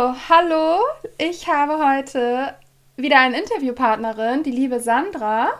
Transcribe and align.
hallo. 0.00 0.80
Ich 1.18 1.46
habe 1.46 1.78
heute 1.84 2.54
wieder 2.96 3.20
eine 3.20 3.38
Interviewpartnerin, 3.38 4.42
die 4.42 4.50
liebe 4.50 4.80
Sandra. 4.80 5.50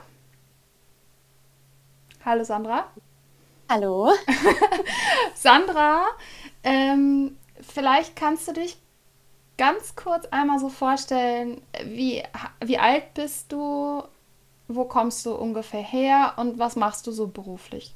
Hallo 2.25 2.45
Sandra. 2.45 2.87
Hallo. 3.69 4.13
Sandra, 5.35 6.07
ähm, 6.63 7.37
vielleicht 7.61 8.17
kannst 8.17 8.49
du 8.49 8.53
dich 8.53 8.79
ganz 9.59 9.95
kurz 9.95 10.25
einmal 10.27 10.59
so 10.59 10.71
vorstellen, 10.71 11.61
wie, 11.85 12.23
wie 12.65 12.79
alt 12.79 13.13
bist 13.13 13.53
du, 13.53 14.03
wo 14.69 14.85
kommst 14.87 15.27
du 15.27 15.35
ungefähr 15.35 15.83
her 15.83 16.33
und 16.37 16.59
was 16.59 16.77
machst 16.77 17.07
du 17.07 17.13
so 17.13 17.27
beruflich? 17.27 17.95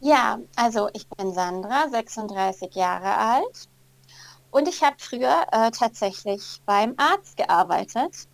Ja, 0.00 0.40
also 0.56 0.88
ich 0.92 1.06
bin 1.08 1.32
Sandra, 1.32 1.88
36 1.88 2.74
Jahre 2.74 3.16
alt 3.16 3.68
und 4.56 4.66
ich 4.68 4.82
habe 4.82 4.96
früher 4.98 5.44
äh, 5.52 5.70
tatsächlich 5.70 6.62
beim 6.64 6.94
Arzt 6.96 7.36
gearbeitet. 7.36 8.26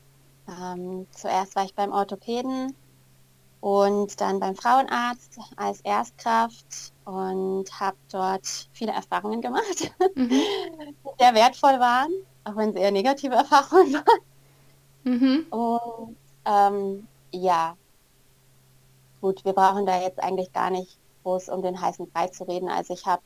Ähm, 0.48 1.08
zuerst 1.10 1.56
war 1.56 1.64
ich 1.64 1.74
beim 1.74 1.90
Orthopäden 1.90 2.76
und 3.60 4.20
dann 4.20 4.38
beim 4.38 4.54
Frauenarzt 4.54 5.40
als 5.56 5.80
Erstkraft 5.80 6.92
und 7.04 7.64
habe 7.80 7.96
dort 8.08 8.46
viele 8.72 8.92
Erfahrungen 8.92 9.40
gemacht, 9.40 9.92
mhm. 10.14 10.28
die 10.28 10.94
sehr 11.18 11.34
wertvoll 11.34 11.80
waren, 11.80 12.12
auch 12.44 12.54
wenn 12.54 12.70
es 12.70 12.77
eher 12.77 12.92
negative 12.92 13.34
Erfahrungen 13.34 13.94
waren. 13.94 14.20
Mhm. 15.02 15.46
Und 15.50 16.16
ähm, 16.44 17.08
ja, 17.32 17.77
gut, 19.20 19.44
wir 19.44 19.54
brauchen 19.54 19.86
da 19.86 20.00
jetzt 20.00 20.22
eigentlich 20.22 20.52
gar 20.52 20.70
nicht 20.70 20.98
groß 21.24 21.48
um 21.48 21.62
den 21.62 21.80
heißen 21.80 22.08
Brei 22.12 22.28
zu 22.28 22.44
reden. 22.44 22.68
Also 22.68 22.94
ich 22.94 23.06
habe 23.06 23.22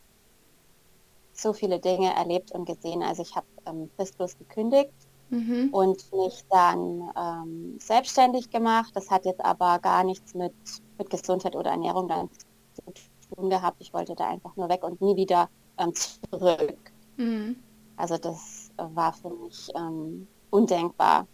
so 1.40 1.52
viele 1.52 1.78
Dinge 1.78 2.14
erlebt 2.14 2.52
und 2.52 2.64
gesehen. 2.64 3.02
Also 3.02 3.22
ich 3.22 3.34
habe 3.34 3.46
ähm, 3.66 3.90
fristlos 3.96 4.36
gekündigt 4.38 4.92
mhm. 5.30 5.68
und 5.72 6.12
mich 6.12 6.44
dann 6.50 7.10
ähm, 7.16 7.78
selbstständig 7.78 8.50
gemacht. 8.50 8.90
Das 8.94 9.10
hat 9.10 9.24
jetzt 9.24 9.44
aber 9.44 9.78
gar 9.78 10.04
nichts 10.04 10.34
mit, 10.34 10.54
mit 10.98 11.10
Gesundheit 11.10 11.56
oder 11.56 11.70
Ernährung 11.70 12.08
dann 12.08 12.30
zu 12.74 13.34
tun 13.34 13.50
gehabt. 13.50 13.76
Ich 13.80 13.92
wollte 13.92 14.14
da 14.14 14.28
einfach 14.28 14.54
nur 14.56 14.68
weg 14.68 14.84
und 14.84 15.00
nie 15.00 15.16
wieder 15.16 15.48
ähm, 15.78 15.92
zurück. 15.94 16.92
Mhm. 17.16 17.56
Also 17.96 18.18
das 18.18 18.70
äh, 18.76 18.84
war 18.94 19.12
für 19.12 19.30
mich 19.30 19.68
ähm, 19.74 20.26
undenkbar. 20.50 21.26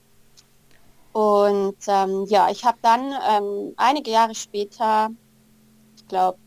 Und 1.12 1.76
ähm, 1.88 2.24
ja, 2.26 2.48
ich 2.50 2.64
habe 2.64 2.78
dann 2.80 3.12
ähm, 3.28 3.74
einige 3.76 4.10
Jahre 4.10 4.34
später, 4.34 5.10
ich 5.96 6.08
glaube 6.08 6.38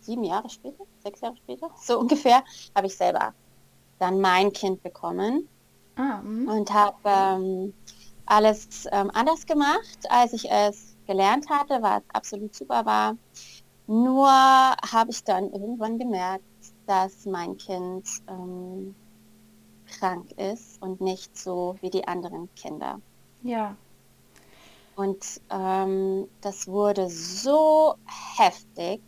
sieben 0.00 0.24
Jahre 0.24 0.48
später, 0.48 0.84
sechs 1.02 1.20
Jahre 1.20 1.36
später, 1.36 1.70
so 1.76 1.98
ungefähr, 1.98 2.42
habe 2.74 2.86
ich 2.86 2.96
selber 2.96 3.34
dann 3.98 4.20
mein 4.20 4.52
Kind 4.52 4.82
bekommen 4.82 5.48
ah, 5.96 6.20
mhm. 6.22 6.48
und 6.48 6.72
habe 6.72 6.96
ähm, 7.04 7.74
alles 8.26 8.86
ähm, 8.90 9.10
anders 9.12 9.46
gemacht, 9.46 9.98
als 10.08 10.32
ich 10.32 10.50
es 10.50 10.96
gelernt 11.06 11.50
hatte, 11.50 11.82
was 11.82 12.02
absolut 12.12 12.54
super 12.54 12.86
war. 12.86 13.16
Nur 13.86 14.28
habe 14.28 15.10
ich 15.10 15.24
dann 15.24 15.50
irgendwann 15.52 15.98
gemerkt, 15.98 16.44
dass 16.86 17.26
mein 17.26 17.56
Kind 17.56 18.06
ähm, 18.28 18.94
krank 19.98 20.30
ist 20.38 20.80
und 20.80 21.00
nicht 21.00 21.36
so 21.36 21.76
wie 21.80 21.90
die 21.90 22.06
anderen 22.06 22.48
Kinder. 22.54 23.00
Ja. 23.42 23.76
Und 24.96 25.40
ähm, 25.50 26.28
das 26.40 26.68
wurde 26.68 27.08
so 27.08 27.94
heftig, 28.36 29.00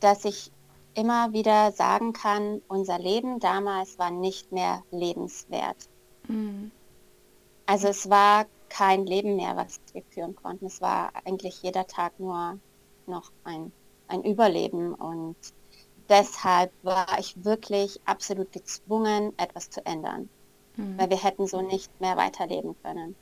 dass 0.00 0.24
ich 0.24 0.50
immer 0.94 1.32
wieder 1.32 1.72
sagen 1.72 2.12
kann, 2.12 2.62
unser 2.68 2.98
Leben 2.98 3.38
damals 3.38 3.98
war 3.98 4.10
nicht 4.10 4.50
mehr 4.52 4.82
lebenswert. 4.90 5.88
Mhm. 6.26 6.70
Also 7.66 7.88
es 7.88 8.10
war 8.10 8.46
kein 8.68 9.06
Leben 9.06 9.36
mehr, 9.36 9.56
was 9.56 9.80
wir 9.92 10.02
führen 10.10 10.34
konnten. 10.34 10.66
Es 10.66 10.80
war 10.80 11.12
eigentlich 11.24 11.62
jeder 11.62 11.86
Tag 11.86 12.18
nur 12.18 12.58
noch 13.06 13.30
ein, 13.44 13.72
ein 14.08 14.24
Überleben 14.24 14.94
und 14.94 15.36
deshalb 16.08 16.72
war 16.82 17.18
ich 17.18 17.44
wirklich 17.44 18.00
absolut 18.04 18.52
gezwungen, 18.52 19.32
etwas 19.38 19.70
zu 19.70 19.84
ändern, 19.86 20.28
mhm. 20.76 20.98
weil 20.98 21.10
wir 21.10 21.22
hätten 21.22 21.46
so 21.46 21.62
nicht 21.62 22.00
mehr 22.00 22.16
weiterleben 22.16 22.74
können. 22.82 23.14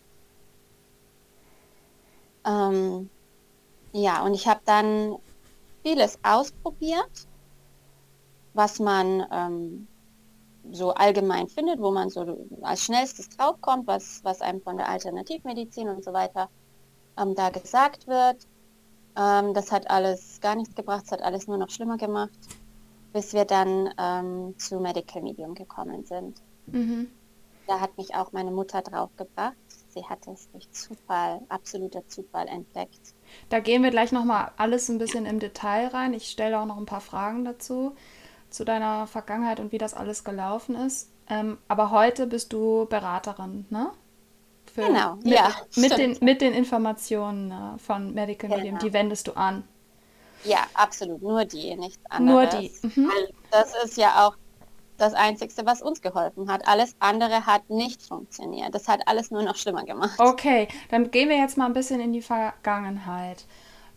Ähm, 2.47 3.11
ja, 3.93 4.23
und 4.23 4.35
ich 4.35 4.47
habe 4.47 4.61
dann 4.65 5.17
vieles 5.89 6.19
ausprobiert, 6.23 7.27
was 8.53 8.79
man 8.79 9.27
ähm, 9.33 9.89
so 10.71 10.93
allgemein 10.93 11.49
findet, 11.49 11.81
wo 11.81 11.91
man 11.91 12.11
so 12.11 12.47
als 12.61 12.85
schnellstes 12.85 13.31
draufkommt, 13.31 13.87
was, 13.87 14.21
was 14.23 14.43
einem 14.43 14.61
von 14.61 14.77
der 14.77 14.89
Alternativmedizin 14.89 15.89
und 15.89 16.05
so 16.05 16.13
weiter 16.13 16.51
ähm, 17.19 17.35
da 17.35 17.49
gesagt 17.49 18.07
wird. 18.07 18.47
Ähm, 19.17 19.55
das 19.55 19.73
hat 19.73 19.89
alles 19.89 20.41
gar 20.43 20.57
nichts 20.57 20.75
gebracht, 20.75 21.05
es 21.07 21.13
hat 21.13 21.23
alles 21.23 21.47
nur 21.47 21.57
noch 21.57 21.71
schlimmer 21.71 21.97
gemacht, 21.97 22.39
bis 23.15 23.33
wir 23.33 23.47
dann 23.47 23.89
ähm, 23.99 24.59
zu 24.59 24.81
Medical 24.81 25.23
Medium 25.23 25.55
gekommen 25.55 26.05
sind. 26.05 26.43
Mhm. 26.67 27.09
Da 27.67 27.81
hat 27.81 27.97
mich 27.97 28.15
auch 28.15 28.33
meine 28.33 28.51
Mutter 28.51 28.83
draufgebracht. 28.83 29.57
Sie 29.89 30.05
hat 30.05 30.27
es 30.27 30.51
durch 30.51 30.71
Zufall, 30.71 31.41
absoluter 31.49 32.07
Zufall 32.09 32.47
entdeckt. 32.47 33.15
Da 33.49 33.61
gehen 33.61 33.83
wir 33.83 33.91
gleich 33.91 34.13
nochmal 34.13 34.53
alles 34.57 34.89
ein 34.89 34.99
bisschen 34.99 35.27
im 35.27 35.39
Detail 35.39 35.89
rein. 35.89 36.15
Ich 36.15 36.31
stelle 36.31 36.59
auch 36.59 36.67
noch 36.67 36.77
ein 36.77 36.87
paar 36.87 37.01
Fragen 37.01 37.45
dazu, 37.45 37.95
zu 38.51 38.65
deiner 38.65 39.07
Vergangenheit 39.07 39.61
und 39.61 39.73
wie 39.73 39.79
das 39.79 39.95
alles 39.95 40.25
gelaufen 40.25 40.75
ist. 40.75 41.11
Ähm, 41.29 41.59
aber 41.69 41.91
heute 41.91 42.27
bist 42.27 42.53
du 42.53 42.87
Beraterin, 42.87 43.67
ne? 43.71 43.91
Für, 44.75 44.87
genau, 44.87 45.17
mit, 45.17 45.35
ja. 45.35 45.55
Mit 45.77 45.97
den, 45.97 46.17
mit 46.21 46.41
den 46.41 46.53
Informationen 46.53 47.51
äh, 47.51 47.79
von 47.79 48.15
Medical 48.15 48.51
Medium, 48.51 48.79
genau. 48.79 48.85
die 48.85 48.93
wendest 48.93 49.29
du 49.29 49.33
an. 49.33 49.65
Ja, 50.45 50.59
absolut. 50.75 51.21
Nur 51.23 51.45
die, 51.45 51.75
nichts 51.77 52.01
anderes. 52.09 52.53
Nur 52.53 52.61
die. 52.61 53.01
Mhm. 53.01 53.11
Das 53.51 53.75
ist 53.85 53.97
ja 53.97 54.27
auch 54.27 54.37
das 54.99 55.15
Einzige, 55.15 55.55
was 55.65 55.81
uns 55.81 56.03
geholfen 56.03 56.51
hat. 56.51 56.69
Alles 56.69 56.95
andere 56.99 57.47
hat 57.47 57.71
nicht 57.71 58.03
funktioniert. 58.03 58.75
Das 58.75 58.89
hat 58.89 59.07
alles 59.07 59.31
nur 59.31 59.43
noch 59.43 59.57
schlimmer 59.57 59.85
gemacht. 59.85 60.19
Okay, 60.19 60.69
dann 60.91 61.11
gehen 61.11 61.29
wir 61.29 61.39
jetzt 61.39 61.57
mal 61.57 61.67
ein 61.67 61.73
bisschen 61.73 62.01
in 62.01 62.13
die 62.13 62.23
Vergangenheit. 62.23 63.47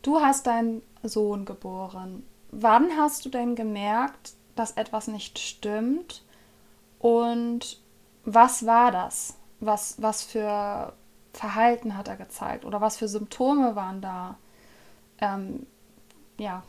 Du 0.03 0.21
hast 0.21 0.47
deinen 0.47 0.81
Sohn 1.03 1.45
geboren. 1.45 2.25
Wann 2.51 2.97
hast 2.97 3.25
du 3.25 3.29
denn 3.29 3.55
gemerkt, 3.55 4.33
dass 4.55 4.71
etwas 4.71 5.07
nicht 5.07 5.39
stimmt? 5.39 6.23
Und 6.99 7.79
was 8.23 8.65
war 8.65 8.91
das? 8.91 9.37
Was, 9.59 10.01
was 10.01 10.23
für 10.23 10.93
Verhalten 11.33 11.97
hat 11.97 12.07
er 12.07 12.15
gezeigt? 12.17 12.65
Oder 12.65 12.79
was 12.81 12.97
für 12.97 13.07
Symptome 13.07 13.75
waren 13.75 14.01
da? 14.01 14.37
Ähm, 15.19 15.65
ja. 16.37 16.63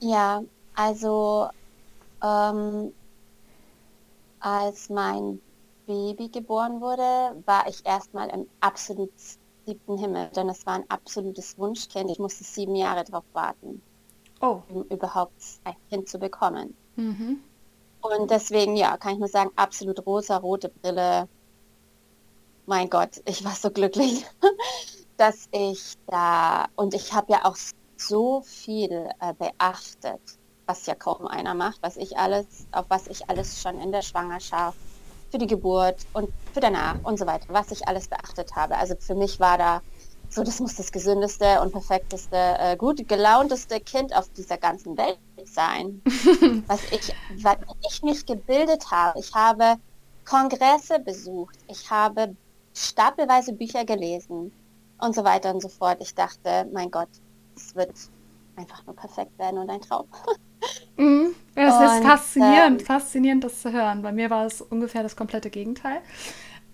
Ja, 0.00 0.42
also 0.74 1.48
ähm, 2.22 2.92
als 4.42 4.88
mein 4.88 5.40
Baby 5.86 6.28
geboren 6.28 6.80
wurde, 6.80 7.42
war 7.46 7.66
ich 7.68 7.84
erstmal 7.86 8.28
im 8.30 8.46
absolut 8.60 9.12
siebten 9.64 9.96
Himmel, 9.96 10.28
denn 10.34 10.48
es 10.48 10.66
war 10.66 10.74
ein 10.74 10.90
absolutes 10.90 11.56
Wunschkind. 11.58 12.10
Ich 12.10 12.18
musste 12.18 12.44
sieben 12.44 12.74
Jahre 12.74 13.04
darauf 13.04 13.24
warten, 13.32 13.80
oh. 14.40 14.62
um 14.68 14.84
überhaupt 14.84 15.40
ein 15.64 15.76
Kind 15.88 16.08
zu 16.08 16.18
bekommen. 16.18 16.76
Mhm. 16.96 17.40
Und 18.00 18.30
deswegen, 18.30 18.76
ja, 18.76 18.96
kann 18.96 19.14
ich 19.14 19.18
nur 19.20 19.28
sagen, 19.28 19.50
absolut 19.54 20.04
rosa, 20.04 20.36
rote 20.38 20.68
Brille. 20.68 21.28
Mein 22.66 22.90
Gott, 22.90 23.22
ich 23.24 23.44
war 23.44 23.52
so 23.52 23.70
glücklich, 23.70 24.24
dass 25.16 25.48
ich 25.52 25.94
da, 26.08 26.66
und 26.74 26.94
ich 26.94 27.12
habe 27.12 27.32
ja 27.32 27.44
auch 27.44 27.56
so 27.96 28.42
viel 28.42 29.08
äh, 29.20 29.34
beachtet 29.34 30.20
was 30.66 30.86
ja 30.86 30.94
kaum 30.94 31.26
einer 31.26 31.54
macht, 31.54 31.82
was 31.82 31.96
ich 31.96 32.16
alles, 32.18 32.46
auf 32.72 32.86
was 32.88 33.06
ich 33.06 33.28
alles 33.28 33.60
schon 33.60 33.80
in 33.80 33.92
der 33.92 34.02
Schwangerschaft, 34.02 34.78
für 35.30 35.38
die 35.38 35.46
Geburt 35.46 36.06
und 36.12 36.28
für 36.52 36.60
danach 36.60 36.96
und 37.04 37.18
so 37.18 37.26
weiter, 37.26 37.46
was 37.48 37.70
ich 37.70 37.88
alles 37.88 38.06
beachtet 38.06 38.54
habe. 38.54 38.76
Also 38.76 38.94
für 38.98 39.14
mich 39.14 39.40
war 39.40 39.56
da 39.56 39.80
so, 40.28 40.42
das 40.42 40.60
muss 40.60 40.76
das 40.76 40.92
gesündeste 40.92 41.60
und 41.60 41.72
perfekteste, 41.72 42.36
äh, 42.36 42.76
gut 42.76 43.06
gelaunteste 43.06 43.80
Kind 43.80 44.14
auf 44.16 44.30
dieser 44.30 44.56
ganzen 44.56 44.96
Welt 44.96 45.18
sein. 45.44 46.00
was 46.66 46.80
ich, 46.90 47.14
was 47.42 47.56
ich 47.90 48.02
mich 48.02 48.24
gebildet 48.24 48.90
habe. 48.90 49.18
Ich 49.18 49.34
habe 49.34 49.76
Kongresse 50.24 51.00
besucht. 51.00 51.58
Ich 51.68 51.90
habe 51.90 52.34
stapelweise 52.74 53.52
Bücher 53.52 53.84
gelesen 53.84 54.52
und 55.00 55.14
so 55.14 55.24
weiter 55.24 55.52
und 55.52 55.60
so 55.60 55.68
fort. 55.68 55.98
Ich 56.00 56.14
dachte, 56.14 56.66
mein 56.72 56.90
Gott, 56.90 57.10
es 57.54 57.74
wird 57.74 57.92
einfach 58.56 58.86
nur 58.86 58.96
perfekt 58.96 59.38
werden 59.38 59.58
und 59.58 59.68
ein 59.68 59.80
Traum. 59.80 60.06
Mhm. 60.96 61.34
Es 61.54 61.74
und, 61.74 61.84
ist 61.84 62.04
faszinierend, 62.04 62.80
ähm, 62.80 62.86
faszinierend, 62.86 63.44
das 63.44 63.60
zu 63.60 63.72
hören. 63.72 64.02
Bei 64.02 64.12
mir 64.12 64.30
war 64.30 64.46
es 64.46 64.60
ungefähr 64.62 65.02
das 65.02 65.16
komplette 65.16 65.50
Gegenteil. 65.50 66.00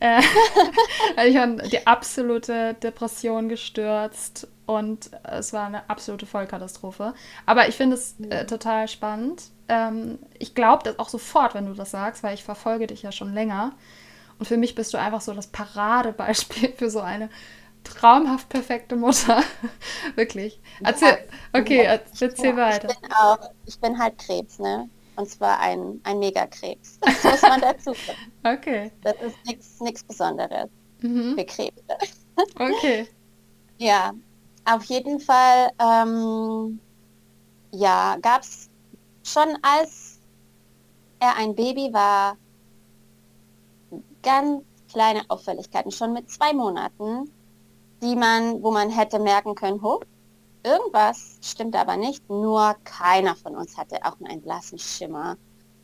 Äh, 0.01 0.21
ich 1.27 1.35
war 1.35 1.47
die 1.47 1.87
absolute 1.87 2.75
Depression 2.75 3.49
gestürzt 3.49 4.47
und 4.67 5.11
es 5.25 5.53
war 5.53 5.67
eine 5.67 5.89
absolute 5.91 6.27
Vollkatastrophe. 6.27 7.15
Aber 7.47 7.69
ich 7.69 7.75
finde 7.75 7.97
es 7.97 8.17
äh, 8.21 8.47
total 8.47 8.87
spannend, 8.87 9.51
ähm, 9.69 10.19
ich 10.39 10.55
glaube 10.55 10.83
das 10.85 10.99
auch 10.99 11.09
sofort, 11.09 11.55
wenn 11.55 11.67
du 11.67 11.75
das 11.75 11.91
sagst, 11.91 12.23
weil 12.23 12.35
ich 12.35 12.43
verfolge 12.43 12.87
dich 12.87 13.03
ja 13.03 13.13
schon 13.13 13.33
länger. 13.33 13.73
Und 14.39 14.47
für 14.47 14.57
mich 14.57 14.75
bist 14.75 14.95
du 14.95 14.99
einfach 14.99 15.21
so 15.21 15.35
das 15.35 15.49
Paradebeispiel 15.49 16.73
für 16.77 16.91
so 16.91 17.01
eine 17.01 17.29
traumhaft 17.95 18.49
perfekte 18.49 18.97
Mutter. 18.97 19.43
Wirklich. 20.15 20.61
Erzähl, 20.83 21.19
okay, 21.53 21.83
erzähl 21.83 22.57
weiter. 22.57 22.89
Ich 22.91 23.01
bin, 23.01 23.13
auch, 23.13 23.51
ich 23.67 23.81
bin 23.81 23.99
halt 23.99 24.19
Krebs, 24.19 24.59
ne? 24.59 24.89
Und 25.17 25.29
zwar 25.29 25.59
ein, 25.59 26.01
ein 26.05 26.21
Megakrebs. 26.21 26.99
Das 27.01 27.25
muss 27.25 27.43
man 27.43 27.61
dazu 27.61 27.93
sagen. 27.95 28.33
Okay. 28.45 28.93
Das 29.03 29.15
ist 29.21 29.81
nichts 29.81 30.05
Besonderes 30.05 30.71
mhm. 31.01 31.35
für 31.37 31.45
Krebs. 31.45 31.83
Okay. 32.55 33.09
ja, 33.79 34.13
auf 34.65 34.85
jeden 34.85 35.19
Fall, 35.19 35.71
ähm, 35.81 36.79
ja, 37.73 38.17
gab 38.23 38.43
es 38.43 38.71
schon 39.25 39.59
als 39.61 40.21
er 41.19 41.37
ein 41.37 41.55
Baby 41.55 41.93
war, 41.93 42.37
ganz 44.23 44.63
kleine 44.91 45.23
Auffälligkeiten, 45.29 45.91
schon 45.91 46.13
mit 46.13 46.31
zwei 46.31 46.53
Monaten, 46.53 47.31
die 48.03 48.17
man, 48.17 48.63
wo 48.63 48.71
man 48.71 48.91
hätte 48.91 49.19
merken 49.19 49.55
können, 49.55 49.83
ho, 49.83 50.01
irgendwas 50.63 51.39
stimmt 51.43 51.77
aber 51.77 51.97
nicht, 51.97 52.29
nur 52.29 52.77
keiner 52.85 53.35
von 53.37 53.57
uns 53.57 53.77
hatte 53.77 54.05
auch 54.05 54.19
nur 54.19 54.29
einen 54.29 54.43
blassen 54.43 54.79
Schimmer 54.79 55.37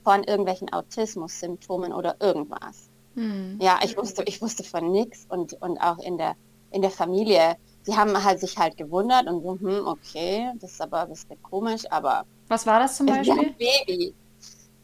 von 0.03 0.23
irgendwelchen 0.25 0.73
Autismus-Symptomen 0.73 1.93
oder 1.93 2.17
irgendwas. 2.21 2.91
Hm. 3.15 3.59
Ja, 3.61 3.81
ich 3.83 3.97
wusste, 3.97 4.23
ich 4.27 4.43
wusste 4.43 4.65
von 4.65 4.91
nichts 4.91 5.27
und, 5.29 5.55
und 5.63 5.79
auch 5.79 5.99
in 5.99 6.19
der, 6.19 6.37
in 6.71 6.83
der 6.83 6.91
Familie, 6.91 7.57
die 7.87 7.97
haben 7.97 8.23
halt 8.23 8.41
sich 8.41 8.59
halt 8.59 8.77
gewundert 8.77 9.27
und 9.27 9.43
so, 9.43 9.59
hm, 9.59 9.87
okay, 9.87 10.53
das 10.61 10.73
ist 10.73 10.81
aber 10.81 11.03
ein 11.03 11.09
bisschen 11.09 11.41
komisch, 11.43 11.85
aber. 11.91 12.25
Was 12.49 12.67
war 12.67 12.81
das 12.81 12.97
zum 12.97 13.07
Beispiel? 13.07 13.55
Baby. 13.59 14.15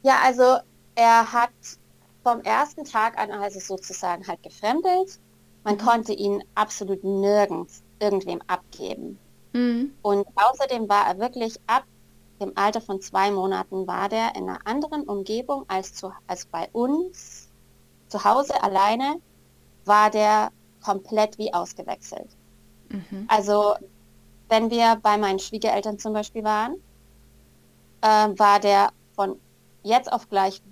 Ja, 0.02 0.20
also 0.22 0.58
er 0.94 1.32
hat 1.32 1.50
vom 2.22 2.40
ersten 2.42 2.84
Tag 2.84 3.18
an 3.18 3.30
also 3.30 3.60
sozusagen 3.60 4.26
halt 4.26 4.42
gefremdelt. 4.42 5.18
Man 5.64 5.78
konnte 5.78 6.12
ihn 6.12 6.42
absolut 6.54 7.04
nirgends 7.04 7.82
irgendwem 7.98 8.40
abgeben. 8.46 9.18
Mhm. 9.52 9.92
Und 10.02 10.26
außerdem 10.34 10.88
war 10.88 11.06
er 11.06 11.18
wirklich 11.18 11.56
ab 11.66 11.84
dem 12.40 12.52
Alter 12.56 12.80
von 12.80 13.00
zwei 13.00 13.30
Monaten 13.30 13.86
war 13.86 14.08
der 14.08 14.34
in 14.34 14.48
einer 14.48 14.66
anderen 14.66 15.02
Umgebung 15.02 15.64
als, 15.68 15.94
zu, 15.94 16.10
als 16.26 16.46
bei 16.46 16.68
uns. 16.72 17.48
Zu 18.08 18.24
Hause 18.24 18.62
alleine 18.62 19.16
war 19.84 20.10
der 20.10 20.50
komplett 20.82 21.36
wie 21.38 21.52
ausgewechselt. 21.52 22.28
Mhm. 22.88 23.26
Also 23.28 23.74
wenn 24.48 24.70
wir 24.70 24.98
bei 25.02 25.18
meinen 25.18 25.38
Schwiegereltern 25.38 25.98
zum 25.98 26.14
Beispiel 26.14 26.42
waren, 26.42 26.76
äh, 28.00 28.06
war 28.06 28.58
der 28.58 28.90
von 29.14 29.38
jetzt 29.82 30.12
auf 30.12 30.28
gleich 30.28 30.62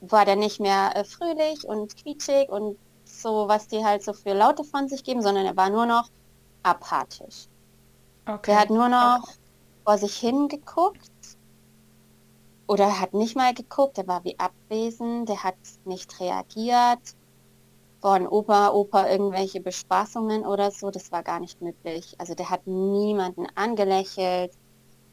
war 0.00 0.24
der 0.24 0.36
nicht 0.36 0.60
mehr 0.60 0.96
äh, 0.96 1.04
fröhlich 1.04 1.66
und 1.66 1.96
quietschig 1.96 2.48
und 2.48 2.78
so, 3.18 3.48
was 3.48 3.68
die 3.68 3.84
halt 3.84 4.02
so 4.02 4.12
für 4.12 4.32
Laute 4.32 4.64
von 4.64 4.88
sich 4.88 5.04
geben, 5.04 5.22
sondern 5.22 5.46
er 5.46 5.56
war 5.56 5.70
nur 5.70 5.86
noch 5.86 6.08
apathisch. 6.62 7.48
Okay. 8.26 8.50
Der 8.50 8.60
hat 8.60 8.70
nur 8.70 8.88
noch 8.88 9.22
okay. 9.22 9.32
vor 9.84 9.98
sich 9.98 10.16
hingeguckt 10.16 11.10
oder 12.66 13.00
hat 13.00 13.14
nicht 13.14 13.34
mal 13.36 13.54
geguckt, 13.54 13.96
der 13.96 14.06
war 14.06 14.22
wie 14.24 14.38
abwesend, 14.38 15.28
der 15.28 15.42
hat 15.42 15.56
nicht 15.84 16.20
reagiert. 16.20 17.16
Von 18.00 18.28
Opa, 18.28 18.70
Opa 18.70 19.08
irgendwelche 19.08 19.60
Bespaßungen 19.60 20.46
oder 20.46 20.70
so, 20.70 20.90
das 20.90 21.10
war 21.10 21.22
gar 21.24 21.40
nicht 21.40 21.60
möglich. 21.60 22.14
Also 22.18 22.34
der 22.34 22.50
hat 22.50 22.66
niemanden 22.66 23.46
angelächelt. 23.56 24.52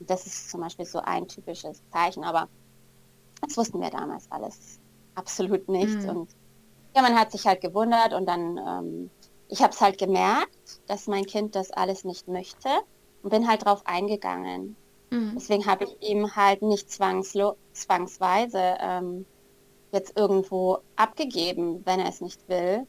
Das 0.02 0.28
ist 0.28 0.52
zum 0.52 0.62
Beispiel 0.62 0.86
so 0.86 1.00
ein 1.00 1.28
typisches 1.28 1.82
Zeichen, 1.92 2.24
aber 2.24 2.48
das 3.42 3.58
wussten 3.58 3.82
wir 3.82 3.90
damals 3.90 4.30
alles 4.30 4.80
absolut 5.16 5.68
nicht. 5.70 6.02
Mhm. 6.02 6.10
Und 6.10 6.30
ja, 6.96 7.02
man 7.02 7.20
hat 7.20 7.32
sich 7.32 7.46
halt 7.46 7.62
gewundert 7.62 8.14
und 8.14 8.26
dann, 8.26 8.58
ähm, 8.58 9.10
ich 9.50 9.62
habe 9.62 9.74
es 9.74 9.82
halt 9.82 9.98
gemerkt, 9.98 10.80
dass 10.88 11.08
mein 11.08 11.26
Kind 11.26 11.56
das 11.56 11.72
alles 11.72 12.06
nicht 12.06 12.28
möchte 12.28 12.70
und 13.22 13.30
bin 13.32 13.48
halt 13.48 13.66
drauf 13.66 13.82
eingegangen. 13.86 14.76
Mhm. 15.12 15.34
Deswegen 15.36 15.66
habe 15.66 15.84
ich 15.84 16.10
ihm 16.10 16.36
halt 16.36 16.62
nicht 16.62 16.90
zwangslo 16.90 17.56
zwangsweise 17.74 18.78
ähm, 18.80 19.26
jetzt 19.92 20.18
irgendwo 20.18 20.80
abgegeben, 20.96 21.82
wenn 21.86 22.00
er 22.00 22.10
es 22.10 22.22
nicht 22.22 22.48
will. 22.48 22.88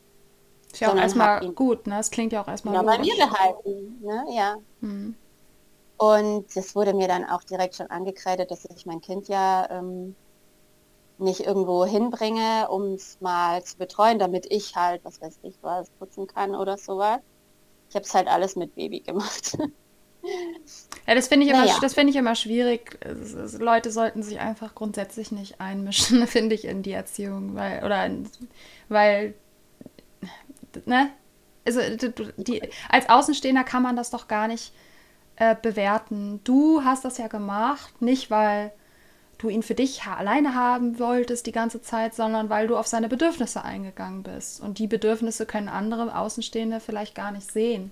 Ist 0.73 0.81
ja 0.81 0.93
auch 0.93 0.97
erstmal 0.97 1.52
gut, 1.52 1.87
ne? 1.87 1.99
Es 1.99 2.11
klingt 2.11 2.32
ja 2.32 2.43
auch 2.43 2.49
erstmal 2.49 2.75
ja, 2.75 2.82
bei 2.82 2.99
mir 2.99 3.14
behalten, 3.17 3.99
ne? 4.02 4.25
Ja. 4.31 4.56
Mhm. 4.81 5.14
Und 5.99 6.55
das 6.55 6.75
wurde 6.75 6.94
mir 6.94 7.09
dann 7.09 7.25
auch 7.25 7.43
direkt 7.43 7.76
schon 7.76 7.87
angekreidet, 7.88 8.50
dass 8.50 8.67
ich 8.67 8.87
mein 8.87 9.00
Kind 9.00 9.29
ja 9.29 9.67
ähm, 9.70 10.14
nicht 11.18 11.40
irgendwo 11.40 11.84
hinbringe, 11.86 12.68
um 12.68 12.94
es 12.94 13.20
mal 13.20 13.62
zu 13.64 13.78
betreuen, 13.78 14.18
damit 14.18 14.46
ich 14.50 14.76
halt, 14.76 15.04
was 15.04 15.20
weiß 15.20 15.38
ich, 15.42 15.56
was 15.62 15.90
putzen 15.90 16.26
kann 16.26 16.54
oder 16.54 16.76
sowas. 16.76 17.20
Ich 17.88 17.94
habe 17.94 18.04
es 18.04 18.14
halt 18.14 18.28
alles 18.28 18.56
mit 18.56 18.74
Baby 18.74 19.00
gemacht. 19.00 19.56
Ja, 21.06 21.14
das 21.14 21.28
finde 21.28 21.46
ich, 21.46 21.52
immer, 21.52 21.64
naja. 21.64 21.88
find 21.88 22.10
ich 22.10 22.16
immer 22.16 22.34
schwierig. 22.34 22.98
Leute 23.60 23.92
sollten 23.92 24.24
sich 24.24 24.40
einfach 24.40 24.74
grundsätzlich 24.74 25.30
nicht 25.30 25.60
einmischen, 25.60 26.26
finde 26.26 26.56
ich, 26.56 26.64
in 26.64 26.82
die 26.82 26.90
Erziehung. 26.92 27.54
Weil, 27.54 27.84
oder 27.84 28.10
weil, 28.88 29.34
ne? 30.84 31.10
Also, 31.64 31.80
die, 32.36 32.60
als 32.88 33.08
Außenstehender 33.08 33.62
kann 33.62 33.84
man 33.84 33.94
das 33.94 34.10
doch 34.10 34.26
gar 34.26 34.48
nicht 34.48 34.72
äh, 35.36 35.54
bewerten. 35.60 36.40
Du 36.44 36.82
hast 36.82 37.04
das 37.04 37.18
ja 37.18 37.28
gemacht, 37.28 38.02
nicht 38.02 38.30
weil 38.30 38.72
du 39.38 39.49
ihn 39.49 39.62
für 39.62 39.75
dich 39.75 40.05
alleine 40.05 40.55
haben 40.55 40.99
wolltest 40.99 41.47
die 41.47 41.53
ganze 41.53 41.83
Zeit, 41.83 42.15
sondern 42.15 42.49
weil 42.49 42.67
du 42.67 42.77
auf 42.77 42.87
seine 42.87 43.09
Bedürfnisse 43.09 43.62
eingegangen 43.62 44.23
bist. 44.23 44.61
Und 44.61 44.79
die 44.79 44.87
Bedürfnisse 44.87 45.47
können 45.47 45.69
andere 45.69 46.17
Außenstehende 46.17 46.81
vielleicht 46.81 47.15
gar 47.15 47.33
nicht 47.33 47.50
sehen. 47.50 47.91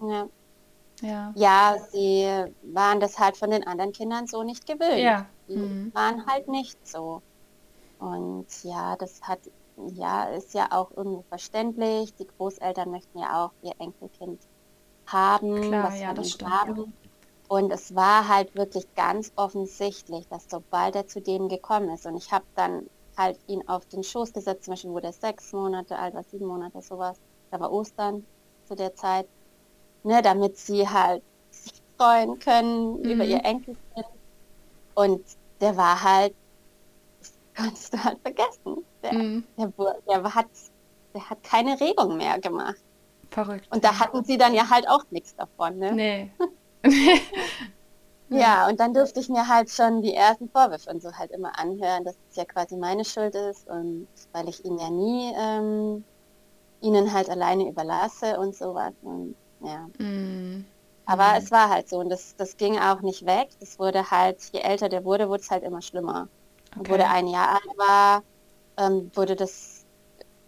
Ja. 0.00 0.28
Ja. 1.02 1.32
ja, 1.36 1.76
sie 1.92 2.26
waren 2.62 3.00
das 3.00 3.18
halt 3.18 3.36
von 3.36 3.50
den 3.50 3.66
anderen 3.66 3.92
Kindern 3.92 4.26
so 4.26 4.42
nicht 4.42 4.66
gewöhnt. 4.66 4.98
Ja. 4.98 5.26
Die 5.46 5.56
mhm. 5.56 5.94
waren 5.94 6.26
halt 6.26 6.48
nicht 6.48 6.78
so. 6.86 7.20
Und 7.98 8.46
ja, 8.62 8.96
das 8.96 9.20
hat, 9.22 9.40
ja, 9.92 10.24
ist 10.30 10.54
ja 10.54 10.68
auch 10.70 10.90
irgendwie 10.96 11.22
verständlich. 11.28 12.14
Die 12.14 12.26
Großeltern 12.26 12.90
möchten 12.90 13.18
ja 13.18 13.44
auch 13.44 13.50
ihr 13.62 13.74
Enkelkind 13.78 14.40
haben, 15.06 15.60
Klar, 15.60 15.84
was 15.84 16.00
ja, 16.00 16.14
das 16.14 16.30
stimmt. 16.30 16.50
haben. 16.50 16.92
Und 17.48 17.70
es 17.70 17.94
war 17.94 18.28
halt 18.28 18.54
wirklich 18.56 18.86
ganz 18.94 19.32
offensichtlich, 19.36 20.26
dass 20.28 20.46
sobald 20.48 20.96
er 20.96 21.06
zu 21.06 21.20
denen 21.20 21.48
gekommen 21.48 21.90
ist 21.90 22.06
und 22.06 22.16
ich 22.16 22.32
habe 22.32 22.44
dann 22.54 22.88
halt 23.16 23.38
ihn 23.46 23.66
auf 23.68 23.86
den 23.86 24.02
Schoß 24.02 24.32
gesetzt, 24.32 24.64
zum 24.64 24.72
Beispiel 24.72 24.90
wurde 24.90 25.06
er 25.06 25.12
sechs 25.12 25.52
Monate 25.52 25.98
alt, 25.98 26.14
war 26.14 26.24
sieben 26.24 26.46
Monate, 26.46 26.82
sowas. 26.82 27.18
Da 27.50 27.60
war 27.60 27.72
Ostern 27.72 28.26
zu 28.66 28.74
der 28.74 28.94
Zeit, 28.94 29.26
ne, 30.02 30.20
damit 30.22 30.58
sie 30.58 30.88
halt 30.88 31.22
sich 31.50 31.82
freuen 31.96 32.38
können 32.38 32.98
mhm. 32.98 33.10
über 33.10 33.24
ihr 33.24 33.44
Enkelkind. 33.44 34.06
Und 34.94 35.22
der 35.60 35.76
war 35.76 36.02
halt, 36.02 36.34
das 37.20 37.32
kannst 37.54 37.94
du 37.94 38.04
halt 38.04 38.18
vergessen. 38.20 38.84
Der, 39.02 39.12
mhm. 39.14 39.44
der, 39.56 39.72
der, 40.08 40.34
hat, 40.34 40.46
der 41.14 41.30
hat 41.30 41.42
keine 41.42 41.80
Regung 41.80 42.16
mehr 42.16 42.38
gemacht. 42.40 42.82
Verrückt. 43.30 43.68
Und 43.70 43.84
da 43.84 43.98
hatten 43.98 44.24
sie 44.24 44.36
dann 44.36 44.54
ja 44.54 44.68
halt 44.68 44.88
auch 44.88 45.04
nichts 45.10 45.34
davon, 45.36 45.78
ne? 45.78 45.92
Nee. 45.92 46.30
ja, 48.28 48.68
und 48.68 48.80
dann 48.80 48.94
durfte 48.94 49.20
ich 49.20 49.28
mir 49.28 49.48
halt 49.48 49.70
schon 49.70 50.02
die 50.02 50.14
ersten 50.14 50.48
Vorwürfe 50.48 50.90
und 50.90 51.02
so 51.02 51.12
halt 51.12 51.30
immer 51.30 51.58
anhören, 51.58 52.04
dass 52.04 52.16
es 52.30 52.36
ja 52.36 52.44
quasi 52.44 52.76
meine 52.76 53.04
Schuld 53.04 53.34
ist 53.34 53.68
und 53.68 54.08
weil 54.32 54.48
ich 54.48 54.64
ihn 54.64 54.78
ja 54.78 54.90
nie 54.90 55.32
ähm, 55.36 56.04
ihnen 56.80 57.12
halt 57.12 57.28
alleine 57.30 57.68
überlasse 57.68 58.38
und 58.38 58.54
sowas. 58.54 58.92
Und 59.02 59.34
ja. 59.60 59.88
Mm. 59.98 60.64
Aber 61.06 61.34
mm. 61.34 61.36
es 61.36 61.50
war 61.50 61.70
halt 61.70 61.88
so 61.88 61.98
und 61.98 62.08
das, 62.08 62.34
das 62.36 62.56
ging 62.56 62.78
auch 62.78 63.00
nicht 63.00 63.26
weg. 63.26 63.48
Das 63.60 63.78
wurde 63.78 64.10
halt, 64.10 64.38
je 64.52 64.60
älter 64.60 64.88
der 64.88 65.04
wurde, 65.04 65.28
wurde 65.28 65.42
es 65.42 65.50
halt 65.50 65.62
immer 65.62 65.82
schlimmer. 65.82 66.28
Okay. 66.70 66.78
Und 66.78 66.90
wurde 66.90 67.08
ein 67.08 67.26
Jahr 67.28 67.50
alt 67.50 67.78
war, 67.78 68.22
ähm, 68.76 69.10
wurde 69.14 69.36
das, 69.36 69.84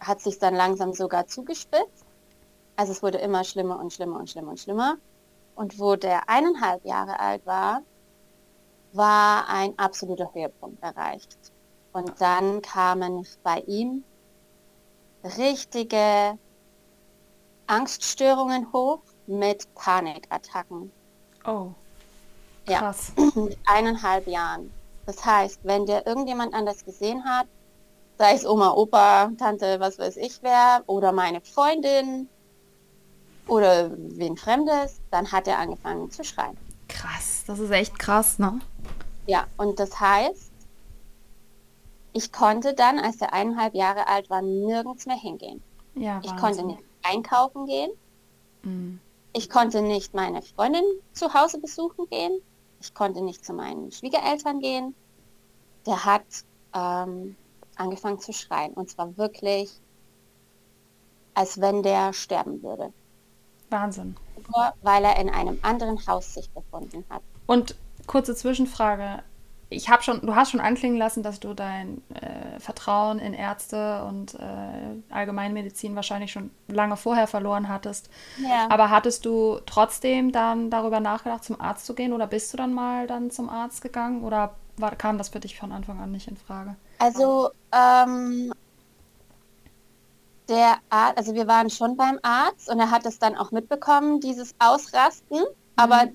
hat 0.01 0.21
sich 0.21 0.39
dann 0.39 0.55
langsam 0.55 0.93
sogar 0.93 1.27
zugespitzt. 1.27 2.05
Also 2.77 2.93
es 2.93 3.03
wurde 3.03 3.19
immer 3.19 3.45
schlimmer 3.45 3.81
und 3.81 3.93
schlimmer 3.93 4.19
und 4.21 4.31
schlimmer 4.31 4.51
und 4.51 4.61
schlimmer. 4.61 4.99
Und 5.59 5.81
wo 5.81 5.97
der 5.97 6.29
eineinhalb 6.29 6.85
Jahre 6.85 7.19
alt 7.19 7.45
war, 7.45 7.83
war 8.93 9.49
ein 9.49 9.77
absoluter 9.77 10.33
Höhepunkt 10.33 10.81
erreicht. 10.81 11.37
Und 11.93 12.13
dann 12.21 12.63
kamen 12.63 13.27
bei 13.43 13.59
ihm 13.67 14.05
richtige 15.37 16.39
Angststörungen 17.67 18.73
hoch 18.73 19.01
mit 19.27 19.67
Panikattacken. 19.75 20.93
Oh. 21.45 21.71
Krass. 22.65 23.13
Ja, 23.17 23.25
mit 23.35 23.59
eineinhalb 23.67 24.29
Jahren. 24.29 24.73
Das 25.07 25.25
heißt, 25.25 25.59
wenn 25.65 25.87
der 25.87 26.07
irgendjemand 26.07 26.55
anders 26.55 26.85
gesehen 26.85 27.25
hat, 27.25 27.49
sei 28.17 28.35
es 28.35 28.47
Oma, 28.47 28.75
Opa, 28.75 29.33
Tante, 29.37 29.81
was 29.81 29.99
weiß 29.99 30.19
ich 30.19 30.41
wer, 30.41 30.85
oder 30.87 31.11
meine 31.11 31.41
Freundin, 31.41 32.29
oder 33.49 33.91
wen 33.97 34.37
Fremdes, 34.37 35.01
dann 35.11 35.33
hat 35.33 35.49
er 35.49 35.59
angefangen 35.59 36.11
zu 36.11 36.23
schreien. 36.23 36.57
Krass, 36.89 37.45
das 37.47 37.59
ist 37.59 37.71
echt 37.71 37.99
krass, 37.99 38.39
ne? 38.39 38.61
Ja, 39.27 39.47
und 39.57 39.79
das 39.79 39.99
heißt, 39.99 40.53
ich 42.13 42.33
konnte 42.33 42.75
dann, 42.75 42.99
als 42.99 43.21
er 43.21 43.33
eineinhalb 43.33 43.75
Jahre 43.75 44.07
alt 44.07 44.31
war, 44.31 44.43
nirgends 44.43 45.07
mehr 45.07 45.17
hingehen. 45.17 45.63
Ja, 45.95 46.21
ich 46.25 46.35
konnte 46.37 46.65
nicht 46.65 46.83
einkaufen 47.03 47.67
gehen. 47.67 47.91
Mhm. 48.63 49.01
Ich 49.33 49.51
konnte 49.51 49.83
nicht 49.83 50.15
meine 50.15 50.43
Freundin 50.43 50.85
zu 51.13 51.35
Hause 51.35 51.59
besuchen 51.61 52.09
gehen. 52.09 52.41
Ich 52.81 52.95
konnte 52.95 53.23
nicht 53.23 53.45
zu 53.45 53.53
meinen 53.53 53.93
Schwiegereltern 53.93 54.61
gehen. 54.61 54.95
Der 55.87 56.05
hat 56.05 56.25
ähm, 56.75 57.37
angefangen 57.77 58.21
zu 58.21 58.33
schreien. 58.33 58.73
Und 58.73 58.91
zwar 58.91 59.17
wirklich, 59.17 59.71
als 61.35 61.61
wenn 61.61 61.83
der 61.83 62.13
sterben 62.13 62.63
würde. 62.63 62.93
Wahnsinn. 63.71 64.17
Nur 64.55 64.73
weil 64.83 65.05
er 65.05 65.19
in 65.19 65.29
einem 65.31 65.59
anderen 65.63 66.05
Haus 66.07 66.35
sich 66.35 66.51
befunden 66.51 67.05
hat. 67.11 67.23
Und 67.47 67.77
kurze 68.07 68.35
Zwischenfrage. 68.35 69.23
Ich 69.71 69.91
habe 69.91 70.03
schon, 70.03 70.23
du 70.23 70.35
hast 70.35 70.51
schon 70.51 70.61
anklingen 70.61 70.97
lassen, 70.97 71.23
dass 71.23 71.41
du 71.41 71.53
dein 71.53 72.01
äh, 72.15 72.59
Vertrauen 72.59 73.19
in 73.19 73.35
Ärzte 73.35 74.03
und 74.05 74.33
äh, 74.35 75.13
Allgemeinmedizin 75.15 75.95
wahrscheinlich 75.95 76.33
schon 76.33 76.51
lange 76.69 76.97
vorher 76.97 77.27
verloren 77.27 77.69
hattest. 77.69 78.09
Ja. 78.43 78.67
Aber 78.71 78.89
hattest 78.89 79.27
du 79.27 79.61
trotzdem 79.67 80.33
dann 80.33 80.71
darüber 80.71 81.01
nachgedacht, 81.01 81.45
zum 81.45 81.61
Arzt 81.61 81.85
zu 81.85 81.95
gehen 81.95 82.15
oder 82.15 82.27
bist 82.27 82.51
du 82.53 82.57
dann 82.57 82.73
mal 82.73 83.07
dann 83.07 83.31
zum 83.31 83.51
Arzt 83.51 83.83
gegangen 83.83 84.25
oder 84.25 84.55
war, 84.79 84.97
kam 84.97 85.19
das 85.19 85.29
für 85.29 85.41
dich 85.41 85.59
von 85.59 85.73
Anfang 85.73 86.01
an 86.01 86.13
nicht 86.13 86.29
in 86.29 86.37
Frage? 86.39 86.77
Also 86.99 87.51
ähm, 87.73 88.53
der 90.49 90.79
Arzt, 90.89 91.19
also 91.19 91.35
wir 91.35 91.47
waren 91.47 91.71
schon 91.71 91.97
beim 91.97 92.19
Arzt 92.23 92.71
und 92.71 92.81
er 92.81 92.91
hat 92.91 93.07
es 93.07 93.19
dann 93.19 93.37
auch 93.37 93.51
mitbekommen, 93.51 94.21
dieses 94.21 94.55
Ausrasten. 94.59 95.39
Mhm. 95.39 95.47
Aber 95.77 96.09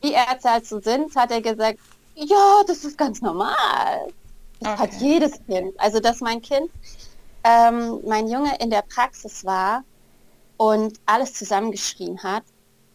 wie 0.00 0.12
Ärzte 0.12 0.50
halt 0.50 0.66
so 0.66 0.80
sind, 0.80 1.14
hat 1.16 1.30
er 1.30 1.40
gesagt, 1.40 1.78
ja, 2.14 2.62
das 2.66 2.84
ist 2.84 2.98
ganz 2.98 3.20
normal. 3.20 4.08
Das 4.60 4.72
okay. 4.72 4.82
hat 4.82 4.94
jedes 5.00 5.32
Kind. 5.46 5.78
Also 5.78 6.00
dass 6.00 6.20
mein 6.20 6.40
Kind, 6.42 6.70
ähm, 7.44 8.00
mein 8.04 8.28
Junge 8.28 8.56
in 8.60 8.70
der 8.70 8.82
Praxis 8.82 9.44
war 9.44 9.84
und 10.56 10.98
alles 11.06 11.34
zusammengeschrien 11.34 12.20
hat, 12.22 12.42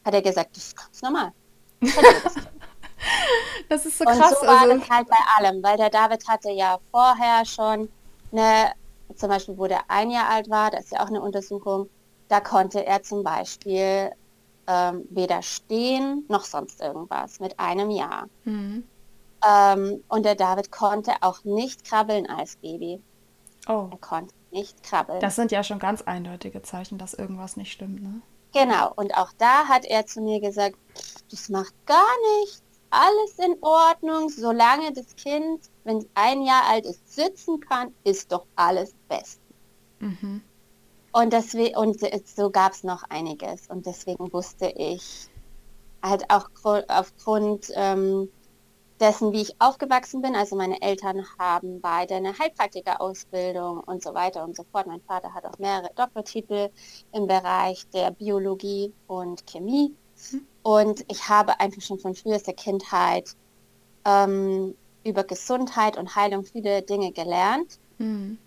hat 0.05 0.13
er 0.13 0.21
gesagt, 0.21 0.55
das 0.55 0.67
ist 0.67 0.77
ganz 0.77 1.01
normal. 1.01 1.31
Das, 1.79 1.93
das 3.69 3.85
ist 3.85 3.97
so 3.97 4.05
krass. 4.05 4.17
Und 4.17 4.39
so 4.41 4.47
war 4.47 4.61
also... 4.61 4.77
das 4.77 4.89
halt 4.89 5.07
bei 5.07 5.17
allem, 5.37 5.63
weil 5.63 5.77
der 5.77 5.89
David 5.89 6.27
hatte 6.27 6.51
ja 6.51 6.77
vorher 6.91 7.45
schon 7.45 7.89
eine 8.31 8.73
zum 9.15 9.29
Beispiel, 9.29 9.57
wo 9.57 9.67
der 9.67 9.81
ein 9.89 10.09
Jahr 10.09 10.29
alt 10.29 10.49
war, 10.49 10.71
da 10.71 10.77
ist 10.77 10.91
ja 10.91 11.01
auch 11.01 11.07
eine 11.07 11.21
Untersuchung, 11.21 11.89
da 12.27 12.39
konnte 12.39 12.85
er 12.85 13.03
zum 13.03 13.23
Beispiel 13.23 14.11
ähm, 14.67 15.05
weder 15.09 15.41
stehen 15.41 16.25
noch 16.29 16.45
sonst 16.45 16.81
irgendwas 16.81 17.39
mit 17.39 17.59
einem 17.59 17.89
Jahr. 17.89 18.27
Mhm. 18.45 18.83
Ähm, 19.45 20.03
und 20.07 20.23
der 20.23 20.35
David 20.35 20.71
konnte 20.71 21.11
auch 21.21 21.43
nicht 21.43 21.83
krabbeln 21.83 22.29
als 22.29 22.55
Baby. 22.57 23.01
Oh. 23.67 23.89
Er 23.91 23.97
konnte 23.99 24.33
nicht 24.51 24.83
krabbeln. 24.83 25.19
Das 25.19 25.35
sind 25.35 25.51
ja 25.51 25.63
schon 25.63 25.79
ganz 25.79 26.01
eindeutige 26.01 26.61
Zeichen, 26.61 26.97
dass 26.97 27.13
irgendwas 27.13 27.57
nicht 27.57 27.71
stimmt, 27.71 28.01
ne? 28.01 28.21
Genau, 28.53 28.93
und 28.95 29.15
auch 29.17 29.31
da 29.39 29.67
hat 29.67 29.83
er 29.83 30.05
zu 30.05 30.21
mir 30.21 30.39
gesagt, 30.39 30.77
das 31.31 31.49
macht 31.49 31.73
gar 31.87 32.11
nichts, 32.39 32.62
alles 32.93 33.39
in 33.39 33.55
Ordnung, 33.61 34.29
solange 34.29 34.93
das 34.93 35.15
Kind 35.15 35.69
wenn 35.83 35.97
es 35.97 36.07
ein 36.13 36.41
Jahr 36.43 36.63
alt 36.69 36.85
ist, 36.85 37.13
sitzen 37.13 37.59
kann, 37.59 37.93
ist 38.03 38.31
doch 38.31 38.45
alles 38.55 38.93
best. 39.09 39.39
Mhm. 39.99 40.41
Und, 41.11 41.33
deswegen, 41.33 41.77
und 41.77 41.99
so 42.27 42.49
gab 42.49 42.71
es 42.71 42.83
noch 42.83 43.03
einiges. 43.09 43.67
Und 43.67 43.85
deswegen 43.85 44.31
wusste 44.33 44.67
ich 44.67 45.27
halt 46.01 46.29
auch 46.29 46.49
aufgrund 46.87 47.71
ähm, 47.75 48.29
dessen, 48.99 49.31
wie 49.31 49.41
ich 49.41 49.55
aufgewachsen 49.59 50.21
bin, 50.21 50.35
also 50.35 50.55
meine 50.55 50.81
Eltern 50.81 51.23
haben 51.37 51.81
beide 51.81 52.15
eine 52.15 52.37
Heilpraktikerausbildung 52.37 53.79
und 53.81 54.01
so 54.01 54.13
weiter 54.13 54.43
und 54.43 54.55
so 54.55 54.63
fort. 54.71 54.87
Mein 54.87 55.01
Vater 55.01 55.33
hat 55.33 55.45
auch 55.45 55.57
mehrere 55.59 55.89
Doktortitel 55.95 56.69
im 57.11 57.27
Bereich 57.27 57.87
der 57.89 58.11
Biologie 58.11 58.93
und 59.07 59.45
Chemie. 59.45 59.95
Mhm. 60.31 60.47
Und 60.63 61.03
ich 61.09 61.27
habe 61.29 61.59
einfach 61.59 61.81
schon 61.81 61.99
von 61.99 62.15
frühester 62.15 62.53
Kindheit 62.53 63.35
ähm, 64.05 64.75
über 65.03 65.23
Gesundheit 65.23 65.97
und 65.97 66.15
Heilung 66.15 66.45
viele 66.45 66.81
Dinge 66.81 67.11
gelernt. 67.11 67.79
Mhm. 67.97 68.37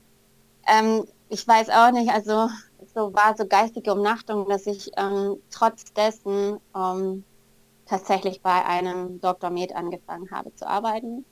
Ähm, 0.66 1.06
ich 1.28 1.46
weiß 1.46 1.70
auch 1.70 1.92
nicht, 1.92 2.10
also 2.10 2.48
so 2.94 3.12
war 3.14 3.36
so 3.36 3.46
geistige 3.46 3.92
Umnachtung, 3.92 4.48
dass 4.48 4.66
ich 4.66 4.90
ähm, 4.96 5.36
trotz 5.50 5.92
dessen 5.92 6.58
ähm, 6.74 7.24
tatsächlich 7.84 8.40
bei 8.40 8.64
einem 8.64 9.20
Dr. 9.20 9.50
Med 9.50 9.74
angefangen 9.74 10.30
habe 10.30 10.54
zu 10.54 10.66
arbeiten. 10.66 11.24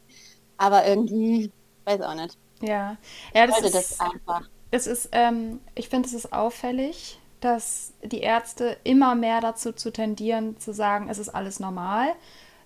Aber 0.57 0.87
irgendwie, 0.87 1.51
weiß 1.85 2.01
auch 2.03 2.15
nicht. 2.15 2.39
Ja, 2.61 2.97
ja 3.35 3.47
das, 3.47 3.61
ist, 3.61 3.75
das 3.75 4.01
einfach. 4.01 4.49
Es 4.71 4.87
ist, 4.87 5.09
ähm, 5.13 5.61
ich 5.75 5.89
finde, 5.89 6.09
es 6.09 6.15
ist 6.15 6.33
auffällig, 6.33 7.19
dass 7.45 7.93
die 8.03 8.21
Ärzte 8.21 8.79
immer 8.85 9.15
mehr 9.15 9.41
dazu 9.41 9.73
zu 9.73 9.93
tendieren, 9.93 10.59
zu 10.59 10.73
sagen, 10.73 11.09
es 11.11 11.19
ist 11.19 11.29
alles 11.29 11.61
normal. 11.61 12.09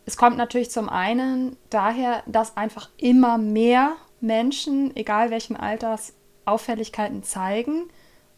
Es 0.07 0.17
kommt 0.17 0.37
natürlich 0.37 0.71
zum 0.71 0.89
einen 0.89 1.57
daher, 1.69 2.23
dass 2.27 2.57
einfach 2.57 2.89
immer 2.97 3.39
mehr 3.39 3.97
Menschen, 4.21 4.95
egal 4.97 5.31
welchen 5.31 5.57
Alters, 5.57 6.15
Auffälligkeiten 6.45 7.25
zeigen. 7.25 7.89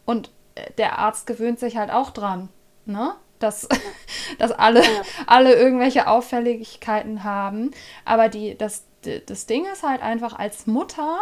Und 0.03 0.31
äh, 0.55 0.71
der 0.79 0.97
Arzt 0.97 1.27
gewöhnt 1.27 1.59
sich 1.59 1.77
halt 1.77 1.91
auch 1.91 2.09
dran, 2.09 2.49
ne? 2.85 3.13
dass, 3.37 3.69
dass 4.39 4.51
alle, 4.51 4.83
alle 5.27 5.53
irgendwelche 5.53 6.07
Auffälligkeiten 6.07 7.23
haben. 7.23 7.71
Aber 8.03 8.29
die, 8.29 8.57
das, 8.57 8.85
das 9.27 9.45
Ding 9.45 9.65
ist 9.71 9.83
halt 9.83 10.01
einfach, 10.01 10.37
als 10.37 10.65
Mutter 10.65 11.19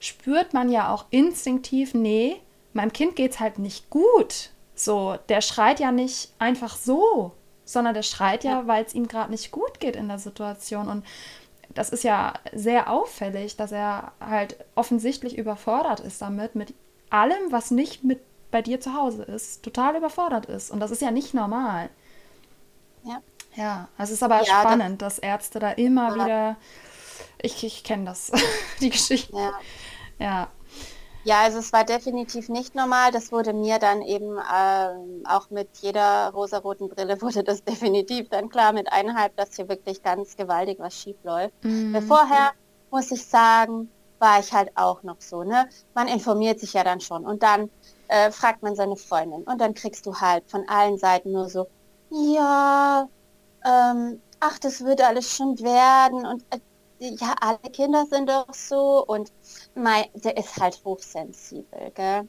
spürt 0.00 0.54
man 0.54 0.70
ja 0.70 0.92
auch 0.92 1.04
instinktiv, 1.10 1.92
nee, 1.92 2.40
meinem 2.78 2.92
Kind 2.92 3.14
geht 3.16 3.32
es 3.32 3.40
halt 3.40 3.58
nicht 3.58 3.90
gut. 3.90 4.50
So, 4.74 5.16
der 5.28 5.40
schreit 5.40 5.80
ja 5.80 5.92
nicht 5.92 6.30
einfach 6.38 6.76
so 6.76 7.34
sondern 7.68 7.92
der 7.92 8.02
schreit 8.02 8.44
ja, 8.44 8.60
ja. 8.60 8.66
weil 8.66 8.84
es 8.84 8.94
ihm 8.94 9.08
gerade 9.08 9.30
nicht 9.30 9.52
gut 9.52 9.78
geht 9.78 9.94
in 9.94 10.08
der 10.08 10.18
Situation. 10.18 10.88
Und 10.88 11.04
das 11.74 11.90
ist 11.90 12.02
ja 12.02 12.32
sehr 12.52 12.90
auffällig, 12.90 13.56
dass 13.56 13.72
er 13.72 14.12
halt 14.20 14.56
offensichtlich 14.74 15.36
überfordert 15.36 16.00
ist 16.00 16.22
damit, 16.22 16.54
mit 16.54 16.72
allem, 17.10 17.50
was 17.52 17.70
nicht 17.70 18.04
mit 18.04 18.20
bei 18.50 18.62
dir 18.62 18.80
zu 18.80 18.94
Hause 18.94 19.24
ist, 19.24 19.62
total 19.62 19.96
überfordert 19.96 20.46
ist. 20.46 20.70
Und 20.70 20.80
das 20.80 20.90
ist 20.90 21.02
ja 21.02 21.10
nicht 21.10 21.34
normal. 21.34 21.90
Ja. 23.04 23.20
Ja, 23.54 23.88
also 23.98 24.12
es 24.12 24.18
ist 24.18 24.22
aber 24.22 24.38
ja, 24.38 24.60
spannend, 24.60 25.02
das, 25.02 25.16
dass 25.16 25.22
Ärzte 25.22 25.58
da 25.58 25.72
immer 25.72 26.16
ja. 26.16 26.24
wieder. 26.24 26.56
Ich, 27.42 27.62
ich 27.64 27.84
kenne 27.84 28.06
das, 28.06 28.32
die 28.80 28.88
Geschichte. 28.88 29.36
Ja. 29.36 29.52
ja. 30.18 30.48
Ja, 31.28 31.42
also 31.42 31.58
es 31.58 31.74
war 31.74 31.84
definitiv 31.84 32.48
nicht 32.48 32.74
normal. 32.74 33.12
Das 33.12 33.32
wurde 33.32 33.52
mir 33.52 33.78
dann 33.78 34.00
eben 34.00 34.38
ähm, 34.50 35.22
auch 35.26 35.50
mit 35.50 35.68
jeder 35.82 36.30
rosaroten 36.30 36.88
Brille 36.88 37.20
wurde 37.20 37.44
das 37.44 37.62
definitiv 37.62 38.30
dann 38.30 38.48
klar 38.48 38.72
mit 38.72 38.90
eineinhalb, 38.90 39.36
dass 39.36 39.54
hier 39.54 39.68
wirklich 39.68 40.02
ganz 40.02 40.36
gewaltig 40.36 40.78
was 40.78 40.94
schief 40.94 41.16
läuft. 41.24 41.52
Mhm. 41.62 42.00
Vorher 42.00 42.52
muss 42.90 43.10
ich 43.10 43.26
sagen, 43.26 43.90
war 44.18 44.40
ich 44.40 44.54
halt 44.54 44.70
auch 44.74 45.02
noch 45.02 45.20
so, 45.20 45.44
ne? 45.44 45.68
Man 45.92 46.08
informiert 46.08 46.60
sich 46.60 46.72
ja 46.72 46.82
dann 46.82 47.02
schon 47.02 47.26
und 47.26 47.42
dann 47.42 47.68
äh, 48.08 48.30
fragt 48.30 48.62
man 48.62 48.74
seine 48.74 48.96
Freundin 48.96 49.42
und 49.42 49.60
dann 49.60 49.74
kriegst 49.74 50.06
du 50.06 50.14
halt 50.14 50.48
von 50.48 50.66
allen 50.66 50.96
Seiten 50.96 51.32
nur 51.32 51.50
so, 51.50 51.66
ja, 52.08 53.06
ähm, 53.66 54.22
ach, 54.40 54.58
das 54.58 54.82
wird 54.82 55.02
alles 55.02 55.30
schon 55.36 55.58
werden 55.60 56.24
und 56.24 56.42
äh, 56.48 56.58
ja, 56.98 57.34
alle 57.40 57.58
Kinder 57.72 58.06
sind 58.06 58.28
doch 58.28 58.52
so 58.52 59.04
und 59.06 59.32
mein, 59.74 60.04
der 60.14 60.36
ist 60.36 60.56
halt 60.56 60.80
hochsensibel, 60.84 61.90
gell? 61.94 62.28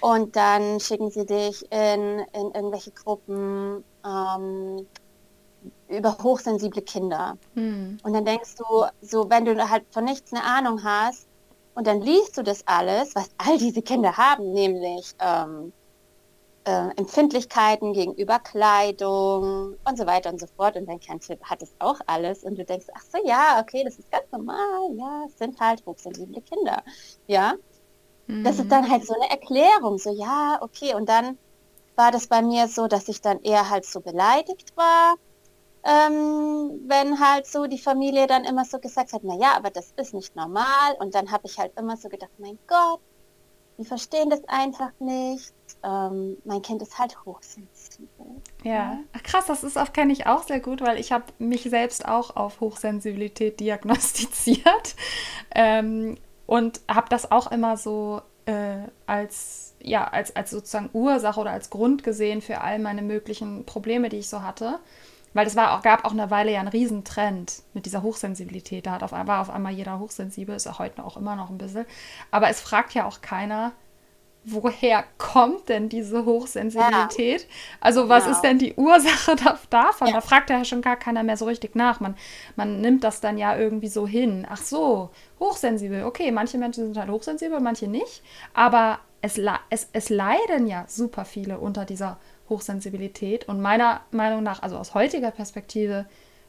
Und 0.00 0.36
dann 0.36 0.80
schicken 0.80 1.10
sie 1.10 1.24
dich 1.24 1.62
in, 1.72 2.20
in 2.32 2.50
irgendwelche 2.54 2.90
Gruppen 2.90 3.84
ähm, 4.04 4.86
über 5.88 6.18
hochsensible 6.18 6.82
Kinder. 6.82 7.38
Hm. 7.54 7.98
Und 8.02 8.12
dann 8.12 8.24
denkst 8.24 8.56
du, 8.56 8.84
so 9.00 9.30
wenn 9.30 9.44
du 9.44 9.70
halt 9.70 9.84
von 9.90 10.04
nichts 10.04 10.32
eine 10.32 10.44
Ahnung 10.44 10.82
hast 10.84 11.26
und 11.74 11.86
dann 11.86 12.00
liest 12.02 12.36
du 12.36 12.42
das 12.42 12.66
alles, 12.66 13.14
was 13.14 13.30
all 13.38 13.56
diese 13.56 13.82
Kinder 13.82 14.16
haben, 14.16 14.52
nämlich 14.52 15.14
ähm, 15.20 15.72
äh, 16.68 16.90
Empfindlichkeiten 16.96 17.94
gegenüber 17.94 18.38
Kleidung 18.40 19.76
und 19.88 19.96
so 19.96 20.06
weiter 20.06 20.30
und 20.30 20.38
so 20.38 20.46
fort. 20.46 20.76
Und 20.76 20.86
dein 20.86 21.00
Kind 21.00 21.24
hat 21.42 21.62
es 21.62 21.74
auch 21.78 21.98
alles. 22.06 22.44
Und 22.44 22.58
du 22.58 22.64
denkst, 22.64 22.86
ach 22.94 23.02
so, 23.10 23.18
ja, 23.26 23.58
okay, 23.62 23.84
das 23.84 23.98
ist 23.98 24.10
ganz 24.10 24.24
normal. 24.30 24.94
Ja, 24.94 25.24
es 25.26 25.38
sind 25.38 25.58
halt 25.58 25.84
hochsensible 25.86 26.42
Kinder. 26.42 26.82
Ja. 27.26 27.54
Mhm. 28.26 28.44
Das 28.44 28.56
ist 28.56 28.66
mhm. 28.66 28.68
dann 28.68 28.90
halt 28.90 29.06
so 29.06 29.14
eine 29.14 29.30
Erklärung. 29.30 29.96
So, 29.96 30.12
ja, 30.12 30.58
okay. 30.60 30.94
Und 30.94 31.08
dann 31.08 31.38
war 31.96 32.10
das 32.10 32.26
bei 32.26 32.42
mir 32.42 32.68
so, 32.68 32.86
dass 32.86 33.08
ich 33.08 33.22
dann 33.22 33.40
eher 33.42 33.70
halt 33.70 33.86
so 33.86 34.00
beleidigt 34.00 34.76
war. 34.76 35.14
Ähm, 35.84 36.82
wenn 36.86 37.18
halt 37.18 37.46
so 37.46 37.66
die 37.66 37.78
Familie 37.78 38.26
dann 38.26 38.44
immer 38.44 38.66
so 38.66 38.78
gesagt 38.78 39.14
hat, 39.14 39.22
na 39.24 39.36
ja, 39.36 39.56
aber 39.56 39.70
das 39.70 39.94
ist 39.96 40.12
nicht 40.12 40.36
normal. 40.36 40.96
Und 40.98 41.14
dann 41.14 41.30
habe 41.30 41.46
ich 41.46 41.58
halt 41.58 41.72
immer 41.78 41.96
so 41.96 42.10
gedacht, 42.10 42.32
mein 42.36 42.58
Gott, 42.66 43.00
die 43.78 43.86
verstehen 43.86 44.28
das 44.28 44.44
einfach 44.48 44.90
nicht. 44.98 45.54
Ähm, 45.82 46.36
mein 46.44 46.62
Kind 46.62 46.82
ist 46.82 46.98
halt 46.98 47.16
hochsensibel. 47.24 48.26
Ja, 48.62 48.98
Ach, 49.12 49.22
krass, 49.22 49.46
das 49.46 49.64
ist 49.64 49.78
auch 49.78 49.92
kenne 49.92 50.12
ich 50.12 50.26
auch 50.26 50.42
sehr 50.42 50.60
gut, 50.60 50.80
weil 50.80 50.98
ich 50.98 51.12
habe 51.12 51.24
mich 51.38 51.62
selbst 51.62 52.06
auch 52.06 52.36
auf 52.36 52.60
Hochsensibilität 52.60 53.60
diagnostiziert 53.60 54.96
ähm, 55.54 56.16
und 56.46 56.80
habe 56.88 57.08
das 57.08 57.30
auch 57.30 57.50
immer 57.52 57.76
so 57.76 58.22
äh, 58.46 58.88
als 59.06 59.74
ja 59.80 60.08
als 60.08 60.34
als 60.34 60.50
sozusagen 60.50 60.90
Ursache 60.92 61.40
oder 61.40 61.50
als 61.52 61.70
Grund 61.70 62.02
gesehen 62.02 62.42
für 62.42 62.60
all 62.60 62.78
meine 62.78 63.02
möglichen 63.02 63.64
Probleme, 63.64 64.08
die 64.08 64.18
ich 64.18 64.28
so 64.28 64.42
hatte. 64.42 64.80
Weil 65.34 65.46
es 65.46 65.56
war 65.56 65.76
auch, 65.76 65.82
gab 65.82 66.04
auch 66.04 66.12
eine 66.12 66.30
Weile 66.30 66.52
ja 66.52 66.58
einen 66.58 66.68
Riesentrend 66.68 67.62
mit 67.74 67.86
dieser 67.86 68.02
Hochsensibilität. 68.02 68.86
Da 68.86 68.92
hat 68.92 69.02
auf, 69.02 69.12
war 69.12 69.40
auf 69.40 69.50
einmal 69.50 69.72
jeder 69.72 69.98
hochsensibel, 69.98 70.56
ist 70.56 70.64
ja 70.64 70.78
heute 70.78 71.04
auch 71.04 71.16
immer 71.16 71.36
noch 71.36 71.50
ein 71.50 71.58
bisschen. 71.58 71.84
Aber 72.30 72.48
es 72.48 72.60
fragt 72.60 72.94
ja 72.94 73.06
auch 73.06 73.20
keiner, 73.20 73.72
woher 74.44 75.04
kommt 75.18 75.68
denn 75.68 75.88
diese 75.88 76.24
Hochsensibilität? 76.24 77.42
Ja. 77.42 77.48
Also 77.80 78.08
was 78.08 78.24
genau. 78.24 78.36
ist 78.36 78.42
denn 78.42 78.58
die 78.58 78.74
Ursache 78.74 79.36
davon? 79.70 80.08
Ja. 80.08 80.14
Da 80.14 80.20
fragt 80.20 80.50
ja 80.50 80.64
schon 80.64 80.82
gar 80.82 80.96
keiner 80.96 81.22
mehr 81.22 81.36
so 81.36 81.44
richtig 81.44 81.74
nach. 81.74 82.00
Man, 82.00 82.16
man 82.56 82.80
nimmt 82.80 83.04
das 83.04 83.20
dann 83.20 83.38
ja 83.38 83.56
irgendwie 83.56 83.88
so 83.88 84.06
hin. 84.06 84.46
Ach 84.48 84.62
so, 84.62 85.10
hochsensibel. 85.38 86.04
Okay, 86.04 86.30
manche 86.30 86.58
Menschen 86.58 86.84
sind 86.84 86.98
halt 86.98 87.10
hochsensibel, 87.10 87.60
manche 87.60 87.88
nicht. 87.88 88.22
Aber 88.54 89.00
es, 89.20 89.40
es, 89.70 89.88
es 89.92 90.08
leiden 90.08 90.66
ja 90.66 90.84
super 90.88 91.24
viele 91.24 91.58
unter 91.58 91.84
dieser 91.84 92.18
Hochsensibilität. 92.48 93.48
Und 93.48 93.60
meiner 93.60 94.00
Meinung 94.10 94.42
nach, 94.42 94.62
also 94.62 94.76
aus 94.78 94.94
heutiger 94.94 95.30
Perspektive, 95.30 96.06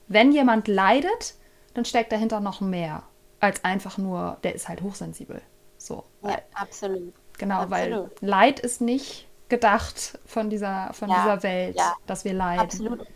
wenn 0.07 0.31
jemand 0.31 0.67
leidet, 0.67 1.35
dann 1.73 1.85
steckt 1.85 2.11
dahinter 2.11 2.39
noch 2.39 2.61
mehr 2.61 3.03
als 3.39 3.63
einfach 3.63 3.97
nur, 3.97 4.37
der 4.43 4.55
ist 4.55 4.67
halt 4.67 4.81
hochsensibel. 4.81 5.41
So. 5.77 6.03
Ja, 6.23 6.39
absolut. 6.53 7.13
Genau, 7.39 7.61
absolut. 7.61 7.71
weil 7.71 8.11
Leid 8.21 8.59
ist 8.59 8.81
nicht 8.81 9.27
gedacht 9.49 10.19
von 10.25 10.51
dieser, 10.51 10.93
von 10.93 11.09
ja, 11.09 11.23
dieser 11.23 11.43
Welt, 11.43 11.75
ja, 11.75 11.95
dass 12.05 12.23
wir 12.23 12.33
leiden. 12.33 12.61
Absolut 12.61 13.07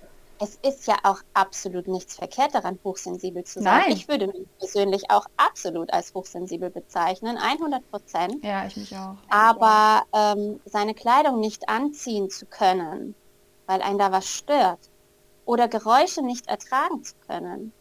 es 0.43 0.59
ist 0.61 0.87
ja 0.87 0.97
auch 1.03 1.19
absolut 1.33 1.87
nichts 1.87 2.15
verkehrt 2.15 2.53
daran, 2.53 2.77
hochsensibel 2.83 3.43
zu 3.43 3.61
sein. 3.61 3.83
Nein. 3.87 3.91
Ich 3.93 4.07
würde 4.07 4.27
mich 4.27 4.45
persönlich 4.59 5.09
auch 5.09 5.25
absolut 5.37 5.91
als 5.93 6.13
hochsensibel 6.13 6.69
bezeichnen, 6.69 7.37
100 7.37 7.89
Prozent. 7.89 8.43
Ja, 8.43 8.65
ich 8.65 8.75
mich 8.75 8.93
auch. 8.95 9.15
Aber 9.29 10.03
ähm, 10.13 10.59
seine 10.65 10.93
Kleidung 10.93 11.39
nicht 11.39 11.69
anziehen 11.69 12.29
zu 12.29 12.45
können, 12.45 13.15
weil 13.67 13.81
einen 13.81 13.97
da 13.97 14.11
was 14.11 14.27
stört, 14.27 14.79
oder 15.45 15.67
Geräusche 15.67 16.21
nicht 16.21 16.47
ertragen 16.47 17.03
zu 17.03 17.15
können, 17.27 17.73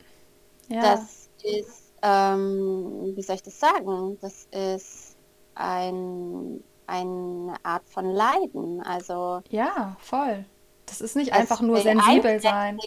ja. 0.69 0.81
das 0.81 1.29
ist, 1.43 1.93
ähm, 2.03 3.13
wie 3.17 3.23
soll 3.23 3.37
ich 3.37 3.43
das 3.43 3.59
sagen, 3.59 4.19
das 4.21 4.47
ist 4.51 5.12
ein, 5.55 6.63
eine 6.87 7.55
Art 7.63 7.89
von 7.89 8.07
Leiden. 8.07 8.83
Also 8.83 9.41
ja, 9.51 9.97
voll. 9.99 10.45
Das 10.87 11.01
ist 11.01 11.17
nicht 11.17 11.33
einfach 11.33 11.61
nur 11.61 11.81
sensibel 11.81 12.41
sein. 12.41 12.79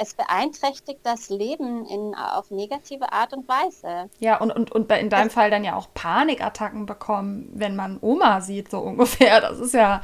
Es 0.00 0.14
beeinträchtigt 0.14 1.00
das 1.02 1.28
Leben 1.28 1.84
in, 1.86 2.14
auf 2.14 2.52
negative 2.52 3.12
Art 3.12 3.32
und 3.32 3.48
Weise. 3.48 4.08
Ja, 4.20 4.38
und, 4.40 4.52
und, 4.52 4.70
und 4.70 4.92
in 4.92 5.10
deinem 5.10 5.26
das, 5.26 5.34
Fall 5.34 5.50
dann 5.50 5.64
ja 5.64 5.74
auch 5.74 5.88
Panikattacken 5.92 6.86
bekommen, 6.86 7.50
wenn 7.52 7.74
man 7.74 7.98
Oma 8.00 8.40
sieht, 8.40 8.70
so 8.70 8.78
ungefähr. 8.78 9.40
Das 9.40 9.58
ist 9.58 9.74
ja. 9.74 10.02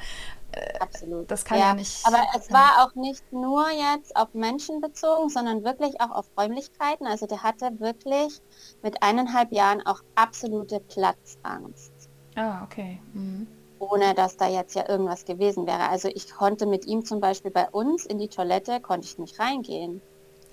Äh, 0.50 0.78
Absolut. 0.78 1.30
Das 1.30 1.44
kann 1.44 1.58
ja, 1.58 1.68
ja 1.68 1.74
nicht. 1.74 2.04
Aber 2.06 2.18
es 2.36 2.52
war 2.52 2.84
auch 2.84 2.94
nicht 2.96 3.32
nur 3.32 3.66
jetzt 3.70 4.16
auf 4.16 4.34
Menschen 4.34 4.80
bezogen, 4.80 5.28
sondern 5.28 5.62
wirklich 5.62 6.00
auch 6.00 6.10
auf 6.10 6.26
Räumlichkeiten. 6.36 7.06
Also 7.06 7.26
der 7.26 7.44
hatte 7.44 7.78
wirklich 7.78 8.40
mit 8.82 9.00
eineinhalb 9.00 9.52
Jahren 9.52 9.84
auch 9.86 10.00
absolute 10.16 10.80
Platzangst. 10.80 11.93
Ah, 12.36 12.64
okay. 12.64 13.00
Mhm 13.12 13.46
ohne 13.90 14.14
dass 14.14 14.36
da 14.36 14.48
jetzt 14.48 14.74
ja 14.74 14.88
irgendwas 14.88 15.24
gewesen 15.24 15.66
wäre. 15.66 15.88
Also 15.88 16.08
ich 16.08 16.32
konnte 16.32 16.66
mit 16.66 16.86
ihm 16.86 17.04
zum 17.04 17.20
Beispiel 17.20 17.50
bei 17.50 17.68
uns 17.70 18.06
in 18.06 18.18
die 18.18 18.28
Toilette, 18.28 18.80
konnte 18.80 19.06
ich 19.06 19.18
nicht 19.18 19.38
reingehen. 19.38 20.00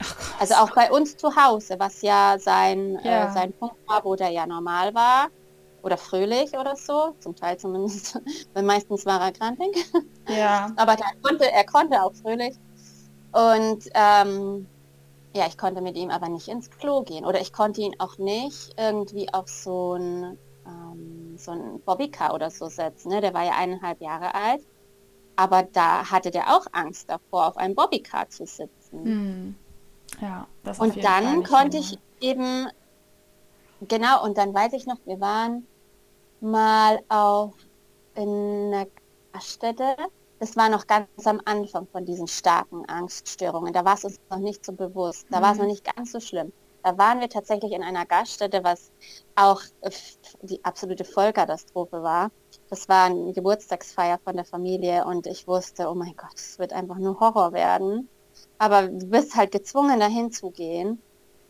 Ach, 0.01 0.41
also 0.41 0.55
auch 0.55 0.71
bei 0.71 0.91
uns 0.91 1.17
zu 1.17 1.35
Hause, 1.35 1.75
was 1.77 2.01
ja 2.01 2.37
sein, 2.39 2.97
äh, 2.97 3.07
ja. 3.07 3.29
Äh, 3.29 3.33
sein 3.33 3.53
Punkt 3.53 3.75
war, 3.87 4.03
wo 4.03 4.15
der 4.15 4.29
ja 4.29 4.47
normal 4.47 4.93
war 4.93 5.27
oder 5.83 5.97
fröhlich 5.97 6.57
oder 6.57 6.75
so, 6.75 7.15
zum 7.19 7.35
Teil 7.35 7.57
zumindest, 7.57 8.19
weil 8.53 8.63
meistens 8.63 9.05
war 9.05 9.21
er 9.21 9.31
krantig. 9.31 9.85
Ja. 10.27 10.71
Aber 10.75 10.93
er 10.93 11.11
konnte, 11.21 11.51
er 11.51 11.65
konnte 11.65 12.01
auch 12.01 12.13
fröhlich. 12.13 12.55
Und 13.31 13.89
ähm, 13.93 14.67
ja, 15.33 15.47
ich 15.47 15.57
konnte 15.57 15.81
mit 15.81 15.95
ihm 15.95 16.09
aber 16.09 16.27
nicht 16.27 16.49
ins 16.49 16.69
Klo 16.69 17.03
gehen 17.03 17.23
oder 17.23 17.39
ich 17.39 17.53
konnte 17.53 17.79
ihn 17.79 17.95
auch 17.99 18.17
nicht 18.17 18.73
irgendwie 18.77 19.33
auf 19.33 19.47
so 19.47 19.93
ein 19.93 20.37
ähm, 20.67 21.20
so 21.43 21.51
ein 21.51 21.81
Bobbycar 21.81 22.33
oder 22.33 22.49
so 22.49 22.67
setzen. 22.67 23.09
Ne? 23.09 23.21
Der 23.21 23.33
war 23.33 23.43
ja 23.43 23.53
eineinhalb 23.53 24.01
Jahre 24.01 24.33
alt. 24.35 24.61
Aber 25.35 25.63
da 25.63 26.11
hatte 26.11 26.29
der 26.29 26.55
auch 26.55 26.67
Angst 26.71 27.09
davor, 27.09 27.47
auf 27.47 27.57
einem 27.57 27.75
Bobbycar 27.75 28.29
zu 28.29 28.45
sitzen. 28.45 29.05
Hm. 29.05 29.55
Ja, 30.19 30.47
das 30.63 30.79
Und 30.79 31.03
dann 31.03 31.43
konnte 31.43 31.77
ich 31.77 31.97
eben, 32.19 32.67
genau, 33.87 34.23
und 34.23 34.37
dann 34.37 34.53
weiß 34.53 34.73
ich 34.73 34.85
noch, 34.85 34.97
wir 35.05 35.19
waren 35.19 35.65
mal 36.41 36.99
auf 37.09 37.53
in 38.15 38.73
einer 38.73 38.87
Gaststätte. 39.31 39.95
Das 40.39 40.57
war 40.57 40.69
noch 40.69 40.87
ganz 40.87 41.07
am 41.25 41.39
Anfang 41.45 41.87
von 41.87 42.05
diesen 42.05 42.27
starken 42.27 42.85
Angststörungen. 42.89 43.73
Da 43.73 43.85
war 43.85 43.93
es 43.93 44.03
uns 44.03 44.19
noch 44.29 44.39
nicht 44.39 44.65
so 44.65 44.73
bewusst. 44.73 45.27
Da 45.29 45.39
mhm. 45.39 45.43
war 45.43 45.51
es 45.53 45.57
noch 45.59 45.67
nicht 45.67 45.95
ganz 45.95 46.11
so 46.11 46.19
schlimm. 46.19 46.51
Da 46.83 46.97
waren 46.97 47.19
wir 47.19 47.29
tatsächlich 47.29 47.73
in 47.73 47.83
einer 47.83 48.05
Gaststätte, 48.05 48.63
was 48.63 48.91
auch 49.35 49.61
die 50.41 50.63
absolute 50.63 51.03
Vollkatastrophe 51.03 52.01
war. 52.01 52.31
Das 52.69 52.89
war 52.89 53.05
eine 53.05 53.33
Geburtstagsfeier 53.33 54.19
von 54.23 54.35
der 54.35 54.45
Familie 54.45 55.05
und 55.05 55.27
ich 55.27 55.47
wusste, 55.47 55.89
oh 55.89 55.95
mein 55.95 56.15
Gott, 56.15 56.35
es 56.35 56.57
wird 56.57 56.73
einfach 56.73 56.97
nur 56.97 57.19
Horror 57.19 57.53
werden. 57.53 58.09
Aber 58.57 58.87
du 58.87 59.07
bist 59.07 59.35
halt 59.35 59.51
gezwungen, 59.51 59.99
dahin 59.99 60.31
zu 60.31 60.51
gehen. 60.51 61.01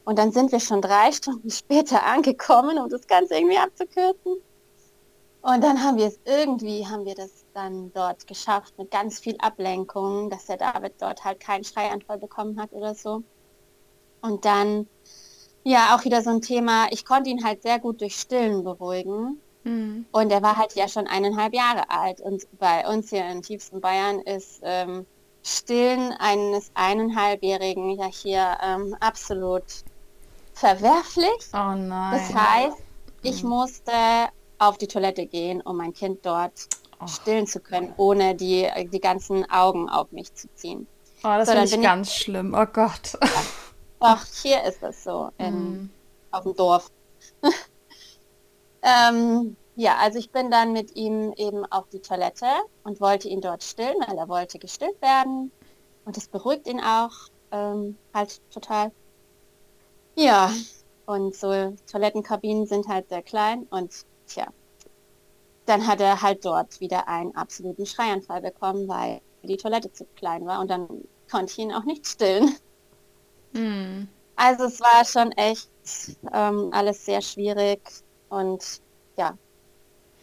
Und 0.04 0.18
dann 0.18 0.32
sind 0.32 0.52
wir 0.52 0.60
schon 0.60 0.82
drei 0.82 1.12
Stunden 1.14 1.50
später 1.50 2.04
angekommen, 2.06 2.78
um 2.80 2.90
das 2.90 3.08
Ganze 3.08 3.36
irgendwie 3.36 3.58
abzukürzen. 3.58 4.38
Und 5.42 5.64
dann 5.64 5.84
haben 5.84 5.98
wir 5.98 6.06
es 6.08 6.20
irgendwie, 6.26 6.86
haben 6.86 7.06
wir 7.06 7.16
das 7.16 7.46
dann 7.54 7.92
dort 7.94 8.28
geschafft 8.28 8.78
mit 8.78 8.92
ganz 8.92 9.20
viel 9.20 9.36
Ablenkung, 9.40 10.30
dass 10.30 10.46
der 10.46 10.58
David 10.58 10.94
dort 11.00 11.24
halt 11.26 11.40
keinen 11.40 11.64
Schreianfall 11.64 12.20
bekommen 12.20 12.62
hat 12.62 12.72
oder 12.74 12.94
so. 12.94 13.24
Und 14.22 14.46
dann 14.46 14.88
ja, 15.64 15.96
auch 15.96 16.06
wieder 16.06 16.22
so 16.22 16.30
ein 16.30 16.42
Thema. 16.42 16.88
Ich 16.92 17.06
konnte 17.06 17.30
ihn 17.30 17.44
halt 17.44 17.62
sehr 17.62 17.80
gut 17.80 18.02
durch 18.02 18.16
Stillen 18.16 18.64
beruhigen. 18.64 19.40
Mhm. 19.64 20.06
Und 20.12 20.32
er 20.32 20.42
war 20.42 20.58
halt 20.58 20.74
ja 20.76 20.88
schon 20.88 21.08
eineinhalb 21.08 21.54
Jahre 21.54 21.90
alt. 21.90 22.22
Und 22.22 22.46
bei 22.60 22.88
uns 22.88 23.10
hier 23.10 23.26
in 23.28 23.42
tiefsten 23.42 23.80
Bayern 23.80 24.20
ist 24.22 24.62
ähm, 24.64 25.06
Stillen 25.44 26.14
eines 26.14 26.72
eineinhalbjährigen 26.74 27.98
ja 27.98 28.08
hier 28.08 28.58
ähm, 28.64 28.96
absolut 29.00 29.64
verwerflich. 30.54 31.50
Oh 31.54 31.76
nein. 31.76 32.12
Das 32.12 32.34
heißt, 32.34 32.78
ich 33.24 33.44
mhm. 33.44 33.50
musste 33.50 33.92
auf 34.58 34.78
die 34.78 34.88
Toilette 34.88 35.26
gehen, 35.26 35.62
um 35.62 35.78
mein 35.78 35.94
Kind 35.94 36.26
dort 36.26 36.68
oh. 37.00 37.08
stillen 37.08 37.48
zu 37.48 37.60
können, 37.60 37.94
ohne 37.98 38.36
die, 38.36 38.68
die 38.92 39.00
ganzen 39.00 39.50
Augen 39.50 39.90
auf 39.90 40.12
mich 40.12 40.34
zu 40.34 40.48
ziehen. 40.56 40.88
Oh, 41.24 41.30
das 41.38 41.48
so, 41.48 41.54
finde 41.54 41.76
ich 41.76 41.82
ganz 41.82 42.14
schlimm. 42.14 42.56
Oh 42.58 42.66
Gott. 42.66 43.18
Ach, 44.04 44.26
hier 44.42 44.64
ist 44.64 44.82
es 44.82 45.04
so, 45.04 45.30
in, 45.38 45.54
mhm. 45.54 45.90
auf 46.32 46.44
dem 46.44 46.56
Dorf. 46.56 46.90
ähm, 48.82 49.56
ja, 49.76 49.98
also 49.98 50.18
ich 50.18 50.32
bin 50.32 50.50
dann 50.50 50.74
mit 50.74 50.96
ihm 50.96 51.34
eben 51.38 51.66
auf 51.72 51.88
die 51.90 52.02
Toilette 52.02 52.48
und 52.84 53.00
wollte 53.00 53.30
ihn 53.30 53.42
dort 53.42 53.64
stillen, 53.64 53.96
weil 54.08 54.18
er 54.18 54.28
wollte 54.28 54.58
gestillt 54.58 55.00
werden. 55.04 55.52
Und 56.04 56.18
das 56.18 56.28
beruhigt 56.28 56.68
ihn 56.68 56.82
auch 56.82 57.12
ähm, 57.52 57.96
halt 58.12 58.42
total. 58.50 58.92
Ja, 60.16 60.52
und 61.06 61.36
so 61.36 61.76
Toilettenkabinen 61.92 62.66
sind 62.66 62.88
halt 62.88 63.10
sehr 63.10 63.22
klein 63.22 63.68
und 63.70 63.94
tja, 64.26 64.48
dann 65.68 65.86
hat 65.86 66.02
er 66.02 66.24
halt 66.24 66.44
dort 66.44 66.80
wieder 66.80 67.08
einen 67.08 67.36
absoluten 67.36 67.86
Schreianfall 67.86 68.42
bekommen, 68.42 68.88
weil 68.88 69.22
die 69.44 69.58
Toilette 69.58 69.94
zu 69.94 70.06
klein 70.16 70.48
war 70.48 70.60
und 70.60 70.72
dann 70.72 70.88
konnte 71.30 71.52
ich 71.52 71.60
ihn 71.60 71.72
auch 71.72 71.84
nicht 71.84 72.08
stillen. 72.08 72.56
Mhm. 73.54 74.08
Also 74.36 74.66
es 74.66 74.80
war 74.80 75.06
schon 75.06 75.32
echt 75.34 75.70
ähm, 76.34 76.70
alles 76.72 77.06
sehr 77.06 77.22
schwierig 77.22 77.82
und 78.30 78.82
ja, 79.18 79.38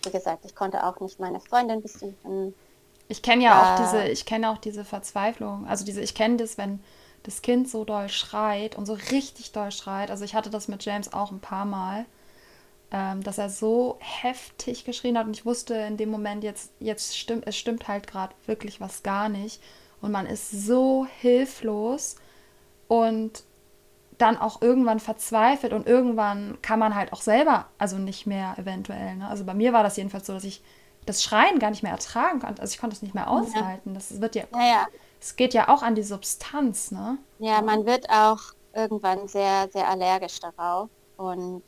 wie 0.05 0.11
gesagt, 0.11 0.45
ich 0.45 0.55
konnte 0.55 0.85
auch 0.85 0.99
nicht 1.01 1.21
meine 1.21 1.41
Freundin 1.41 1.83
besuchen. 1.83 2.55
Ich 3.09 3.23
kenne 3.23 3.45
ja 3.45 3.53
äh, 3.53 3.63
auch 3.63 3.85
diese, 3.85 4.09
ich 4.09 4.27
kenne 4.27 4.51
auch 4.51 4.59
diese 4.59 4.85
Verzweiflung. 4.85 5.67
Also 5.67 5.85
diese, 5.85 6.01
ich 6.01 6.15
kenne 6.15 6.37
das, 6.37 6.59
wenn 6.59 6.81
das 7.23 7.43
Kind 7.43 7.69
so 7.69 7.85
doll 7.85 8.09
schreit 8.09 8.77
und 8.77 8.87
so 8.87 8.95
richtig 8.95 9.53
doll 9.53 9.71
schreit. 9.71 10.11
Also 10.11 10.25
ich 10.25 10.35
hatte 10.35 10.51
das 10.51 10.69
mit 10.69 10.85
James 10.85 11.13
auch 11.13 11.31
ein 11.31 11.41
paar 11.41 11.65
Mal, 11.65 12.07
ähm, 12.91 13.23
dass 13.23 13.39
er 13.39 13.51
so 13.51 13.99
heftig 14.01 14.85
geschrien 14.85 15.19
hat 15.19 15.27
und 15.27 15.37
ich 15.37 15.45
wusste 15.45 15.75
in 15.75 15.97
dem 15.97 16.11
Moment 16.11 16.43
jetzt, 16.45 16.73
jetzt 16.81 17.17
stimmt, 17.17 17.47
es 17.47 17.57
stimmt 17.57 17.89
halt 17.89 18.07
gerade 18.07 18.35
wirklich 18.47 18.81
was 18.81 19.03
gar 19.03 19.29
nicht 19.29 19.63
und 20.01 20.11
man 20.11 20.27
ist 20.27 20.51
so 20.51 21.07
hilflos 21.21 22.17
und 22.89 23.45
dann 24.19 24.37
auch 24.39 24.63
irgendwann 24.63 25.01
verzweifelt 25.01 25.73
und 25.73 25.87
irgendwann 25.87 26.59
kann 26.63 26.79
man 26.79 26.95
halt 26.95 27.13
auch 27.13 27.21
selber, 27.23 27.67
also 27.79 27.99
nicht 27.99 28.27
mehr 28.27 28.59
eventuell. 28.59 29.17
Ne? 29.17 29.29
Also 29.29 29.45
bei 29.45 29.55
mir 29.55 29.73
war 29.73 29.83
das 29.85 29.97
jedenfalls 29.97 30.27
so, 30.27 30.33
dass 30.35 30.45
ich 30.45 30.63
das 31.07 31.23
Schreien 31.23 31.59
gar 31.61 31.71
nicht 31.71 31.83
mehr 31.85 31.93
ertragen 31.93 32.41
konnte. 32.41 32.61
Also 32.61 32.73
ich 32.75 32.81
konnte 32.81 32.97
es 32.97 33.03
nicht 33.03 33.15
mehr 33.15 33.31
aushalten. 33.31 33.95
Das 33.95 34.21
wird 34.21 34.35
ja, 34.35 34.45
Ja, 34.53 34.61
ja. 34.61 34.87
es 35.21 35.37
geht 35.37 35.55
ja 35.55 35.69
auch 35.69 35.83
an 35.83 35.95
die 35.95 36.03
Substanz, 36.03 36.91
ne? 36.91 37.19
Ja, 37.39 37.63
man 37.63 37.87
wird 37.87 38.09
auch 38.11 38.41
irgendwann 38.75 39.29
sehr, 39.29 39.69
sehr 39.73 39.89
allergisch 39.89 40.41
darauf. 40.41 40.91
Und 41.17 41.65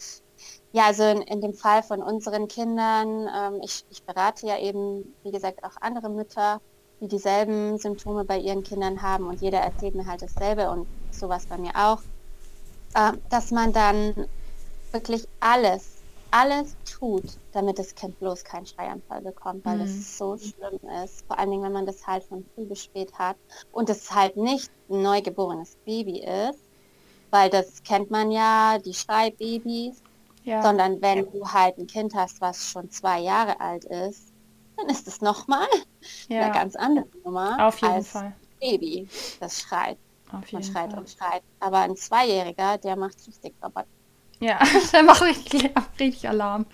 ja, 0.73 0.87
also 0.87 1.05
in, 1.05 1.23
in 1.23 1.41
dem 1.41 1.55
Fall 1.55 1.83
von 1.83 2.03
unseren 2.03 2.49
Kindern, 2.49 3.29
ähm, 3.35 3.61
ich, 3.63 3.85
ich 3.91 4.05
berate 4.05 4.47
ja 4.47 4.59
eben, 4.59 5.17
wie 5.23 5.31
gesagt, 5.33 5.63
auch 5.65 5.77
andere 5.81 6.09
Mütter, 6.11 6.61
die 7.01 7.09
dieselben 7.09 7.79
Symptome 7.79 8.25
bei 8.25 8.39
ihren 8.39 8.63
Kindern 8.63 9.03
haben 9.03 9.27
und 9.27 9.41
jeder 9.41 9.61
erzählt 9.61 9.95
mir 9.95 10.07
halt 10.07 10.23
dasselbe 10.23 10.71
und 10.71 10.89
sowas 11.11 11.47
bei 11.47 11.59
mir 11.59 11.73
auch, 11.75 12.03
äh, 12.95 13.13
dass 13.31 13.51
man 13.51 13.73
dann 13.73 14.15
wirklich 14.93 15.27
alles, 15.41 16.05
alles 16.31 16.77
tut, 16.85 17.39
damit 17.53 17.79
das 17.79 17.95
Kind 17.95 18.19
bloß 18.19 18.45
keinen 18.45 18.67
Schreianfall 18.67 19.23
bekommt, 19.23 19.65
weil 19.65 19.79
Mhm. 19.79 19.79
das 19.79 20.17
so 20.19 20.37
schlimm 20.39 20.79
ist. 21.05 21.25
Vor 21.27 21.39
allen 21.39 21.51
Dingen, 21.51 21.63
wenn 21.65 21.73
man 21.73 21.87
das 21.87 22.07
halt 22.07 22.25
von 22.27 22.47
früh 22.55 22.67
bis 22.67 22.85
spät 22.85 23.13
hat 23.15 23.39
und 23.71 23.91
es 23.91 24.11
halt 24.13 24.37
nicht 24.37 24.71
ein 24.91 25.03
neugeborenes 25.03 25.77
Baby 25.85 26.25
ist, 26.25 26.61
weil 27.31 27.51
das 27.51 27.83
kennt 27.85 28.11
man 28.11 28.31
ja, 28.31 28.79
die 28.79 28.95
Schreibabys, 28.95 30.03
Ja. 30.43 30.63
sondern 30.63 31.01
wenn 31.03 31.31
du 31.33 31.47
halt 31.49 31.79
ein 31.79 31.87
Kind 31.87 32.15
hast, 32.15 32.41
was 32.41 32.65
schon 32.65 32.91
zwei 32.91 33.21
Jahre 33.21 33.61
alt 33.61 33.85
ist, 33.87 34.30
dann 34.81 34.95
ist 34.95 35.07
es 35.09 35.21
nochmal 35.21 35.67
eine 36.29 36.41
ja. 36.41 36.49
ganz 36.49 36.77
andere 36.77 37.07
Nummer 37.25 37.67
Auf 37.67 37.81
jeden 37.81 37.95
als 37.95 38.09
Fall. 38.09 38.33
Baby, 38.61 39.09
das 39.41 39.61
schreit 39.61 39.99
Auf 40.29 40.35
und 40.35 40.51
jeden 40.51 40.65
schreit 40.65 40.91
Fall. 40.91 41.01
und 41.01 41.11
schreit. 41.11 41.43
Aber 41.61 41.79
ein 41.79 41.97
Zweijähriger, 41.97 42.79
der 42.79 42.97
macht 42.97 43.17
richtig 43.27 43.55
Rabatt. 43.63 43.87
Ja, 44.41 44.59
der 44.93 45.03
macht 45.03 45.23
richtig, 45.23 45.71
richtig 45.99 46.29
Alarm. 46.29 46.67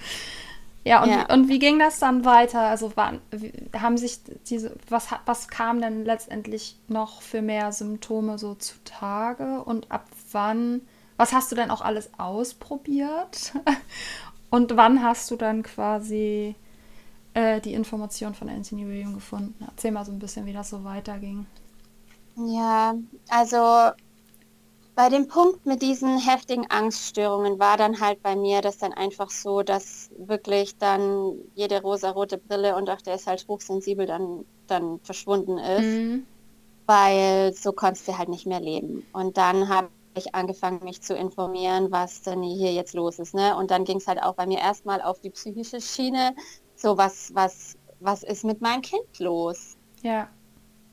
Ja, 0.84 1.02
und, 1.02 1.10
Ja. 1.10 1.28
Wie, 1.28 1.32
und 1.32 1.48
wie 1.48 1.58
ging 1.58 1.78
das 1.78 1.98
dann 1.98 2.24
weiter? 2.24 2.60
Also 2.60 2.92
wie, 3.32 3.52
haben 3.76 3.98
sich 3.98 4.20
diese, 4.48 4.76
was, 4.88 5.08
was 5.24 5.48
kam 5.48 5.80
denn 5.80 6.04
letztendlich 6.04 6.78
noch 6.86 7.22
für 7.22 7.42
mehr 7.42 7.72
Symptome 7.72 8.38
so 8.38 8.54
zutage? 8.54 9.64
Und 9.64 9.90
ab 9.90 10.06
wann, 10.30 10.82
was 11.16 11.32
hast 11.32 11.50
du 11.50 11.56
denn 11.56 11.70
auch 11.70 11.80
alles 11.80 12.10
ausprobiert? 12.18 13.52
Und 14.50 14.76
wann 14.76 15.02
hast 15.02 15.30
du 15.32 15.36
dann 15.36 15.64
quasi 15.64 16.54
äh, 17.36 17.60
die 17.60 17.74
Information 17.74 18.34
von 18.34 18.48
Anthony 18.48 18.86
William 18.86 19.14
gefunden? 19.14 19.54
Erzähl 19.66 19.92
mal 19.92 20.04
so 20.04 20.12
ein 20.12 20.18
bisschen, 20.18 20.46
wie 20.46 20.52
das 20.52 20.70
so 20.70 20.84
weiterging. 20.84 21.46
Ja, 22.36 22.94
also 23.28 23.92
bei 24.94 25.08
dem 25.10 25.28
Punkt 25.28 25.66
mit 25.66 25.82
diesen 25.82 26.18
heftigen 26.18 26.70
Angststörungen 26.70 27.58
war 27.58 27.76
dann 27.76 28.00
halt 28.00 28.22
bei 28.22 28.34
mir 28.36 28.62
das 28.62 28.78
dann 28.78 28.92
einfach 28.94 29.30
so, 29.30 29.62
dass 29.62 30.10
wirklich 30.16 30.78
dann 30.78 31.34
jede 31.54 31.82
rosarote 31.82 32.38
Brille 32.38 32.76
und 32.76 32.88
auch 32.90 33.02
der 33.02 33.16
ist 33.16 33.26
halt 33.26 33.46
hochsensibel 33.48 34.06
dann, 34.06 34.46
dann 34.66 35.00
verschwunden 35.00 35.58
ist. 35.58 36.00
Mhm. 36.00 36.26
weil 36.86 37.52
so 37.54 37.72
konntest 37.72 38.08
du 38.08 38.18
halt 38.18 38.28
nicht 38.28 38.46
mehr 38.46 38.60
leben. 38.60 39.06
Und 39.12 39.36
dann 39.38 39.68
habe 39.68 39.90
ich 40.16 40.34
angefangen, 40.34 40.84
mich 40.84 41.02
zu 41.02 41.14
informieren, 41.16 41.90
was 41.90 42.22
denn 42.22 42.42
hier 42.42 42.72
jetzt 42.72 42.94
los 42.94 43.18
ist. 43.18 43.34
Ne? 43.34 43.56
Und 43.56 43.70
dann 43.70 43.84
ging 43.84 43.98
es 43.98 44.06
halt 44.08 44.22
auch 44.22 44.34
bei 44.34 44.46
mir 44.46 44.58
erstmal 44.60 45.02
auf 45.02 45.20
die 45.20 45.30
psychische 45.30 45.80
Schiene. 45.80 46.34
So, 46.76 46.96
was, 46.96 47.34
was, 47.34 47.76
was 48.00 48.22
ist 48.22 48.44
mit 48.44 48.60
meinem 48.60 48.82
Kind 48.82 49.18
los? 49.18 49.76
Ja. 50.02 50.28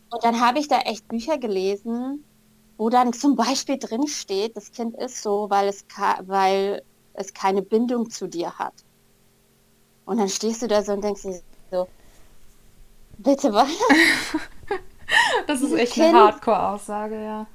Und 0.10 0.24
dann 0.24 0.40
habe 0.40 0.60
ich 0.60 0.68
da 0.68 0.80
echt 0.80 1.08
Bücher 1.08 1.38
gelesen, 1.38 2.24
wo 2.78 2.90
dann 2.90 3.14
zum 3.24 3.36
Beispiel 3.36 3.78
drin 3.78 4.08
steht, 4.08 4.56
das 4.58 4.72
Kind 4.72 4.96
ist 4.98 5.22
so, 5.22 5.50
weil 5.50 5.68
es, 5.68 5.86
weil 6.22 6.82
es 7.14 7.34
keine 7.34 7.62
Bindung 7.62 8.10
zu 8.10 8.28
dir 8.28 8.58
hat. 8.58 8.74
Und 10.06 10.18
dann 10.18 10.30
stehst 10.30 10.62
du 10.62 10.68
da 10.68 10.84
so 10.84 10.94
und 10.94 11.04
denkst 11.04 11.22
dir 11.22 11.42
so, 11.72 11.88
bitte 13.18 13.54
was? 13.54 13.70
Das 15.46 15.62
ist 15.62 15.74
echt 15.74 15.94
Kind- 15.94 16.08
eine 16.16 16.26
Hardcore-Aussage, 16.26 17.24
ja. 17.24 17.46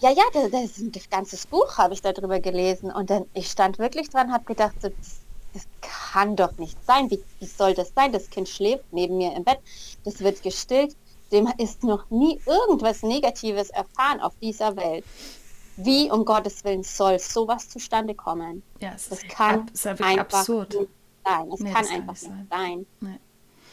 Ja, 0.00 0.10
ja, 0.10 0.22
das, 0.32 0.50
das 0.50 0.62
ist 0.64 0.78
ein 0.80 0.92
ganzes 1.10 1.46
Buch, 1.46 1.76
habe 1.76 1.92
ich 1.94 2.02
darüber 2.02 2.40
gelesen. 2.40 2.90
Und 2.90 3.10
dann, 3.10 3.24
ich 3.34 3.48
stand 3.50 3.78
wirklich 3.78 4.08
dran, 4.10 4.32
habe 4.32 4.44
gedacht, 4.44 4.80
so, 4.80 4.88
das, 4.88 5.17
das 5.54 5.66
kann 5.80 6.36
doch 6.36 6.56
nicht 6.58 6.76
sein. 6.84 7.10
Wie, 7.10 7.22
wie 7.40 7.46
soll 7.46 7.74
das 7.74 7.92
sein? 7.94 8.12
Das 8.12 8.28
Kind 8.30 8.48
schläft 8.48 8.84
neben 8.92 9.16
mir 9.18 9.34
im 9.34 9.44
Bett, 9.44 9.58
das 10.04 10.20
wird 10.20 10.42
gestillt. 10.42 10.96
Dem 11.32 11.46
ist 11.58 11.82
noch 11.84 12.08
nie 12.10 12.40
irgendwas 12.46 13.02
Negatives 13.02 13.68
erfahren 13.70 14.20
auf 14.20 14.34
dieser 14.40 14.76
Welt. 14.76 15.04
Wie 15.76 16.10
um 16.10 16.24
Gottes 16.24 16.64
Willen 16.64 16.82
soll 16.82 17.18
sowas 17.18 17.68
zustande 17.68 18.14
kommen? 18.14 18.62
Ja, 18.80 18.92
es 18.94 19.08
Das 19.10 19.22
kann 19.28 19.60
ab, 19.60 20.00
einfach 20.00 20.38
absurd. 20.40 20.74
nicht 20.74 20.88
sein. 21.24 21.52
Es 21.52 21.60
Nee, 21.60 21.72
kann 21.72 21.82
das 21.82 21.90
kann 21.90 22.00
einfach 22.00 22.12
nicht 22.14 22.22
sein. 22.22 22.46
sein. 22.50 22.86
Nee. 23.00 23.18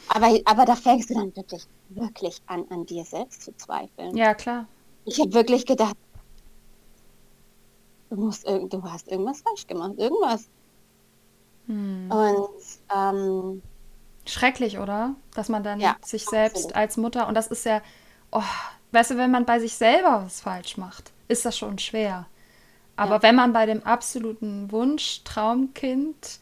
Aber, 0.08 0.38
aber 0.44 0.64
da 0.66 0.76
fängst 0.76 1.10
du 1.10 1.14
dann 1.14 1.34
wirklich, 1.34 1.66
wirklich 1.88 2.40
an, 2.46 2.64
an 2.70 2.86
dir 2.86 3.04
selbst 3.04 3.42
zu 3.42 3.56
zweifeln. 3.56 4.16
Ja, 4.16 4.34
klar. 4.34 4.66
Ich 5.04 5.18
habe 5.18 5.32
wirklich 5.32 5.66
gedacht, 5.66 5.96
du 8.10 8.16
musst, 8.16 8.46
du 8.46 8.82
hast 8.84 9.08
irgendwas 9.08 9.40
falsch 9.40 9.66
gemacht, 9.66 9.94
irgendwas. 9.96 10.48
Hm. 11.66 12.10
Und 12.10 12.64
ähm, 12.92 13.62
Schrecklich, 14.26 14.78
oder? 14.78 15.14
Dass 15.34 15.48
man 15.48 15.62
dann 15.62 15.80
Ja, 15.80 15.96
sich 16.02 16.26
selbst 16.26 16.74
absolut. 16.74 16.74
als 16.74 16.96
Mutter, 16.96 17.28
und 17.28 17.34
das 17.34 17.46
ist 17.46 17.64
ja, 17.64 17.80
oh, 18.32 18.42
weißt 18.92 19.12
du, 19.12 19.16
wenn 19.18 19.30
man 19.30 19.44
bei 19.46 19.60
sich 19.60 19.74
selber 19.76 20.22
was 20.24 20.40
falsch 20.40 20.76
macht, 20.76 21.12
ist 21.28 21.44
das 21.44 21.56
schon 21.56 21.78
schwer. 21.78 22.26
Aber 22.96 23.22
Ja. 23.22 23.22
wenn 23.22 23.36
man 23.36 23.52
bei 23.52 23.66
dem 23.66 23.84
absoluten 23.84 24.72
Wunsch, 24.72 25.22
Traumkind, 25.24 26.40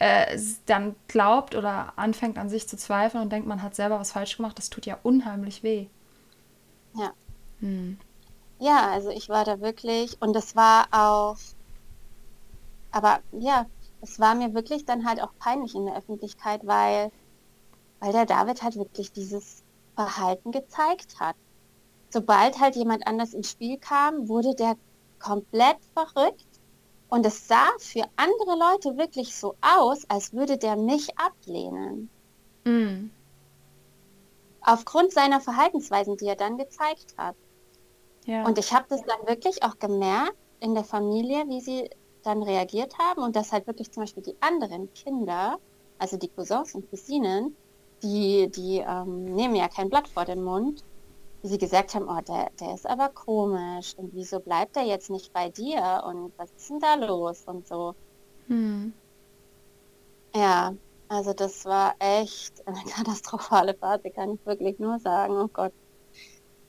äh, 0.00 0.38
dann 0.66 0.96
glaubt 1.08 1.54
oder 1.56 1.94
anfängt 1.96 2.38
an 2.38 2.50
sich 2.50 2.68
zu 2.68 2.76
zweifeln 2.76 3.22
und 3.24 3.32
denkt, 3.32 3.48
man 3.48 3.62
hat 3.62 3.74
selber 3.76 4.00
was 4.00 4.12
falsch 4.12 4.36
gemacht, 4.38 4.58
das 4.58 4.70
tut 4.70 4.86
ja 4.86 4.98
unheimlich 5.02 5.62
weh. 5.64 5.86
Ja. 6.94 7.14
Hm. 7.60 7.94
ja, 8.58 8.90
also 8.90 9.10
ich 9.10 9.28
war 9.28 9.44
da 9.44 9.60
wirklich 9.60 10.20
und 10.20 10.34
es 10.36 10.56
war 10.56 10.88
auch, 10.90 11.36
aber 12.90 13.22
ja, 13.32 13.66
es 14.04 14.20
war 14.20 14.34
mir 14.34 14.52
wirklich 14.52 14.84
dann 14.84 15.06
halt 15.06 15.22
auch 15.22 15.32
peinlich 15.38 15.74
in 15.74 15.86
der 15.86 15.96
Öffentlichkeit, 15.96 16.66
weil, 16.66 17.10
weil 18.00 18.12
der 18.12 18.26
David 18.26 18.62
halt 18.62 18.76
wirklich 18.76 19.12
dieses 19.12 19.62
Verhalten 19.94 20.52
gezeigt 20.52 21.18
hat. 21.18 21.36
Sobald 22.10 22.60
halt 22.60 22.76
jemand 22.76 23.06
anders 23.06 23.32
ins 23.32 23.50
Spiel 23.50 23.78
kam, 23.78 24.28
wurde 24.28 24.54
der 24.54 24.76
komplett 25.18 25.78
verrückt 25.94 26.46
und 27.08 27.24
es 27.24 27.48
sah 27.48 27.70
für 27.78 28.04
andere 28.16 28.58
Leute 28.58 28.98
wirklich 28.98 29.34
so 29.34 29.54
aus, 29.62 30.04
als 30.10 30.34
würde 30.34 30.58
der 30.58 30.76
mich 30.76 31.08
ablehnen. 31.18 32.10
Hm. 32.66 33.10
Aufgrund 34.60 35.12
seiner 35.12 35.40
Verhaltensweisen, 35.40 36.18
die 36.18 36.26
er 36.26 36.36
dann 36.36 36.58
gezeigt 36.58 37.14
hat. 37.16 37.36
Ja. 38.26 38.44
Und 38.44 38.58
ich 38.58 38.74
habe 38.74 38.84
das 38.90 39.02
dann 39.02 39.26
wirklich 39.26 39.62
auch 39.62 39.78
gemerkt 39.78 40.36
in 40.60 40.74
der 40.74 40.84
Familie, 40.84 41.48
wie 41.48 41.60
sie 41.60 41.90
dann 42.24 42.42
reagiert 42.42 42.94
haben 42.98 43.22
und 43.22 43.36
dass 43.36 43.52
halt 43.52 43.66
wirklich 43.66 43.92
zum 43.92 44.02
Beispiel 44.04 44.22
die 44.24 44.36
anderen 44.40 44.92
Kinder, 44.94 45.58
also 45.98 46.16
die 46.18 46.30
Cousins 46.30 46.74
und 46.74 46.88
Cousinen, 46.90 47.56
die, 48.02 48.50
die 48.50 48.78
ähm, 48.86 49.24
nehmen 49.24 49.56
ja 49.56 49.68
kein 49.68 49.88
Blatt 49.90 50.08
vor 50.08 50.24
den 50.26 50.42
Mund, 50.42 50.82
wie 51.42 51.48
sie 51.48 51.58
gesagt 51.58 51.94
haben, 51.94 52.08
oh, 52.08 52.20
der, 52.22 52.50
der 52.60 52.74
ist 52.74 52.86
aber 52.86 53.10
komisch 53.10 53.94
und 53.96 54.12
wieso 54.14 54.40
bleibt 54.40 54.76
er 54.76 54.84
jetzt 54.84 55.10
nicht 55.10 55.32
bei 55.32 55.50
dir 55.50 56.02
und 56.06 56.32
was 56.38 56.50
ist 56.56 56.70
denn 56.70 56.80
da 56.80 56.94
los 56.96 57.42
und 57.46 57.66
so. 57.68 57.94
hm. 58.48 58.90
Ja, 60.34 60.76
also 61.08 61.32
das 61.32 61.64
war 61.64 61.94
echt 61.98 62.66
eine 62.66 62.82
katastrophale 62.90 63.74
Phase, 63.78 64.10
kann 64.12 64.34
ich 64.34 64.44
wirklich 64.46 64.78
nur 64.78 64.98
sagen. 65.00 65.34
Oh 65.36 65.48
Gott. 65.52 65.72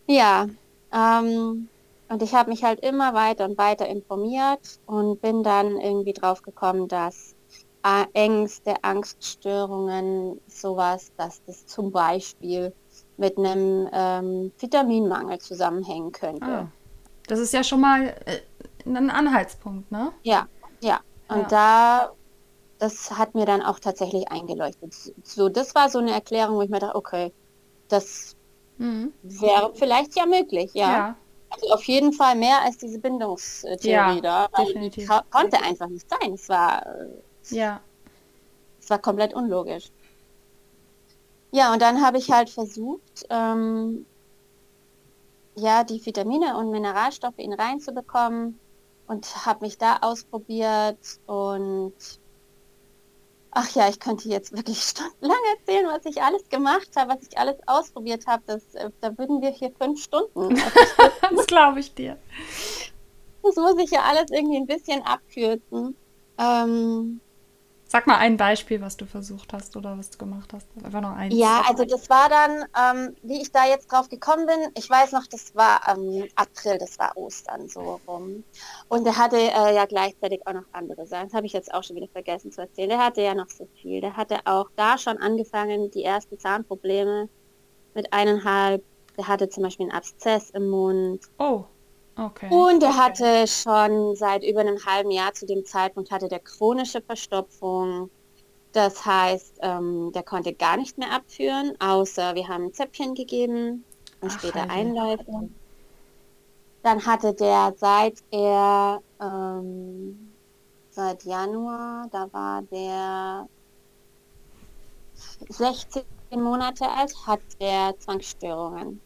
Ja, 0.08 0.48
ähm, 0.92 1.70
und 2.10 2.22
ich 2.22 2.34
habe 2.34 2.50
mich 2.50 2.64
halt 2.64 2.80
immer 2.82 3.14
weiter 3.14 3.46
und 3.46 3.58
weiter 3.58 3.88
informiert 3.88 4.60
und 4.86 5.22
bin 5.22 5.44
dann 5.44 5.80
irgendwie 5.80 6.14
drauf 6.14 6.42
gekommen, 6.42 6.88
dass 6.88 7.36
äh, 7.84 8.06
Ängste, 8.14 8.76
Angststörungen, 8.84 10.40
sowas, 10.48 11.12
dass 11.18 11.42
das 11.46 11.66
zum 11.66 11.92
Beispiel 11.92 12.74
mit 13.18 13.38
einem 13.38 13.90
ähm, 13.94 14.52
Vitaminmangel 14.60 15.40
zusammenhängen 15.40 16.12
könnte. 16.12 16.46
Ah. 16.46 16.68
Das 17.28 17.40
ist 17.40 17.54
ja 17.54 17.64
schon 17.64 17.82
mal 17.82 18.16
äh, 18.26 18.40
ein 18.86 19.10
Anhaltspunkt, 19.10 19.92
ne? 19.92 20.12
Ja, 20.24 20.48
ja. 20.82 21.02
Und 21.28 21.42
Ja. 21.44 21.48
da, 21.52 22.12
das 22.80 23.12
hat 23.12 23.36
mir 23.36 23.46
dann 23.46 23.62
auch 23.62 23.80
tatsächlich 23.80 24.30
eingeleuchtet. 24.32 24.94
So, 25.24 25.50
das 25.50 25.76
war 25.76 25.90
so 25.90 26.00
eine 26.00 26.12
Erklärung, 26.12 26.58
wo 26.58 26.62
ich 26.62 26.70
mir 26.70 26.80
dachte, 26.80 26.96
okay, 26.96 27.34
das 27.90 28.36
Mhm. 28.78 29.14
wäre 29.22 29.74
vielleicht 29.76 30.16
ja 30.18 30.26
möglich, 30.26 30.72
ja. 30.74 30.98
Ja. 30.98 31.16
Also 31.56 31.74
auf 31.74 31.84
jeden 31.86 32.12
Fall 32.14 32.36
mehr 32.36 32.62
als 32.62 32.78
diese 32.78 33.00
Bindungstheorie 33.00 33.88
Ja, 33.90 34.22
da. 34.22 34.48
definitiv. 34.64 35.08
ko- 35.10 35.22
konnte 35.32 35.62
einfach 35.62 35.88
nicht 35.88 36.08
sein. 36.10 36.34
Es 36.34 36.50
war, 36.50 36.86
äh, 36.86 37.56
Ja. 37.56 37.82
es 38.82 38.90
war 38.90 39.00
komplett 39.00 39.34
unlogisch. 39.34 39.90
Ja, 41.52 41.72
und 41.72 41.82
dann 41.82 42.02
habe 42.06 42.18
ich 42.18 42.32
halt 42.32 42.50
versucht, 42.50 43.26
ähm, 43.30 44.06
ja, 45.56 45.84
die 45.86 46.06
Vitamine 46.06 46.58
und 46.58 46.70
Mineralstoffe 46.72 47.38
in 47.38 47.54
reinzubekommen. 47.54 48.60
und 49.08 49.46
habe 49.46 49.64
mich 49.66 49.78
da 49.78 49.98
ausprobiert 50.02 50.98
und 51.28 51.94
ach 53.56 53.70
ja, 53.72 53.90
ich 53.90 54.00
könnte 54.00 54.30
jetzt 54.30 54.56
wirklich 54.56 54.82
stundenlang 54.84 55.40
erzählen, 55.58 55.88
was 55.88 56.06
ich 56.06 56.22
alles 56.22 56.48
gemacht 56.50 56.90
habe, 56.96 57.16
was 57.16 57.28
ich 57.28 57.38
alles 57.38 57.56
ausprobiert 57.66 58.28
habe. 58.28 58.44
Das, 58.46 58.76
äh, 58.76 58.92
da 59.02 59.18
würden 59.18 59.42
wir 59.42 59.50
hier 59.50 59.72
fünf 59.72 60.04
Stunden. 60.04 60.62
Das 61.36 61.48
glaube 61.48 61.80
ich 61.80 61.94
dir. 61.94 62.18
Das 63.42 63.56
muss 63.56 63.78
ich 63.80 63.90
ja 63.90 64.02
alles 64.04 64.30
irgendwie 64.30 64.58
ein 64.58 64.68
bisschen 64.68 65.02
abkürzen. 65.02 65.96
Ähm, 66.38 67.20
Sag 67.88 68.08
mal 68.08 68.18
ein 68.18 68.36
Beispiel, 68.36 68.82
was 68.82 68.98
du 68.98 69.06
versucht 69.06 69.54
hast 69.54 69.78
oder 69.78 69.98
was 69.98 70.10
du 70.10 70.18
gemacht 70.18 70.52
hast. 70.54 70.68
Einfach 70.84 71.02
nur 71.02 71.14
eins. 71.16 71.36
Ja, 71.36 71.64
also 71.68 71.86
das 71.86 72.10
war 72.10 72.30
dann, 72.30 72.66
ähm, 72.76 73.16
wie 73.22 73.42
ich 73.42 73.52
da 73.52 73.66
jetzt 73.68 73.92
drauf 73.92 74.10
gekommen 74.10 74.48
bin, 74.48 74.72
ich 74.76 74.90
weiß 74.90 75.12
noch, 75.12 75.28
das 75.28 75.56
war 75.56 75.82
ähm, 75.88 76.28
April, 76.36 76.80
das 76.80 76.98
war 76.98 77.16
Ostern 77.16 77.70
so 77.70 78.00
rum. 78.08 78.44
Und 78.90 79.06
der 79.06 79.18
hatte 79.18 79.38
äh, 79.38 79.76
ja 79.76 79.86
gleichzeitig 79.86 80.42
auch 80.48 80.54
noch 80.54 80.66
andere 80.72 81.06
Sachen. 81.06 81.28
Das 81.28 81.34
habe 81.36 81.46
ich 81.46 81.54
jetzt 81.54 81.74
auch 81.74 81.84
schon 81.84 81.96
wieder 81.96 82.08
vergessen 82.08 82.52
zu 82.52 82.62
erzählen. 82.62 82.90
Der 82.90 82.98
hatte 83.06 83.22
ja 83.22 83.36
noch 83.36 83.50
so 83.50 83.68
viel. 83.80 84.02
Der 84.02 84.18
hatte 84.18 84.40
auch 84.46 84.70
da 84.76 84.98
schon 84.98 85.18
angefangen, 85.20 85.92
die 85.92 86.04
ersten 86.04 86.40
Zahnprobleme 86.40 87.30
mit 87.94 88.12
eineinhalb. 88.12 88.84
Der 89.16 89.28
hatte 89.28 89.48
zum 89.48 89.64
Beispiel 89.64 89.86
einen 89.86 89.96
Abszess 89.96 90.50
im 90.50 90.70
Mund. 90.70 91.22
Oh. 91.38 91.66
Okay. 92.18 92.48
Und 92.50 92.82
er 92.82 92.96
hatte 92.96 93.46
schon 93.48 94.16
seit 94.16 94.44
über 94.44 94.62
einem 94.62 94.86
halben 94.86 95.12
Jahr 95.12 95.34
zu 95.34 95.46
dem 95.46 95.66
Zeitpunkt 95.66 96.12
hatte 96.12 96.30
der 96.30 96.40
chronische 96.40 97.02
Verstopfung. 97.02 98.10
Das 98.72 99.06
heißt, 99.06 99.60
ähm, 99.62 100.12
der 100.14 100.24
konnte 100.24 100.54
gar 100.54 100.78
nicht 100.78 100.98
mehr 100.98 101.12
abführen, 101.12 101.74
außer 101.80 102.36
wir 102.36 102.48
haben 102.48 102.74
Zäpfchen 102.74 103.16
gegeben 103.16 103.84
und 104.22 104.32
Ach, 104.32 104.40
später 104.40 104.70
Einläufe. 104.70 105.50
Dann 106.84 107.06
hatte 107.06 107.34
der 107.34 107.74
seit 107.78 108.16
er 108.32 109.02
ähm, 109.22 110.32
seit 110.90 111.24
Januar, 111.24 112.08
da 112.12 112.32
war 112.32 112.62
der 112.64 113.48
16 115.50 116.04
Monate 116.32 116.88
alt, 116.88 117.14
hat 117.28 117.42
der 117.60 117.96
Zwangsstörungen. 118.00 119.02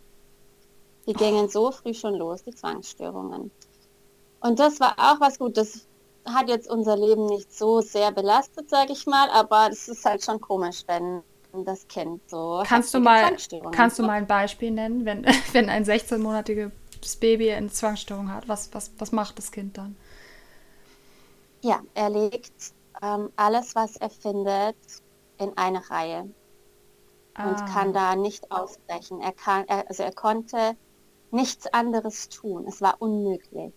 Die 1.10 1.16
gingen 1.16 1.50
so 1.50 1.72
früh 1.72 1.96
schon 1.96 2.14
los, 2.14 2.44
die 2.44 2.54
Zwangsstörungen. 2.54 3.50
Und 4.42 4.60
das 4.60 4.80
war 4.80 4.94
auch 4.98 5.20
was 5.20 5.40
gut. 5.40 5.58
Das 5.58 5.88
hat 6.24 6.50
jetzt 6.50 6.70
unser 6.70 6.96
Leben 6.96 7.26
nicht 7.26 7.52
so 7.52 7.82
sehr 7.82 8.12
belastet, 8.12 8.70
sage 8.70 8.94
ich 8.94 9.08
mal, 9.08 9.28
aber 9.32 9.70
das 9.70 9.88
ist 9.88 10.06
halt 10.06 10.24
schon 10.24 10.40
komisch, 10.40 10.84
wenn 10.86 11.24
das 11.66 11.88
Kind 11.88 12.22
so. 12.30 12.62
Kannst 12.64 12.94
du 12.94 13.00
mal, 13.00 13.36
kannst 13.72 13.98
du 13.98 14.04
mal 14.04 14.12
ein 14.12 14.28
Beispiel 14.28 14.70
nennen, 14.70 15.04
wenn, 15.04 15.26
wenn 15.54 15.68
ein 15.68 15.84
16-monatiges 15.84 16.70
Baby 17.20 17.54
eine 17.54 17.70
Zwangsstörung 17.70 18.32
hat? 18.32 18.48
Was, 18.48 18.72
was, 18.76 18.92
was 19.00 19.12
macht 19.12 19.40
das 19.40 19.52
Kind 19.52 19.80
dann? 19.80 19.96
Ja, 21.62 21.82
er 21.96 22.12
legt 22.12 22.54
ähm, 23.02 23.32
alles, 23.36 23.74
was 23.74 23.96
er 23.96 24.12
findet, 24.12 24.78
in 25.40 25.58
eine 25.58 25.90
Reihe 25.90 26.30
ah. 27.34 27.50
und 27.50 27.66
kann 27.66 27.94
da 27.94 28.16
nicht 28.16 28.52
ausbrechen. 28.52 29.22
Er 29.22 29.32
kann, 29.32 29.68
er, 29.68 29.90
also 29.90 30.04
er 30.04 30.14
konnte 30.14 30.78
nichts 31.32 31.68
anderes 31.68 32.30
tun. 32.30 32.66
Es 32.68 32.82
war 32.82 32.96
unmöglich. 33.00 33.74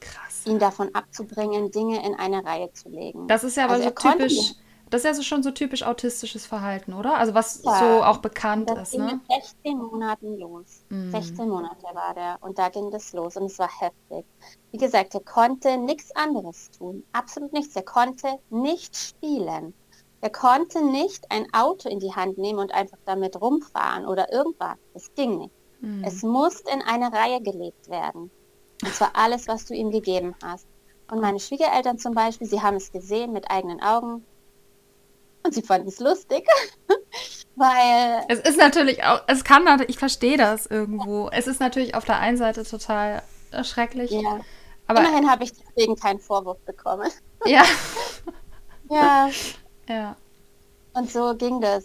Krass. 0.00 0.46
Ihn 0.46 0.58
davon 0.58 0.94
abzubringen, 0.94 1.70
Dinge 1.70 2.04
in 2.04 2.14
eine 2.14 2.44
Reihe 2.44 2.72
zu 2.72 2.88
legen. 2.88 3.28
Das 3.28 3.44
ist 3.44 3.56
ja 3.56 3.64
aber 3.64 3.74
also 3.74 3.88
so 3.88 3.90
typisch. 3.90 4.54
Das 4.88 5.02
ist 5.02 5.04
ja 5.04 5.14
so 5.14 5.22
schon 5.22 5.44
so 5.44 5.52
typisch 5.52 5.84
autistisches 5.84 6.46
Verhalten, 6.46 6.94
oder? 6.94 7.16
Also 7.16 7.32
was 7.32 7.62
ja, 7.62 7.78
so 7.78 8.02
auch 8.02 8.18
bekannt 8.18 8.68
das 8.68 8.88
ist. 8.88 8.90
Ging 8.90 9.06
ne? 9.06 9.20
mit 9.28 9.44
16 9.44 9.78
Monaten 9.78 10.36
los. 10.36 10.84
Mm. 10.88 11.12
16 11.12 11.48
Monate 11.48 11.86
war 11.94 12.12
der 12.14 12.38
und 12.40 12.58
da 12.58 12.70
ging 12.70 12.90
das 12.90 13.12
los 13.12 13.36
und 13.36 13.44
es 13.44 13.58
war 13.60 13.70
heftig. 13.78 14.26
Wie 14.72 14.78
gesagt, 14.78 15.14
er 15.14 15.20
konnte 15.20 15.78
nichts 15.78 16.10
anderes 16.16 16.72
tun. 16.72 17.04
Absolut 17.12 17.52
nichts. 17.52 17.76
Er 17.76 17.84
konnte 17.84 18.40
nicht 18.50 18.96
spielen. 18.96 19.74
Er 20.22 20.30
konnte 20.30 20.84
nicht 20.84 21.30
ein 21.30 21.46
Auto 21.54 21.88
in 21.88 22.00
die 22.00 22.12
Hand 22.12 22.36
nehmen 22.36 22.58
und 22.58 22.74
einfach 22.74 22.98
damit 23.04 23.40
rumfahren 23.40 24.06
oder 24.06 24.32
irgendwas. 24.32 24.76
Das 24.92 25.14
ging 25.14 25.38
nicht. 25.38 25.54
Mhm. 25.80 26.04
Es 26.04 26.22
muss 26.22 26.60
in 26.60 26.82
eine 26.82 27.12
Reihe 27.12 27.40
gelegt 27.40 27.88
werden. 27.88 28.30
Und 28.82 28.94
zwar 28.94 29.10
alles, 29.14 29.48
was 29.48 29.66
du 29.66 29.74
ihm 29.74 29.90
gegeben 29.90 30.34
hast. 30.42 30.66
Und 31.10 31.20
meine 31.20 31.40
Schwiegereltern 31.40 31.98
zum 31.98 32.14
Beispiel, 32.14 32.46
sie 32.46 32.62
haben 32.62 32.76
es 32.76 32.92
gesehen 32.92 33.32
mit 33.32 33.50
eigenen 33.50 33.82
Augen. 33.82 34.24
Und 35.42 35.54
sie 35.54 35.62
fanden 35.62 35.88
es 35.88 35.98
lustig, 36.00 36.46
weil... 37.56 38.24
Es 38.28 38.40
ist 38.40 38.58
natürlich 38.58 39.02
auch, 39.04 39.22
es 39.26 39.42
kann, 39.42 39.64
ich 39.88 39.98
verstehe 39.98 40.36
das 40.36 40.66
irgendwo. 40.66 41.28
Es 41.32 41.46
ist 41.46 41.60
natürlich 41.60 41.94
auf 41.94 42.04
der 42.04 42.18
einen 42.18 42.36
Seite 42.36 42.62
total 42.62 43.22
schrecklich. 43.62 44.10
Ja. 44.10 44.40
Aber 44.86 45.00
Immerhin 45.00 45.30
habe 45.30 45.44
ich 45.44 45.52
deswegen 45.52 45.96
keinen 45.96 46.20
Vorwurf 46.20 46.58
bekommen. 46.60 47.10
Ja. 47.46 47.64
ja. 48.90 49.30
Ja. 49.88 50.16
Und 50.92 51.10
so 51.10 51.34
ging 51.36 51.60
das 51.60 51.84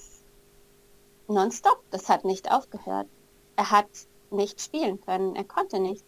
nonstop. 1.27 1.81
Das 1.91 2.10
hat 2.10 2.25
nicht 2.25 2.51
aufgehört 2.51 3.08
er 3.55 3.71
hat 3.71 3.87
nicht 4.31 4.61
spielen 4.61 4.99
können. 5.01 5.35
Er 5.35 5.43
konnte 5.43 5.79
nicht. 5.79 6.03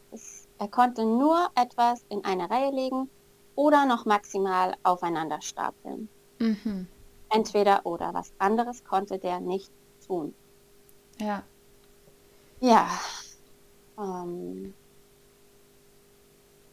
Er 0.57 0.67
konnte 0.67 1.05
nur 1.05 1.47
etwas 1.55 2.05
in 2.09 2.23
eine 2.25 2.49
Reihe 2.49 2.71
legen 2.71 3.09
oder 3.55 3.85
noch 3.85 4.05
maximal 4.05 4.75
aufeinander 4.83 5.41
stapeln. 5.41 6.09
Mhm. 6.39 6.87
Entweder 7.29 7.85
oder. 7.85 8.13
Was 8.13 8.31
anderes 8.37 8.83
konnte 8.83 9.17
der 9.19 9.39
nicht 9.39 9.71
tun. 10.05 10.33
Ja. 11.19 11.43
Ja. 12.59 12.87
Ähm, 13.97 14.73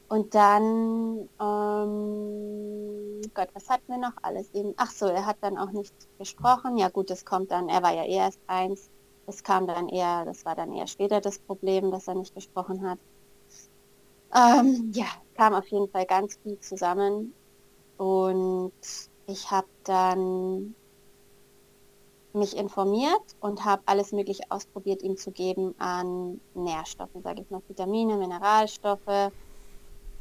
und 0.09 0.35
dann, 0.35 1.29
ähm, 1.41 3.23
Gott, 3.35 3.49
was 3.55 3.69
hatten 3.69 3.89
wir 3.89 3.99
noch 3.99 4.13
alles 4.23 4.53
eben? 4.55 4.75
Ach 4.77 4.91
so, 4.91 5.07
er 5.07 5.27
hat 5.27 5.39
dann 5.41 5.59
auch 5.59 5.73
nicht 5.73 5.95
gesprochen. 6.19 6.77
Ja 6.77 6.89
gut, 6.89 7.11
das 7.11 7.25
kommt 7.25 7.51
dann, 7.51 7.69
er 7.69 7.83
war 7.83 7.95
ja 7.95 8.05
erst 8.05 8.39
eins. 8.47 8.91
Das 9.27 9.43
kam 9.43 9.67
dann 9.67 9.89
eher, 9.89 10.25
das 10.25 10.45
war 10.45 10.55
dann 10.55 10.73
eher 10.73 10.87
später 10.87 11.21
das 11.21 11.39
Problem, 11.39 11.91
dass 11.91 12.09
er 12.09 12.15
nicht 12.15 12.35
gesprochen 12.35 12.89
hat. 12.89 12.99
Ähm, 14.35 14.91
ja, 14.95 15.07
kam 15.35 15.55
auf 15.55 15.67
jeden 15.69 15.89
Fall 15.89 16.07
ganz 16.07 16.37
viel 16.43 16.59
zusammen. 16.61 17.33
Und 17.97 18.73
ich 19.27 19.51
habe 19.51 19.69
dann 19.85 20.75
mich 22.33 22.57
informiert 22.57 23.23
und 23.41 23.65
habe 23.65 23.83
alles 23.87 24.13
Mögliche 24.13 24.43
ausprobiert, 24.49 25.03
ihm 25.03 25.17
zu 25.17 25.31
geben 25.31 25.75
an 25.79 26.41
Nährstoffen, 26.55 27.23
sage 27.23 27.43
ich 27.43 27.51
mal, 27.51 27.63
Vitamine, 27.69 28.17
Mineralstoffe. 28.17 29.33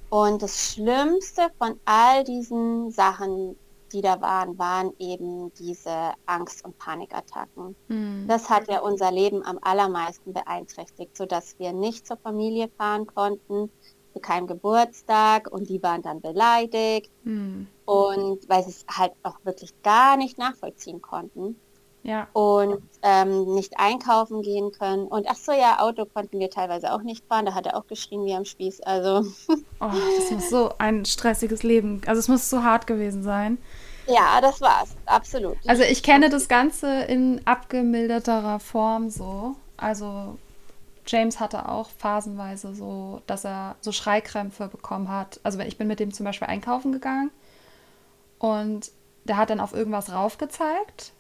Und 0.10 0.44
das 0.44 0.72
Schlimmste 0.72 1.50
von 1.58 1.80
all 1.86 2.24
diesen 2.24 2.92
Sachen 2.92 3.58
die 3.94 4.02
da 4.02 4.20
waren, 4.22 4.58
waren 4.58 4.92
eben 5.00 5.54
diese 5.54 6.14
Angst- 6.26 6.66
und 6.66 6.78
Panikattacken. 6.78 7.76
Mhm. 7.88 8.26
Das 8.28 8.50
hat 8.50 8.68
ja 8.68 8.80
unser 8.80 9.12
Leben 9.12 9.46
am 9.46 9.60
allermeisten 9.62 10.34
beeinträchtigt, 10.34 11.16
sodass 11.16 11.58
wir 11.60 11.72
nicht 11.74 12.08
zur 12.08 12.18
Familie 12.18 12.70
fahren 12.78 13.06
konnten, 13.08 13.70
zu 14.14 14.20
keinem 14.20 14.48
Geburtstag 14.48 15.50
und 15.52 15.70
die 15.70 15.82
waren 15.82 16.02
dann 16.02 16.22
beleidigt 16.22 17.12
mhm. 17.24 17.68
und 17.86 18.48
weil 18.48 18.64
sie 18.64 18.72
es 18.72 18.86
halt 18.90 19.14
auch 19.24 19.38
wirklich 19.44 19.74
gar 19.82 20.18
nicht 20.18 20.38
nachvollziehen 20.38 21.02
konnten. 21.02 21.60
Ja. 22.04 22.28
Und 22.34 22.82
ähm, 23.02 23.56
nicht 23.56 23.80
einkaufen 23.80 24.42
gehen 24.42 24.72
können. 24.72 25.08
Und 25.08 25.26
ach 25.30 25.38
so, 25.38 25.54
ja, 25.54 25.80
Auto 25.80 26.06
konnten 26.06 26.40
wir 26.40 26.50
teilweise 26.50 26.94
auch 26.94 27.02
nicht 27.02 27.26
fahren. 27.28 27.46
Da 27.46 27.54
hat 27.54 27.66
er 27.66 27.78
auch 27.78 27.88
geschrien 27.88 28.26
wie 28.26 28.34
am 28.34 28.46
Spieß. 28.46 28.82
Also. 28.82 29.26
oh, 29.80 29.90
das 30.18 30.32
muss 30.32 30.50
so 30.50 30.74
ein 30.78 31.06
stressiges 31.06 31.64
Leben. 31.64 32.02
Also 32.06 32.20
es 32.20 32.28
muss 32.28 32.50
so 32.50 32.64
hart 32.64 32.88
gewesen 32.88 33.24
sein. 33.24 33.58
Ja, 34.06 34.42
das 34.42 34.60
war's, 34.60 34.96
absolut. 35.06 35.58
Also 35.66 35.84
ich 35.84 36.04
kenne 36.04 36.30
das 36.30 36.50
Ganze 36.50 37.04
in 37.04 37.42
abgemilderterer 37.46 38.60
Form 38.60 39.10
so. 39.10 39.56
Also 39.78 40.38
James 41.08 41.40
hatte 41.40 41.70
auch 41.70 41.90
phasenweise 41.98 42.76
so, 42.76 43.22
dass 43.28 43.46
er 43.46 43.76
so 43.80 43.94
Schreikrämpfe 43.94 44.68
bekommen 44.68 45.10
hat. 45.10 45.40
Also 45.44 45.60
ich 45.60 45.78
bin 45.78 45.88
mit 45.88 46.02
dem 46.02 46.14
zum 46.14 46.26
Beispiel 46.26 46.50
einkaufen 46.50 46.92
gegangen 46.92 47.32
und 48.40 48.92
der 49.24 49.38
hat 49.38 49.50
dann 49.50 49.62
auf 49.62 49.74
irgendwas 49.74 50.12
raufgezeigt 50.12 51.13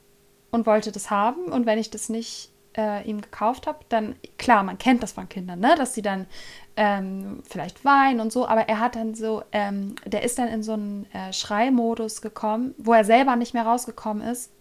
und 0.53 0.67
wollte 0.67 0.91
das 0.91 1.09
haben. 1.09 1.45
Und 1.45 1.65
wenn 1.65 1.79
ich 1.79 1.89
das 1.89 2.09
nicht 2.09 2.51
äh, 2.77 3.03
ihm 3.09 3.21
gekauft 3.21 3.65
habe, 3.65 3.79
dann, 3.89 4.15
klar, 4.37 4.63
man 4.63 4.77
kennt 4.77 5.01
das 5.01 5.11
von 5.11 5.27
Kindern, 5.27 5.59
ne? 5.59 5.73
dass 5.75 5.95
sie 5.95 6.03
dann 6.03 6.27
ähm, 6.75 7.41
vielleicht 7.49 7.83
weinen 7.83 8.19
und 8.19 8.31
so, 8.31 8.47
aber 8.47 8.69
er 8.69 8.79
hat 8.79 8.95
dann 8.95 9.15
so, 9.15 9.41
ähm, 9.51 9.95
der 10.05 10.21
ist 10.21 10.37
dann 10.37 10.47
in 10.47 10.61
so 10.61 10.73
einen 10.73 11.07
äh, 11.11 11.33
Schreimodus 11.33 12.21
gekommen, 12.21 12.75
wo 12.77 12.93
er 12.93 13.03
selber 13.03 13.35
nicht 13.35 13.55
mehr 13.55 13.65
rausgekommen 13.65 14.25
ist. 14.27 14.51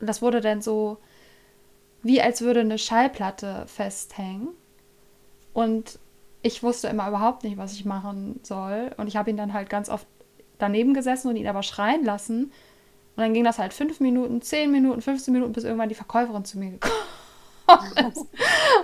Und 0.00 0.08
das 0.08 0.20
wurde 0.20 0.40
dann 0.40 0.62
so, 0.62 0.98
wie 2.02 2.20
als 2.20 2.40
würde 2.40 2.60
eine 2.60 2.78
Schallplatte 2.78 3.66
festhängen. 3.68 4.48
Und 5.52 6.00
ich 6.42 6.64
wusste 6.64 6.88
immer 6.88 7.06
überhaupt 7.06 7.44
nicht, 7.44 7.56
was 7.56 7.72
ich 7.72 7.84
machen 7.84 8.40
soll. 8.42 8.90
Und 8.96 9.06
ich 9.06 9.16
habe 9.16 9.30
ihn 9.30 9.36
dann 9.36 9.52
halt 9.52 9.70
ganz 9.70 9.88
oft 9.88 10.08
daneben 10.58 10.92
gesessen 10.92 11.28
und 11.28 11.36
ihn 11.36 11.46
aber 11.46 11.62
schreien 11.62 12.04
lassen. 12.04 12.50
Und 13.16 13.22
dann 13.22 13.32
ging 13.32 13.44
das 13.44 13.58
halt 13.58 13.72
fünf 13.72 14.00
Minuten, 14.00 14.42
zehn 14.42 14.70
Minuten, 14.70 15.00
15 15.00 15.32
Minuten, 15.32 15.52
bis 15.52 15.64
irgendwann 15.64 15.88
die 15.88 15.94
Verkäuferin 15.94 16.44
zu 16.44 16.58
mir 16.58 16.72
gekommen 16.72 16.94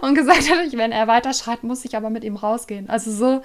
und 0.00 0.14
gesagt 0.14 0.50
hat, 0.50 0.72
wenn 0.72 0.92
er 0.92 1.06
weiter 1.06 1.32
schreit, 1.32 1.62
muss 1.62 1.84
ich 1.84 1.96
aber 1.96 2.10
mit 2.10 2.24
ihm 2.24 2.36
rausgehen. 2.36 2.88
Also 2.88 3.12
so 3.12 3.42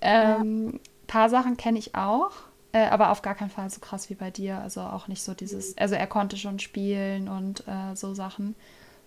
ähm, 0.00 0.80
paar 1.06 1.28
Sachen 1.28 1.56
kenne 1.56 1.78
ich 1.78 1.94
auch, 1.94 2.32
äh, 2.72 2.86
aber 2.86 3.10
auf 3.10 3.22
gar 3.22 3.34
keinen 3.34 3.50
Fall 3.50 3.68
so 3.70 3.80
krass 3.80 4.10
wie 4.10 4.14
bei 4.14 4.30
dir. 4.30 4.58
Also 4.60 4.80
auch 4.80 5.08
nicht 5.08 5.22
so 5.22 5.34
dieses, 5.34 5.76
also 5.76 5.94
er 5.94 6.06
konnte 6.06 6.36
schon 6.36 6.58
spielen 6.58 7.28
und 7.28 7.66
äh, 7.66 7.94
so 7.94 8.14
Sachen. 8.14 8.54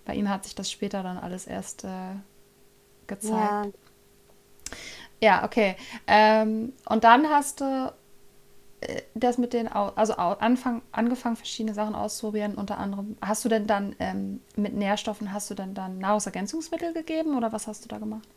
Bei 0.06 0.14
ihm 0.14 0.30
hat 0.30 0.44
sich 0.44 0.54
das 0.54 0.70
später 0.70 1.02
dann 1.02 1.18
alles 1.18 1.48
erst 1.48 1.84
äh, 1.84 2.16
gezeigt. 3.08 3.76
Ja, 5.22 5.40
ja 5.40 5.46
okay. 5.46 5.76
Ähm, 6.08 6.74
und 6.88 7.04
dann 7.04 7.28
hast 7.30 7.62
du 7.62 7.94
das 9.14 9.38
mit 9.38 9.54
den, 9.54 9.68
also 9.68 10.14
Anfang, 10.14 10.82
angefangen, 10.92 11.36
verschiedene 11.36 11.74
Sachen 11.74 11.96
auszuprobieren. 11.96 12.56
Unter 12.56 12.78
anderem, 12.78 13.18
hast 13.22 13.46
du 13.46 13.50
denn 13.50 13.68
dann 13.68 13.96
ähm, 14.00 14.42
mit 14.56 14.74
Nährstoffen, 14.74 15.34
hast 15.34 15.50
du 15.50 15.54
denn 15.54 15.74
dann 15.74 16.00
Nahrungsergänzungsmittel 16.00 16.94
gegeben 16.94 17.38
oder 17.38 17.52
was 17.52 17.68
hast 17.68 17.84
du 17.84 17.88
da 17.88 17.98
gemacht? 17.98 18.28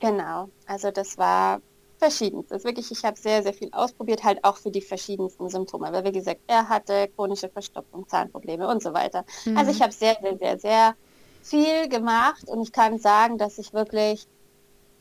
Genau, 0.00 0.48
also 0.66 0.90
das 0.90 1.16
war 1.16 1.60
verschiedenstes. 1.98 2.64
Wirklich, 2.64 2.90
ich 2.90 3.04
habe 3.04 3.18
sehr, 3.18 3.42
sehr 3.42 3.54
viel 3.54 3.70
ausprobiert, 3.72 4.22
halt 4.22 4.44
auch 4.44 4.58
für 4.58 4.70
die 4.70 4.82
verschiedensten 4.82 5.48
Symptome. 5.48 5.90
Weil, 5.92 6.04
wie 6.04 6.12
gesagt, 6.12 6.40
er 6.46 6.68
hatte 6.68 7.08
chronische 7.16 7.48
Verstopfung, 7.48 8.06
Zahnprobleme 8.06 8.68
und 8.68 8.82
so 8.82 8.92
weiter. 8.92 9.24
Mhm. 9.46 9.56
Also 9.56 9.70
ich 9.70 9.80
habe 9.80 9.92
sehr, 9.92 10.16
sehr, 10.20 10.36
sehr, 10.38 10.58
sehr 10.58 10.94
viel 11.42 11.88
gemacht 11.88 12.44
und 12.48 12.60
ich 12.62 12.72
kann 12.72 12.98
sagen, 12.98 13.38
dass 13.38 13.56
ich 13.58 13.72
wirklich, 13.72 14.26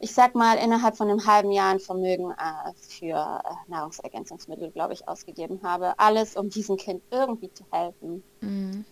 ich 0.06 0.14
sag 0.14 0.36
mal, 0.36 0.60
innerhalb 0.60 0.96
von 0.96 1.10
einem 1.10 1.26
halben 1.26 1.52
Jahr 1.52 1.72
ein 1.72 1.80
Vermögen 1.80 2.30
äh, 2.30 2.74
für 2.78 3.42
äh, 3.44 3.72
Nahrungsergänzungsmittel, 3.72 4.70
glaube 4.70 4.94
ich, 4.94 5.08
ausgegeben 5.08 5.60
habe. 5.64 5.98
Alles, 5.98 6.36
um 6.36 6.48
diesem 6.48 6.78
Kind 6.78 7.02
irgendwie 7.10 7.52
zu 7.52 7.64
helfen. 7.72 8.24
Mhm. 8.40 8.86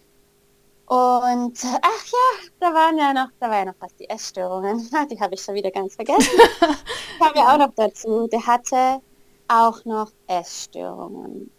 Und 0.88 1.60
ach 1.84 2.06
ja, 2.08 2.50
da 2.60 2.74
waren 2.74 2.98
ja 2.98 3.14
noch, 3.14 3.28
da 3.40 3.48
war 3.48 3.60
ja 3.60 3.66
noch 3.66 3.76
was 3.80 3.96
die 3.96 4.10
Essstörungen. 4.10 4.90
Die 5.12 5.20
habe 5.20 5.36
ich 5.36 5.42
schon 5.42 5.54
wieder 5.54 5.70
ganz 5.70 5.94
vergessen. 5.94 6.32
kam 7.20 7.36
ja 7.36 7.54
auch 7.54 7.60
noch 7.60 7.76
dazu. 7.76 8.28
Der 8.28 8.48
hatte 8.48 9.00
auch 9.48 9.86
noch 9.86 10.12
Essstörungen. 10.26 11.52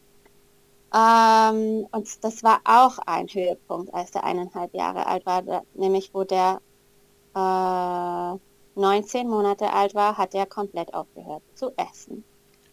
Ähm, 0.92 1.86
und 1.92 2.24
das 2.24 2.42
war 2.42 2.60
auch 2.64 2.98
ein 3.06 3.28
Höhepunkt, 3.28 3.94
als 3.94 4.10
der 4.10 4.24
eineinhalb 4.24 4.74
Jahre 4.74 5.06
alt 5.06 5.24
war, 5.26 5.42
da, 5.42 5.62
nämlich 5.74 6.12
wo 6.12 6.24
der 6.24 6.60
äh, 7.36 8.38
19 8.76 9.28
Monate 9.28 9.72
alt 9.72 9.94
war, 9.94 10.16
hat 10.18 10.34
er 10.34 10.46
komplett 10.46 10.92
aufgehört 10.94 11.42
zu 11.54 11.72
essen. 11.76 12.24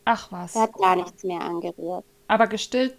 Ach 0.05 0.31
was. 0.31 0.55
Er 0.55 0.63
hat 0.63 0.73
gar 0.73 0.95
nichts 0.95 1.23
mehr 1.23 1.41
angerührt. 1.41 2.05
Aber 2.27 2.47
gestillt 2.47 2.95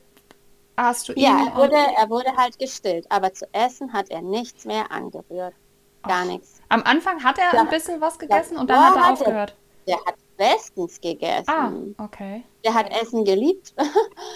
Hast 0.76 1.08
du 1.08 1.12
ihn? 1.12 1.22
Ja, 1.22 1.46
er 1.46 1.56
wurde, 1.56 1.76
er 1.76 2.08
wurde 2.08 2.34
halt 2.36 2.58
gestillt, 2.58 3.06
aber 3.10 3.32
zu 3.32 3.46
essen 3.52 3.92
hat 3.92 4.10
er 4.10 4.22
nichts 4.22 4.64
mehr 4.64 4.90
angerührt. 4.90 5.54
Gar 6.02 6.22
Ach. 6.22 6.24
nichts. 6.24 6.60
Am 6.68 6.82
Anfang 6.82 7.22
hat 7.22 7.38
er 7.38 7.54
ja. 7.54 7.60
ein 7.60 7.68
bisschen 7.68 8.00
was 8.00 8.18
gegessen 8.18 8.54
ja. 8.54 8.60
und 8.60 8.70
dann 8.70 8.84
hat 8.84 8.96
er 8.96 9.12
aufgehört. 9.12 9.56
Der 9.86 9.96
hat 10.04 10.14
bestens 10.36 11.00
gegessen. 11.00 11.94
Ah, 11.98 12.04
okay. 12.04 12.44
Der 12.64 12.74
hat 12.74 12.90
Essen 12.90 13.24
geliebt. 13.24 13.74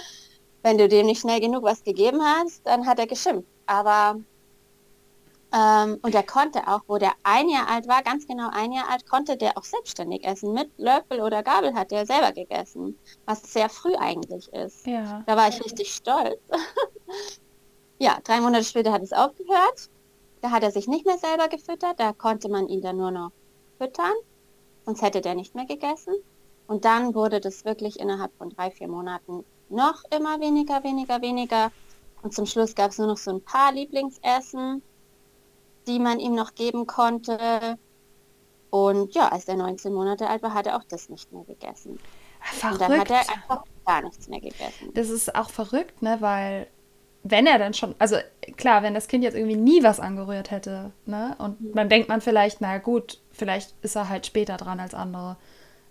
Wenn 0.63 0.79
du 0.79 0.89
dem 0.89 1.07
nicht 1.07 1.21
schnell 1.21 1.41
genug 1.41 1.63
was 1.63 1.83
gegeben 1.83 2.21
hast, 2.23 2.67
dann 2.67 2.87
hat 2.87 2.99
er 2.99 3.07
geschimpft. 3.07 3.49
Aber 3.67 4.17
ähm, 5.57 5.99
und 6.03 6.14
er 6.14 6.23
konnte 6.23 6.69
auch, 6.69 6.83
wo 6.87 6.99
der 6.99 7.12
ein 7.23 7.49
Jahr 7.49 7.69
alt 7.69 7.88
war, 7.88 8.03
ganz 8.03 8.27
genau 8.27 8.51
ein 8.53 8.73
Jahr 8.73 8.90
alt, 8.90 9.09
konnte 9.09 9.38
der 9.38 9.57
auch 9.57 9.64
selbstständig 9.64 10.25
essen. 10.25 10.53
Mit 10.53 10.71
Löffel 10.77 11.23
oder 11.23 11.42
Gabel 11.42 11.75
hat 11.75 11.92
er 11.92 12.05
selber 12.05 12.33
gegessen, 12.33 12.99
was 13.25 13.53
sehr 13.55 13.71
früh 13.71 13.95
eigentlich 13.95 14.53
ist. 14.53 14.87
Ja. 14.87 15.23
Da 15.27 15.37
war 15.37 15.49
ich 15.49 15.64
richtig 15.64 15.95
stolz. 15.95 16.38
ja, 17.99 18.19
drei 18.23 18.40
Monate 18.40 18.64
später 18.64 18.92
hat 18.92 19.03
es 19.03 19.14
aufgehört. 19.14 19.88
Da 20.42 20.51
hat 20.51 20.62
er 20.62 20.71
sich 20.71 20.88
nicht 20.88 21.07
mehr 21.07 21.16
selber 21.16 21.49
gefüttert, 21.49 21.99
da 21.99 22.12
konnte 22.12 22.51
man 22.51 22.69
ihn 22.69 22.83
dann 22.83 22.99
nur 22.99 23.11
noch 23.11 23.33
füttern, 23.79 24.12
sonst 24.85 25.01
hätte 25.01 25.23
der 25.23 25.35
nicht 25.35 25.55
mehr 25.55 25.64
gegessen. 25.64 26.14
Und 26.66 26.85
dann 26.85 27.14
wurde 27.14 27.40
das 27.40 27.64
wirklich 27.64 27.99
innerhalb 27.99 28.37
von 28.37 28.51
drei, 28.51 28.71
vier 28.71 28.88
Monaten 28.88 29.45
noch 29.71 30.05
immer 30.11 30.38
weniger, 30.40 30.85
weniger, 30.85 31.23
weniger. 31.23 31.73
Und 32.23 32.35
zum 32.35 32.45
Schluss 32.45 32.75
gab 32.75 32.90
es 32.90 32.99
nur 32.99 33.07
noch 33.07 33.16
so 33.16 33.31
ein 33.31 33.40
paar 33.40 33.73
Lieblingsessen 33.73 34.83
die 35.87 35.99
man 35.99 36.20
ihm 36.20 36.35
noch 36.35 36.55
geben 36.55 36.87
konnte. 36.87 37.79
Und 38.70 39.14
ja, 39.14 39.29
als 39.29 39.46
er 39.49 39.57
19 39.57 39.92
Monate 39.92 40.29
alt 40.29 40.42
war, 40.42 40.55
hat 40.55 40.66
er 40.66 40.77
auch 40.77 40.85
das 40.85 41.09
nicht 41.09 41.33
mehr 41.33 41.44
gegessen. 41.44 41.99
Verrückt. 42.40 42.83
Und 42.83 42.90
dann 42.90 43.01
hat 43.01 43.11
er 43.11 43.20
einfach 43.20 43.64
gar 43.85 44.03
nichts 44.03 44.29
mehr 44.29 44.40
gegessen. 44.40 44.92
Das 44.94 45.09
ist 45.09 45.35
auch 45.35 45.51
verrückt, 45.51 46.03
ne? 46.03 46.18
Weil 46.20 46.66
wenn 47.22 47.46
er 47.46 47.59
dann 47.59 47.75
schon, 47.75 47.94
also 47.99 48.16
klar, 48.57 48.83
wenn 48.83 48.94
das 48.94 49.09
Kind 49.09 49.25
jetzt 49.25 49.35
irgendwie 49.35 49.57
nie 49.57 49.83
was 49.83 50.01
angerührt 50.01 50.51
hätte, 50.51 50.92
ne? 51.07 51.35
Und 51.38 51.61
mhm. 51.61 51.75
dann 51.75 51.88
denkt 51.88 52.09
man 52.09 52.20
vielleicht, 52.20 52.61
na 52.61 52.79
gut, 52.79 53.20
vielleicht 53.33 53.75
ist 53.83 53.96
er 53.96 54.09
halt 54.09 54.27
später 54.27 54.57
dran 54.57 54.81
als 54.81 54.94
andere. 54.94 55.37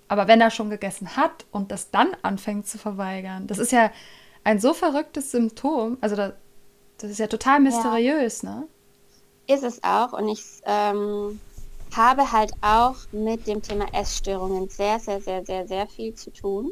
Aber 0.08 0.28
wenn 0.28 0.40
er 0.40 0.52
schon 0.52 0.70
gegessen 0.70 1.16
hat 1.18 1.46
und 1.52 1.72
das 1.72 1.92
dann 1.92 2.16
anfängt 2.22 2.68
zu 2.68 2.78
verweigern, 2.78 3.48
das 3.48 3.58
ist 3.58 3.72
ja 3.72 3.92
ein 4.44 4.60
so 4.60 4.74
verrücktes 4.74 5.32
Symptom. 5.32 5.98
Also 6.02 6.16
das, 6.16 6.34
das 6.98 7.12
ist 7.12 7.20
ja 7.20 7.28
total 7.28 7.60
mysteriös, 7.60 8.44
ja. 8.44 8.50
ne? 8.52 8.68
Ist 9.48 9.64
es 9.64 9.84
auch 9.84 10.14
und 10.14 10.28
ich 10.28 10.44
ähm, 10.66 11.40
habe 11.96 12.32
halt 12.32 12.52
auch 12.62 12.96
mit 13.12 13.48
dem 13.48 13.62
Thema 13.62 13.86
Essstörungen 13.94 14.70
sehr, 14.70 15.00
sehr, 15.00 15.22
sehr, 15.22 15.46
sehr, 15.46 15.68
sehr 15.68 15.88
viel 15.88 16.14
zu 16.14 16.32
tun. 16.32 16.72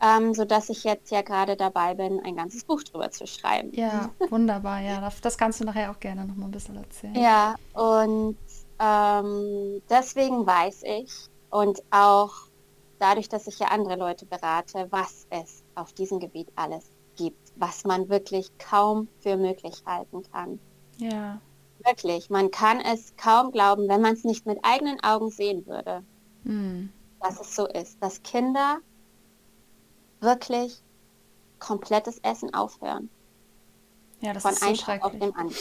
Ähm, 0.00 0.34
so 0.34 0.44
dass 0.44 0.68
ich 0.68 0.84
jetzt 0.84 1.10
ja 1.10 1.22
gerade 1.22 1.56
dabei 1.56 1.94
bin, 1.94 2.20
ein 2.20 2.36
ganzes 2.36 2.64
Buch 2.64 2.82
drüber 2.82 3.10
zu 3.10 3.26
schreiben. 3.26 3.72
Ja, 3.72 4.10
wunderbar. 4.30 4.80
Ja, 4.80 5.10
das 5.22 5.38
kannst 5.38 5.60
du 5.60 5.64
nachher 5.64 5.90
auch 5.90 6.00
gerne 6.00 6.26
noch 6.26 6.36
mal 6.36 6.46
ein 6.46 6.50
bisschen 6.50 6.76
erzählen. 6.76 7.14
Ja, 7.16 7.54
und 7.72 8.36
ähm, 8.78 9.82
deswegen 9.88 10.46
weiß 10.46 10.82
ich 10.82 11.10
und 11.50 11.80
auch 11.90 12.34
dadurch, 12.98 13.28
dass 13.28 13.46
ich 13.46 13.58
ja 13.58 13.68
andere 13.68 13.96
Leute 13.96 14.26
berate, 14.26 14.86
was 14.90 15.26
es 15.30 15.64
auf 15.74 15.92
diesem 15.94 16.18
Gebiet 16.18 16.50
alles 16.56 16.90
gibt, 17.16 17.40
was 17.54 17.84
man 17.84 18.08
wirklich 18.10 18.48
kaum 18.58 19.08
für 19.20 19.36
möglich 19.36 19.82
halten 19.86 20.22
kann. 20.30 20.60
Ja. 20.98 21.40
Wirklich, 21.86 22.30
man 22.30 22.50
kann 22.50 22.80
es 22.80 23.14
kaum 23.16 23.52
glauben, 23.52 23.88
wenn 23.88 24.00
man 24.00 24.14
es 24.14 24.24
nicht 24.24 24.44
mit 24.44 24.58
eigenen 24.62 25.02
Augen 25.04 25.30
sehen 25.30 25.66
würde, 25.66 26.02
mm. 26.42 26.88
dass 27.22 27.40
es 27.40 27.54
so 27.54 27.66
ist, 27.66 28.02
dass 28.02 28.22
Kinder 28.24 28.78
wirklich 30.20 30.82
komplettes 31.60 32.18
Essen 32.18 32.52
aufhören. 32.54 33.08
Ja, 34.20 34.32
das 34.32 34.42
von 34.42 34.52
ist 34.52 34.60
so 34.60 34.74
schrecklich. 34.74 35.04
auf 35.04 35.12
dem 35.12 35.34
anderen. 35.36 35.54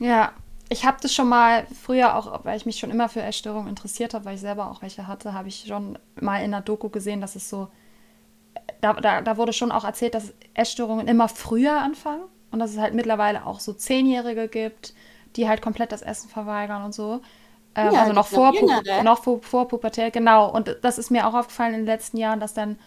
Ja, 0.00 0.32
ich 0.68 0.84
habe 0.84 0.98
das 1.00 1.14
schon 1.14 1.28
mal 1.28 1.66
früher 1.66 2.16
auch, 2.16 2.44
weil 2.44 2.56
ich 2.56 2.66
mich 2.66 2.78
schon 2.78 2.90
immer 2.90 3.08
für 3.08 3.22
Essstörungen 3.22 3.68
interessiert 3.68 4.14
habe, 4.14 4.24
weil 4.24 4.34
ich 4.34 4.40
selber 4.40 4.70
auch 4.70 4.82
welche 4.82 5.06
hatte, 5.06 5.32
habe 5.32 5.48
ich 5.48 5.66
schon 5.66 5.98
mal 6.20 6.42
in 6.42 6.50
der 6.50 6.60
Doku 6.60 6.88
gesehen, 6.88 7.20
dass 7.20 7.36
es 7.36 7.48
so, 7.48 7.68
da, 8.80 8.94
da, 8.94 9.20
da 9.20 9.36
wurde 9.36 9.52
schon 9.52 9.70
auch 9.70 9.84
erzählt, 9.84 10.14
dass 10.14 10.34
Essstörungen 10.54 11.06
immer 11.06 11.28
früher 11.28 11.80
anfangen 11.80 12.24
und 12.50 12.58
dass 12.58 12.72
es 12.72 12.78
halt 12.78 12.94
mittlerweile 12.94 13.46
auch 13.46 13.60
so 13.60 13.72
Zehnjährige 13.72 14.48
gibt, 14.48 14.94
die 15.36 15.48
halt 15.48 15.62
komplett 15.62 15.92
das 15.92 16.02
Essen 16.02 16.28
verweigern 16.28 16.84
und 16.84 16.94
so. 16.94 17.20
Ähm, 17.74 17.92
ja, 17.92 18.00
also 18.00 18.12
noch 18.12 18.26
vor, 18.26 18.52
noch 19.02 19.22
vor, 19.22 19.42
vor 19.42 19.68
Pubertät, 19.68 20.12
genau. 20.12 20.50
Und 20.50 20.76
das 20.82 20.98
ist 20.98 21.10
mir 21.10 21.26
auch 21.26 21.34
aufgefallen 21.34 21.74
in 21.74 21.80
den 21.80 21.86
letzten 21.86 22.16
Jahren, 22.16 22.40
dass 22.40 22.54
dann 22.54 22.78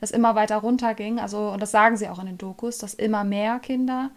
das 0.00 0.10
immer 0.12 0.34
weiter 0.34 0.58
runterging. 0.58 1.18
Also, 1.18 1.48
und 1.48 1.60
das 1.60 1.70
sagen 1.70 1.96
sie 1.96 2.08
auch 2.08 2.20
in 2.20 2.26
den 2.26 2.38
Dokus, 2.38 2.78
dass 2.78 2.94
immer 2.94 3.24
mehr 3.24 3.58
Kinder 3.58 4.10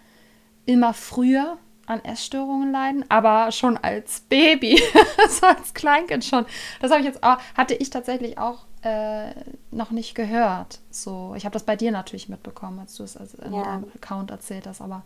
immer 0.65 0.93
früher 0.93 1.57
an 1.87 2.05
Essstörungen 2.05 2.71
leiden, 2.71 3.03
aber 3.09 3.51
schon 3.51 3.75
als 3.77 4.21
Baby, 4.21 4.79
so 5.29 5.47
als 5.47 5.73
Kleinkind 5.73 6.23
schon. 6.23 6.45
Das 6.79 6.91
habe 6.91 7.01
ich 7.01 7.07
jetzt 7.07 7.23
auch, 7.23 7.39
hatte 7.55 7.73
ich 7.73 7.89
tatsächlich 7.89 8.37
auch 8.37 8.65
äh, 8.83 9.31
noch 9.71 9.89
nicht 9.89 10.13
gehört. 10.13 10.79
So, 10.91 11.33
ich 11.35 11.45
habe 11.45 11.53
das 11.53 11.63
bei 11.63 11.75
dir 11.75 11.91
natürlich 11.91 12.29
mitbekommen, 12.29 12.79
als 12.79 12.95
du 12.95 13.03
es 13.03 13.17
also 13.17 13.39
in 13.41 13.53
ja. 13.53 13.63
deinem 13.63 13.85
Account 13.95 14.29
erzählt 14.29 14.67
hast, 14.67 14.81
aber 14.81 15.03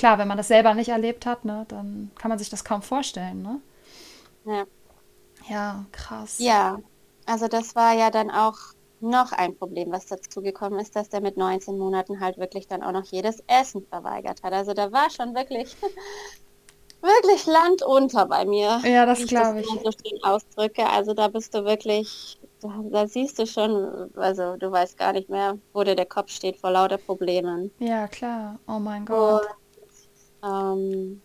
klar, 0.00 0.18
wenn 0.18 0.28
man 0.28 0.38
das 0.38 0.48
selber 0.48 0.72
nicht 0.72 0.88
erlebt 0.88 1.26
hat, 1.26 1.44
ne, 1.44 1.66
dann 1.68 2.10
kann 2.18 2.30
man 2.30 2.38
sich 2.38 2.48
das 2.48 2.64
kaum 2.64 2.80
vorstellen, 2.80 3.42
ne? 3.42 3.60
Ja. 4.46 4.64
Ja, 5.48 5.84
krass. 5.92 6.38
Ja, 6.38 6.78
also 7.26 7.48
das 7.48 7.74
war 7.74 7.92
ja 7.92 8.10
dann 8.10 8.30
auch 8.30 8.56
noch 9.00 9.32
ein 9.32 9.56
Problem, 9.56 9.92
was 9.92 10.06
dazu 10.06 10.40
gekommen 10.40 10.78
ist, 10.78 10.96
dass 10.96 11.10
der 11.10 11.20
mit 11.20 11.36
19 11.36 11.76
Monaten 11.78 12.20
halt 12.20 12.38
wirklich 12.38 12.66
dann 12.66 12.82
auch 12.82 12.92
noch 12.92 13.04
jedes 13.04 13.42
Essen 13.46 13.86
verweigert 13.86 14.42
hat. 14.42 14.52
Also 14.52 14.72
da 14.72 14.90
war 14.90 15.10
schon 15.10 15.34
wirklich, 15.34 15.76
wirklich 17.02 17.46
Land 17.46 17.82
unter 17.82 18.26
bei 18.26 18.46
mir. 18.46 18.80
Ja, 18.84 19.04
das 19.04 19.26
glaube 19.26 19.60
ich. 19.60 19.66
ich. 19.66 19.80
so 19.82 19.90
schön 19.90 20.22
ausdrücke. 20.22 20.86
Also 20.88 21.12
da 21.14 21.28
bist 21.28 21.54
du 21.54 21.64
wirklich, 21.64 22.38
da, 22.60 22.68
da, 22.90 23.06
siehst 23.06 23.38
du 23.38 23.46
schon, 23.46 24.10
also 24.16 24.56
du 24.56 24.70
weißt 24.70 24.96
gar 24.98 25.12
nicht 25.12 25.28
mehr, 25.28 25.58
wo 25.72 25.82
dir 25.82 25.96
der 25.96 26.06
Kopf 26.06 26.30
steht 26.30 26.58
vor 26.58 26.70
lauter 26.70 26.98
Problemen. 26.98 27.70
Ja, 27.78 28.08
klar. 28.08 28.58
Oh 28.66 28.78
mein 28.78 29.04
Gott. 29.04 29.42
Und 29.42 29.59
ähm, 30.42 31.20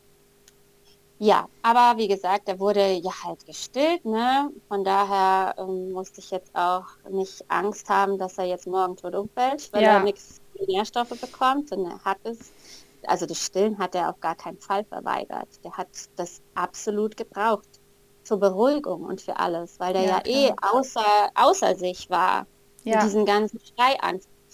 ja, 1.17 1.47
aber 1.61 1.97
wie 1.97 2.07
gesagt, 2.07 2.49
er 2.49 2.59
wurde 2.59 2.91
ja 2.93 3.11
halt 3.23 3.45
gestillt, 3.45 4.03
ne? 4.03 4.51
Von 4.67 4.83
daher 4.83 5.55
ähm, 5.57 5.91
musste 5.91 6.19
ich 6.19 6.29
jetzt 6.31 6.53
auch 6.55 6.85
nicht 7.09 7.43
Angst 7.49 7.89
haben, 7.89 8.17
dass 8.17 8.37
er 8.37 8.45
jetzt 8.45 8.67
morgen 8.67 8.97
tot 8.97 9.15
umfällt, 9.15 9.71
weil 9.71 9.83
ja. 9.83 9.93
er 9.93 9.99
nichts 10.03 10.41
Nährstoffe 10.67 11.19
bekommt. 11.21 11.71
Und 11.71 11.85
er 11.85 11.99
hat 12.03 12.17
es, 12.23 12.51
also 13.07 13.25
das 13.25 13.39
Stillen 13.39 13.77
hat 13.77 13.95
er 13.95 14.09
auf 14.09 14.19
gar 14.19 14.35
keinen 14.35 14.59
Fall 14.59 14.83
verweigert. 14.83 15.47
Der 15.63 15.71
hat 15.71 15.87
das 16.17 16.41
absolut 16.53 17.15
gebraucht 17.15 17.79
zur 18.23 18.39
Beruhigung 18.39 19.03
und 19.05 19.21
für 19.21 19.37
alles, 19.37 19.79
weil 19.79 19.93
der 19.93 20.03
ja, 20.03 20.21
ja 20.25 20.49
eh 20.49 20.53
außer, 20.61 21.29
außer 21.35 21.75
sich 21.75 22.09
war 22.09 22.45
Ja. 22.85 22.95
Mit 22.97 23.03
diesen 23.05 23.25
ganzen 23.25 23.59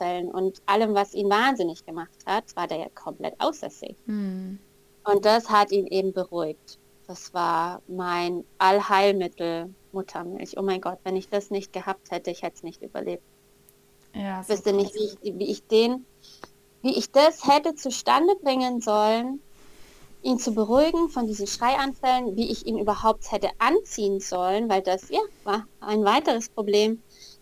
Schreianfällen 0.02 0.32
und 0.32 0.62
allem, 0.66 0.94
was 0.94 1.14
ihn 1.14 1.30
wahnsinnig 1.30 1.86
gemacht 1.86 2.18
hat, 2.26 2.56
war 2.56 2.68
der 2.68 2.80
ja 2.80 2.90
komplett 2.90 3.36
außer 3.40 3.70
sich. 3.70 3.96
Mhm. 4.06 4.60
Und 5.04 5.26
das 5.26 5.50
hat 5.50 5.72
ihn 5.72 5.88
eben 5.88 6.14
beruhigt. 6.14 6.78
Das 7.08 7.34
war 7.34 7.82
mein 7.88 8.44
Allheilmittel, 8.58 9.74
Muttermilch. 9.92 10.58
Oh 10.58 10.62
mein 10.62 10.82
Gott, 10.82 11.00
wenn 11.04 11.16
ich 11.16 11.30
das 11.30 11.50
nicht 11.50 11.74
gehabt 11.74 12.12
hätte, 12.12 12.32
ich 12.32 12.44
hätte 12.44 12.58
es 12.58 12.64
nicht 12.64 12.82
überlebt. 12.82 13.24
Ja, 14.14 14.42
ich 14.42 14.50
wüsste 14.50 14.74
nicht, 14.74 14.94
wie 14.94 15.30
ich, 15.30 15.40
wie 15.40 15.52
ich 15.52 15.68
den, 15.68 16.06
wie 16.82 16.98
ich 16.98 17.12
das 17.12 17.48
hätte 17.48 17.76
zustande 17.76 18.36
bringen 18.42 18.82
sollen, 18.82 19.42
ihn 20.22 20.38
zu 20.38 20.54
beruhigen 20.54 21.10
von 21.10 21.28
diesen 21.28 21.48
Schreianfällen, 21.48 22.36
wie 22.36 22.52
ich 22.52 22.66
ihn 22.68 22.78
überhaupt 22.78 23.32
hätte 23.32 23.50
anziehen 23.58 24.20
sollen, 24.20 24.70
weil 24.70 24.82
das 24.82 25.10
ja 25.10 25.20
war 25.44 25.66
ein 25.80 26.04
weiteres 26.04 26.50
Problem, 26.50 27.02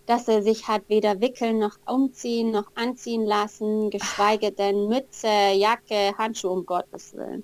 dass 0.09 0.27
er 0.27 0.41
sich 0.41 0.67
hat 0.67 0.81
weder 0.87 1.21
wickeln 1.21 1.59
noch 1.59 1.77
umziehen 1.85 2.49
noch 2.49 2.71
anziehen 2.73 3.25
lassen, 3.25 3.91
geschweige 3.91 4.51
denn 4.51 4.87
Mütze, 4.87 5.27
Jacke, 5.53 6.17
Handschuhe 6.17 6.49
um 6.49 6.65
Gottes 6.65 7.13
Willen. 7.13 7.43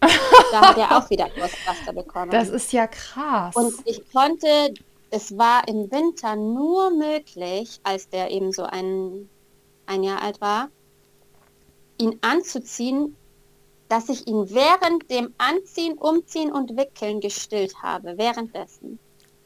da 0.52 0.62
hat 0.70 0.78
er 0.80 0.98
auch 0.98 1.08
wieder 1.12 1.30
Ghostbuster 1.30 1.94
bekommen. 1.94 2.32
Das 2.32 2.50
ist 2.50 2.74
ja 2.74 2.88
krass. 2.88 3.56
Und 3.56 3.72
ich 3.86 4.02
konnte, 4.12 4.74
es 5.12 5.38
war 5.38 5.68
im 5.68 5.92
Winter 5.92 6.36
nur 6.36 6.90
möglich, 6.90 7.80
als 7.84 8.10
der 8.10 8.32
eben 8.32 8.52
so 8.52 8.64
ein, 8.64 9.30
ein 9.86 10.02
Jahr 10.02 10.24
alt 10.24 10.42
war, 10.42 10.70
ihn 12.00 12.18
anzuziehen, 12.22 13.16
dass 13.90 14.10
ich 14.10 14.26
ihn 14.26 14.50
während 14.50 15.12
dem 15.12 15.36
Anziehen, 15.38 16.00
Umziehen 16.00 16.52
und 16.52 16.76
Wickeln 16.76 17.20
gestillt 17.20 17.76
habe, 17.84 18.18
währenddessen. 18.18 18.98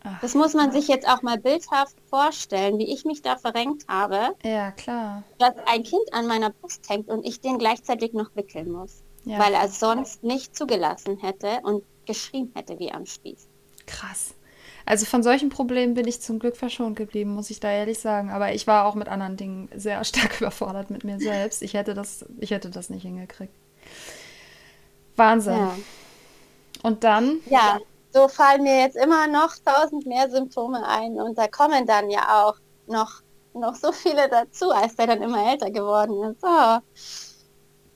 Ach, 0.03 0.21
das 0.21 0.33
muss 0.33 0.53
man 0.53 0.71
sich 0.71 0.87
jetzt 0.87 1.07
auch 1.07 1.21
mal 1.21 1.37
bildhaft 1.37 1.95
vorstellen, 2.09 2.77
wie 2.77 2.93
ich 2.93 3.03
mich 3.03 3.21
da 3.21 3.37
verrenkt 3.37 3.85
habe. 3.87 4.35
Ja, 4.43 4.71
klar. 4.71 5.23
Dass 5.39 5.55
ein 5.65 5.83
Kind 5.83 6.13
an 6.13 6.27
meiner 6.27 6.51
Brust 6.51 6.89
hängt 6.89 7.09
und 7.09 7.25
ich 7.25 7.41
den 7.41 7.57
gleichzeitig 7.59 8.13
noch 8.13 8.33
wickeln 8.35 8.71
muss. 8.71 9.03
Ja. 9.25 9.39
Weil 9.39 9.53
er 9.53 9.67
sonst 9.67 10.23
nicht 10.23 10.55
zugelassen 10.55 11.17
hätte 11.17 11.59
und 11.63 11.83
geschrien 12.05 12.51
hätte 12.55 12.79
wie 12.79 12.91
am 12.91 13.05
Spieß. 13.05 13.47
Krass. 13.85 14.35
Also 14.85 15.05
von 15.05 15.21
solchen 15.21 15.49
Problemen 15.49 15.93
bin 15.93 16.07
ich 16.07 16.21
zum 16.21 16.39
Glück 16.39 16.57
verschont 16.57 16.95
geblieben, 16.95 17.31
muss 17.31 17.49
ich 17.49 17.59
da 17.59 17.69
ehrlich 17.69 17.99
sagen. 17.99 18.31
Aber 18.31 18.53
ich 18.53 18.65
war 18.65 18.85
auch 18.85 18.95
mit 18.95 19.09
anderen 19.09 19.37
Dingen 19.37 19.69
sehr 19.75 20.03
stark 20.05 20.39
überfordert 20.39 20.89
mit 20.89 21.03
mir 21.03 21.19
selbst. 21.19 21.61
Ich 21.61 21.73
hätte 21.73 21.93
das, 21.93 22.25
ich 22.39 22.51
hätte 22.51 22.69
das 22.69 22.89
nicht 22.89 23.03
hingekriegt. 23.03 23.53
Wahnsinn. 25.17 25.57
Ja. 25.57 25.75
Und 26.81 27.03
dann? 27.03 27.39
Ja, 27.49 27.79
so 28.11 28.27
fallen 28.27 28.63
mir 28.63 28.79
jetzt 28.79 28.95
immer 28.95 29.27
noch 29.27 29.55
tausend 29.63 30.05
mehr 30.05 30.29
Symptome 30.29 30.85
ein 30.87 31.19
und 31.19 31.37
da 31.37 31.47
kommen 31.47 31.85
dann 31.85 32.09
ja 32.09 32.43
auch 32.43 32.55
noch, 32.87 33.21
noch 33.53 33.75
so 33.75 33.91
viele 33.91 34.29
dazu, 34.29 34.71
als 34.71 34.95
der 34.95 35.07
dann 35.07 35.21
immer 35.21 35.51
älter 35.51 35.69
geworden 35.71 36.23
ist. 36.23 36.41
So. 36.41 36.79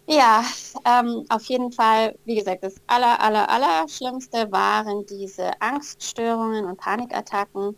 Ja, 0.06 0.44
ähm, 0.86 1.26
auf 1.30 1.44
jeden 1.46 1.72
Fall, 1.72 2.18
wie 2.26 2.36
gesagt, 2.36 2.64
das 2.64 2.76
aller, 2.88 3.22
aller, 3.22 3.50
aller 3.50 3.88
Schlimmste 3.88 4.52
waren 4.52 5.06
diese 5.06 5.52
Angststörungen 5.62 6.66
und 6.66 6.78
Panikattacken. 6.78 7.76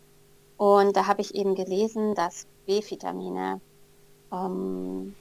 Und 0.56 0.96
da 0.96 1.06
habe 1.06 1.20
ich 1.20 1.34
eben 1.34 1.54
gelesen, 1.54 2.14
dass 2.14 2.46
B-Vitamine 2.66 3.60
ähm, 4.32 5.14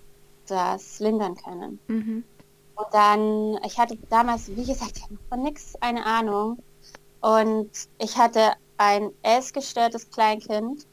das 0.48 1.00
lindern 1.00 1.36
können. 1.36 1.80
Mhm. 1.88 2.24
Und 2.76 2.88
dann, 2.92 3.60
ich 3.66 3.78
hatte 3.78 3.98
damals, 4.10 4.50
wie 4.56 4.66
gesagt, 4.66 5.00
von 5.30 5.42
nichts 5.42 5.76
eine 5.82 6.06
Ahnung. 6.06 6.58
Und 7.26 7.72
ich 7.98 8.18
hatte 8.18 8.54
ein 8.78 9.10
essgestörtes 9.24 10.12
Kleinkind. 10.12 10.86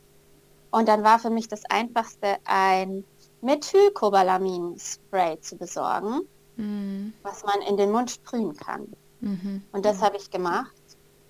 Und 0.70 0.88
dann 0.88 1.04
war 1.04 1.18
für 1.18 1.28
mich 1.28 1.46
das 1.46 1.62
Einfachste, 1.68 2.38
ein 2.46 3.04
Methylcobalamin-Spray 3.42 5.38
zu 5.40 5.58
besorgen, 5.58 6.22
mhm. 6.56 7.12
was 7.22 7.44
man 7.44 7.60
in 7.68 7.76
den 7.76 7.90
Mund 7.90 8.10
sprühen 8.12 8.56
kann. 8.56 8.90
Mhm. 9.20 9.62
Und 9.72 9.84
das 9.84 10.00
habe 10.00 10.16
ich 10.16 10.30
gemacht. 10.30 10.72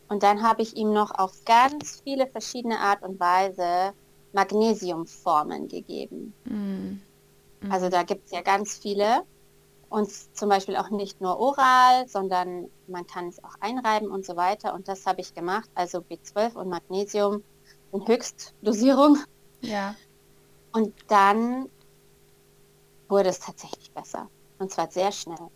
Und 0.09 0.23
dann 0.23 0.41
habe 0.41 0.63
ich 0.63 0.77
ihm 0.77 0.93
noch 0.93 1.11
auf 1.19 1.33
ganz 1.47 2.01
viele 2.05 2.29
verschiedene 2.29 2.79
Art 2.79 3.03
und 3.03 3.19
Weise 3.19 3.95
Magnesiumformen 4.33 5.67
gegeben. 5.67 6.33
Mhm. 6.45 7.03
Also 7.71 7.89
da 7.89 8.05
gibt 8.05 8.27
es 8.27 8.31
ja 8.31 8.43
ganz 8.43 8.79
viele. 8.79 9.25
Und 9.93 10.11
zum 10.11 10.49
Beispiel 10.49 10.77
auch 10.77 10.89
nicht 10.89 11.21
nur 11.21 11.39
oral, 11.39 12.09
sondern 12.09 12.71
man 12.87 13.07
kann 13.07 13.29
es 13.29 13.45
auch 13.45 13.57
einreiben 13.61 14.11
und 14.11 14.25
so 14.25 14.37
weiter. 14.37 14.73
Und 14.73 14.89
das 14.89 15.05
habe 15.05 15.21
ich 15.21 15.35
gemacht. 15.35 15.69
Also 15.75 15.99
B12 15.99 16.55
und 16.55 16.71
Magnesium 16.71 17.45
in 17.93 18.09
Höchstdosierung. 18.09 19.19
Ja. 19.61 19.95
Und 20.73 20.95
dann 21.09 21.69
wurde 23.11 23.29
es 23.29 23.41
tatsächlich 23.41 23.91
besser. 23.91 24.31
Und 24.59 24.71
zwar 24.71 24.91
sehr 24.91 25.13
schnell. 25.13 25.51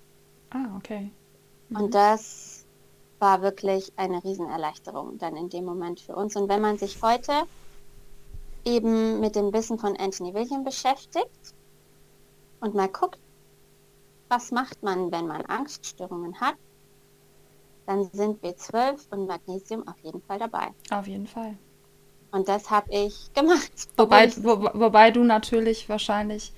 Ah, 0.50 0.76
okay. 0.76 1.10
Mhm. 1.70 1.76
Und 1.76 1.94
das 1.94 2.66
war 3.18 3.40
wirklich 3.40 3.90
eine 3.96 4.22
Riesenerleichterung 4.22 5.16
dann 5.16 5.34
in 5.38 5.48
dem 5.48 5.64
Moment 5.64 5.98
für 6.00 6.14
uns. 6.14 6.36
Und 6.36 6.50
wenn 6.50 6.60
man 6.60 6.76
sich 6.76 7.00
heute 7.00 7.32
eben 8.66 9.18
mit 9.18 9.34
dem 9.34 9.50
Wissen 9.54 9.78
von 9.78 9.96
Anthony 9.96 10.34
William 10.34 10.62
beschäftigt 10.62 11.54
und 12.60 12.74
mal 12.74 12.88
guckt, 12.88 13.18
was 14.28 14.50
macht 14.50 14.82
man, 14.82 15.10
wenn 15.12 15.26
man 15.26 15.42
Angststörungen 15.42 16.40
hat, 16.40 16.56
dann 17.86 18.08
sind 18.12 18.42
B12 18.42 19.10
und 19.10 19.26
Magnesium 19.26 19.86
auf 19.86 19.98
jeden 20.02 20.20
Fall 20.22 20.38
dabei. 20.38 20.68
Auf 20.90 21.06
jeden 21.06 21.26
Fall. 21.26 21.56
Und 22.32 22.48
das 22.48 22.70
habe 22.70 22.90
ich 22.90 23.32
gemacht. 23.32 23.70
Wobei, 23.96 24.30
wo, 24.38 24.68
wobei 24.74 25.10
du 25.10 25.22
natürlich 25.22 25.88
wahrscheinlich 25.88 26.52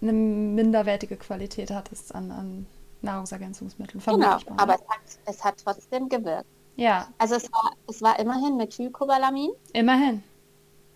eine 0.00 0.12
minderwertige 0.12 1.16
Qualität 1.16 1.70
hattest 1.70 2.14
an, 2.14 2.30
an 2.30 2.66
Nahrungsergänzungsmitteln. 3.02 4.02
Genau, 4.04 4.38
aber 4.56 4.74
es 4.74 4.88
hat, 4.88 5.00
es 5.24 5.44
hat 5.44 5.54
trotzdem 5.64 6.08
gewirkt. 6.08 6.46
Ja. 6.76 7.08
Also 7.18 7.34
es 7.34 7.50
war, 7.52 7.72
es 7.88 8.00
war 8.02 8.18
immerhin 8.20 8.56
Methylcobalamin. 8.56 9.50
Immerhin. 9.72 10.22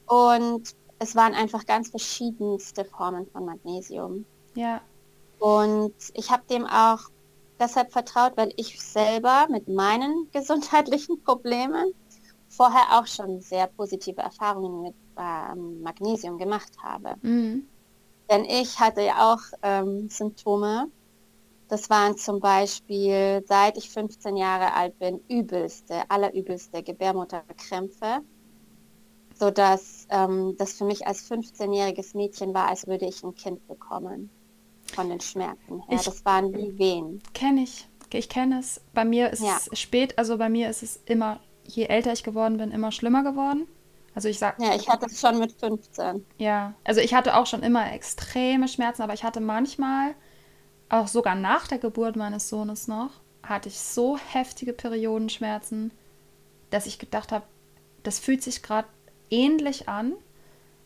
Und 0.06 0.74
es 1.00 1.16
waren 1.16 1.34
einfach 1.34 1.66
ganz 1.66 1.90
verschiedenste 1.90 2.84
Formen 2.84 3.26
von 3.32 3.44
Magnesium. 3.46 4.24
Ja. 4.54 4.80
Und 5.42 5.96
ich 6.14 6.30
habe 6.30 6.44
dem 6.48 6.64
auch 6.66 7.00
deshalb 7.58 7.90
vertraut, 7.90 8.36
weil 8.36 8.52
ich 8.56 8.80
selber 8.80 9.48
mit 9.50 9.66
meinen 9.66 10.28
gesundheitlichen 10.32 11.20
Problemen 11.24 11.92
vorher 12.48 13.00
auch 13.00 13.08
schon 13.08 13.40
sehr 13.40 13.66
positive 13.66 14.20
Erfahrungen 14.20 14.82
mit 14.82 14.94
ähm, 15.18 15.82
Magnesium 15.82 16.38
gemacht 16.38 16.70
habe. 16.80 17.16
Mhm. 17.22 17.66
Denn 18.30 18.44
ich 18.44 18.78
hatte 18.78 19.02
ja 19.02 19.32
auch 19.32 19.40
ähm, 19.62 20.08
Symptome. 20.08 20.86
Das 21.66 21.90
waren 21.90 22.16
zum 22.16 22.38
Beispiel, 22.38 23.42
seit 23.44 23.76
ich 23.76 23.90
15 23.90 24.36
Jahre 24.36 24.74
alt 24.74 24.96
bin, 25.00 25.20
übelste, 25.28 26.08
allerübelste 26.08 26.84
Gebärmutterkrämpfe, 26.84 28.20
sodass 29.34 30.06
ähm, 30.08 30.54
das 30.56 30.74
für 30.74 30.84
mich 30.84 31.04
als 31.04 31.28
15-jähriges 31.28 32.16
Mädchen 32.16 32.54
war, 32.54 32.68
als 32.68 32.86
würde 32.86 33.06
ich 33.06 33.24
ein 33.24 33.34
Kind 33.34 33.66
bekommen. 33.66 34.30
Von 34.94 35.08
den 35.08 35.20
Schmerzen 35.20 35.82
her. 35.82 35.98
Ich, 35.98 36.02
das 36.02 36.24
waren 36.24 36.52
wie 36.54 36.78
Wehen. 36.78 37.22
Kenne 37.34 37.62
ich. 37.62 37.88
Ich 38.12 38.28
kenne 38.28 38.58
es. 38.58 38.80
Bei 38.92 39.04
mir 39.04 39.30
ist 39.30 39.42
ja. 39.42 39.56
es 39.56 39.78
spät, 39.78 40.18
also 40.18 40.36
bei 40.36 40.48
mir 40.48 40.68
ist 40.68 40.82
es 40.82 41.00
immer, 41.06 41.40
je 41.64 41.84
älter 41.84 42.12
ich 42.12 42.22
geworden 42.22 42.58
bin, 42.58 42.70
immer 42.70 42.92
schlimmer 42.92 43.22
geworden. 43.22 43.66
Also 44.14 44.28
ich 44.28 44.38
sag. 44.38 44.60
Ja, 44.60 44.74
ich 44.74 44.88
hatte 44.88 45.06
es 45.06 45.18
schon 45.20 45.38
mit 45.38 45.52
15. 45.52 46.24
Ja, 46.38 46.74
also 46.84 47.00
ich 47.00 47.14
hatte 47.14 47.36
auch 47.36 47.46
schon 47.46 47.62
immer 47.62 47.92
extreme 47.92 48.68
Schmerzen, 48.68 49.02
aber 49.02 49.14
ich 49.14 49.24
hatte 49.24 49.40
manchmal, 49.40 50.14
auch 50.90 51.08
sogar 51.08 51.34
nach 51.34 51.66
der 51.66 51.78
Geburt 51.78 52.16
meines 52.16 52.50
Sohnes 52.50 52.86
noch, 52.86 53.10
hatte 53.42 53.70
ich 53.70 53.80
so 53.80 54.18
heftige 54.18 54.74
Periodenschmerzen, 54.74 55.90
dass 56.70 56.86
ich 56.86 56.98
gedacht 56.98 57.32
habe, 57.32 57.46
das 58.02 58.18
fühlt 58.18 58.42
sich 58.42 58.62
gerade 58.62 58.88
ähnlich 59.30 59.88
an, 59.88 60.12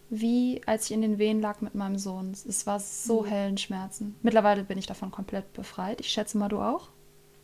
wie 0.09 0.61
als 0.67 0.87
ich 0.87 0.93
in 0.93 1.03
den 1.03 1.19
Wehen 1.19 1.41
lag 1.41 1.61
mit 1.61 1.75
meinem 1.75 1.99
Sohn. 1.99 2.33
Es 2.33 2.67
war 2.67 2.81
so 2.81 3.23
mhm. 3.23 3.27
hellen 3.27 3.59
Schmerzen. 3.59 4.17
Mittlerweile 4.23 4.65
bin 4.65 4.79
ich 4.79 4.87
davon 4.87 5.11
komplett 5.11 5.53
befreit. 5.53 6.01
Ich 6.01 6.09
schätze 6.09 6.39
mal, 6.39 6.49
du 6.49 6.61
auch? 6.61 6.89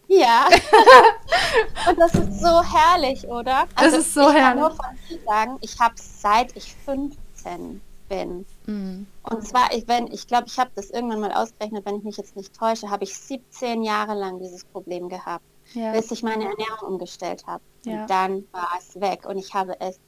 Ja. 0.09 0.49
und 1.89 1.99
das 1.99 2.15
ist 2.15 2.41
so 2.41 2.63
herrlich, 2.63 3.27
oder? 3.27 3.67
Also 3.75 3.97
das 3.97 4.07
ist 4.07 4.15
so 4.15 4.21
ich 4.21 4.37
herrlich. 4.37 4.43
Kann 4.43 4.59
nur 4.59 4.71
von 4.71 4.87
mir 5.09 5.19
sagen, 5.25 5.59
ich 5.61 5.79
habe 5.81 5.95
seit 5.97 6.57
ich 6.57 6.75
15 6.85 7.81
bin. 8.09 8.47
Mm. 8.67 9.07
Und 9.23 9.47
zwar, 9.47 9.73
ich, 9.73 9.89
wenn, 9.89 10.07
ich 10.09 10.27
glaube, 10.27 10.47
ich 10.47 10.59
habe 10.59 10.71
das 10.75 10.91
irgendwann 10.91 11.21
mal 11.21 11.33
ausgerechnet, 11.33 11.87
wenn 11.87 11.97
ich 11.97 12.05
mich 12.05 12.17
jetzt 12.17 12.37
nicht 12.37 12.55
täusche, 12.55 12.91
habe 12.91 13.05
ich 13.05 13.17
17 13.17 13.83
Jahre 13.83 14.15
lang 14.15 14.39
dieses 14.39 14.65
Problem 14.65 15.09
gehabt, 15.09 15.45
ja. 15.73 15.93
bis 15.93 16.11
ich 16.11 16.23
meine 16.23 16.45
Ernährung 16.45 16.95
umgestellt 16.95 17.47
habe. 17.47 17.63
Ja. 17.85 18.03
Und 18.03 18.11
dann 18.11 18.45
war 18.53 18.71
es 18.79 19.01
weg 19.01 19.25
und 19.27 19.39
ich 19.39 19.55
habe 19.55 19.81
es 19.81 19.99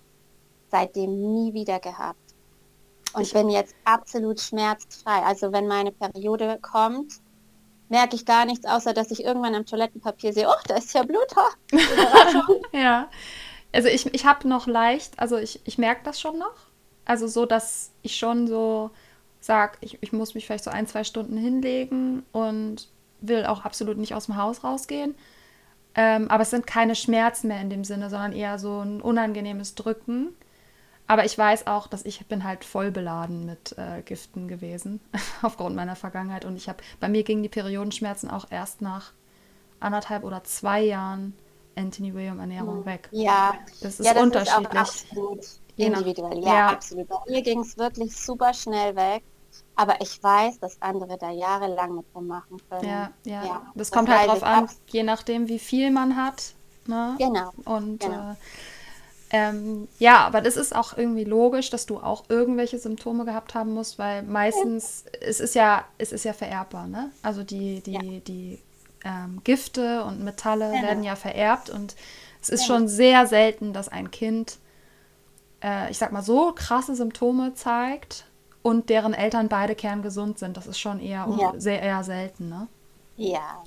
seitdem 0.71 1.33
nie 1.33 1.55
wieder 1.55 1.81
gehabt. 1.81 2.19
Und 3.15 3.23
ich 3.23 3.33
bin 3.33 3.49
jetzt 3.49 3.75
absolut 3.85 4.41
schmerzfrei. 4.41 5.23
Also 5.23 5.53
wenn 5.53 5.67
meine 5.67 5.93
Periode 5.93 6.59
kommt, 6.61 7.15
merke 7.89 8.17
ich 8.17 8.27
gar 8.27 8.45
nichts, 8.45 8.67
außer 8.67 8.93
dass 8.93 9.11
ich 9.11 9.25
irgendwann 9.25 9.55
am 9.55 9.67
Toilettenpapier 9.67 10.33
sehe, 10.33 10.49
oh, 10.49 10.62
da 10.67 10.77
ist 10.77 10.93
ja 10.95 11.03
Blut. 11.03 11.29
ja. 12.73 13.09
Also 13.73 13.89
ich, 13.89 14.12
ich 14.15 14.25
habe 14.25 14.49
noch 14.49 14.67
leicht, 14.67 15.19
also 15.19 15.37
ich, 15.37 15.61
ich 15.65 15.79
merke 15.79 16.03
das 16.05 16.21
schon 16.21 16.39
noch. 16.39 16.55
Also 17.05 17.27
so, 17.27 17.45
dass 17.47 17.91
ich 18.03 18.17
schon 18.17 18.47
so 18.47 18.91
sage, 19.41 19.79
ich, 19.81 19.99
ich 20.01 20.12
muss 20.12 20.35
mich 20.35 20.47
vielleicht 20.47 20.65
so 20.65 20.71
ein, 20.71 20.87
zwei 20.87 21.05
Stunden 21.05 21.37
hinlegen 21.37 22.25
und 22.33 22.89
will 23.21 23.47
auch 23.47 23.65
absolut 23.65 23.99
nicht 23.99 24.15
aus 24.15 24.27
dem 24.27 24.37
Haus 24.37 24.65
rausgehen. 24.65 25.15
Ähm, 25.95 26.31
aber 26.31 26.43
es 26.43 26.51
sind 26.51 26.67
keine 26.67 26.95
Schmerzen 26.95 27.49
mehr 27.49 27.61
in 27.61 27.71
dem 27.71 27.85
Sinne, 27.85 28.11
sondern 28.11 28.33
eher 28.33 28.59
so 28.59 28.81
ein 28.81 29.01
unangenehmes 29.01 29.75
Drücken. 29.75 30.35
Aber 31.07 31.25
ich 31.25 31.37
weiß 31.37 31.67
auch, 31.67 31.87
dass 31.87 32.05
ich 32.05 32.25
bin 32.27 32.45
halt 32.45 32.65
voll 32.65 32.91
beladen 32.91 33.45
mit 33.45 33.77
äh, 33.77 34.03
Giften 34.03 34.49
gewesen, 34.49 35.01
aufgrund 35.43 35.77
meiner 35.77 35.97
Vergangenheit. 35.97 36.45
Und 36.45 36.57
ich 36.57 36.69
habe, 36.69 36.83
bei 37.01 37.09
mir 37.09 37.25
gingen 37.25 37.43
die 37.43 37.49
Periodenschmerzen 37.49 38.31
auch 38.31 38.47
erst 38.51 38.81
nach 38.81 39.13
anderthalb 39.81 40.25
oder 40.25 40.45
zwei 40.45 40.81
Jahren 40.83 41.35
Anthony 41.77 42.15
William 42.15 42.41
Ernährung 42.41 42.79
hm. 42.79 42.87
weg. 42.87 43.09
Ja, 43.13 43.55
das 43.83 44.01
ist 44.01 44.07
ja, 44.07 44.15
das 44.15 44.23
unterschiedlich. 44.23 44.73
Ist 44.73 44.77
absolut 44.79 45.47
individuell. 45.77 46.39
Ja, 46.39 46.55
ja, 46.55 46.69
absolut. 46.69 47.09
Bei 47.09 47.17
mir 47.29 47.43
ging 47.43 47.61
es 47.61 47.77
wirklich 47.77 48.17
super 48.17 48.55
schnell 48.55 48.97
weg. 48.97 49.25
Aber 49.77 50.01
ich 50.01 50.23
weiß, 50.23 50.61
dass 50.61 50.81
andere 50.81 51.19
da 51.19 51.31
jahrelang 51.31 51.97
mit 51.97 52.07
rummachen 52.15 52.61
können. 52.69 52.89
Ja, 52.89 53.11
ja. 53.25 53.45
ja 53.45 53.63
das, 53.75 53.89
das 53.89 53.91
kommt 53.93 54.09
halt 54.09 54.29
drauf 54.29 54.43
an, 54.43 54.69
je 54.89 55.03
nachdem, 55.03 55.49
wie 55.49 55.59
viel 55.59 55.91
man 55.91 56.17
hat. 56.17 56.55
Ne? 56.87 57.17
Genau. 57.19 57.53
Und 57.65 58.01
genau. 58.01 58.33
Äh, 58.33 58.35
ähm, 59.37 59.89
ja, 59.99 60.24
aber 60.24 60.41
das 60.41 60.57
ist 60.57 60.76
auch 60.76 60.97
irgendwie 60.97 61.24
logisch, 61.24 61.68
dass 61.68 61.87
du 61.87 61.99
auch 61.99 62.24
irgendwelche 62.28 62.78
Symptome 62.78 63.24
gehabt 63.24 63.57
haben 63.57 63.74
musst, 63.74 63.99
weil 63.99 64.22
meistens 64.22 65.05
ja. 65.12 65.18
es 65.28 65.41
ist 65.41 65.55
ja, 65.57 65.85
es 65.99 66.12
ist 66.12 66.24
ja 66.24 66.32
vererbbar, 66.32 66.87
ne? 66.87 67.11
Also 67.20 67.43
die, 67.43 67.80
die, 67.80 67.93
ja. 67.93 68.01
die 68.01 68.61
ähm, 69.05 69.41
Gifte 69.43 70.05
und 70.05 70.22
Metalle 70.22 70.72
ja. 70.72 70.82
werden 70.82 71.03
ja 71.03 71.16
vererbt 71.16 71.68
und 71.68 71.97
es 72.41 72.49
ist 72.49 72.64
schon 72.64 72.87
sehr 72.87 73.26
selten, 73.26 73.72
dass 73.72 73.89
ein 73.89 74.12
Kind, 74.12 74.59
äh, 75.64 75.91
ich 75.91 75.99
sag 75.99 76.12
mal, 76.12 76.22
so 76.22 76.53
krasse 76.55 76.95
Symptome 76.95 77.55
zeigt 77.55 78.26
und 78.62 78.89
deren 78.89 79.14
Eltern 79.14 79.49
beide 79.49 79.74
kerngesund 79.74 80.39
sind. 80.39 80.57
Das 80.57 80.68
ist 80.68 80.78
schon 80.78 81.01
eher 81.01 81.26
sehr 81.57 81.82
eher 81.82 82.05
selten, 82.05 82.49
ne? 82.51 82.68
Ja, 83.16 83.64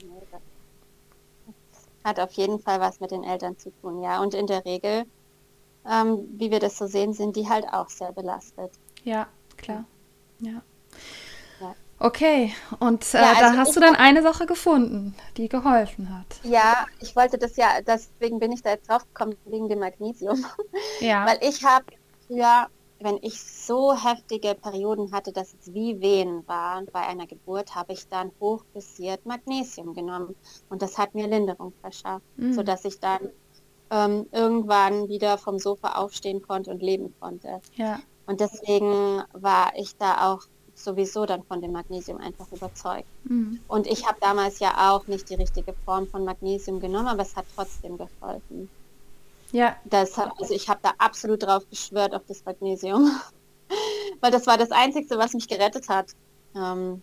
hat 2.06 2.20
auf 2.22 2.32
jeden 2.32 2.60
Fall 2.60 2.80
was 2.80 3.02
mit 3.02 3.12
den 3.12 3.26
Eltern 3.26 3.58
zu 3.58 3.70
tun, 3.82 4.02
ja. 4.02 4.22
Und 4.22 4.34
in 4.34 4.48
der 4.48 4.64
Regel 4.64 5.04
ähm, 5.90 6.28
wie 6.38 6.52
wir 6.52 6.60
das 6.60 6.78
so 6.78 6.88
sehen, 6.88 7.14
sind 7.14 7.36
die 7.36 7.48
halt 7.48 7.66
auch 7.72 7.90
sehr 7.90 8.12
belastet. 8.12 8.72
Ja, 9.04 9.28
klar. 9.56 9.86
Ja. 10.40 10.62
ja. 11.60 11.76
Okay, 12.00 12.54
und 12.80 13.14
äh, 13.14 13.18
ja, 13.18 13.30
also 13.30 13.42
da 13.42 13.58
hast 13.58 13.76
du 13.76 13.80
dann 13.80 13.96
eine 13.96 14.22
Sache 14.22 14.46
gefunden, 14.46 15.16
die 15.38 15.50
geholfen 15.50 16.16
hat. 16.16 16.40
Ja, 16.44 16.86
ich 17.00 17.16
wollte 17.16 17.38
das 17.38 17.56
ja, 17.56 17.82
deswegen 17.82 18.40
bin 18.40 18.52
ich 18.52 18.62
da 18.62 18.72
jetzt 18.72 18.90
drauf 18.90 19.06
gekommen, 19.14 19.36
wegen 19.46 19.70
dem 19.70 19.80
Magnesium. 19.80 20.46
Ja. 21.00 21.26
Weil 21.28 21.38
ich 21.42 21.64
habe 21.64 21.86
früher, 22.26 22.68
wenn 23.00 23.20
ich 23.22 23.40
so 23.42 23.94
heftige 23.94 24.56
Perioden 24.56 25.12
hatte, 25.12 25.32
dass 25.32 25.54
es 25.54 25.74
wie 25.74 26.02
Wehen 26.02 26.48
waren 26.48 26.88
bei 26.92 27.02
einer 27.02 27.28
Geburt, 27.28 27.76
habe 27.76 27.94
ich 27.94 28.08
dann 28.08 28.32
hochdosiert 28.40 29.26
Magnesium 29.26 29.94
genommen. 29.94 30.36
Und 30.70 30.82
das 30.82 30.98
hat 30.98 31.14
mir 31.14 31.28
Linderung 31.28 31.74
verschafft, 31.82 32.26
mhm. 32.36 32.54
sodass 32.54 32.84
ich 32.86 33.00
dann 33.00 33.30
ähm, 33.90 34.28
irgendwann 34.32 35.08
wieder 35.08 35.38
vom 35.38 35.60
Sofa 35.60 35.96
aufstehen 35.96 36.42
konnte 36.42 36.72
und 36.72 36.82
leben 36.82 37.14
konnte. 37.20 37.62
Ja. 37.76 38.00
Und 38.26 38.42
deswegen 38.42 39.24
war 39.34 39.72
ich 39.78 39.96
da 39.98 40.32
auch 40.32 40.42
sowieso 40.76 41.26
dann 41.26 41.44
von 41.44 41.62
dem 41.62 41.72
Magnesium 41.72 42.20
einfach 42.20 42.52
überzeugt. 42.52 43.08
Mhm. 43.24 43.60
Und 43.68 43.88
ich 43.88 44.06
habe 44.08 44.18
damals 44.22 44.60
ja 44.60 44.92
auch 44.92 45.08
nicht 45.08 45.30
die 45.30 45.36
richtige 45.36 45.74
Form 45.86 46.08
von 46.08 46.24
Magnesium 46.24 46.80
genommen, 46.80 47.08
aber 47.08 47.24
es 47.24 47.36
hat 47.36 47.46
trotzdem 47.56 47.98
geholfen. 47.98 48.70
Ja. 49.52 49.76
Deshalb, 49.86 50.34
also 50.40 50.54
ich 50.54 50.70
habe 50.70 50.82
da 50.84 50.92
absolut 50.98 51.44
drauf 51.44 51.64
geschwört 51.70 52.14
auf 52.14 52.24
das 52.28 52.44
Magnesium. 52.46 53.10
Weil 54.22 54.32
das 54.32 54.46
war 54.46 54.58
das 54.58 54.72
Einzige, 54.72 55.18
was 55.18 55.34
mich 55.34 55.48
gerettet 55.48 55.90
hat. 55.90 56.12
Ähm, 56.56 57.02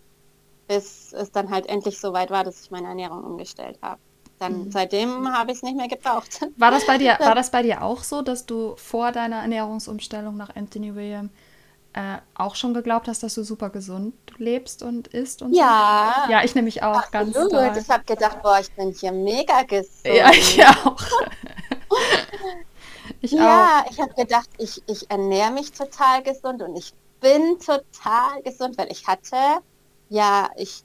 bis 0.67 1.13
es 1.13 1.31
dann 1.31 1.51
halt 1.51 1.67
endlich 1.67 1.99
so 1.99 2.13
weit 2.13 2.31
war, 2.31 2.43
dass 2.43 2.63
ich 2.63 2.71
meine 2.71 2.87
Ernährung 2.87 3.23
umgestellt 3.23 3.77
habe 3.81 3.99
dann 4.39 4.65
mhm. 4.65 4.71
seitdem 4.71 5.33
habe 5.33 5.51
ich 5.51 5.57
es 5.57 5.63
nicht 5.63 5.77
mehr 5.77 5.87
gebraucht. 5.87 6.41
War 6.57 6.71
das 6.71 6.85
bei 6.85 6.97
dir, 6.97 7.17
war 7.19 7.35
das 7.35 7.51
bei 7.51 7.63
dir 7.63 7.81
auch 7.81 8.03
so, 8.03 8.21
dass 8.21 8.45
du 8.45 8.75
vor 8.77 9.11
deiner 9.11 9.37
Ernährungsumstellung 9.37 10.35
nach 10.35 10.55
Anthony 10.55 10.95
William 10.95 11.29
äh, 11.93 12.17
auch 12.33 12.55
schon 12.55 12.73
geglaubt 12.73 13.07
hast, 13.07 13.23
dass 13.23 13.35
du 13.35 13.43
super 13.43 13.69
gesund 13.69 14.13
lebst 14.37 14.83
und 14.83 15.07
isst 15.07 15.41
und 15.41 15.53
ja. 15.53 16.23
So? 16.25 16.31
Ja, 16.31 16.43
ich 16.43 16.53
nämlich 16.53 16.83
auch 16.83 17.03
Absolut. 17.03 17.33
ganz 17.33 17.51
doll. 17.51 17.71
Ich 17.81 17.89
habe 17.89 18.03
gedacht, 18.03 18.41
boah, 18.41 18.59
ich 18.59 18.71
bin 18.73 18.91
hier 18.91 19.13
mega 19.13 19.63
gesund. 19.63 19.89
Ja, 20.03 20.29
ich 20.31 20.61
auch. 20.65 20.97
ich 23.21 23.31
ja, 23.31 23.83
auch. 23.85 23.91
ich 23.91 24.01
habe 24.01 24.13
gedacht, 24.13 24.49
ich, 24.57 24.83
ich 24.87 25.09
ernähre 25.09 25.51
mich 25.51 25.71
total 25.71 26.23
gesund 26.23 26.61
und 26.61 26.75
ich 26.75 26.93
bin 27.21 27.57
total 27.59 28.41
gesund, 28.43 28.77
weil 28.77 28.91
ich 28.91 29.07
hatte, 29.07 29.37
ja, 30.09 30.49
ich 30.57 30.83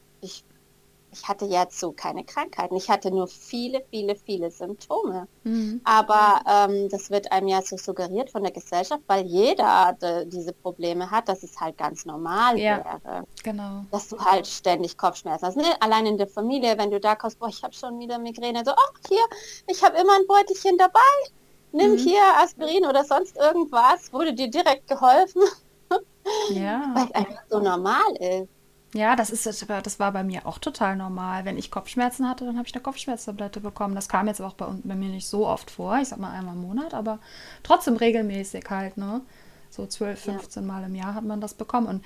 ich 1.12 1.26
hatte 1.26 1.44
jetzt 1.44 1.78
so 1.78 1.92
keine 1.92 2.24
Krankheiten. 2.24 2.76
Ich 2.76 2.88
hatte 2.88 3.10
nur 3.10 3.26
viele, 3.26 3.84
viele, 3.90 4.14
viele 4.14 4.50
Symptome. 4.50 5.26
Mhm. 5.44 5.80
Aber 5.84 6.40
ähm, 6.46 6.88
das 6.88 7.10
wird 7.10 7.32
einem 7.32 7.48
ja 7.48 7.62
so 7.62 7.76
suggeriert 7.76 8.30
von 8.30 8.42
der 8.42 8.52
Gesellschaft, 8.52 9.02
weil 9.06 9.26
jeder 9.26 9.96
de, 10.00 10.26
diese 10.26 10.52
Probleme 10.52 11.10
hat, 11.10 11.28
dass 11.28 11.42
es 11.42 11.58
halt 11.60 11.76
ganz 11.76 12.04
normal 12.04 12.58
ja, 12.58 12.78
wäre. 12.78 13.24
Genau. 13.42 13.84
Dass 13.90 14.08
du 14.08 14.18
halt 14.18 14.46
ständig 14.46 14.96
Kopfschmerzen 14.96 15.46
hast. 15.46 15.56
Ne? 15.56 15.64
Allein 15.80 16.06
in 16.06 16.18
der 16.18 16.28
Familie, 16.28 16.78
wenn 16.78 16.90
du 16.90 17.00
da 17.00 17.16
kommst, 17.16 17.38
boah, 17.38 17.48
ich 17.48 17.62
habe 17.62 17.74
schon 17.74 17.98
wieder 17.98 18.18
Migräne. 18.18 18.62
So, 18.64 18.72
ach, 18.72 18.92
hier, 19.08 19.24
ich 19.66 19.82
habe 19.82 19.98
immer 19.98 20.14
ein 20.14 20.26
Beutelchen 20.28 20.78
dabei. 20.78 21.00
Nimm 21.72 21.92
mhm. 21.92 21.98
hier 21.98 22.22
Aspirin 22.36 22.86
oder 22.86 23.04
sonst 23.04 23.36
irgendwas. 23.36 24.12
Wurde 24.12 24.32
dir 24.32 24.48
direkt 24.48 24.86
geholfen. 24.88 25.42
Ja. 26.50 26.90
Weil 26.94 27.04
es 27.04 27.14
einfach 27.14 27.42
so 27.48 27.60
normal 27.60 28.16
ist. 28.18 28.59
Ja, 28.92 29.14
das 29.14 29.30
ist 29.30 29.46
das 29.46 30.00
war 30.00 30.12
bei 30.12 30.24
mir 30.24 30.46
auch 30.46 30.58
total 30.58 30.96
normal. 30.96 31.44
Wenn 31.44 31.56
ich 31.56 31.70
Kopfschmerzen 31.70 32.28
hatte, 32.28 32.44
dann 32.44 32.58
habe 32.58 32.66
ich 32.66 32.74
eine 32.74 32.82
Kopfschmerztablette 32.82 33.60
bekommen. 33.60 33.94
Das 33.94 34.08
kam 34.08 34.26
jetzt 34.26 34.40
auch 34.40 34.54
bei, 34.54 34.66
bei 34.82 34.96
mir 34.96 35.10
nicht 35.10 35.28
so 35.28 35.46
oft 35.46 35.70
vor. 35.70 35.98
Ich 35.98 36.08
sag 36.08 36.18
mal 36.18 36.32
einmal 36.32 36.54
im 36.54 36.62
Monat, 36.62 36.92
aber 36.92 37.20
trotzdem 37.62 37.96
regelmäßig 37.96 38.64
halt, 38.68 38.96
ne? 38.96 39.20
So 39.70 39.86
12, 39.86 40.20
15 40.20 40.62
ja. 40.62 40.66
Mal 40.66 40.84
im 40.84 40.96
Jahr 40.96 41.14
hat 41.14 41.24
man 41.24 41.40
das 41.40 41.54
bekommen. 41.54 41.86
Und 41.86 42.04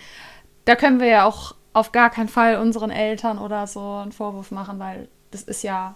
da 0.67 0.77
können 0.77 1.01
wir 1.01 1.07
ja 1.07 1.25
auch 1.25 1.55
auf 1.73 1.93
gar 1.93 2.11
keinen 2.11 2.29
Fall 2.29 2.59
unseren 2.59 2.91
Eltern 2.91 3.39
oder 3.39 3.67
so 3.67 3.81
einen 3.81 4.13
Vorwurf 4.13 4.51
machen, 4.51 4.79
weil 4.79 5.09
das 5.31 5.43
ist 5.43 5.63
ja, 5.63 5.95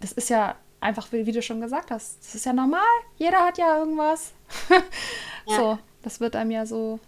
das 0.00 0.12
ist 0.12 0.30
ja 0.30 0.54
einfach, 0.80 1.12
wie, 1.12 1.26
wie 1.26 1.32
du 1.32 1.42
schon 1.42 1.60
gesagt 1.60 1.90
hast, 1.90 2.20
das 2.20 2.34
ist 2.34 2.46
ja 2.46 2.54
normal. 2.54 2.80
Jeder 3.16 3.40
hat 3.44 3.58
ja 3.58 3.78
irgendwas. 3.78 4.32
ja. 5.46 5.56
So, 5.56 5.78
das 6.02 6.20
wird 6.20 6.34
einem 6.36 6.50
ja 6.50 6.64
so, 6.64 7.00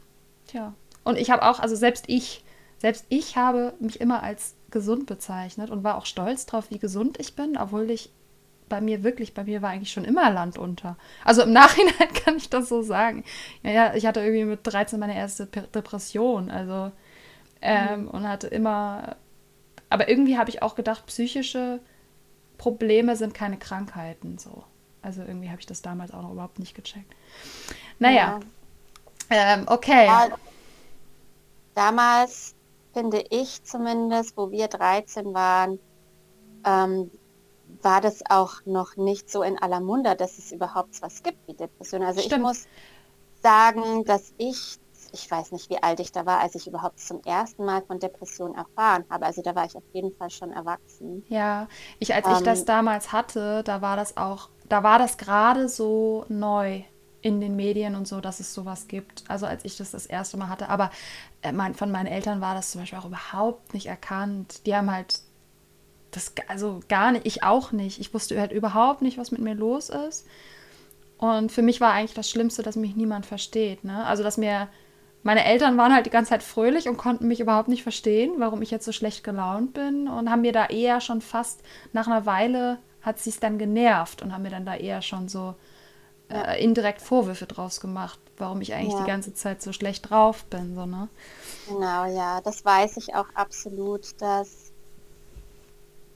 tja. 0.46 0.74
Und 1.04 1.16
ich 1.16 1.30
habe 1.30 1.42
auch, 1.42 1.58
also 1.58 1.74
selbst 1.74 2.04
ich 2.06 2.44
selbst 2.78 3.04
ich 3.08 3.36
habe 3.36 3.74
mich 3.80 4.00
immer 4.00 4.22
als 4.22 4.54
gesund 4.70 5.06
bezeichnet 5.06 5.70
und 5.70 5.84
war 5.84 5.96
auch 5.96 6.06
stolz 6.06 6.46
drauf, 6.46 6.70
wie 6.70 6.78
gesund 6.78 7.18
ich 7.20 7.34
bin, 7.34 7.56
obwohl 7.56 7.90
ich 7.90 8.10
bei 8.68 8.80
mir 8.80 9.02
wirklich, 9.02 9.34
bei 9.34 9.44
mir 9.44 9.62
war 9.62 9.70
eigentlich 9.70 9.92
schon 9.92 10.04
immer 10.04 10.30
Land 10.30 10.58
unter. 10.58 10.96
Also 11.24 11.42
im 11.42 11.52
Nachhinein 11.54 12.12
kann 12.24 12.36
ich 12.36 12.50
das 12.50 12.68
so 12.68 12.82
sagen. 12.82 13.24
Ja, 13.62 13.70
ja, 13.70 13.94
ich 13.94 14.06
hatte 14.06 14.20
irgendwie 14.20 14.44
mit 14.44 14.60
13 14.62 15.00
meine 15.00 15.16
erste 15.16 15.46
Depression, 15.46 16.50
also 16.50 16.92
ähm, 17.60 18.02
mhm. 18.02 18.08
und 18.08 18.28
hatte 18.28 18.46
immer, 18.46 19.16
aber 19.90 20.08
irgendwie 20.08 20.38
habe 20.38 20.50
ich 20.50 20.62
auch 20.62 20.74
gedacht, 20.74 21.06
psychische 21.06 21.80
Probleme 22.58 23.16
sind 23.16 23.34
keine 23.34 23.56
Krankheiten, 23.56 24.38
so. 24.38 24.64
Also 25.00 25.22
irgendwie 25.22 25.48
habe 25.48 25.60
ich 25.60 25.66
das 25.66 25.80
damals 25.80 26.12
auch 26.12 26.22
noch 26.22 26.32
überhaupt 26.32 26.58
nicht 26.58 26.74
gecheckt. 26.74 27.14
Naja, 27.98 28.40
ja. 29.30 29.54
ähm, 29.54 29.64
okay. 29.66 30.06
Ja, 30.06 30.28
damals 31.74 32.54
finde 32.92 33.24
ich 33.30 33.62
zumindest, 33.64 34.36
wo 34.36 34.50
wir 34.50 34.68
13 34.68 35.34
waren, 35.34 35.78
ähm, 36.64 37.10
war 37.82 38.00
das 38.00 38.22
auch 38.28 38.54
noch 38.64 38.96
nicht 38.96 39.30
so 39.30 39.42
in 39.42 39.58
aller 39.58 39.80
Munde, 39.80 40.16
dass 40.16 40.38
es 40.38 40.52
überhaupt 40.52 41.00
was 41.02 41.22
gibt 41.22 41.46
wie 41.46 41.54
Depression. 41.54 42.02
Also 42.02 42.20
Stimmt. 42.20 42.32
ich 42.34 42.40
muss 42.40 42.66
sagen, 43.42 44.04
dass 44.04 44.32
ich, 44.38 44.78
ich 45.12 45.30
weiß 45.30 45.52
nicht, 45.52 45.70
wie 45.70 45.82
alt 45.82 46.00
ich 46.00 46.10
da 46.10 46.26
war, 46.26 46.40
als 46.40 46.54
ich 46.54 46.66
überhaupt 46.66 47.00
zum 47.00 47.20
ersten 47.24 47.64
Mal 47.64 47.82
von 47.82 47.98
Depression 47.98 48.54
erfahren 48.54 49.04
habe. 49.10 49.26
Also 49.26 49.42
da 49.42 49.54
war 49.54 49.66
ich 49.66 49.76
auf 49.76 49.84
jeden 49.92 50.12
Fall 50.12 50.30
schon 50.30 50.52
erwachsen. 50.52 51.24
Ja, 51.28 51.68
ich, 51.98 52.14
als 52.14 52.26
ähm, 52.26 52.32
ich 52.38 52.42
das 52.42 52.60
ähm, 52.60 52.66
damals 52.66 53.12
hatte, 53.12 53.62
da 53.64 53.82
war 53.82 53.96
das 53.96 54.16
auch, 54.16 54.48
da 54.68 54.82
war 54.82 54.98
das 54.98 55.18
gerade 55.18 55.68
so 55.68 56.24
neu 56.28 56.82
in 57.20 57.40
den 57.40 57.56
Medien 57.56 57.94
und 57.94 58.06
so, 58.06 58.20
dass 58.20 58.40
es 58.40 58.54
sowas 58.54 58.88
gibt. 58.88 59.24
Also 59.28 59.46
als 59.46 59.64
ich 59.64 59.76
das 59.76 59.90
das 59.90 60.06
erste 60.06 60.36
Mal 60.36 60.48
hatte. 60.48 60.68
Aber 60.68 60.90
äh, 61.42 61.52
mein, 61.52 61.74
von 61.74 61.90
meinen 61.90 62.06
Eltern 62.06 62.40
war 62.40 62.54
das 62.54 62.70
zum 62.70 62.80
Beispiel 62.80 62.98
auch 62.98 63.06
überhaupt 63.06 63.74
nicht 63.74 63.86
erkannt. 63.86 64.66
Die 64.66 64.74
haben 64.74 64.90
halt 64.90 65.20
das, 66.12 66.32
also 66.46 66.80
gar 66.88 67.12
nicht, 67.12 67.26
ich 67.26 67.42
auch 67.42 67.72
nicht. 67.72 68.00
Ich 68.00 68.14
wusste 68.14 68.38
halt 68.40 68.52
überhaupt 68.52 69.02
nicht, 69.02 69.18
was 69.18 69.32
mit 69.32 69.40
mir 69.40 69.54
los 69.54 69.88
ist. 69.88 70.26
Und 71.18 71.50
für 71.50 71.62
mich 71.62 71.80
war 71.80 71.92
eigentlich 71.92 72.14
das 72.14 72.30
Schlimmste, 72.30 72.62
dass 72.62 72.76
mich 72.76 72.94
niemand 72.94 73.26
versteht. 73.26 73.82
Ne? 73.82 74.04
Also, 74.06 74.22
dass 74.22 74.36
mir 74.36 74.68
meine 75.24 75.44
Eltern 75.44 75.76
waren 75.76 75.92
halt 75.92 76.06
die 76.06 76.10
ganze 76.10 76.30
Zeit 76.30 76.44
fröhlich 76.44 76.88
und 76.88 76.96
konnten 76.96 77.26
mich 77.26 77.40
überhaupt 77.40 77.68
nicht 77.68 77.82
verstehen, 77.82 78.34
warum 78.38 78.62
ich 78.62 78.70
jetzt 78.70 78.84
so 78.84 78.92
schlecht 78.92 79.24
gelaunt 79.24 79.74
bin 79.74 80.06
und 80.06 80.30
haben 80.30 80.42
mir 80.42 80.52
da 80.52 80.66
eher 80.66 81.00
schon 81.00 81.20
fast 81.20 81.62
nach 81.92 82.06
einer 82.06 82.24
Weile 82.24 82.78
hat 83.02 83.18
sie 83.18 83.30
es 83.30 83.40
dann 83.40 83.58
genervt 83.58 84.22
und 84.22 84.32
haben 84.32 84.42
mir 84.42 84.50
dann 84.50 84.66
da 84.66 84.76
eher 84.76 85.02
schon 85.02 85.28
so 85.28 85.54
äh, 86.28 86.62
indirekt 86.62 87.02
Vorwürfe 87.02 87.46
draus 87.46 87.80
gemacht, 87.80 88.18
warum 88.36 88.60
ich 88.60 88.74
eigentlich 88.74 88.94
Ja. 88.94 89.00
die 89.00 89.04
ganze 89.04 89.34
Zeit 89.34 89.62
so 89.62 89.72
schlecht 89.72 90.10
drauf 90.10 90.44
bin, 90.46 90.74
so, 90.74 90.86
ne? 90.86 91.08
Genau, 91.66 92.06
ja, 92.06 92.40
das 92.40 92.64
weiß 92.64 92.96
ich 92.96 93.14
auch 93.14 93.28
absolut, 93.34 94.20
dass 94.20 94.72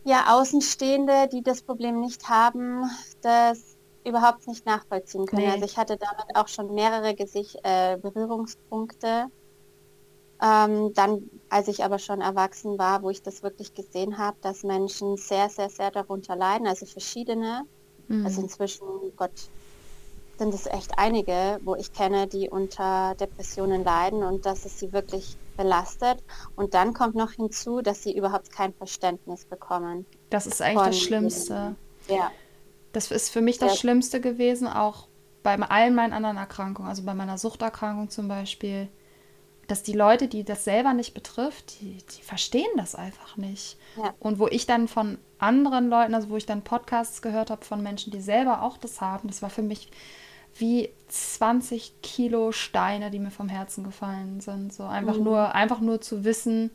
ja 0.05 0.35
Außenstehende, 0.37 1.29
die 1.33 1.43
das 1.43 1.63
Problem 1.63 2.01
nicht 2.01 2.29
haben, 2.29 2.85
das 3.21 3.77
überhaupt 4.05 4.47
nicht 4.49 4.67
nachvollziehen 4.67 5.27
können. 5.27 5.47
Nee. 5.47 5.51
Also 5.51 5.65
ich 5.65 5.77
hatte 5.77 5.97
damit 5.97 6.35
auch 6.35 6.49
schon 6.49 6.75
mehrere 6.75 7.15
Gesicht 7.15 7.57
äh, 7.63 7.97
Berührungspunkte. 7.99 9.27
Ähm, 10.43 10.93
dann, 10.95 11.31
als 11.49 11.69
ich 11.69 11.85
aber 11.85 11.99
schon 12.01 12.21
erwachsen 12.21 12.77
war, 12.79 13.03
wo 13.03 13.11
ich 13.11 13.23
das 13.23 13.43
wirklich 13.45 13.75
gesehen 13.75 14.19
habe, 14.19 14.37
dass 14.41 14.65
Menschen 14.65 15.17
sehr, 15.17 15.49
sehr, 15.49 15.71
sehr 15.71 15.91
darunter 15.93 16.35
leiden, 16.35 16.67
also 16.67 16.85
verschiedene. 16.87 17.63
Mhm. 18.09 18.27
Also 18.27 18.41
inzwischen, 18.43 18.87
Gott, 19.17 19.53
sind 20.43 20.55
es 20.55 20.67
echt 20.67 20.99
einige, 20.99 21.61
wo 21.63 21.77
ich 21.77 21.93
kenne, 21.93 22.27
die 22.27 22.51
unter 22.51 23.15
Depressionen 23.15 23.85
leiden 23.85 24.25
und 24.25 24.45
dass 24.45 24.65
es 24.65 24.79
sie 24.79 24.93
wirklich 24.93 25.37
belastet. 25.57 26.19
Und 26.57 26.75
dann 26.75 26.95
kommt 26.95 27.15
noch 27.15 27.33
hinzu, 27.33 27.81
dass 27.81 28.03
sie 28.03 28.17
überhaupt 28.17 28.51
kein 28.51 28.75
Verständnis 28.75 29.45
bekommen. 29.45 30.05
Das 30.31 30.47
ist 30.47 30.61
eigentlich 30.61 30.87
das 30.87 31.01
Schlimmste. 31.01 31.77
Ja. 32.09 32.33
Das 32.93 33.11
ist 33.11 33.31
für 33.31 33.41
mich 33.41 33.59
das 33.59 33.73
Ja. 33.73 33.77
Schlimmste 33.79 34.21
gewesen, 34.21 34.67
auch 34.67 35.07
bei 35.45 35.57
allen 35.59 35.95
meinen 35.95 36.13
anderen 36.13 36.37
Erkrankungen, 36.37 36.89
also 36.89 37.05
bei 37.05 37.15
meiner 37.15 37.39
Suchterkrankung 37.39 38.11
zum 38.11 38.27
Beispiel, 38.27 38.89
dass 39.69 39.85
die 39.85 39.93
Leute, 39.93 40.27
die 40.27 40.45
das 40.45 40.65
selber 40.65 40.93
nicht 40.93 41.15
betrifft, 41.15 41.81
die, 41.81 41.99
die 41.99 42.23
verstehen 42.23 42.71
das 42.77 42.95
einfach 42.97 43.37
nicht. 43.37 43.77
Ja. 43.97 44.13
Und 44.19 44.41
wo 44.41 44.49
ich 44.49 44.67
dann 44.67 44.89
von 44.89 45.19
anderen 45.39 45.89
Leuten, 45.89 46.15
also 46.15 46.31
wo 46.31 46.37
ich 46.37 46.47
dann 46.47 46.63
Podcasts 46.63 47.23
gehört 47.23 47.51
habe 47.51 47.65
von 47.65 47.83
Menschen, 47.83 48.11
die 48.11 48.21
selber 48.21 48.63
auch 48.63 48.77
das 48.77 49.01
haben, 49.01 49.29
das 49.29 49.41
war 49.41 49.51
für 49.51 49.63
mich 49.63 49.91
wie 50.57 50.91
20 51.09 52.03
Kilo 52.03 52.53
Steine, 52.53 53.11
die 53.11 53.19
mir 53.19 53.31
vom 53.31 53.49
Herzen 53.49 53.85
gefallen 53.85 54.41
sind. 54.41 54.73
So 54.73 54.85
einfach 54.85 55.17
Mhm. 55.17 55.25
nur, 55.25 55.55
einfach 55.55 55.81
nur 55.81 56.01
zu 56.01 56.25
wissen, 56.25 56.71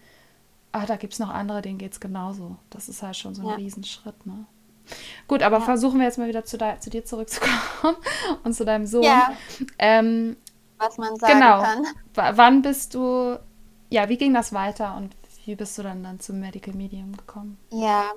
ah, 0.71 0.85
da 0.85 0.95
gibt 0.95 1.13
es 1.13 1.19
noch 1.19 1.29
andere, 1.29 1.61
denen 1.61 1.77
geht 1.77 1.93
es 1.93 1.99
genauso. 1.99 2.57
Das 2.69 2.89
ist 2.89 3.01
halt 3.03 3.15
schon 3.15 3.33
so 3.35 3.41
ein 3.43 3.47
Ja. 3.49 3.55
Riesenschritt, 3.55 4.25
ne? 4.25 4.45
Gut, 5.27 5.43
aber 5.43 5.57
Ja. 5.57 5.63
versuchen 5.63 5.99
wir 5.99 6.05
jetzt 6.05 6.17
mal 6.17 6.27
wieder 6.29 6.45
zu, 6.45 6.57
zu 6.79 6.89
dir 6.89 7.03
zurückzukommen 7.03 7.97
und 8.43 8.53
zu 8.53 8.63
deinem 8.65 8.85
Sohn. 8.85 9.03
Ja. 9.03 9.31
Ähm, 9.79 10.37
Was 10.77 10.97
man 10.97 11.15
sagen 11.17 11.33
Genau. 11.39 11.61
kann. 11.61 11.83
w- 11.83 12.37
wann 12.37 12.61
bist 12.61 12.93
du, 12.93 13.37
ja, 13.89 14.07
wie 14.09 14.17
ging 14.17 14.33
das 14.33 14.53
weiter 14.53 14.95
und 14.95 15.15
wie 15.45 15.55
bist 15.55 15.77
du 15.77 15.83
dann, 15.83 16.03
dann 16.03 16.19
zum 16.19 16.39
Medical 16.39 16.73
Medium 16.73 17.15
gekommen? 17.17 17.57
Ja, 17.71 18.11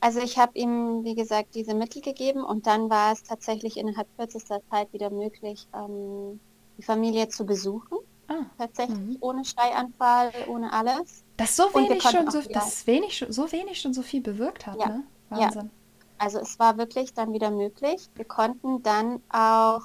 also 0.00 0.20
ich 0.20 0.38
habe 0.38 0.52
ihm, 0.58 1.04
wie 1.04 1.14
gesagt, 1.14 1.54
diese 1.54 1.74
Mittel 1.74 2.02
gegeben 2.02 2.42
und 2.44 2.66
dann 2.66 2.90
war 2.90 3.12
es 3.12 3.22
tatsächlich 3.22 3.76
innerhalb 3.76 4.08
kürzester 4.16 4.60
Zeit 4.70 4.92
wieder 4.92 5.10
möglich, 5.10 5.66
ähm, 5.74 6.40
die 6.78 6.82
Familie 6.82 7.28
zu 7.28 7.44
besuchen. 7.46 7.98
Ah, 8.28 8.44
Tatsächlich 8.56 8.96
Mhm. 8.98 9.16
ohne 9.20 9.44
Schreianfall, 9.44 10.32
ohne 10.48 10.72
alles. 10.72 11.24
dass 11.36 11.56
so 11.56 11.64
wenig 11.74 12.02
schon 12.02 12.30
so, 12.30 12.40
dass 12.42 12.86
wenig, 12.86 13.24
so 13.28 13.50
wenig 13.52 13.80
schon 13.80 13.92
so 13.92 14.02
viel 14.02 14.20
bewirkt 14.20 14.66
hat, 14.66 14.78
Ja. 14.78 14.88
ne? 14.88 15.04
Ja. 15.30 15.38
Wahnsinn. 15.38 15.70
Also 16.18 16.38
es 16.38 16.58
war 16.58 16.78
wirklich 16.78 17.12
dann 17.14 17.32
wieder 17.32 17.50
möglich. 17.50 18.06
Wir 18.14 18.24
konnten 18.24 18.82
dann 18.82 19.20
auch 19.28 19.82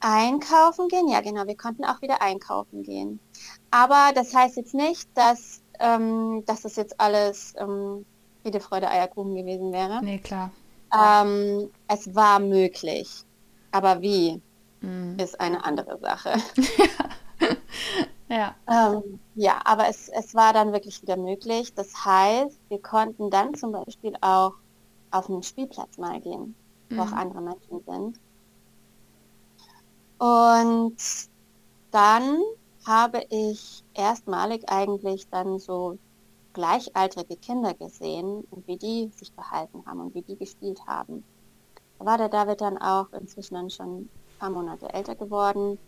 einkaufen 0.00 0.88
gehen. 0.88 1.08
Ja, 1.08 1.20
genau, 1.20 1.46
wir 1.46 1.56
konnten 1.56 1.84
auch 1.84 2.00
wieder 2.02 2.20
einkaufen 2.22 2.82
gehen. 2.82 3.18
Aber 3.70 4.12
das 4.14 4.34
heißt 4.34 4.56
jetzt 4.56 4.74
nicht, 4.74 5.08
dass, 5.14 5.62
ähm, 5.80 6.42
dass 6.46 6.62
das 6.62 6.76
jetzt 6.76 7.00
alles 7.00 7.54
ähm, 7.58 8.04
Friede, 8.46 8.60
Freude, 8.60 8.88
Eierkuchen 8.88 9.34
gewesen 9.34 9.72
wäre. 9.72 10.00
Nee, 10.02 10.18
klar. 10.18 10.50
Ähm, 10.94 11.72
es 11.88 12.14
war 12.14 12.38
möglich. 12.40 13.08
Aber 13.72 14.02
wie, 14.02 14.42
Mhm. 14.82 15.16
ist 15.20 15.40
eine 15.40 15.64
andere 15.64 15.98
Sache. 16.00 16.34
Ja. 18.28 18.54
Ähm, 18.68 19.20
ja, 19.34 19.60
aber 19.64 19.88
es, 19.88 20.08
es 20.08 20.34
war 20.34 20.52
dann 20.52 20.72
wirklich 20.72 21.02
wieder 21.02 21.16
möglich. 21.16 21.72
Das 21.74 21.92
heißt, 22.04 22.60
wir 22.68 22.80
konnten 22.82 23.30
dann 23.30 23.54
zum 23.54 23.72
Beispiel 23.72 24.14
auch 24.20 24.52
auf 25.10 25.28
einen 25.30 25.42
Spielplatz 25.42 25.98
mal 25.98 26.20
gehen, 26.20 26.56
wo 26.94 27.02
auch 27.02 27.12
Mhm. 27.12 27.18
andere 27.18 27.42
Menschen 27.42 27.82
sind. 27.86 28.18
Und 30.18 30.96
dann 31.90 32.40
habe 32.86 33.24
ich 33.30 33.82
erstmalig 33.94 34.68
eigentlich 34.68 35.28
dann 35.30 35.58
so 35.58 35.98
gleichaltrige 36.56 37.36
Kinder 37.36 37.74
gesehen 37.74 38.46
und 38.50 38.66
wie 38.66 38.78
die 38.78 39.10
sich 39.14 39.30
verhalten 39.30 39.84
haben 39.84 40.00
und 40.00 40.14
wie 40.14 40.22
die 40.22 40.36
gespielt 40.36 40.80
haben. 40.86 41.22
Da 41.98 42.06
war 42.06 42.16
der 42.16 42.30
David 42.30 42.62
dann 42.62 42.78
auch 42.78 43.12
inzwischen 43.12 43.54
dann 43.54 43.68
schon 43.68 43.96
ein 43.98 44.10
paar 44.38 44.48
Monate 44.48 44.90
älter 44.90 45.14
geworden. 45.14 45.78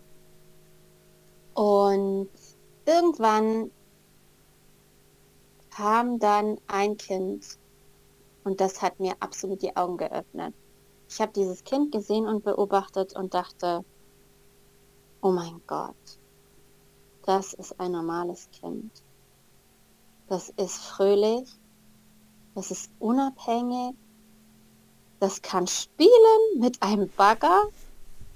Und 1.55 2.29
irgendwann 2.85 3.71
kam 5.71 6.19
dann 6.19 6.59
ein 6.67 6.99
Kind 6.99 7.59
und 8.45 8.61
das 8.61 8.83
hat 8.83 9.01
mir 9.01 9.15
absolut 9.21 9.63
die 9.63 9.75
Augen 9.75 9.97
geöffnet. 9.97 10.55
Ich 11.09 11.19
habe 11.19 11.33
dieses 11.33 11.65
Kind 11.65 11.93
gesehen 11.93 12.27
und 12.27 12.45
beobachtet 12.45 13.17
und 13.17 13.33
dachte, 13.33 13.87
oh 15.23 15.31
mein 15.31 15.63
Gott, 15.67 16.19
das 17.25 17.55
ist 17.55 17.81
ein 17.81 17.93
normales 17.93 18.51
Kind. 18.51 19.08
Das 20.29 20.51
ist 20.51 20.77
fröhlich, 20.79 21.49
das 22.55 22.71
ist 22.71 22.91
unabhängig, 22.99 23.97
das 25.21 25.41
kann 25.43 25.67
spielen 25.67 26.61
mit 26.61 26.83
einem 26.83 27.11
Bagger, 27.17 27.63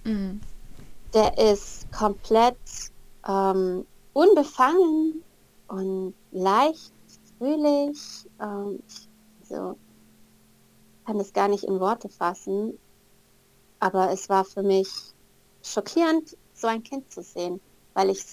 Mhm. 0.05 0.41
der 1.13 1.37
ist 1.39 1.91
komplett 1.93 2.59
ähm, 3.27 3.87
unbefangen 4.15 5.23
und 5.69 6.15
leicht, 6.31 6.93
fröhlich. 7.39 8.27
Ähm, 8.41 8.81
ich 8.89 9.09
so, 9.49 9.79
kann 11.05 11.19
das 11.19 11.33
gar 11.33 11.49
nicht 11.49 11.65
in 11.65 11.79
Worte 11.79 12.09
fassen, 12.09 12.79
aber 13.81 14.11
es 14.11 14.29
war 14.29 14.45
für 14.45 14.63
mich 14.63 14.89
schockierend, 15.63 16.37
so 16.55 16.69
ein 16.69 16.83
Kind 16.83 17.13
zu 17.13 17.23
sehen, 17.23 17.61
weil 17.95 18.11
ich 18.11 18.25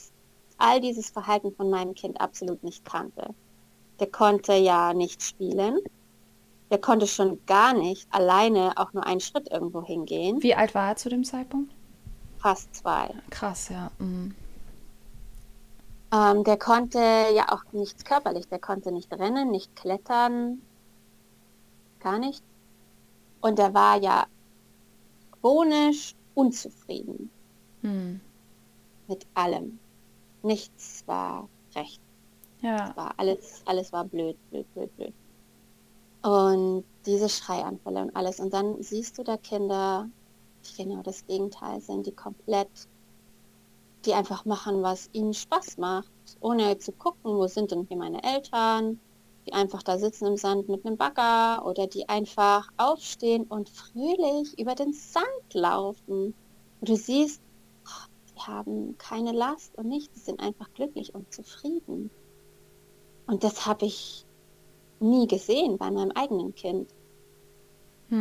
all 0.58 0.80
dieses 0.82 1.10
Verhalten 1.10 1.54
von 1.56 1.70
meinem 1.70 1.94
Kind 1.94 2.20
absolut 2.22 2.64
nicht 2.64 2.86
kannte. 2.86 3.36
Der 4.00 4.08
konnte 4.08 4.54
ja 4.54 4.94
nicht 4.94 5.24
spielen. 5.24 5.80
Der 6.72 6.80
konnte 6.80 7.08
schon 7.08 7.40
gar 7.46 7.74
nicht 7.74 8.08
alleine 8.14 8.74
auch 8.78 8.94
nur 8.94 9.06
einen 9.06 9.20
Schritt 9.20 9.52
irgendwo 9.52 9.84
hingehen. 9.84 10.42
Wie 10.44 10.56
alt 10.56 10.76
war 10.76 10.90
er 10.90 10.96
zu 10.96 11.10
dem 11.10 11.24
Zeitpunkt? 11.24 11.74
Fast 12.38 12.74
zwei. 12.76 13.10
Krass, 13.32 13.70
ja. 13.70 13.92
Mhm. 13.98 14.36
Ähm, 16.12 16.44
der 16.44 16.58
konnte 16.58 17.00
ja 17.00 17.52
auch 17.52 17.64
nichts 17.72 18.04
körperlich. 18.06 18.48
Der 18.48 18.60
konnte 18.60 18.92
nicht 18.92 19.12
rennen, 19.12 19.52
nicht 19.52 19.76
klettern, 19.76 20.62
gar 22.00 22.18
nicht. 22.20 22.44
Und 23.42 23.60
er 23.60 23.74
war 23.74 23.98
ja 24.02 24.26
chronisch 25.42 26.16
unzufrieden 26.36 27.30
Mhm. 27.82 28.22
mit 29.08 29.26
allem. 29.34 29.80
Nichts 30.44 31.04
war 31.08 31.48
recht. 31.76 32.02
Ja. 32.62 32.96
War 32.96 33.14
alles, 33.18 33.62
alles 33.66 33.92
war 33.94 34.06
blöd, 34.06 34.38
blöd, 34.50 34.66
blöd, 34.74 34.96
blöd. 34.98 35.14
Und 36.22 36.84
diese 37.06 37.30
Schreianfälle 37.30 38.02
und 38.02 38.16
alles. 38.16 38.40
Und 38.40 38.54
dann 38.54 38.82
siehst 38.84 39.18
du 39.18 39.24
da 39.24 39.38
Kinder, 39.38 40.10
die 40.66 40.84
genau 40.84 41.02
das 41.02 41.26
Gegenteil 41.26 41.80
sind, 41.80 42.06
die 42.06 42.12
komplett, 42.12 42.70
die 44.06 44.14
einfach 44.14 44.46
machen, 44.46 44.84
was 44.84 45.10
ihnen 45.14 45.34
Spaß 45.34 45.78
macht, 45.78 46.12
ohne 46.42 46.78
zu 46.78 46.92
gucken, 46.92 47.36
wo 47.36 47.48
sind 47.48 47.72
denn 47.72 47.86
hier 47.88 47.98
meine 47.98 48.22
Eltern, 48.24 49.00
die 49.46 49.54
einfach 49.54 49.82
da 49.82 49.98
sitzen 49.98 50.28
im 50.28 50.38
Sand 50.38 50.68
mit 50.68 50.86
einem 50.86 50.98
Bagger 50.98 51.66
oder 51.66 51.88
die 51.88 52.10
einfach 52.10 52.70
aufstehen 52.78 53.46
und 53.46 53.70
fröhlich 53.70 54.60
über 54.60 54.76
den 54.76 54.92
Sand 54.92 55.54
laufen. 55.54 56.34
Und 56.82 56.90
du 56.90 56.96
siehst, 56.98 57.42
oh, 57.86 58.08
die 58.36 58.42
haben 58.42 58.98
keine 58.98 59.32
Last 59.32 59.78
und 59.78 59.88
nichts, 59.88 60.14
die 60.16 60.20
sind 60.20 60.42
einfach 60.42 60.72
glücklich 60.74 61.16
und 61.16 61.34
zufrieden. 61.34 62.12
Und 63.30 63.44
das 63.44 63.68
habe 63.68 63.86
ich 63.86 64.26
nie 65.00 65.28
gesehen 65.28 65.78
bei 65.78 65.92
meinem 65.92 66.12
eigenen 66.12 66.56
Kind. 66.56 66.90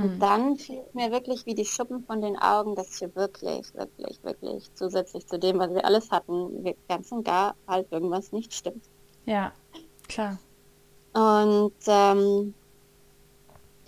Und 0.01 0.17
Mhm. 0.17 0.21
dann 0.21 0.57
fiel 0.57 0.85
mir 0.93 1.11
wirklich 1.11 1.45
wie 1.47 1.55
die 1.55 1.65
Schuppen 1.65 2.05
von 2.05 2.21
den 2.21 2.39
Augen, 2.39 2.77
dass 2.77 2.99
hier 2.99 3.15
wirklich, 3.15 3.73
wirklich, 3.75 4.23
wirklich 4.23 4.71
zusätzlich 4.75 5.27
zu 5.27 5.39
dem, 5.39 5.59
was 5.59 5.71
wir 5.71 5.87
alles 5.87 6.11
hatten, 6.11 6.63
wir 6.63 6.77
ganz 6.89 7.11
und 7.11 7.25
gar 7.25 7.57
halt 7.67 7.91
irgendwas 7.91 8.33
nicht 8.33 8.53
stimmt. 8.55 8.85
Ja, 9.25 9.55
klar. 10.09 10.39
Und 11.13 11.73
ähm, 11.87 12.55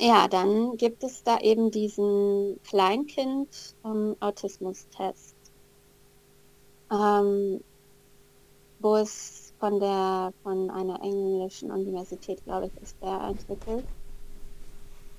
ja, 0.00 0.26
dann 0.28 0.78
gibt 0.78 1.04
es 1.04 1.22
da 1.22 1.38
eben 1.38 1.70
diesen 1.70 2.58
Kleinkind-Autismus-Test, 2.64 5.36
ähm, 6.90 7.62
wo 8.78 8.96
es 8.96 9.49
von 9.60 9.78
der 9.78 10.32
von 10.42 10.70
einer 10.70 11.00
englischen 11.02 11.70
Universität, 11.70 12.42
glaube 12.44 12.66
ich, 12.66 12.82
ist 12.82 12.96
der 13.02 13.20
entwickelt. 13.28 13.84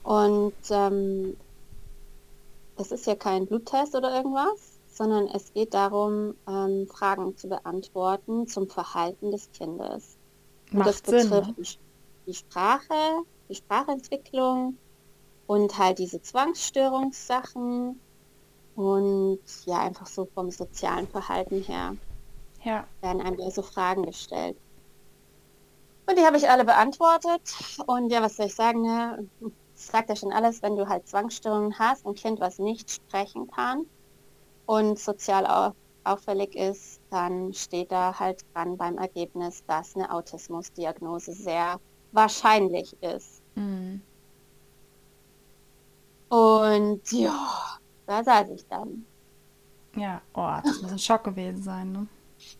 Und 0.03 0.53
ähm, 0.71 1.37
es 2.77 2.91
ist 2.91 3.05
ja 3.05 3.15
kein 3.15 3.45
Bluttest 3.45 3.95
oder 3.95 4.15
irgendwas, 4.15 4.79
sondern 4.91 5.27
es 5.27 5.53
geht 5.53 5.75
darum, 5.75 6.33
ähm, 6.47 6.87
Fragen 6.87 7.37
zu 7.37 7.47
beantworten 7.47 8.47
zum 8.47 8.67
Verhalten 8.67 9.31
des 9.31 9.51
Kindes. 9.51 10.17
Und 10.71 10.79
Macht 10.79 10.89
das 10.89 10.97
Sinn, 10.97 11.29
betrifft 11.29 11.57
ne? 11.57 11.63
die, 11.63 11.77
die 12.27 12.33
Sprache, 12.33 13.23
die 13.47 13.55
Sprachentwicklung 13.55 14.75
und 15.45 15.77
halt 15.77 15.99
diese 15.99 16.19
Zwangsstörungssachen 16.19 17.99
und 18.75 19.39
ja, 19.65 19.79
einfach 19.81 20.07
so 20.07 20.27
vom 20.33 20.49
sozialen 20.49 21.07
Verhalten 21.07 21.61
her 21.61 21.95
Ja, 22.63 22.87
werden 23.01 23.21
einem 23.21 23.37
da 23.37 23.51
so 23.51 23.61
Fragen 23.61 24.03
gestellt. 24.05 24.57
Und 26.07 26.17
die 26.17 26.25
habe 26.25 26.37
ich 26.37 26.49
alle 26.49 26.65
beantwortet. 26.65 27.41
Und 27.87 28.11
ja, 28.11 28.21
was 28.21 28.35
soll 28.35 28.47
ich 28.47 28.55
sagen, 28.55 28.81
ne? 28.81 29.29
Das 29.73 29.87
sagt 29.87 30.09
ja 30.09 30.15
schon 30.15 30.31
alles, 30.33 30.61
wenn 30.61 30.75
du 30.75 30.87
halt 30.87 31.07
Zwangsstörungen 31.07 31.77
hast, 31.79 32.05
ein 32.05 32.13
Kind, 32.15 32.39
was 32.39 32.59
nicht 32.59 32.91
sprechen 32.91 33.47
kann 33.47 33.85
und 34.65 34.99
sozial 34.99 35.47
au 35.47 35.73
auffällig 36.05 36.55
ist, 36.55 37.01
dann 37.11 37.53
steht 37.53 37.91
da 37.91 38.19
halt 38.19 38.41
dran 38.53 38.77
beim 38.77 38.97
Ergebnis, 38.97 39.63
dass 39.67 39.95
eine 39.95 40.11
Autismusdiagnose 40.11 41.33
sehr 41.33 41.79
wahrscheinlich 42.11 42.93
ist. 43.01 43.43
mm, 43.55 44.01
Und 46.29 47.11
ja, 47.11 47.37
da 48.07 48.23
saß 48.23 48.49
ich 48.49 48.65
dann. 48.67 49.07
ja, 49.95 50.21
oh, 50.33 50.59
das 50.65 50.81
muss 50.81 50.91
ein 50.91 50.99
Schock 50.99 51.23
gewesen 51.23 51.63
sein, 51.63 51.91
ne? 51.91 52.07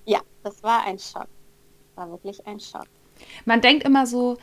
Ja, 0.06 0.22
das 0.44 0.62
war 0.64 0.86
ein 0.86 1.00
Schock. 1.00 1.28
War 1.96 2.10
wirklich 2.10 2.46
ein 2.46 2.60
Schock. 2.60 2.88
Man 3.46 3.62
denkt 3.62 3.84
immer 3.84 4.06
so, 4.06 4.38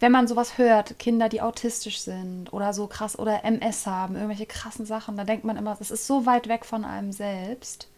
wenn 0.00 0.12
man 0.12 0.28
sowas 0.28 0.58
hört, 0.58 0.98
Kinder, 0.98 1.28
die 1.28 1.40
autistisch 1.40 2.00
sind 2.00 2.52
oder 2.52 2.72
so 2.72 2.86
krass 2.86 3.18
oder 3.18 3.44
MS 3.44 3.86
haben, 3.86 4.14
irgendwelche 4.14 4.46
krassen 4.46 4.84
Sachen, 4.84 5.16
da 5.16 5.24
denkt 5.24 5.44
man 5.44 5.56
immer, 5.56 5.74
das 5.74 5.90
ist 5.90 6.06
so 6.06 6.26
weit 6.26 6.48
weg 6.48 6.64
von 6.66 6.84
einem 6.84 7.12
selbst. 7.12 7.88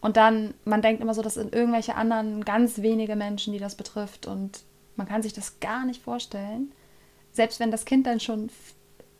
Und 0.00 0.16
dann, 0.16 0.54
man 0.64 0.82
denkt 0.82 1.02
immer 1.02 1.14
so, 1.14 1.22
das 1.22 1.34
sind 1.34 1.54
irgendwelche 1.54 1.96
anderen 1.96 2.44
ganz 2.44 2.82
wenige 2.82 3.16
Menschen, 3.16 3.52
die 3.52 3.58
das 3.58 3.74
betrifft. 3.74 4.26
Und 4.26 4.64
man 4.96 5.08
kann 5.08 5.22
sich 5.22 5.32
das 5.32 5.60
gar 5.60 5.84
nicht 5.84 6.02
vorstellen. 6.02 6.72
Selbst 7.32 7.60
wenn 7.60 7.70
das 7.70 7.84
Kind 7.84 8.06
dann 8.06 8.20
schon 8.20 8.50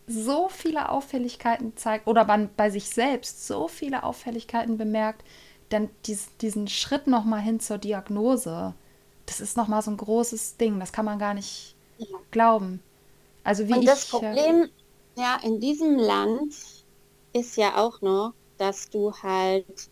so 0.06 0.48
viele 0.48 0.88
Auffälligkeiten 0.88 1.76
zeigt 1.76 2.06
oder 2.06 2.24
man 2.24 2.50
bei 2.56 2.70
sich 2.70 2.88
selbst 2.88 3.46
so 3.46 3.68
viele 3.68 4.04
Auffälligkeiten 4.04 4.78
bemerkt, 4.78 5.22
dann 5.70 5.90
dies, 6.06 6.28
diesen 6.40 6.68
Schritt 6.68 7.06
nochmal 7.06 7.40
hin 7.40 7.60
zur 7.60 7.78
Diagnose, 7.78 8.74
das 9.26 9.40
ist 9.40 9.56
nochmal 9.56 9.82
so 9.82 9.90
ein 9.90 9.96
großes 9.98 10.56
Ding. 10.58 10.80
Das 10.80 10.92
kann 10.92 11.04
man 11.04 11.18
gar 11.18 11.34
nicht 11.34 11.76
Ja. 11.96 12.18
glauben. 12.32 12.82
Also 13.44 13.68
wie 13.68 13.78
Und 13.78 13.86
das 13.86 14.04
ich. 14.04 14.22
äh, 14.22 14.36
Problem, 14.36 14.70
ja, 15.16 15.40
in 15.42 15.58
diesem 15.58 15.96
Land 15.96 16.54
ist 17.32 17.56
ja 17.56 17.76
auch 17.82 18.02
noch, 18.02 18.34
dass 18.58 18.90
du 18.90 19.10
halt 19.14 19.88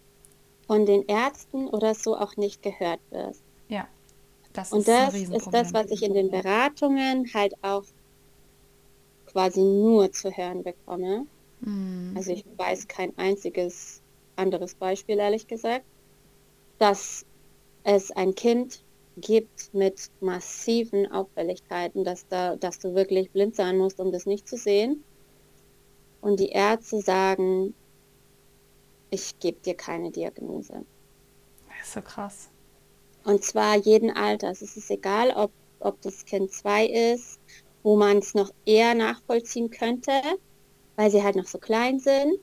von 0.66 0.86
den 0.86 1.04
Ärzten 1.06 1.68
oder 1.68 1.94
so 1.94 2.16
auch 2.16 2.36
nicht 2.36 2.62
gehört 2.62 3.00
wirst. 3.10 3.44
Ja, 3.68 3.88
das 4.54 4.72
Und 4.72 4.86
ist 4.88 4.98
ein 4.98 5.10
das 5.10 5.26
ist 5.30 5.52
das, 5.54 5.74
was 5.74 5.90
ich 5.90 6.02
in 6.04 6.14
den 6.14 6.30
Beratungen 6.30 7.26
halt 7.34 7.54
auch 7.62 7.82
quasi 9.26 9.60
nur 9.60 10.10
zu 10.12 10.30
hören 10.36 10.62
bekomme. 10.64 11.28
Mm, 11.64 12.16
Also 12.16 12.32
ich 12.32 12.44
weiß 12.58 12.88
kein 12.88 13.16
einziges 13.18 14.02
anderes 14.36 14.74
Beispiel, 14.74 15.18
ehrlich 15.18 15.46
gesagt, 15.46 15.84
dass 16.78 17.24
es 17.84 18.10
ein 18.10 18.34
Kind 18.34 18.82
gibt 19.16 19.72
mit 19.72 20.10
massiven 20.20 21.10
Auffälligkeiten, 21.10 22.04
dass 22.04 22.26
da, 22.28 22.56
dass 22.56 22.78
du 22.78 22.94
wirklich 22.94 23.30
blind 23.30 23.56
sein 23.56 23.78
musst, 23.78 23.98
um 23.98 24.12
das 24.12 24.26
nicht 24.26 24.46
zu 24.46 24.56
sehen. 24.56 25.02
Und 26.20 26.40
die 26.40 26.48
Ärzte 26.48 27.00
sagen, 27.00 27.74
ich 29.10 29.38
gebe 29.38 29.58
dir 29.60 29.74
keine 29.74 30.10
Diagnose. 30.10 30.84
das 31.68 31.86
ist 31.86 31.94
so 31.94 32.02
krass. 32.02 32.50
Und 33.24 33.42
zwar 33.42 33.76
jeden 33.76 34.10
Alters. 34.10 34.62
Es 34.62 34.76
ist 34.76 34.90
egal, 34.90 35.30
ob, 35.30 35.50
ob 35.80 36.00
das 36.02 36.24
Kind 36.24 36.52
zwei 36.52 36.86
ist, 36.86 37.40
wo 37.82 37.96
man 37.96 38.18
es 38.18 38.34
noch 38.34 38.50
eher 38.64 38.94
nachvollziehen 38.94 39.70
könnte, 39.70 40.12
weil 40.96 41.10
sie 41.10 41.22
halt 41.22 41.36
noch 41.36 41.46
so 41.46 41.58
klein 41.58 41.98
sind. 41.98 42.34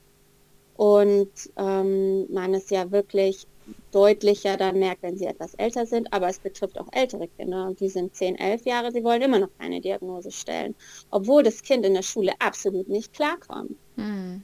Und 0.76 1.32
ähm, 1.57 2.32
man 2.34 2.53
es 2.53 2.69
ja 2.69 2.91
wirklich 2.91 3.47
deutlicher 3.91 4.57
dann 4.57 4.80
merkt, 4.80 5.03
wenn 5.03 5.17
sie 5.17 5.26
etwas 5.26 5.53
älter 5.55 5.86
sind. 5.86 6.11
Aber 6.13 6.28
es 6.30 6.39
betrifft 6.39 6.80
auch 6.80 6.88
ältere 6.91 7.28
Kinder. 7.30 7.67
Und 7.67 7.80
die 7.80 7.89
sind 7.89 8.15
10, 8.15 8.36
11 8.38 8.65
Jahre, 8.65 8.91
sie 8.91 9.03
wollen 9.03 9.21
immer 9.21 9.39
noch 9.39 9.49
keine 9.59 9.82
Diagnose 9.82 10.32
stellen. 10.32 10.76
Obwohl 11.11 11.43
das 11.43 11.61
Kind 11.61 11.86
in 11.86 11.93
der 11.93 12.01
Schule 12.03 12.34
absolut 12.39 12.89
nicht 12.89 13.13
klarkommt. 13.13 13.78
Mm, 13.95 14.38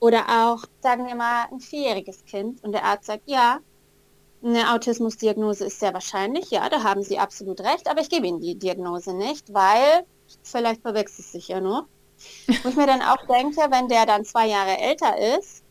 Oder 0.00 0.24
auch, 0.28 0.64
sagen 0.80 1.06
wir 1.06 1.14
mal, 1.16 1.46
ein 1.50 1.60
vierjähriges 1.60 2.24
Kind 2.26 2.62
und 2.62 2.72
der 2.72 2.84
Arzt 2.84 3.06
sagt, 3.06 3.22
ja, 3.26 3.60
eine 4.42 4.72
Autismusdiagnose 4.74 5.64
ist 5.66 5.80
sehr 5.80 5.94
wahrscheinlich, 5.94 6.50
ja, 6.50 6.68
da 6.68 6.82
haben 6.84 7.02
Sie 7.02 7.18
absolut 7.18 7.60
recht, 7.60 7.88
aber 7.88 8.00
ich 8.02 8.10
gebe 8.10 8.26
Ihnen 8.26 8.40
die 8.40 8.56
Diagnose 8.58 9.14
nicht, 9.16 9.52
weil 9.54 10.04
vielleicht 10.42 10.82
verwechselt 10.82 11.20
es 11.26 11.32
sich 11.32 11.48
ja 11.48 11.60
noch. 11.60 11.86
Wo 12.62 12.68
ich 12.70 12.76
mir 12.76 12.86
dann 12.86 13.02
auch 13.02 13.18
denke, 13.28 13.60
wenn 13.70 13.88
der 13.88 14.06
dann 14.06 14.24
zwei 14.24 14.46
Jahre 14.48 14.78
älter 14.78 15.16
ist, 15.38 15.64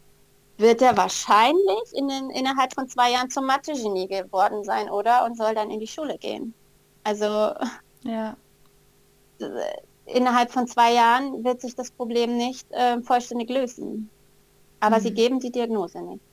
wird 0.57 0.81
er 0.81 0.97
wahrscheinlich 0.97 1.83
in 1.93 2.07
den, 2.09 2.29
innerhalb 2.31 2.73
von 2.75 2.87
zwei 2.89 3.11
Jahren 3.11 3.29
zum 3.29 3.45
Mathe-Genie 3.47 4.07
geworden 4.07 4.63
sein, 4.63 4.89
oder? 4.89 5.25
Und 5.25 5.37
soll 5.37 5.55
dann 5.55 5.71
in 5.71 5.79
die 5.79 5.87
Schule 5.87 6.17
gehen. 6.19 6.55
Also 7.03 7.53
ja, 8.03 8.37
äh, 9.39 9.45
innerhalb 10.05 10.51
von 10.51 10.67
zwei 10.67 10.93
Jahren 10.93 11.43
wird 11.43 11.61
sich 11.61 11.75
das 11.75 11.91
Problem 11.91 12.37
nicht 12.37 12.67
äh, 12.71 13.01
vollständig 13.03 13.49
lösen. 13.49 14.11
Aber 14.79 14.99
sie 15.01 15.11
Mhm. 15.11 15.13
geben 15.13 15.39
die 15.39 15.51
Diagnose 15.51 16.01
nicht. 16.03 16.23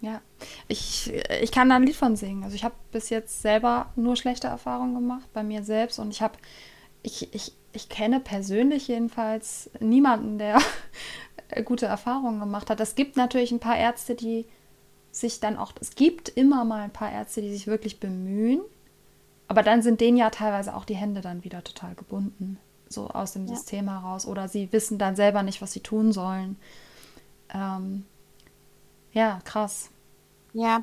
ja. 0.00 0.20
Ich, 0.68 1.12
ich 1.40 1.50
kann 1.52 1.68
da 1.68 1.76
ein 1.76 1.84
Lied 1.84 1.96
von 1.96 2.16
singen. 2.16 2.44
Also 2.44 2.56
ich 2.56 2.64
habe 2.64 2.74
bis 2.90 3.08
jetzt 3.10 3.40
selber 3.42 3.92
nur 3.96 4.16
schlechte 4.16 4.46
Erfahrungen 4.48 4.94
gemacht, 4.94 5.28
bei 5.32 5.42
mir 5.42 5.62
selbst. 5.64 5.98
Und 5.98 6.10
ich 6.10 6.20
habe, 6.22 6.36
ich, 7.04 7.34
ich, 7.34 7.52
ich 7.72 7.90
kenne 7.90 8.20
persönlich 8.20 8.88
jedenfalls 8.88 9.70
niemanden, 9.80 10.38
der 10.38 10.58
gute 11.64 11.86
Erfahrungen 11.86 12.40
gemacht 12.40 12.70
hat. 12.70 12.80
Es 12.80 12.96
gibt 12.96 13.16
natürlich 13.16 13.52
ein 13.52 13.60
paar 13.60 13.78
Ärzte, 13.78 14.16
die 14.16 14.46
sich 15.12 15.40
dann 15.40 15.58
auch, 15.58 15.72
es 15.80 15.94
gibt 15.96 16.28
immer 16.30 16.64
mal 16.64 16.82
ein 16.82 16.92
paar 16.92 17.12
Ärzte, 17.12 17.42
die 17.42 17.52
sich 17.52 17.66
wirklich 17.68 18.00
bemühen. 18.00 18.62
Aber 19.48 19.62
dann 19.62 19.82
sind 19.82 20.00
denen 20.00 20.16
ja 20.18 20.30
teilweise 20.30 20.74
auch 20.76 20.84
die 20.84 20.96
Hände 20.96 21.20
dann 21.22 21.44
wieder 21.44 21.64
total 21.64 21.94
gebunden, 21.96 22.58
so 22.88 23.08
aus 23.08 23.34
dem 23.34 23.46
Ja. 23.46 23.54
System 23.54 23.88
heraus. 23.90 24.26
Oder 24.26 24.48
sie 24.48 24.72
wissen 24.72 24.98
dann 24.98 25.16
selber 25.16 25.42
nicht, 25.44 25.62
was 25.62 25.72
sie 25.72 25.80
tun 25.80 26.12
sollen. 26.12 26.56
Ähm, 27.54 28.04
ja, 29.12 29.40
krass. 29.44 29.90
Ja, 30.54 30.82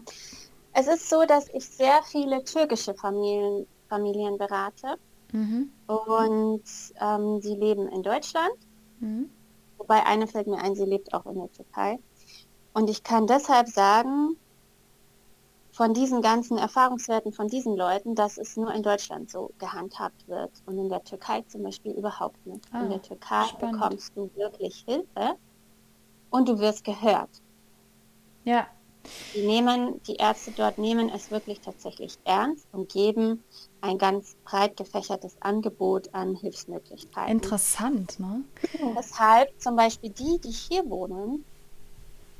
es 0.73 0.87
ist 0.87 1.09
so, 1.09 1.25
dass 1.25 1.49
ich 1.49 1.65
sehr 1.69 2.03
viele 2.03 2.43
türkische 2.43 2.93
Familien, 2.95 3.67
Familien 3.89 4.37
berate 4.37 4.97
Mhm. 5.33 5.71
und 5.87 6.63
ähm, 6.99 7.41
sie 7.41 7.55
leben 7.55 7.87
in 7.89 8.03
Deutschland, 8.03 8.53
Mhm. 9.01 9.25
wobei 9.77 10.05
eine 10.05 10.27
fällt 10.27 10.47
mir 10.47 10.59
ein, 10.59 10.75
sie 10.75 10.85
lebt 10.85 11.13
auch 11.13 11.25
in 11.25 11.35
der 11.39 11.51
Türkei. 11.51 11.97
Und 12.73 12.89
ich 12.89 13.03
kann 13.03 13.27
deshalb 13.27 13.67
sagen, 13.69 14.39
von 15.73 15.93
diesen 15.93 16.21
ganzen 16.21 16.57
Erfahrungswerten 16.57 17.33
von 17.33 17.47
diesen 17.47 17.75
Leuten, 17.75 18.15
dass 18.15 18.37
es 18.37 18.55
nur 18.55 18.73
in 18.73 18.83
Deutschland 18.83 19.29
so 19.29 19.51
gehandhabt 19.57 20.27
wird 20.27 20.51
und 20.65 20.77
in 20.77 20.87
der 20.89 21.03
Türkei 21.03 21.41
zum 21.47 21.63
Beispiel 21.63 21.91
überhaupt 21.93 22.45
nicht. 22.45 22.65
Ah, 22.71 22.81
in 22.83 22.89
der 22.89 23.01
Türkei 23.01 23.45
spannend. 23.47 23.81
bekommst 23.81 24.15
du 24.15 24.31
wirklich 24.35 24.83
Hilfe 24.87 25.37
und 26.29 26.49
du 26.49 26.59
wirst 26.59 26.83
gehört. 26.83 27.29
Ja, 28.43 28.67
Die 29.33 29.45
nehmen, 29.45 30.01
die 30.03 30.15
Ärzte 30.15 30.51
dort 30.51 30.77
nehmen 30.77 31.09
es 31.09 31.31
wirklich 31.31 31.59
tatsächlich 31.61 32.17
ernst 32.23 32.67
und 32.71 32.91
geben 32.91 33.43
ein 33.81 33.97
ganz 33.97 34.35
breit 34.45 34.77
gefächertes 34.77 35.35
Angebot 35.39 36.13
an 36.13 36.35
Hilfsmöglichkeiten. 36.35 37.31
interessant, 37.31 38.19
ne? 38.19 38.43
Weshalb 38.95 39.49
zum 39.59 39.75
Beispiel 39.75 40.11
die, 40.11 40.39
die 40.39 40.51
hier 40.51 40.87
wohnen, 40.89 41.43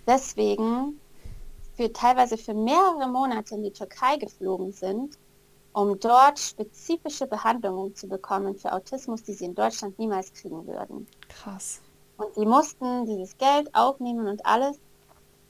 deswegen 0.06 1.00
für 1.76 1.92
teilweise 1.92 2.38
für 2.38 2.54
mehrere 2.54 3.08
Monate 3.08 3.56
in 3.56 3.64
die 3.64 3.72
Türkei 3.72 4.18
geflogen 4.18 4.72
sind, 4.72 5.18
um 5.74 6.00
dort 6.00 6.38
spezifische 6.38 7.28
Behandlungen 7.28 7.96
zu 7.96 8.08
bekommen 8.08 8.56
für 8.56 8.74
Autismus, 8.74 9.24
die 9.24 9.34
sie 9.34 9.46
in 9.46 9.56
Deutschland 9.56 9.98
niemals 9.98 10.34
kriegen 10.34 10.68
würden. 10.68 11.08
Krass. 11.30 11.82
Und 12.18 12.36
die 12.36 12.46
mussten 12.46 13.06
dieses 13.06 13.38
Geld 13.38 13.74
aufnehmen 13.74 14.28
und 14.28 14.46
alles 14.46 14.80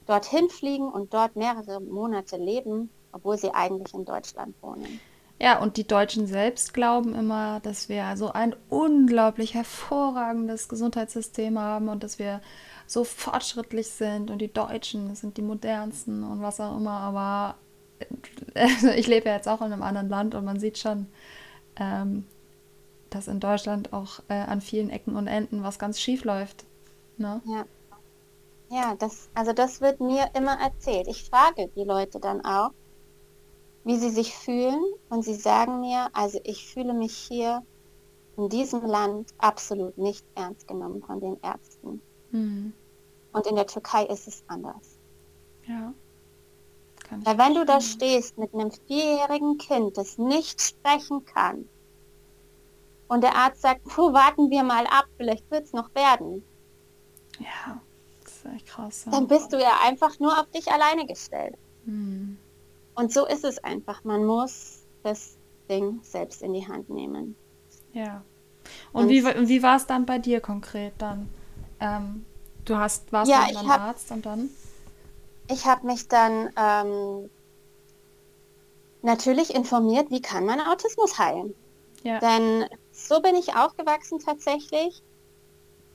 dorthin 0.06 0.48
fliegen 0.48 0.88
und 0.88 1.12
dort 1.14 1.36
mehrere 1.36 1.80
Monate 1.80 2.36
leben, 2.36 2.90
obwohl 3.12 3.38
sie 3.38 3.52
eigentlich 3.52 3.94
in 3.94 4.04
Deutschland 4.04 4.54
wohnen. 4.62 5.00
Ja, 5.38 5.60
und 5.60 5.76
die 5.76 5.86
Deutschen 5.86 6.28
selbst 6.28 6.72
glauben 6.72 7.16
immer, 7.16 7.58
dass 7.60 7.88
wir 7.88 8.16
so 8.16 8.30
ein 8.30 8.54
unglaublich 8.68 9.54
hervorragendes 9.54 10.68
Gesundheitssystem 10.68 11.58
haben 11.58 11.88
und 11.88 12.04
dass 12.04 12.20
wir 12.20 12.40
so 12.86 13.02
fortschrittlich 13.02 13.90
sind 13.90 14.30
und 14.30 14.38
die 14.38 14.52
Deutschen 14.52 15.08
das 15.08 15.20
sind 15.20 15.36
die 15.36 15.42
modernsten 15.42 16.22
und 16.22 16.42
was 16.42 16.60
auch 16.60 16.76
immer. 16.76 16.92
Aber 16.92 17.56
ich 18.96 19.06
lebe 19.08 19.30
ja 19.30 19.34
jetzt 19.34 19.48
auch 19.48 19.60
in 19.62 19.72
einem 19.72 19.82
anderen 19.82 20.08
Land 20.08 20.34
und 20.36 20.44
man 20.44 20.60
sieht 20.60 20.78
schon, 20.78 21.06
ähm, 21.76 22.24
dass 23.10 23.28
in 23.28 23.40
Deutschland 23.40 23.92
auch 23.92 24.20
äh, 24.28 24.34
an 24.34 24.60
vielen 24.60 24.90
Ecken 24.90 25.16
und 25.16 25.26
Enden 25.26 25.62
was 25.62 25.78
ganz 25.78 26.00
schief 26.00 26.24
läuft. 26.24 26.64
Ne? 27.16 27.40
Ja. 27.46 27.64
Ja, 28.72 28.94
das, 28.94 29.28
also 29.34 29.52
das 29.52 29.82
wird 29.82 30.00
mir 30.00 30.30
immer 30.32 30.58
erzählt. 30.58 31.06
Ich 31.06 31.28
frage 31.28 31.68
die 31.76 31.84
Leute 31.84 32.18
dann 32.18 32.42
auch, 32.42 32.70
wie 33.84 33.98
sie 33.98 34.08
sich 34.08 34.34
fühlen 34.34 34.82
und 35.10 35.22
sie 35.22 35.34
sagen 35.34 35.80
mir, 35.80 36.08
also 36.14 36.40
ich 36.42 36.72
fühle 36.72 36.94
mich 36.94 37.14
hier 37.14 37.62
in 38.38 38.48
diesem 38.48 38.86
Land 38.86 39.34
absolut 39.36 39.98
nicht 39.98 40.24
ernst 40.36 40.66
genommen 40.66 41.02
von 41.02 41.20
den 41.20 41.36
Ärzten. 41.42 42.00
Mhm. 42.30 42.72
Und 43.34 43.46
in 43.46 43.56
der 43.56 43.66
Türkei 43.66 44.06
ist 44.06 44.26
es 44.26 44.42
anders. 44.46 44.98
Ja. 45.66 45.92
Weil 47.24 47.36
wenn 47.36 47.54
du 47.54 47.66
da 47.66 47.78
stehst 47.78 48.38
mit 48.38 48.54
einem 48.54 48.70
vierjährigen 48.86 49.58
Kind, 49.58 49.98
das 49.98 50.16
nicht 50.16 50.62
sprechen 50.62 51.26
kann, 51.26 51.68
und 53.06 53.22
der 53.22 53.36
Arzt 53.36 53.60
sagt, 53.60 53.84
puh, 53.84 54.14
warten 54.14 54.48
wir 54.48 54.62
mal 54.62 54.86
ab, 54.86 55.04
vielleicht 55.18 55.50
wird 55.50 55.64
es 55.64 55.74
noch 55.74 55.94
werden, 55.94 56.42
Ja, 57.38 57.82
ist 58.44 58.54
echt 58.54 58.66
krass. 58.66 59.04
Ja. 59.06 59.12
dann 59.12 59.26
bist 59.28 59.52
du 59.52 59.58
ja 59.60 59.78
einfach 59.84 60.18
nur 60.18 60.38
auf 60.38 60.50
dich 60.50 60.70
alleine 60.70 61.06
gestellt. 61.06 61.56
Mhm. 61.84 62.36
Und 62.94 63.12
so 63.12 63.26
ist 63.26 63.44
es 63.44 63.62
einfach. 63.64 64.04
Man 64.04 64.24
muss 64.24 64.82
das 65.02 65.36
Ding 65.68 66.00
selbst 66.02 66.42
in 66.42 66.52
die 66.52 66.66
Hand 66.66 66.90
nehmen. 66.90 67.34
Ja. 67.92 68.22
Und 68.92 69.04
Und- 69.04 69.08
wie, 69.10 69.24
wie 69.24 69.62
war 69.62 69.76
es 69.76 69.86
dann 69.86 70.06
bei 70.06 70.18
dir 70.18 70.40
konkret 70.40 70.92
dann? 70.98 71.28
Ähm, 71.80 72.24
du 72.64 72.76
hast, 72.76 73.10
warst 73.12 73.30
Ja, 73.30 73.46
dann 73.46 73.54
beim 73.66 73.70
Arzt 73.70 74.10
und 74.12 74.24
dann? 74.26 74.50
Ich 75.48 75.66
habe 75.66 75.86
mich 75.86 76.06
dann 76.08 76.50
ähm, 76.56 77.28
natürlich 79.02 79.54
informiert, 79.54 80.10
wie 80.10 80.20
kann 80.22 80.44
man 80.46 80.60
Autismus 80.60 81.18
heilen. 81.18 81.54
Ja. 82.04 82.18
Denn 82.20 82.66
so 82.92 83.20
bin 83.20 83.34
ich 83.34 83.54
aufgewachsen 83.56 84.18
tatsächlich. 84.18 85.02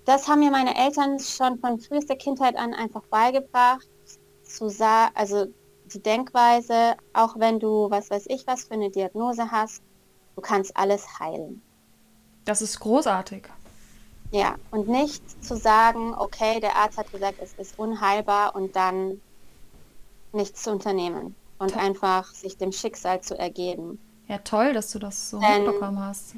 Das 0.08 0.28
haben 0.28 0.40
mir 0.40 0.52
meine 0.52 0.76
Eltern 0.76 1.20
schon 1.20 1.60
von 1.60 1.80
frühester 1.80 2.16
Kindheit 2.16 2.56
an 2.56 2.74
einfach 2.74 3.04
beigebracht. 3.10 3.86
Zu 4.42 4.70
sa 4.70 5.10
also 5.14 5.46
die 5.84 6.02
Denkweise, 6.02 6.96
auch 7.14 7.38
wenn 7.38 7.60
du, 7.60 7.90
was 7.90 8.10
weiß 8.10 8.26
ich, 8.30 8.48
was 8.48 8.64
für 8.64 8.76
eine 8.76 8.90
Diagnose 8.90 9.52
hast, 9.52 9.82
du 10.36 10.42
kannst 10.42 10.78
alles 10.78 11.06
heilen. 11.20 11.62
Das 12.46 12.62
ist 12.62 12.80
großartig. 12.80 13.50
Ja, 14.32 14.56
und 14.72 14.88
nicht 14.88 15.44
zu 15.44 15.58
sagen, 15.58 16.14
okay, 16.16 16.62
der 16.62 16.78
Arzt 16.78 16.98
hat 16.98 17.12
gesagt, 17.12 17.40
es 17.42 17.54
ist 17.54 17.78
unheilbar 17.78 18.56
und 18.56 18.78
dann 18.78 19.22
nichts 20.32 20.64
zu 20.64 20.72
unternehmen 20.72 21.36
und 21.58 21.74
Ta- 21.74 21.80
einfach 21.80 22.34
sich 22.34 22.58
dem 22.58 22.72
Schicksal 22.72 23.22
zu 23.22 23.38
ergeben. 23.38 24.00
Ja, 24.30 24.38
toll, 24.40 24.74
dass 24.74 24.92
du 24.92 25.00
das 25.00 25.30
so 25.30 25.40
Ähm, 25.42 25.66
mitbekommen 25.66 26.00
hast. 26.00 26.36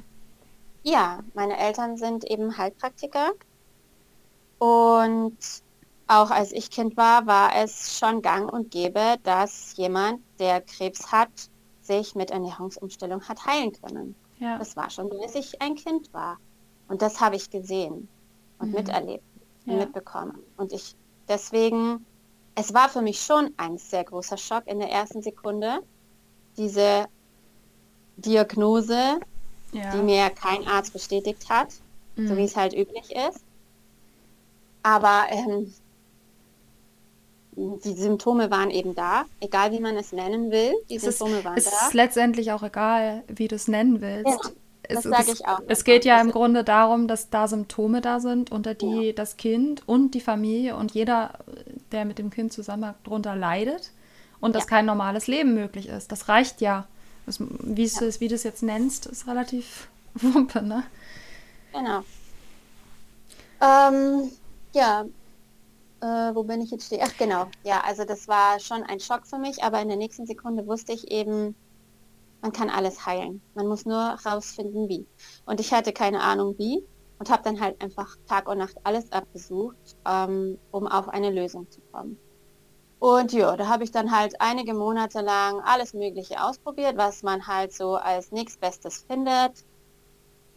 Ja, 0.83 1.21
meine 1.33 1.57
Eltern 1.57 1.97
sind 1.97 2.23
eben 2.25 2.57
Heilpraktiker 2.57 3.31
und 4.59 5.37
auch 6.07 6.31
als 6.31 6.51
ich 6.51 6.69
Kind 6.71 6.97
war, 6.97 7.27
war 7.27 7.55
es 7.55 7.97
schon 7.97 8.21
gang 8.21 8.51
und 8.51 8.71
gäbe, 8.71 9.17
dass 9.23 9.75
jemand, 9.77 10.21
der 10.39 10.61
Krebs 10.61 11.11
hat, 11.11 11.29
sich 11.81 12.15
mit 12.15 12.31
Ernährungsumstellung 12.31 13.23
hat 13.27 13.45
heilen 13.45 13.71
können. 13.73 14.15
Ja. 14.37 14.57
Das 14.57 14.75
war 14.75 14.89
schon, 14.89 15.09
bis 15.09 15.35
ich 15.35 15.61
ein 15.61 15.75
Kind 15.75 16.07
war. 16.13 16.37
Und 16.87 17.01
das 17.01 17.19
habe 17.21 17.35
ich 17.35 17.49
gesehen 17.49 18.09
und 18.59 18.69
Mhm. 18.69 18.75
miterlebt 18.77 19.23
und 19.65 19.73
Ja. 19.73 19.79
mitbekommen. 19.79 20.43
Und 20.57 20.73
ich 20.73 20.93
deswegen, 21.27 22.05
es 22.55 22.73
war 22.73 22.89
für 22.89 23.01
mich 23.01 23.21
schon 23.21 23.53
ein 23.57 23.77
sehr 23.77 24.03
großer 24.03 24.37
Schock 24.37 24.67
in 24.67 24.79
der 24.79 24.89
ersten 24.91 25.21
Sekunde, 25.21 25.79
diese 26.57 27.05
Diagnose, 28.17 29.19
Ja. 29.71 29.91
die 29.91 30.01
mir 30.01 30.29
kein 30.31 30.67
Arzt 30.67 30.93
bestätigt 30.93 31.49
hat, 31.49 31.71
so 32.15 32.21
Mhm. 32.21 32.37
wie 32.37 32.43
es 32.45 32.55
halt 32.55 32.73
üblich 32.73 33.11
ist. 33.11 33.43
Aber 34.83 35.25
ähm, 35.29 35.73
die 37.55 37.93
Symptome 37.93 38.49
waren 38.51 38.69
eben 38.71 38.95
da, 38.95 39.25
egal 39.41 39.71
wie 39.71 39.79
man 39.79 39.97
es 39.97 40.11
nennen 40.13 40.51
will. 40.51 40.73
Die 40.89 40.95
Es 40.95 41.03
ist, 41.03 41.17
Symptome 41.19 41.43
waren 41.43 41.57
es 41.57 41.65
da. 41.65 41.87
ist 41.87 41.93
letztendlich 41.93 42.51
auch 42.51 42.63
egal, 42.63 43.23
wie 43.27 43.47
du 43.47 43.55
es 43.55 43.67
nennen 43.67 43.99
willst. 44.01 44.27
Ja, 44.27 44.37
es, 44.83 45.01
das 45.01 45.03
sage 45.03 45.31
es, 45.31 45.39
ich 45.41 45.47
auch. 45.47 45.59
es 45.67 45.83
geht 45.83 46.05
ja 46.05 46.19
im 46.21 46.27
ist- 46.27 46.33
Grunde 46.33 46.63
darum, 46.63 47.07
dass 47.07 47.29
da 47.29 47.47
Symptome 47.47 47.99
da 48.01 48.19
sind, 48.21 48.51
unter 48.51 48.73
die 48.73 49.13
das 49.13 49.35
Kind 49.37 49.83
und 49.87 50.11
die 50.11 50.21
Familie 50.21 50.75
und 50.77 50.91
jeder, 50.93 51.33
der 51.91 52.05
mit 52.05 52.17
dem 52.17 52.29
Kind 52.29 52.53
zusammen 52.53 52.93
darunter 53.03 53.35
leidet 53.35 53.91
und 54.39 54.55
dass 54.55 54.63
Ja. 54.63 54.69
kein 54.69 54.85
normales 54.85 55.27
Leben 55.27 55.53
möglich 55.53 55.89
ist. 55.89 56.11
Das 56.13 56.29
reicht 56.29 56.61
ja. 56.61 56.87
Das, 57.25 57.39
wie, 57.41 57.83
es, 57.83 58.19
wie 58.21 58.27
du 58.29 58.35
es 58.35 58.43
jetzt 58.43 58.63
nennst, 58.63 59.05
ist 59.05 59.27
relativ 59.27 59.89
wumpe, 60.15 60.61
ne? 60.63 60.83
Genau. 61.73 62.01
Ähm, 63.61 64.31
ja, 64.73 65.05
äh, 66.01 66.35
wo 66.35 66.43
bin 66.43 66.61
ich 66.61 66.71
jetzt 66.71 66.85
stehen? 66.87 67.01
Ach 67.03 67.15
genau, 67.17 67.47
ja, 67.63 67.81
also 67.81 68.05
das 68.05 68.27
war 68.27 68.59
schon 68.59 68.83
ein 68.83 68.99
Schock 68.99 69.27
für 69.27 69.37
mich, 69.39 69.63
aber 69.63 69.81
in 69.81 69.89
der 69.89 69.97
nächsten 69.97 70.25
Sekunde 70.25 70.65
wusste 70.67 70.93
ich 70.93 71.11
eben, 71.11 71.55
man 72.41 72.51
kann 72.53 72.69
alles 72.69 73.05
heilen. 73.05 73.43
Man 73.53 73.67
muss 73.67 73.85
nur 73.85 73.99
rausfinden, 74.25 74.89
wie. 74.89 75.07
Und 75.45 75.59
ich 75.59 75.73
hatte 75.73 75.93
keine 75.93 76.21
Ahnung, 76.21 76.55
wie 76.57 76.87
und 77.19 77.29
habe 77.29 77.43
dann 77.43 77.59
halt 77.61 77.81
einfach 77.81 78.15
Tag 78.27 78.47
und 78.49 78.59
Nacht 78.59 78.77
alles 78.83 79.11
abgesucht, 79.11 79.77
ähm, 80.07 80.59
um 80.71 80.87
auf 80.87 81.09
eine 81.09 81.31
Lösung 81.31 81.69
zu 81.69 81.81
kommen. 81.91 82.19
Und 82.99 83.33
ja, 83.33 83.55
da 83.57 83.67
habe 83.67 83.83
ich 83.83 83.91
dann 83.91 84.11
halt 84.11 84.35
einige 84.41 84.73
Monate 84.73 85.21
lang 85.21 85.61
alles 85.61 85.93
Mögliche 85.93 86.43
ausprobiert, 86.43 86.97
was 86.97 87.23
man 87.23 87.47
halt 87.47 87.73
so 87.73 87.95
als 87.95 88.31
nächstbestes 88.31 89.05
findet. 89.07 89.65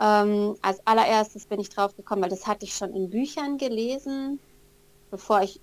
Ähm, 0.01 0.57
als 0.63 0.85
allererstes 0.87 1.47
bin 1.47 1.61
ich 1.61 1.69
drauf 1.69 1.97
gekommen, 1.97 2.23
weil 2.23 2.31
das 2.31 2.47
hatte 2.47 2.65
ich 2.65 2.75
schon 2.75 2.95
in 2.95 3.11
Büchern 3.11 3.59
gelesen, 3.59 4.41
bevor 5.11 5.43
ich 5.43 5.61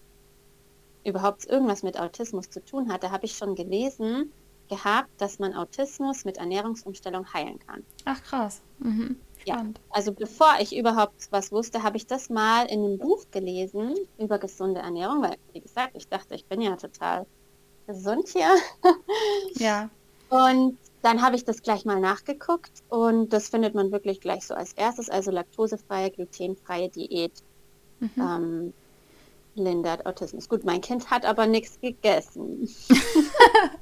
überhaupt 1.04 1.46
irgendwas 1.46 1.84
mit 1.84 2.00
Autismus 2.00 2.50
zu 2.50 2.64
tun 2.64 2.92
hatte, 2.92 3.12
habe 3.12 3.26
ich 3.26 3.36
schon 3.36 3.56
gelesen 3.56 4.32
gehabt, 4.70 5.10
dass 5.18 5.40
man 5.40 5.54
Autismus 5.54 6.26
mit 6.26 6.38
Ernährungsumstellung 6.38 7.34
heilen 7.34 7.60
kann. 7.60 7.84
Ach 8.06 8.22
krass. 8.24 8.62
Mhm. 8.78 9.18
Ja. 9.46 9.66
Also 9.90 10.12
bevor 10.12 10.58
ich 10.60 10.76
überhaupt 10.76 11.28
was 11.32 11.52
wusste, 11.52 11.82
habe 11.82 11.98
ich 11.98 12.06
das 12.06 12.30
mal 12.30 12.66
in 12.68 12.84
einem 12.84 12.98
Buch 12.98 13.26
gelesen 13.32 13.96
über 14.18 14.38
gesunde 14.38 14.82
Ernährung, 14.82 15.24
weil, 15.24 15.38
wie 15.54 15.62
gesagt, 15.62 15.96
ich 15.96 16.08
dachte, 16.08 16.36
ich 16.36 16.46
bin 16.46 16.62
ja 16.62 16.76
total 16.76 17.26
gesund 17.88 18.28
hier. 18.28 18.54
Ja. 19.56 19.90
Und 20.30 20.78
dann 21.02 21.22
habe 21.22 21.36
ich 21.36 21.46
das 21.46 21.62
gleich 21.62 21.86
mal 21.86 22.00
nachgeguckt 22.00 22.72
und 22.90 23.30
das 23.34 23.50
findet 23.50 23.74
man 23.76 23.92
wirklich 23.92 24.20
gleich 24.22 24.46
so 24.46 24.54
als 24.54 24.74
erstes, 24.74 25.10
also 25.10 25.32
laktosefreie, 25.32 26.12
glutenfreie 26.12 26.90
Diät 26.90 27.32
Mhm. 28.02 28.12
ähm, 28.18 28.74
lindert 29.56 30.06
Autismus. 30.06 30.48
Gut, 30.48 30.64
mein 30.64 30.80
Kind 30.80 31.10
hat 31.12 31.26
aber 31.26 31.46
nichts 31.48 31.80
gegessen. 31.82 32.70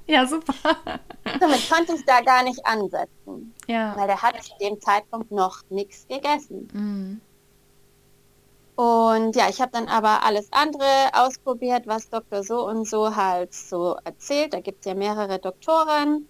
Ja, 0.08 0.26
super. 0.26 0.54
Damit 1.40 1.70
konnte 1.70 1.94
ich 1.94 2.06
da 2.06 2.22
gar 2.22 2.42
nicht 2.44 2.66
ansetzen, 2.66 3.54
Ja. 3.68 3.94
weil 3.98 4.08
der 4.08 4.22
hat 4.22 4.42
zu 4.42 4.52
dem 4.62 4.80
Zeitpunkt 4.80 5.32
noch 5.32 5.64
nichts 5.70 6.08
gegessen. 6.08 6.68
Mhm. 6.74 7.22
Und 8.76 9.36
ja, 9.36 9.50
ich 9.50 9.60
habe 9.60 9.72
dann 9.74 9.88
aber 9.88 10.24
alles 10.24 10.48
andere 10.52 10.86
ausprobiert, 11.14 11.88
was 11.88 12.10
Dr. 12.10 12.44
So 12.44 12.66
und 12.68 12.88
so 12.88 13.16
halt 13.16 13.54
so 13.54 13.98
erzählt. 14.04 14.54
Da 14.54 14.62
gibt 14.62 14.80
es 14.80 14.86
ja 14.86 14.94
mehrere 14.96 15.40
Doktoren, 15.40 16.28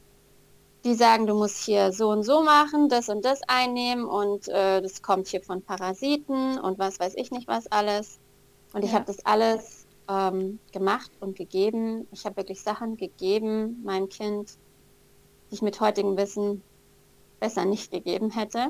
die 0.85 0.95
sagen, 0.95 1.27
du 1.27 1.35
musst 1.35 1.57
hier 1.65 1.91
so 1.93 2.09
und 2.09 2.23
so 2.23 2.43
machen, 2.43 2.89
das 2.89 3.09
und 3.09 3.25
das 3.25 3.41
einnehmen 3.47 4.05
und 4.05 4.47
äh, 4.47 4.81
das 4.81 5.01
kommt 5.01 5.27
hier 5.27 5.41
von 5.43 5.63
Parasiten 5.63 6.59
und 6.59 6.79
was 6.79 6.99
weiß 6.99 7.13
ich 7.15 7.31
nicht 7.31 7.47
was 7.47 7.67
alles. 7.67 8.19
Und 8.73 8.83
ich 8.83 8.91
Ja. 8.91 8.95
habe 8.95 9.05
das 9.05 9.25
alles 9.25 9.87
ähm, 10.09 10.61
gemacht 10.73 11.11
und 11.19 11.37
gegeben. 11.37 12.07
Ich 12.11 12.25
habe 12.25 12.37
wirklich 12.37 12.63
Sachen 12.63 12.97
gegeben 12.97 13.81
meinem 13.83 14.09
Kind, 14.09 14.51
die 15.51 15.55
ich 15.55 15.61
mit 15.61 15.79
heutigem 15.81 16.17
Wissen 16.17 16.63
besser 17.39 17.65
nicht 17.65 17.91
gegeben 17.91 18.31
hätte. 18.31 18.69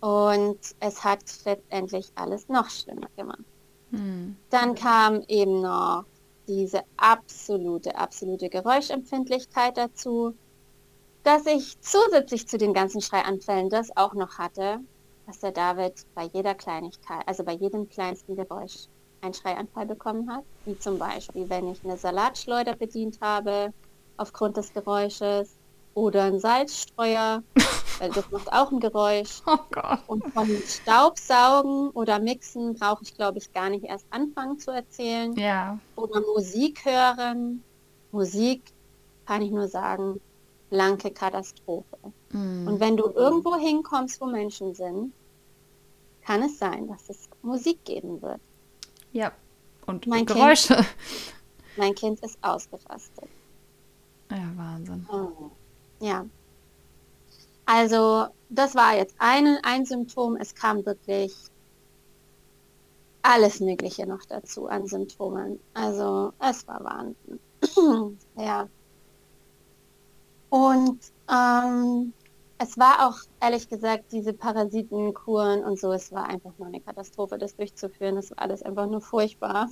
Und 0.00 0.58
es 0.80 1.04
hat 1.04 1.22
letztendlich 1.44 2.10
alles 2.16 2.48
noch 2.48 2.68
schlimmer 2.70 3.08
gemacht. 3.16 3.44
Mhm. 3.90 4.36
Dann 4.50 4.74
kam 4.74 5.22
eben 5.28 5.60
noch 5.60 6.04
diese 6.48 6.82
absolute, 6.96 7.96
absolute 7.96 8.48
Geräuschempfindlichkeit 8.48 9.76
dazu, 9.76 10.38
dass 11.22 11.46
ich 11.46 11.80
zusätzlich 11.80 12.48
zu 12.48 12.58
den 12.58 12.72
ganzen 12.72 13.00
Schreianfällen 13.00 13.70
das 13.70 13.96
auch 13.96 14.14
noch 14.14 14.38
hatte, 14.38 14.80
dass 15.26 15.40
der 15.40 15.52
David 15.52 16.06
bei 16.14 16.24
jeder 16.32 16.54
Kleinigkeit, 16.54 17.22
also 17.26 17.44
bei 17.44 17.52
jedem 17.52 17.88
kleinsten 17.88 18.34
Geräusch 18.36 18.86
einen 19.20 19.34
Schreianfall 19.34 19.86
bekommen 19.86 20.32
hat, 20.32 20.44
wie 20.64 20.78
zum 20.78 20.98
Beispiel, 20.98 21.48
wenn 21.50 21.70
ich 21.70 21.84
eine 21.84 21.96
Salatschleuder 21.96 22.76
bedient 22.76 23.18
habe 23.20 23.72
aufgrund 24.16 24.56
des 24.56 24.72
Geräusches 24.72 25.56
oder 25.94 26.24
ein 26.24 26.38
Salzstreuer, 26.38 27.42
weil 27.98 28.10
das 28.10 28.30
macht 28.30 28.52
auch 28.52 28.70
ein 28.70 28.80
Geräusch. 28.80 29.42
Oh 29.46 29.58
Gott. 29.70 30.00
Und 30.06 30.24
von 30.32 30.48
Staubsaugen 30.66 31.90
oder 31.90 32.18
Mixen 32.20 32.74
brauche 32.74 33.02
ich, 33.02 33.14
glaube 33.14 33.38
ich, 33.38 33.52
gar 33.52 33.70
nicht 33.70 33.84
erst 33.84 34.06
anfangen 34.10 34.58
zu 34.58 34.70
erzählen. 34.70 35.34
Ja. 35.36 35.78
Oder 35.96 36.20
Musik 36.20 36.84
hören. 36.84 37.62
Musik 38.12 38.62
kann 39.26 39.42
ich 39.42 39.50
nur 39.50 39.68
sagen, 39.68 40.20
blanke 40.70 41.10
Katastrophe. 41.10 41.96
Mhm. 42.30 42.68
Und 42.68 42.80
wenn 42.80 42.96
du 42.96 43.10
irgendwo 43.10 43.56
hinkommst, 43.56 44.20
wo 44.20 44.26
Menschen 44.26 44.74
sind, 44.74 45.12
kann 46.22 46.42
es 46.42 46.58
sein, 46.58 46.88
dass 46.88 47.08
es 47.08 47.28
Musik 47.42 47.84
geben 47.84 48.20
wird. 48.20 48.40
Ja, 49.12 49.32
und 49.86 50.06
Mein 50.06 50.26
Geräusche. 50.26 50.84
Mein 51.76 51.94
Kind 51.94 52.20
ist 52.20 52.38
ausgerastet. 52.42 53.28
Ja, 54.30 54.52
Wahnsinn. 54.56 55.06
Oh. 55.10 55.50
Ja. 56.00 56.26
Also, 57.64 58.26
das 58.50 58.74
war 58.74 58.96
jetzt 58.96 59.14
ein, 59.18 59.58
ein 59.62 59.86
Symptom. 59.86 60.36
Es 60.36 60.54
kam 60.54 60.84
wirklich 60.84 61.34
alles 63.22 63.60
Mögliche 63.60 64.06
noch 64.06 64.24
dazu 64.28 64.66
an 64.68 64.86
Symptomen. 64.86 65.58
Also, 65.72 66.32
es 66.40 66.66
war 66.66 66.84
Wahnsinn. 66.84 67.40
ja. 68.36 68.68
Und 70.50 70.98
ähm, 71.30 72.12
es 72.58 72.78
war 72.78 73.08
auch, 73.08 73.18
ehrlich 73.40 73.68
gesagt, 73.68 74.12
diese 74.12 74.32
Parasitenkuren 74.32 75.64
und 75.64 75.78
so, 75.78 75.92
es 75.92 76.10
war 76.12 76.28
einfach 76.28 76.52
nur 76.58 76.68
eine 76.68 76.80
Katastrophe, 76.80 77.38
das 77.38 77.54
durchzuführen. 77.54 78.16
Das 78.16 78.30
war 78.30 78.40
alles 78.40 78.62
einfach 78.62 78.86
nur 78.86 79.00
furchtbar. 79.00 79.68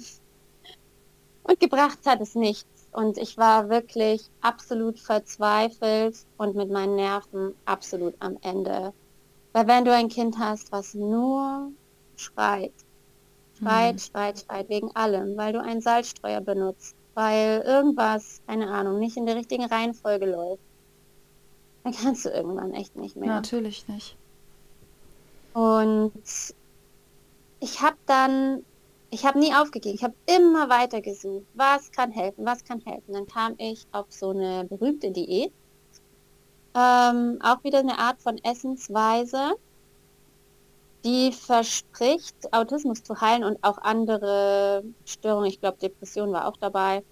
Und 1.43 1.61
gebracht 1.61 2.01
hat 2.07 2.21
es 2.21 2.35
nichts. 2.35 2.89
Und 2.93 3.19
ich 3.19 3.37
war 3.37 3.69
wirklich 3.69 4.31
absolut 4.41 4.99
verzweifelt 4.99 6.17
und 6.39 6.57
mit 6.57 6.71
meinen 6.71 6.97
Nerven 6.97 7.55
absolut 7.65 8.15
am 8.21 8.39
Ende. 8.43 8.93
Weil 9.53 9.67
wenn 9.67 9.85
du 9.85 9.93
ein 9.93 10.09
Kind 10.09 10.39
hast, 10.39 10.73
was 10.73 10.95
nur 10.95 11.73
schreit, 12.17 12.73
schreit, 13.59 13.93
hm. 13.93 13.99
schreit, 13.99 14.39
schreit 14.41 14.69
wegen 14.69 14.95
allem, 14.95 15.37
weil 15.37 15.53
du 15.53 15.63
einen 15.63 15.81
Salzstreuer 15.81 16.41
benutzt, 16.41 16.97
weil 17.17 17.63
irgendwas, 17.65 18.43
keine 18.47 18.69
Ahnung, 18.69 18.99
nicht 18.99 19.17
in 19.17 19.25
der 19.25 19.37
richtigen 19.37 19.65
Reihenfolge 19.65 20.27
läuft, 20.27 20.63
dann 21.83 21.95
kannst 21.95 22.27
du 22.27 22.29
irgendwann 22.29 22.75
echt 22.75 22.95
nicht 22.95 23.17
mehr. 23.17 23.29
Natürlich 23.31 23.89
nicht. 23.89 24.17
Und 25.55 26.13
ich 27.61 27.81
habe 27.81 27.97
dann, 28.05 28.63
ich 29.09 29.25
habe 29.25 29.39
nie 29.39 29.55
aufgegeben, 29.55 29.95
ich 29.95 30.05
habe 30.05 30.15
immer 30.27 30.69
weiter 30.69 31.01
gesucht, 31.01 31.47
was 31.55 31.91
kann 31.91 32.11
helfen, 32.13 32.45
was 32.45 32.63
kann 32.65 32.83
helfen. 32.83 33.15
Dann 33.15 33.27
kam 33.27 33.55
ich 33.57 33.87
auf 33.93 34.07
so 34.11 34.31
eine 34.31 34.67
berühmte 34.67 35.11
Diät, 35.11 35.53
ähm, 36.75 37.39
auch 37.43 37.65
wieder 37.65 37.79
eine 37.79 37.99
Art 37.99 38.21
von 38.21 38.37
Essensweise, 38.45 39.55
die 41.07 41.31
verspricht, 41.31 42.35
Autismus 42.53 43.05
zu 43.05 43.21
heilen 43.21 43.45
und 43.45 43.63
auch 43.63 43.79
andere 43.79 44.83
Störungen. 45.05 45.49
Ich 45.49 45.61
glaube, 45.61 45.79
Depression 45.79 46.33
war 46.33 46.49
auch 46.49 46.57
dabei. 46.57 47.05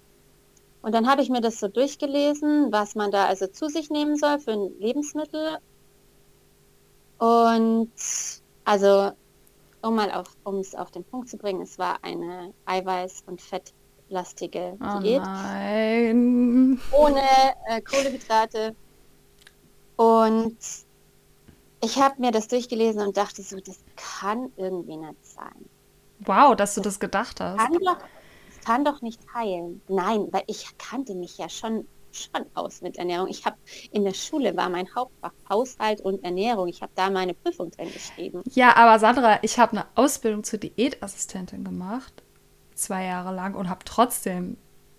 Und 0.81 0.93
dann 0.93 1.09
habe 1.09 1.21
ich 1.21 1.29
mir 1.29 1.41
das 1.41 1.59
so 1.59 1.69
durchgelesen, 1.69 2.71
was 2.71 2.93
man 2.95 3.09
da 3.09 3.25
also 3.25 3.47
zu 3.47 3.69
sich 3.69 3.89
nehmen 3.89 4.17
soll 4.17 4.39
für 4.39 4.51
ein 4.51 4.69
Lebensmittel. 4.79 5.57
Und 7.17 7.91
also, 8.65 9.11
um 9.81 9.95
mal 9.95 10.11
auf, 10.11 10.27
um 10.43 10.59
es 10.59 10.75
auf 10.75 10.91
den 10.91 11.05
Punkt 11.05 11.29
zu 11.29 11.37
bringen, 11.37 11.61
es 11.61 11.79
war 11.79 11.97
eine 12.01 12.53
Eiweiß- 12.65 13.23
und 13.27 13.41
fettlastige 13.41 14.77
oh 14.81 14.99
Diät. 14.99 15.21
Nein. 15.23 16.81
Ohne 16.91 17.21
äh, 17.69 17.81
Kohlehydrate. 17.81 18.75
Und 19.95 20.57
ich 21.85 21.97
habe 21.97 22.19
mir 22.19 22.31
das 22.31 22.47
durchgelesen 22.47 23.01
und 23.01 23.15
dachte 23.15 23.41
so, 23.41 23.57
das 23.59 23.79
kann 23.95 24.51
irgendwie 24.57 24.97
nicht 24.97 25.25
sein. 25.25 25.69
Wow, 26.19 26.55
dass 26.55 26.75
du 26.75 26.81
das, 26.81 26.95
das 26.95 26.99
gedacht 26.99 27.39
hast. 27.39 27.57
Kann 27.57 27.73
doch, 27.73 27.97
kann 28.65 28.85
doch 28.85 29.01
nicht 29.01 29.21
heilen. 29.33 29.81
Nein, 29.87 30.27
weil 30.31 30.43
ich 30.47 30.77
kannte 30.77 31.13
mich 31.13 31.37
ja 31.37 31.49
schon 31.49 31.87
schon 32.11 32.45
aus 32.53 32.81
mit 32.81 32.97
Ernährung. 32.97 33.27
Ich 33.27 33.45
habe 33.45 33.57
in 33.91 34.05
der 34.05 34.13
Schule 34.13 34.55
war 34.55 34.69
mein 34.69 34.87
Hauptfach 34.95 35.33
Haushalt 35.49 35.99
und 35.99 36.23
Ernährung. 36.23 36.69
Ich 36.69 36.81
habe 36.81 36.91
da 36.95 37.09
meine 37.09 37.33
Prüfung 37.33 37.71
drin 37.71 37.91
geschrieben. 37.91 38.41
Ja, 38.53 38.75
aber 38.77 38.99
Sandra, 38.99 39.39
ich 39.41 39.59
habe 39.59 39.73
eine 39.73 39.85
Ausbildung 39.95 40.45
zur 40.45 40.59
Diätassistentin 40.59 41.65
gemacht, 41.65 42.23
zwei 42.73 43.03
Jahre 43.03 43.35
lang 43.35 43.53
und 43.53 43.69
habe 43.69 43.83
trotzdem 43.83 44.55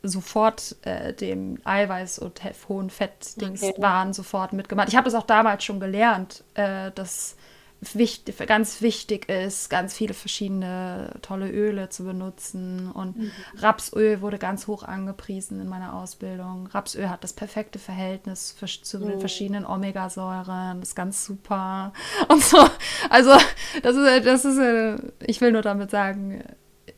sofort 0.09 0.77
äh, 0.83 1.13
dem 1.13 1.59
Eiweiß 1.65 2.19
und 2.19 2.41
hohen 2.69 2.91
Fettdings 2.91 3.63
okay. 3.63 3.81
waren 3.81 4.13
sofort 4.13 4.53
mitgemacht. 4.53 4.89
Ich 4.89 4.97
habe 4.97 5.05
das 5.05 5.15
auch 5.15 5.27
damals 5.27 5.65
schon 5.65 5.81
gelernt, 5.81 6.45
äh, 6.55 6.91
dass 6.93 7.37
wichtig, 7.81 8.39
ganz 8.47 8.81
wichtig 8.81 9.29
ist, 9.29 9.69
ganz 9.69 9.95
viele 9.95 10.15
verschiedene 10.15 11.11
tolle 11.23 11.51
Öle 11.51 11.89
zu 11.89 12.05
benutzen. 12.05 12.91
Und 12.91 13.17
mhm. 13.19 13.31
Rapsöl 13.59 14.21
wurde 14.21 14.39
ganz 14.39 14.67
hoch 14.67 14.83
angepriesen 14.83 15.61
in 15.61 15.69
meiner 15.69 15.95
Ausbildung. 15.95 16.69
Rapsöl 16.69 17.11
hat 17.11 17.23
das 17.23 17.33
perfekte 17.33 17.79
Verhältnis 17.79 18.55
für, 18.59 18.67
zu 18.67 18.99
mhm. 18.99 19.09
den 19.09 19.21
verschiedenen 19.21 19.67
Omegasäuren. 19.67 20.81
Das 20.81 20.91
ist 20.91 20.95
ganz 20.95 21.25
super. 21.25 21.93
Und 22.29 22.43
so. 22.43 22.59
Also, 23.11 23.33
das 23.83 23.97
ist, 23.97 24.27
das 24.27 24.45
ist, 24.45 24.59
äh, 24.59 24.97
ich 25.27 25.41
will 25.41 25.53
nur 25.53 25.63
damit 25.63 25.91
sagen, 25.91 26.43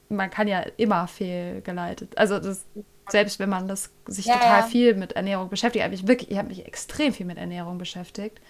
man 0.08 0.30
kann 0.30 0.48
ja 0.48 0.60
immer 0.76 1.08
fehlgeleitet. 1.08 2.16
Also, 2.16 2.38
das, 2.38 2.64
selbst 3.08 3.38
wenn 3.38 3.48
man 3.48 3.68
das 3.68 3.90
sich 4.06 4.26
ja, 4.26 4.34
total 4.34 4.60
ja. 4.60 4.66
viel 4.66 4.94
mit 4.94 5.12
Ernährung 5.12 5.48
beschäftigt, 5.48 5.84
habe 5.84 5.94
ich 5.94 6.06
wirklich, 6.06 6.30
ich 6.30 6.38
habe 6.38 6.48
mich 6.48 6.66
extrem 6.66 7.12
viel 7.12 7.26
mit 7.26 7.38
Ernährung 7.38 7.78
beschäftigt. 7.78 8.40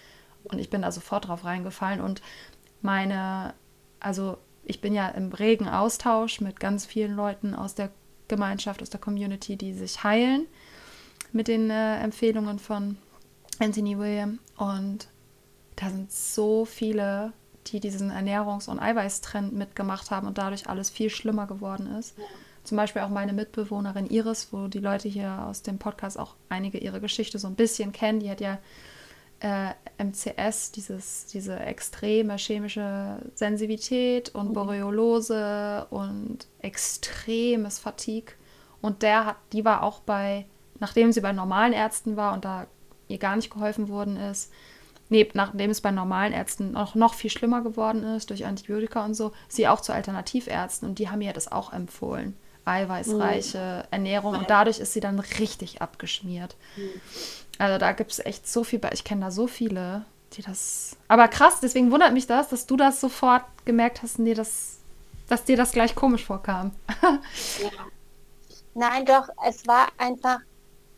Und 0.43 0.59
ich 0.59 0.69
bin 0.69 0.81
da 0.81 0.91
sofort 0.91 1.27
drauf 1.27 1.43
reingefallen. 1.43 2.01
Und 2.01 2.21
meine, 2.81 3.53
also 3.99 4.37
ich 4.63 4.81
bin 4.81 4.93
ja 4.93 5.09
im 5.09 5.31
regen 5.31 5.67
Austausch 5.67 6.41
mit 6.41 6.59
ganz 6.59 6.85
vielen 6.85 7.15
Leuten 7.15 7.53
aus 7.55 7.75
der 7.75 7.89
Gemeinschaft, 8.27 8.81
aus 8.81 8.89
der 8.89 8.99
Community, 8.99 9.57
die 9.57 9.73
sich 9.73 10.03
heilen 10.03 10.45
mit 11.31 11.47
den 11.47 11.69
äh, 11.69 11.99
Empfehlungen 11.99 12.59
von 12.59 12.97
Anthony 13.59 13.97
William. 13.97 14.39
Und 14.57 15.07
da 15.75 15.89
sind 15.89 16.11
so 16.11 16.65
viele, 16.65 17.33
die 17.67 17.79
diesen 17.79 18.11
Ernährungs- 18.11 18.69
und 18.69 18.79
Eiweißtrend 18.79 19.53
mitgemacht 19.53 20.11
haben 20.11 20.27
und 20.27 20.37
dadurch 20.37 20.67
alles 20.67 20.89
viel 20.89 21.09
schlimmer 21.09 21.47
geworden 21.47 21.87
ist. 21.97 22.15
Zum 22.63 22.77
Beispiel 22.77 23.01
auch 23.01 23.09
meine 23.09 23.33
Mitbewohnerin 23.33 24.07
Iris, 24.07 24.49
wo 24.51 24.67
die 24.67 24.79
Leute 24.79 25.07
hier 25.07 25.45
aus 25.47 25.61
dem 25.61 25.79
Podcast 25.79 26.19
auch 26.19 26.35
einige 26.49 26.77
ihre 26.77 27.01
Geschichte 27.01 27.39
so 27.39 27.47
ein 27.47 27.55
bisschen 27.55 27.91
kennen. 27.91 28.19
Die 28.19 28.29
hat 28.29 28.41
ja 28.41 28.59
äh, 29.39 29.73
MCS, 29.97 30.71
dieses, 30.71 31.25
diese 31.27 31.59
extreme 31.59 32.37
chemische 32.37 33.19
Sensitivität 33.35 34.29
und 34.29 34.49
mhm. 34.49 34.53
Boreolose 34.53 35.87
und 35.89 36.47
extremes 36.61 37.79
Fatigue. 37.79 38.33
Und 38.81 39.01
der 39.01 39.25
hat, 39.25 39.37
die 39.53 39.65
war 39.65 39.83
auch 39.83 39.99
bei, 40.01 40.45
nachdem 40.79 41.11
sie 41.11 41.21
bei 41.21 41.31
normalen 41.31 41.73
Ärzten 41.73 42.17
war 42.17 42.33
und 42.33 42.45
da 42.45 42.67
ihr 43.07 43.17
gar 43.17 43.35
nicht 43.35 43.51
geholfen 43.51 43.89
worden 43.89 44.17
ist, 44.17 44.51
nee, 45.09 45.27
nachdem 45.33 45.71
es 45.71 45.81
bei 45.81 45.91
normalen 45.91 46.33
Ärzten 46.33 46.71
noch, 46.71 46.95
noch 46.95 47.13
viel 47.13 47.29
schlimmer 47.29 47.61
geworden 47.61 48.03
ist, 48.03 48.29
durch 48.29 48.45
Antibiotika 48.45 49.03
und 49.03 49.15
so, 49.15 49.31
sie 49.47 49.67
auch 49.67 49.81
zu 49.81 49.93
Alternativärzten 49.93 50.87
und 50.87 50.99
die 50.99 51.09
haben 51.09 51.21
ihr 51.21 51.33
das 51.33 51.51
auch 51.51 51.73
empfohlen. 51.73 52.37
Eiweißreiche 52.69 53.83
mhm. 53.83 53.87
Ernährung 53.91 54.35
und 54.35 54.49
dadurch 54.49 54.79
ist 54.79 54.93
sie 54.93 54.99
dann 54.99 55.19
richtig 55.19 55.81
abgeschmiert. 55.81 56.55
Mhm. 56.77 57.01
Also 57.57 57.77
da 57.77 57.91
gibt 57.91 58.11
es 58.11 58.19
echt 58.19 58.47
so 58.47 58.63
viel, 58.63 58.79
ich 58.93 59.03
kenne 59.03 59.25
da 59.25 59.31
so 59.31 59.47
viele, 59.47 60.05
die 60.33 60.41
das. 60.41 60.95
Aber 61.07 61.27
krass, 61.27 61.59
deswegen 61.61 61.91
wundert 61.91 62.13
mich 62.13 62.27
das, 62.27 62.49
dass 62.49 62.65
du 62.65 62.77
das 62.77 63.01
sofort 63.01 63.43
gemerkt 63.65 64.01
hast, 64.01 64.19
nee, 64.19 64.33
das, 64.33 64.77
dass 65.27 65.43
dir 65.43 65.57
das 65.57 65.71
gleich 65.71 65.95
komisch 65.95 66.25
vorkam. 66.25 66.71
ja. 67.01 67.69
Nein, 68.75 69.05
doch, 69.05 69.27
es 69.45 69.67
war 69.67 69.87
einfach, 69.97 70.39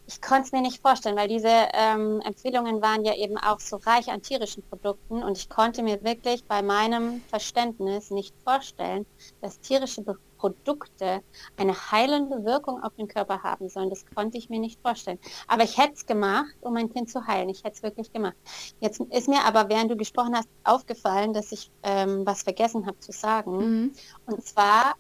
ich 0.06 0.22
konnte 0.22 0.44
es 0.44 0.52
mir 0.52 0.62
nicht 0.62 0.82
vorstellen, 0.82 1.16
weil 1.16 1.28
diese 1.28 1.50
ähm, 1.74 2.22
Empfehlungen 2.22 2.82
waren 2.82 3.06
ja 3.06 3.16
eben 3.16 3.38
auch 3.38 3.60
so 3.60 3.78
reich 3.78 4.10
an 4.12 4.22
tierischen 4.22 4.62
Produkten 4.64 5.24
und 5.24 5.38
ich 5.38 5.50
konnte 5.50 5.82
mir 5.82 6.04
wirklich 6.04 6.44
bei 6.44 6.62
meinem 6.62 7.22
Verständnis 7.30 8.12
nicht 8.12 8.36
vorstellen, 8.44 9.06
dass 9.42 9.60
tierische 9.62 10.04
Produkte 10.42 11.22
eine 11.56 11.92
heilende 11.92 12.44
Wirkung 12.44 12.82
auf 12.82 12.96
den 12.96 13.08
Körper 13.08 13.44
haben 13.44 13.70
sollen. 13.70 13.92
Das 13.92 14.04
konnte 14.16 14.40
ich 14.40 14.50
mir 14.50 14.60
nicht 14.60 14.82
vorstellen. 14.82 15.20
Aber 15.48 15.64
ich 15.64 15.78
hätte 15.78 15.94
es 15.94 16.06
gemacht, 16.08 16.56
um 16.62 16.74
mein 16.74 16.92
Kind 16.92 17.12
zu 17.12 17.28
heilen. 17.28 17.50
Ich 17.50 17.64
hätte 17.64 17.76
es 17.76 17.84
wirklich 17.84 18.12
gemacht. 18.12 18.36
Jetzt 18.80 19.00
ist 19.00 19.30
mir 19.30 19.46
aber, 19.46 19.70
während 19.70 19.92
du 19.92 19.96
gesprochen 19.96 20.36
hast, 20.36 20.50
aufgefallen, 20.64 21.34
dass 21.34 21.52
ich 21.52 21.70
ähm, 21.84 22.26
was 22.26 22.42
vergessen 22.42 22.88
habe 22.88 23.00
zu 23.00 23.12
sagen. 23.12 23.58
Mhm. 23.58 23.92
Und 24.26 24.44
zwar, 24.44 24.96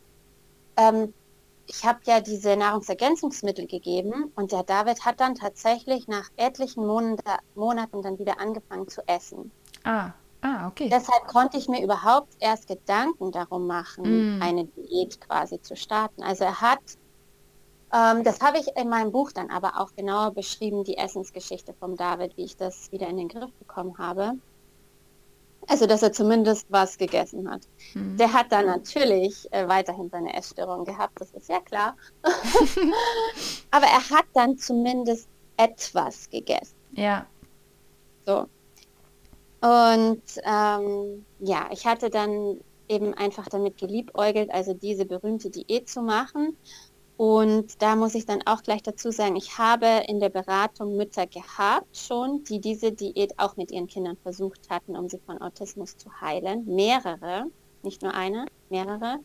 ähm, 0.77 1.11
ich 1.65 1.83
habe 1.85 1.99
ja 2.03 2.21
diese 2.21 2.55
Nahrungsergänzungsmittel 2.55 3.65
gegeben 3.65 4.31
und 4.35 4.51
der 4.51 4.61
David 4.61 5.03
hat 5.05 5.19
dann 5.19 5.33
tatsächlich 5.33 6.07
nach 6.07 6.29
etlichen 6.37 6.85
Monaten 6.85 8.01
dann 8.03 8.19
wieder 8.19 8.39
angefangen 8.39 8.87
zu 8.87 9.01
essen. 9.07 9.51
Ah. 9.83 10.11
Ah, 10.41 10.67
okay. 10.67 10.89
Deshalb 10.89 11.27
konnte 11.27 11.57
ich 11.57 11.67
mir 11.67 11.83
überhaupt 11.83 12.33
erst 12.39 12.67
Gedanken 12.67 13.31
darum 13.31 13.67
machen, 13.67 14.37
mm. 14.37 14.41
eine 14.41 14.65
Diät 14.65 15.21
quasi 15.21 15.61
zu 15.61 15.75
starten. 15.75 16.23
Also 16.23 16.45
er 16.45 16.61
hat, 16.61 16.79
ähm, 17.93 18.23
das 18.23 18.41
habe 18.41 18.57
ich 18.57 18.67
in 18.75 18.89
meinem 18.89 19.11
Buch 19.11 19.31
dann 19.31 19.51
aber 19.51 19.79
auch 19.79 19.95
genauer 19.95 20.31
beschrieben, 20.31 20.83
die 20.83 20.97
Essensgeschichte 20.97 21.73
vom 21.79 21.95
David, 21.95 22.35
wie 22.37 22.45
ich 22.45 22.57
das 22.57 22.91
wieder 22.91 23.07
in 23.07 23.17
den 23.17 23.27
Griff 23.27 23.51
bekommen 23.59 23.97
habe. 23.99 24.33
Also, 25.67 25.85
dass 25.85 26.01
er 26.01 26.11
zumindest 26.11 26.65
was 26.69 26.97
gegessen 26.97 27.47
hat. 27.47 27.61
Mm. 27.93 28.17
Der 28.17 28.33
hat 28.33 28.51
dann 28.51 28.65
natürlich 28.65 29.47
äh, 29.53 29.67
weiterhin 29.67 30.09
seine 30.09 30.33
Essstörung 30.33 30.85
gehabt, 30.85 31.21
das 31.21 31.31
ist 31.33 31.49
ja 31.49 31.59
klar. 31.59 31.95
aber 33.71 33.85
er 33.85 34.09
hat 34.09 34.25
dann 34.33 34.57
zumindest 34.57 35.29
etwas 35.57 36.27
gegessen. 36.31 36.75
Ja. 36.93 37.27
So. 38.25 38.47
Und 39.62 40.24
ähm, 40.43 41.26
ja, 41.39 41.70
ich 41.72 41.86
hatte 41.86 42.09
dann 42.09 42.59
eben 42.89 43.14
einfach 43.14 43.47
damit 43.47 43.78
geliebäugelt, 43.78 44.51
also 44.51 44.74
diese 44.74 45.05
berühmte 45.05 45.49
Diät 45.49 45.88
zu 45.88 46.01
machen. 46.01 46.57
Und 47.16 47.80
da 47.84 47.95
muss 47.95 48.16
ich 48.16 48.26
dann 48.26 48.41
auch 48.47 48.64
gleich 48.64 48.82
dazu 48.82 49.12
sagen, 49.12 49.36
ich 49.36 49.59
habe 49.59 49.86
in 50.07 50.20
der 50.20 50.30
Beratung 50.30 50.97
Mütter 50.97 51.28
gehabt 51.28 51.95
schon, 51.95 52.43
die 52.45 52.59
diese 52.59 52.91
Diät 52.91 53.38
auch 53.38 53.55
mit 53.57 53.72
ihren 53.72 53.86
Kindern 53.86 54.18
versucht 54.24 54.70
hatten, 54.72 54.97
um 54.97 55.07
sie 55.07 55.20
von 55.20 55.39
Autismus 55.39 55.95
zu 55.95 56.09
heilen. 56.20 56.66
Mehrere, 56.66 57.45
nicht 57.84 58.01
nur 58.01 58.16
eine, 58.16 58.47
mehrere. 58.70 59.20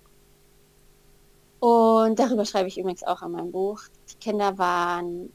Und 1.58 2.18
darüber 2.18 2.44
schreibe 2.44 2.68
ich 2.68 2.76
übrigens 2.76 3.02
auch 3.02 3.22
in 3.22 3.32
meinem 3.32 3.50
Buch. 3.50 3.80
Die 4.12 4.18
Kinder 4.18 4.58
waren 4.58 5.32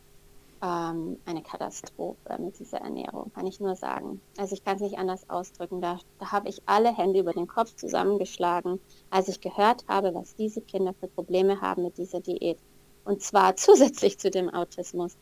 ähm, 0.61 1.17
eine 1.25 1.41
Katastrophe 1.41 2.37
mit 2.39 2.59
dieser 2.59 2.79
Ernährung, 2.79 3.31
kann 3.33 3.47
ich 3.47 3.59
nur 3.59 3.75
sagen. 3.75 4.21
Also 4.37 4.53
ich 4.53 4.63
kann 4.63 4.75
es 4.75 4.81
nicht 4.81 4.97
anders 4.97 5.29
ausdrücken. 5.29 5.81
Da, 5.81 5.99
da 6.19 6.31
habe 6.31 6.49
ich 6.49 6.61
alle 6.65 6.95
Hände 6.95 7.19
über 7.19 7.33
den 7.33 7.47
Kopf 7.47 7.75
zusammengeschlagen, 7.75 8.79
als 9.09 9.27
ich 9.27 9.41
gehört 9.41 9.85
habe, 9.87 10.13
was 10.13 10.35
diese 10.35 10.61
Kinder 10.61 10.93
für 10.99 11.07
Probleme 11.07 11.61
haben 11.61 11.83
mit 11.83 11.97
dieser 11.97 12.19
Diät. 12.19 12.59
Und 13.05 13.21
zwar 13.21 13.55
zusätzlich 13.57 14.17
zu 14.19 14.29
dem 14.29 14.49
Autismus. 14.49 15.15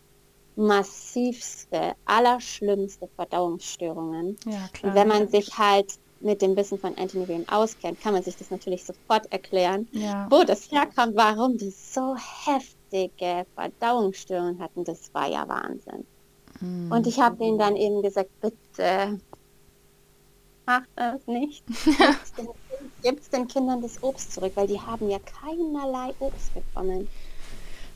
Massivste, 0.56 1.94
allerschlimmste 2.04 3.08
Verdauungsstörungen. 3.16 4.38
Ja, 4.46 4.68
klar. 4.74 4.92
Und 4.92 4.96
wenn 4.96 5.08
man 5.08 5.28
sich 5.30 5.58
halt 5.58 5.94
mit 6.20 6.42
dem 6.42 6.58
Wissen 6.58 6.78
von 6.78 6.98
Anthony 6.98 7.28
William 7.30 7.48
auskennt, 7.48 8.02
kann 8.02 8.14
man 8.14 8.24
sich 8.24 8.36
das 8.36 8.52
natürlich 8.52 8.84
sofort 8.84 9.32
erklären, 9.32 9.88
ja. 9.94 10.28
wo 10.30 10.44
das 10.44 10.70
herkommt, 10.70 11.16
warum 11.16 11.58
die 11.58 11.70
so 11.72 12.18
heftige 12.92 13.46
Verdauungsstörungen 13.56 14.60
hatten. 14.60 14.84
Das 14.84 15.14
war 15.14 15.28
ja 15.28 15.48
Wahnsinn. 15.48 16.06
Mhm. 16.60 16.92
Und 16.92 17.08
ich 17.08 17.20
habe 17.20 17.44
ihnen 17.44 17.58
dann 17.58 17.76
eben 17.76 18.02
gesagt, 18.02 18.30
bitte 18.42 19.20
macht 20.66 20.90
das 20.96 21.26
nicht. 21.28 21.64
Gibt 23.04 23.22
es 23.22 23.30
den 23.30 23.48
Kindern 23.48 23.82
das 23.82 24.02
Obst 24.04 24.34
zurück, 24.34 24.52
weil 24.56 24.68
die 24.68 24.80
haben 24.80 25.10
ja 25.10 25.20
keinerlei 25.20 26.14
Obst 26.20 26.54
bekommen. 26.54 27.08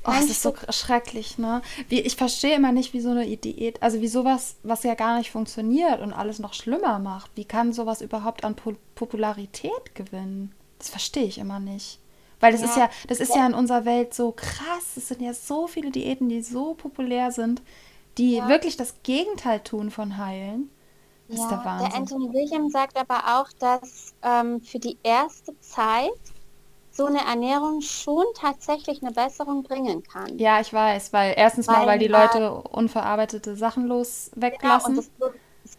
Oh, 0.05 0.11
es 0.11 0.29
ist 0.29 0.41
so 0.41 0.53
schrecklich, 0.69 1.37
ne? 1.37 1.61
Wie, 1.87 2.01
ich 2.01 2.17
verstehe 2.17 2.57
immer 2.57 2.73
nicht, 2.73 2.91
wie 2.91 2.99
so 2.99 3.11
eine 3.11 3.25
Diät, 3.37 3.81
also 3.81 4.01
wie 4.01 4.09
sowas, 4.09 4.57
was 4.61 4.83
ja 4.83 4.95
gar 4.95 5.17
nicht 5.17 5.31
funktioniert 5.31 6.01
und 6.01 6.11
alles 6.11 6.39
noch 6.39 6.53
schlimmer 6.53 6.99
macht. 6.99 7.31
Wie 7.35 7.45
kann 7.45 7.71
sowas 7.71 8.01
überhaupt 8.01 8.43
an 8.43 8.55
po 8.55 8.73
Popularität 8.95 9.95
gewinnen? 9.95 10.53
Das 10.77 10.89
verstehe 10.89 11.23
ich 11.23 11.37
immer 11.37 11.61
nicht. 11.61 11.99
Weil 12.43 12.51
das 12.51 12.59
ja. 12.59 12.67
ist 12.67 12.75
ja, 12.75 12.89
das 13.07 13.19
ist 13.21 13.33
ja 13.33 13.47
in 13.47 13.53
unserer 13.53 13.85
Welt 13.85 14.13
so 14.13 14.33
krass. 14.33 14.97
Es 14.97 15.07
sind 15.07 15.21
ja 15.21 15.33
so 15.33 15.65
viele 15.65 15.91
Diäten, 15.91 16.27
die 16.27 16.41
so 16.41 16.73
populär 16.73 17.31
sind, 17.31 17.61
die 18.17 18.35
ja. 18.35 18.49
wirklich 18.49 18.75
das 18.75 18.95
Gegenteil 19.01 19.61
tun 19.61 19.91
von 19.91 20.17
heilen. 20.17 20.69
Das 21.29 21.37
ja, 21.37 21.43
ist 21.43 21.51
der 21.51 21.63
Wahnsinn. 21.63 21.89
Der 21.89 21.97
Anthony 21.97 22.33
Williams 22.33 22.73
sagt 22.73 22.97
aber 22.97 23.39
auch, 23.39 23.47
dass 23.59 24.13
ähm, 24.23 24.59
für 24.59 24.77
die 24.77 24.97
erste 25.03 25.57
Zeit 25.61 26.11
so 26.91 27.05
eine 27.05 27.25
Ernährung 27.25 27.79
schon 27.79 28.25
tatsächlich 28.35 29.01
eine 29.01 29.13
Besserung 29.13 29.63
bringen 29.63 30.03
kann. 30.03 30.37
Ja, 30.37 30.59
ich 30.59 30.73
weiß, 30.73 31.13
weil 31.13 31.35
erstens 31.37 31.69
weil, 31.69 31.77
mal, 31.77 31.87
weil 31.87 31.99
die 31.99 32.09
Leute 32.09 32.51
unverarbeitete 32.51 33.55
Sachen 33.55 33.87
los 33.87 34.31
weglassen. 34.35 34.95
Genau, 34.95 35.07
und 35.07 35.11
das, 35.17 35.31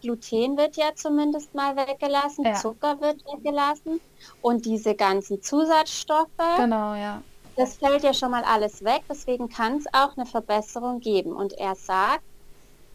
Gluten 0.05 0.57
wird 0.59 0.77
ja 0.77 0.95
zumindest 0.95 1.55
mal 1.55 1.75
weggelassen, 1.77 2.45
ja. 2.45 2.55
Zucker 2.55 3.01
wird 3.01 3.25
weggelassen 3.25 4.01
und 4.43 4.67
diese 4.67 4.95
ganzen 4.95 5.41
Zusatzstoffe. 5.43 6.29
Genau, 6.59 6.95
ja. 6.95 7.23
Das 7.57 7.77
fällt 7.77 8.03
ja 8.03 8.13
schon 8.13 8.31
mal 8.31 8.45
alles 8.45 8.85
weg, 8.85 9.03
deswegen 9.09 9.49
kann 9.49 9.79
es 9.79 9.87
auch 9.95 10.17
eine 10.17 10.27
Verbesserung 10.27 11.01
geben. 11.01 11.33
Und 11.33 11.55
er 11.55 11.75
sagt, 11.75 12.23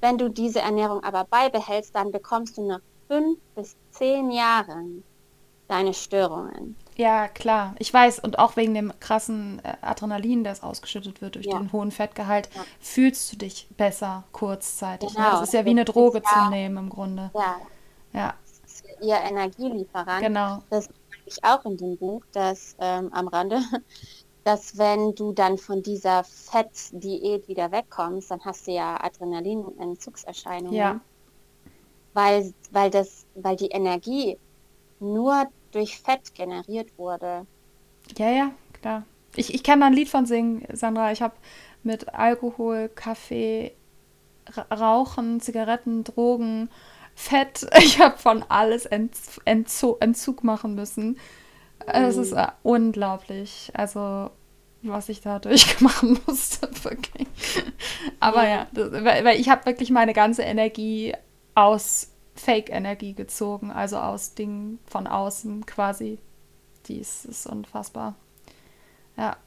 wenn 0.01 0.17
du 0.17 0.29
diese 0.29 0.59
Ernährung 0.59 1.03
aber 1.03 1.23
beibehältst, 1.23 1.95
dann 1.95 2.11
bekommst 2.11 2.57
du 2.57 2.67
nach 2.67 2.81
fünf 3.07 3.39
bis 3.55 3.75
zehn 3.89 4.29
Jahren 4.29 5.03
deine 5.67 5.93
Störungen. 5.93 6.75
Ja, 6.99 7.29
klar. 7.29 7.75
Ich 7.79 7.93
weiß. 7.93 8.19
Und 8.19 8.39
auch 8.39 8.57
wegen 8.57 8.73
dem 8.73 8.91
krassen 8.99 9.61
äh, 9.63 9.77
Adrenalin, 9.81 10.43
das 10.43 10.61
ausgeschüttet 10.61 11.21
wird 11.21 11.35
durch 11.35 11.45
ja. 11.45 11.57
den 11.57 11.71
hohen 11.71 11.91
Fettgehalt, 11.91 12.49
ja. 12.53 12.61
fühlst 12.81 13.31
du 13.31 13.37
dich 13.37 13.69
besser 13.77 14.25
kurzzeitig. 14.33 15.11
Ne? 15.11 15.15
Genau. 15.15 15.27
Ne? 15.27 15.31
Das 15.39 15.43
ist 15.43 15.53
ja 15.53 15.63
wie 15.63 15.69
eine 15.69 15.85
Droge 15.85 16.21
ja. 16.21 16.29
zu 16.29 16.49
nehmen 16.49 16.75
im 16.75 16.89
Grunde. 16.89 17.31
Ja. 17.33 17.55
Ja. 18.11 18.33
Das 18.43 18.73
ist 18.73 18.85
ihr 19.01 19.15
Energielieferant. 19.15 20.21
Genau. 20.21 20.61
Das 20.69 20.85
sage 20.85 20.97
ich 21.25 21.41
auch 21.41 21.63
in 21.63 21.77
dem 21.77 21.95
Buch, 21.95 22.21
dass 22.33 22.75
ähm, 22.79 23.13
am 23.13 23.29
Rande, 23.29 23.61
dass 24.43 24.77
wenn 24.77 25.15
du 25.15 25.31
dann 25.31 25.57
von 25.57 25.81
dieser 25.81 26.25
Fettdiät 26.25 27.47
wieder 27.47 27.71
wegkommst, 27.71 28.29
dann 28.29 28.43
hast 28.43 28.67
du 28.67 28.71
ja 28.71 29.01
Adrenalin-Entzugserscheinungen. 29.01 30.73
Ja. 30.73 30.99
Weil, 32.13 32.53
weil, 32.71 32.89
das, 32.89 33.25
weil 33.35 33.55
die 33.55 33.69
Energie 33.69 34.37
nur 34.99 35.47
durch 35.71 35.99
Fett 35.99 36.33
generiert 36.35 36.97
wurde. 36.97 37.45
Ja, 38.17 38.29
ja, 38.29 38.51
klar. 38.73 39.03
Ich, 39.35 39.53
ich 39.53 39.63
kann 39.63 39.81
da 39.81 39.87
ein 39.87 39.93
Lied 39.93 40.09
von 40.09 40.25
singen, 40.25 40.65
Sandra. 40.73 41.11
Ich 41.11 41.21
habe 41.21 41.35
mit 41.83 42.13
Alkohol, 42.13 42.89
Kaffee, 42.89 43.73
Rauchen, 44.71 45.39
Zigaretten, 45.39 46.03
Drogen, 46.03 46.69
Fett, 47.15 47.67
ich 47.77 47.99
habe 47.99 48.17
von 48.17 48.43
alles 48.47 48.85
Entz 48.85 49.39
Entzug, 49.45 50.01
Entzug 50.01 50.43
machen 50.43 50.75
müssen. 50.75 51.17
Es 51.85 52.17
ist 52.17 52.33
äh, 52.33 52.47
unglaublich. 52.63 53.71
Also, 53.73 54.31
was 54.81 55.09
ich 55.09 55.21
da 55.21 55.39
durchmachen 55.39 56.19
musste, 56.27 56.69
wirklich. 56.83 57.27
Aber 58.19 58.47
ja, 58.47 58.67
das, 58.73 58.91
weil, 58.91 59.25
weil 59.25 59.39
ich 59.39 59.49
habe 59.49 59.65
wirklich 59.65 59.91
meine 59.91 60.13
ganze 60.13 60.43
Energie 60.43 61.13
aus 61.55 62.11
Fake-Energie 62.39 63.13
gezogen, 63.13 63.71
also 63.71 63.97
aus 63.97 64.33
Dingen 64.33 64.79
von 64.85 65.07
außen 65.07 65.65
quasi. 65.65 66.19
Dies 66.87 67.25
ist 67.25 67.45
unfassbar. 67.45 68.15
Ja. 69.17 69.37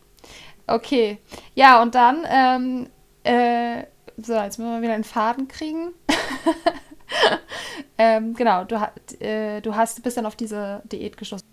Okay. 0.67 1.19
Ja, 1.55 1.83
und 1.83 1.95
dann, 1.95 2.25
ähm, 2.29 2.91
äh, 3.25 3.85
so, 4.19 4.35
jetzt 4.35 4.59
müssen 4.59 4.73
wir 4.73 4.83
wieder 4.83 4.95
einen 4.95 5.05
Faden 5.05 5.49
kriegen. 5.49 5.93
ähm, 7.99 8.35
genau, 8.35 8.65
du, 8.65 8.77
äh, 9.21 9.61
du 9.61 9.75
hast, 9.75 10.03
bist 10.03 10.17
dann 10.17 10.27
auf 10.27 10.37
diese 10.37 10.83
Diät 10.85 11.17
gestoßen. 11.17 11.47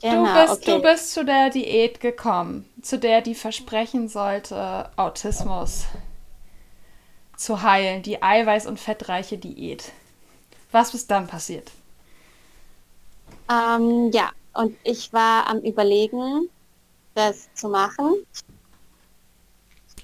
Genau, 0.00 0.24
du, 0.24 0.40
bist, 0.40 0.52
okay. 0.62 0.70
du 0.72 0.82
bist 0.82 1.12
zu 1.12 1.24
der 1.24 1.50
Diät 1.50 2.00
gekommen, 2.00 2.68
zu 2.80 2.98
der 2.98 3.20
die 3.20 3.36
versprechen 3.36 4.08
sollte, 4.08 4.90
Autismus 4.96 5.84
zu 7.36 7.62
heilen, 7.62 8.02
die 8.02 8.22
eiweiß- 8.22 8.66
und 8.66 8.80
fettreiche 8.80 9.38
Diät. 9.38 9.92
Was 10.72 10.94
ist 10.94 11.10
dann 11.10 11.26
passiert? 11.26 11.70
Ähm, 13.50 14.10
ja, 14.12 14.30
und 14.54 14.76
ich 14.84 15.12
war 15.12 15.46
am 15.48 15.58
Überlegen, 15.58 16.48
das 17.14 17.52
zu 17.54 17.68
machen. 17.68 18.14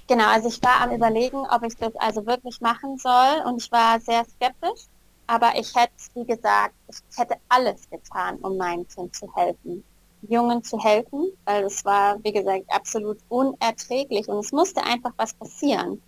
Genau, 0.07 0.27
also 0.27 0.47
ich 0.47 0.61
war 0.63 0.81
am 0.81 0.91
Überlegen, 0.91 1.37
ob 1.37 1.63
ich 1.63 1.75
das 1.75 1.95
also 1.97 2.25
wirklich 2.25 2.61
machen 2.61 2.97
soll 2.97 3.43
und 3.45 3.61
ich 3.61 3.71
war 3.71 3.99
sehr 3.99 4.25
skeptisch, 4.25 4.85
aber 5.27 5.51
ich 5.55 5.75
hätte, 5.75 5.93
wie 6.15 6.25
gesagt, 6.25 6.73
ich 6.87 7.17
hätte 7.17 7.35
alles 7.47 7.87
getan, 7.89 8.37
um 8.37 8.57
meinem 8.57 8.87
Kind 8.87 9.15
zu 9.15 9.31
helfen, 9.35 9.83
Jungen 10.23 10.63
zu 10.63 10.79
helfen, 10.79 11.31
weil 11.45 11.63
es 11.63 11.85
war, 11.85 12.17
wie 12.23 12.31
gesagt, 12.31 12.65
absolut 12.69 13.19
unerträglich 13.29 14.27
und 14.27 14.39
es 14.39 14.51
musste 14.51 14.83
einfach 14.83 15.11
was 15.17 15.33
passieren. 15.33 16.01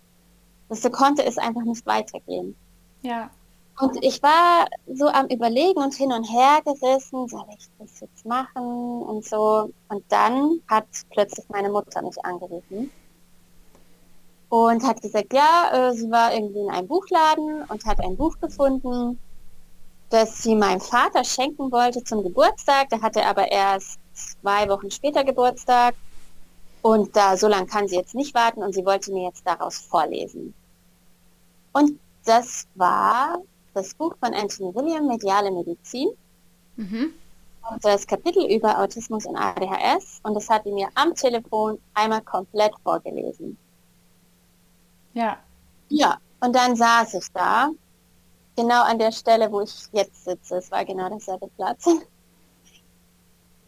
Das 0.68 0.82
konnte 0.90 1.24
es 1.24 1.38
einfach 1.38 1.62
nicht 1.62 1.86
weitergehen. 1.86 2.56
Ja. 3.02 3.30
Und 3.78 4.04
ich 4.04 4.22
war 4.22 4.66
so 4.92 5.06
am 5.06 5.26
Überlegen 5.26 5.80
und 5.82 5.94
hin 5.94 6.12
und 6.12 6.24
her 6.24 6.60
gerissen, 6.64 7.26
soll 7.28 7.44
ich 7.56 7.68
das 7.78 8.00
jetzt 8.00 8.26
machen 8.26 9.02
und 9.02 9.24
so. 9.24 9.70
Und 9.88 10.04
dann 10.08 10.60
hat 10.68 10.86
plötzlich 11.10 11.48
meine 11.48 11.70
Mutter 11.70 12.02
mich 12.02 12.22
angerufen 12.24 12.90
und 14.52 14.84
hat 14.84 15.00
gesagt, 15.00 15.32
ja, 15.32 15.70
äh, 15.72 15.94
sie 15.94 16.10
war 16.10 16.34
irgendwie 16.34 16.60
in 16.60 16.70
einem 16.70 16.86
Buchladen 16.86 17.62
und 17.68 17.86
hat 17.86 18.00
ein 18.00 18.16
Buch 18.16 18.38
gefunden, 18.38 19.18
das 20.10 20.42
sie 20.42 20.54
meinem 20.54 20.80
Vater 20.80 21.24
schenken 21.24 21.72
wollte 21.72 22.04
zum 22.04 22.22
Geburtstag. 22.22 22.90
Da 22.90 23.00
hatte 23.00 23.24
aber 23.24 23.50
erst 23.50 23.98
zwei 24.12 24.68
Wochen 24.68 24.90
später 24.90 25.24
Geburtstag. 25.24 25.94
Und 26.82 27.16
da 27.16 27.36
so 27.36 27.48
lange 27.48 27.66
kann 27.66 27.88
sie 27.88 27.96
jetzt 27.96 28.14
nicht 28.14 28.34
warten 28.34 28.62
und 28.62 28.74
sie 28.74 28.84
wollte 28.84 29.12
mir 29.12 29.28
jetzt 29.28 29.46
daraus 29.46 29.78
vorlesen. 29.78 30.52
Und 31.72 31.98
das 32.26 32.66
war 32.74 33.38
das 33.74 33.94
Buch 33.94 34.14
von 34.18 34.34
Anthony 34.34 34.74
William, 34.74 35.06
Mediale 35.06 35.50
Medizin. 35.50 36.10
Mhm. 36.76 37.14
Das 37.80 38.06
Kapitel 38.06 38.44
über 38.50 38.78
Autismus 38.80 39.24
und 39.24 39.36
ADHS 39.36 40.20
und 40.24 40.34
das 40.34 40.48
hat 40.48 40.66
die 40.66 40.72
mir 40.72 40.88
am 40.94 41.14
Telefon 41.14 41.78
einmal 41.94 42.22
komplett 42.22 42.72
vorgelesen. 42.82 43.56
Ja. 45.14 45.38
Ja, 45.88 46.18
und 46.40 46.56
dann 46.56 46.74
saß 46.74 47.14
ich 47.14 47.26
da, 47.32 47.70
genau 48.56 48.82
an 48.82 48.98
der 48.98 49.12
Stelle, 49.12 49.50
wo 49.52 49.60
ich 49.60 49.86
jetzt 49.92 50.24
sitze. 50.24 50.56
Es 50.56 50.70
war 50.70 50.84
genau 50.84 51.08
derselbe 51.08 51.48
Platz. 51.56 51.86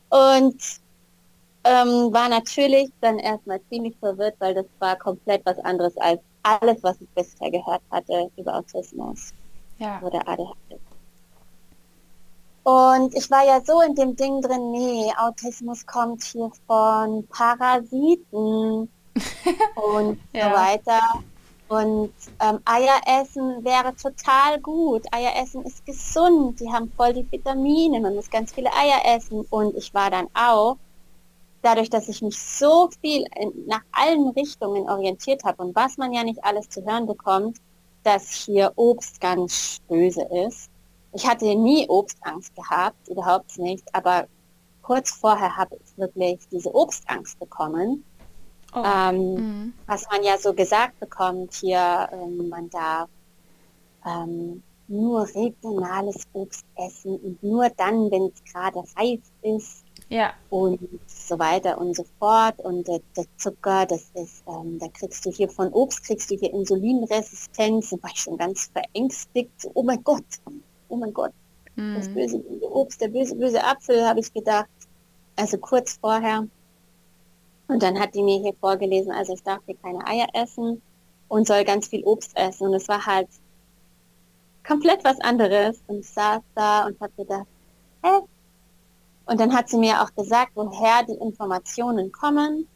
Und 0.09 0.62
ähm, 1.64 2.12
war 2.12 2.28
natürlich 2.28 2.90
dann 3.01 3.18
erstmal 3.18 3.60
ziemlich 3.68 3.97
verwirrt, 3.98 4.36
weil 4.39 4.55
das 4.55 4.66
war 4.78 4.97
komplett 4.97 5.44
was 5.47 5.59
anderes 5.60 5.97
als 5.98 6.20
alles, 6.43 6.82
was 6.82 7.01
ich 7.01 7.09
bisher 7.10 7.51
gehört 7.51 7.82
hatte 7.90 8.31
über 8.36 8.56
Autismus 8.56 9.32
ja. 9.78 10.01
oder 10.02 10.26
ADHD. 10.28 10.78
Und 12.64 13.14
ich 13.14 13.30
war 13.30 13.44
ja 13.44 13.60
so 13.60 13.82
in 13.82 13.94
dem 13.94 14.16
Ding 14.16 14.40
drin, 14.40 14.70
nee, 14.70 15.12
Autismus 15.18 15.84
kommt 15.84 16.22
hier 16.24 16.51
von 16.66 17.26
Parasiten 17.28 18.88
und 19.74 20.18
ja. 20.32 20.48
so 20.48 20.56
weiter. 20.56 21.01
Und 21.68 22.12
ähm, 22.40 22.60
Eier 22.64 23.01
essen 23.06 23.64
wäre 23.64 23.94
total 23.96 24.60
gut. 24.60 25.02
Eier 25.12 25.32
essen 25.42 25.62
ist 25.64 25.84
gesund. 25.84 26.60
Die 26.60 26.70
haben 26.70 26.90
voll 26.96 27.12
die 27.12 27.30
Vitamine. 27.30 28.01
Man 28.01 28.14
muss 28.14 28.30
ganz 28.30 28.52
viele 28.52 28.70
Eier 28.72 29.16
essen. 29.16 29.44
Und 29.51 29.76
ich 29.76 29.92
war 29.92 30.10
dann 30.10 30.28
auch, 30.34 30.76
dadurch, 31.64 31.90
dass 31.90 32.09
ich 32.09 32.22
mich 32.22 32.38
so 32.38 32.90
viel 33.01 33.24
in, 33.36 33.66
nach 33.66 33.82
allen 33.92 34.28
Richtungen 34.30 34.88
orientiert 34.88 35.44
habe 35.44 35.62
und 35.62 35.74
was 35.74 35.96
man 35.96 36.12
ja 36.12 36.22
nicht 36.22 36.44
alles 36.44 36.68
zu 36.68 36.84
hören 36.84 37.06
bekommt, 37.06 37.59
dass 38.05 38.31
hier 38.31 38.72
Obst 38.76 39.20
ganz 39.20 39.81
böse 39.89 40.22
ist. 40.47 40.70
Ich 41.12 41.26
hatte 41.26 41.55
nie 41.55 41.89
Obstangst 41.89 42.55
gehabt, 42.55 43.09
überhaupt 43.09 43.59
nicht. 43.59 43.85
Aber 43.94 44.26
kurz 44.82 45.10
vorher 45.10 45.56
habe 45.56 45.76
ich 45.76 45.98
wirklich 45.98 46.40
diese 46.51 46.74
Obstangst 46.74 47.39
bekommen 47.39 48.05
Oh. 48.74 48.82
Ähm, 48.85 49.35
mhm. 49.35 49.74
Was 49.86 50.05
man 50.10 50.24
ja 50.24 50.36
so 50.36 50.52
gesagt 50.52 50.98
bekommt, 50.98 51.55
hier, 51.55 52.09
ähm, 52.12 52.48
man 52.48 52.68
darf 52.70 53.09
ähm, 54.05 54.62
nur 54.89 55.26
regionales 55.28 56.24
Obst 56.32 56.66
essen 56.74 57.16
und 57.16 57.43
nur 57.43 57.70
dann, 57.70 58.10
wenn 58.10 58.32
es 58.35 58.52
gerade 58.52 58.82
reif 58.97 59.20
ist. 59.43 59.84
Ja. 60.09 60.35
Und 60.51 60.81
so 61.06 61.39
weiter 61.39 61.78
und 61.78 61.97
so 61.97 62.05
fort. 62.18 62.59
Und 62.60 62.86
der, 62.86 63.01
der 63.16 63.24
Zucker, 63.36 63.86
das 63.86 64.10
ist, 64.14 64.44
ähm, 64.47 64.78
da 64.78 64.89
kriegst 64.89 65.24
du 65.24 65.31
hier 65.31 65.48
von 65.48 65.72
Obst, 65.72 66.05
kriegst 66.05 66.31
du 66.31 66.36
hier 66.36 66.52
Insulinresistenz. 66.52 67.90
Da 67.90 68.02
war 68.02 68.10
ich 68.12 68.20
schon 68.20 68.36
ganz 68.36 68.70
verängstigt. 68.72 69.68
Oh 69.74 69.82
mein 69.82 70.02
Gott, 70.05 70.24
oh 70.89 70.97
mein 70.97 71.12
Gott. 71.12 71.32
Mhm. 71.76 71.94
Das 71.97 72.09
böse, 72.09 72.39
böse 72.39 72.70
Obst, 72.70 73.01
der 73.01 73.09
böse, 73.09 73.35
böse 73.35 73.64
Apfel, 73.64 74.06
habe 74.06 74.20
ich 74.20 74.32
gedacht. 74.32 74.68
Also 75.36 75.59
kurz 75.59 75.98
vorher. 76.01 76.47
Und 77.66 77.82
dann 77.82 77.98
hat 77.98 78.14
die 78.14 78.22
mir 78.22 78.40
hier 78.40 78.55
vorgelesen, 78.55 79.10
also 79.10 79.32
ich 79.32 79.43
darf 79.43 79.60
hier 79.64 79.76
keine 79.76 80.06
Eier 80.06 80.28
essen 80.35 80.82
und 81.28 81.47
soll 81.47 81.64
ganz 81.64 81.89
viel 81.89 82.05
Obst 82.05 82.36
essen. 82.36 82.68
Und 82.68 82.74
es 82.74 82.89
war 82.89 83.05
halt 83.05 83.28
komplett 84.66 85.02
was 85.02 85.18
anderes. 85.20 85.82
Und 85.86 86.01
ich 86.01 86.10
saß 86.10 86.43
da 86.55 86.86
und 86.86 87.01
habe 87.01 87.12
gedacht, 87.16 87.47
hä? 88.05 88.20
Und 89.26 89.40
dann 89.40 89.55
hat 89.55 89.68
sie 89.68 89.78
mir 89.78 90.02
auch 90.02 90.14
gesagt, 90.14 90.52
woher 90.55 91.02
die 91.05 91.14
Informationen 91.14 92.12
kommen. 92.12 92.68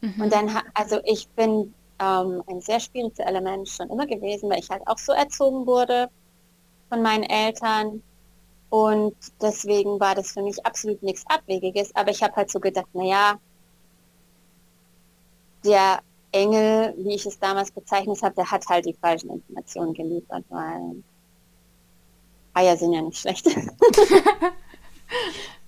Mhm. 0.00 0.20
Und 0.20 0.32
dann, 0.32 0.50
also 0.74 0.98
ich 1.04 1.28
bin 1.28 1.72
ähm, 2.00 2.42
ein 2.48 2.60
sehr 2.60 2.80
spiritueller 2.80 3.40
Mensch 3.40 3.72
schon 3.76 3.88
immer 3.90 4.06
gewesen, 4.06 4.50
weil 4.50 4.58
ich 4.58 4.70
halt 4.70 4.86
auch 4.86 4.98
so 4.98 5.12
erzogen 5.12 5.66
wurde 5.66 6.10
von 6.88 7.02
meinen 7.02 7.24
Eltern. 7.24 8.02
Und 8.70 9.14
deswegen 9.40 10.00
war 10.00 10.14
das 10.14 10.32
für 10.32 10.42
mich 10.42 10.64
absolut 10.66 11.02
nichts 11.02 11.24
Abwegiges. 11.26 11.94
Aber 11.94 12.10
ich 12.10 12.22
habe 12.22 12.34
halt 12.34 12.50
so 12.50 12.58
gedacht, 12.58 12.88
na 12.94 13.04
ja, 13.04 13.34
der 15.64 16.00
Engel, 16.32 16.94
wie 16.96 17.14
ich 17.14 17.26
es 17.26 17.38
damals 17.38 17.70
bezeichnet 17.70 18.20
habe, 18.22 18.34
der 18.34 18.50
hat 18.50 18.66
halt 18.66 18.86
die 18.86 18.94
falschen 18.94 19.30
Informationen 19.30 19.94
geliefert, 19.94 20.44
weil 20.48 21.04
Eier 22.54 22.76
sind 22.76 22.92
ja 22.94 23.02
nicht 23.02 23.18
schlecht. 23.18 23.46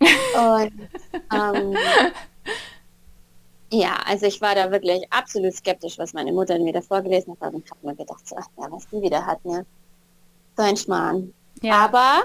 Und 0.00 0.72
ähm, 1.34 1.76
ja, 3.70 3.96
also 4.06 4.26
ich 4.26 4.40
war 4.40 4.54
da 4.54 4.70
wirklich 4.70 5.02
absolut 5.10 5.54
skeptisch, 5.54 5.98
was 5.98 6.12
meine 6.12 6.32
Mutter 6.32 6.58
mir 6.58 6.72
da 6.72 6.80
vorgelesen 6.80 7.36
hat 7.40 7.52
und 7.52 7.68
habe 7.70 7.86
mir 7.86 7.96
gedacht, 7.96 8.26
so, 8.26 8.36
ach, 8.38 8.46
ja, 8.58 8.70
was 8.70 8.86
die 8.88 9.02
wieder 9.02 9.24
hat, 9.26 9.44
ne? 9.44 9.66
So 10.56 10.62
ein 10.62 10.76
Schmarrn. 10.76 11.32
Ja. 11.62 11.84
Aber 11.84 12.22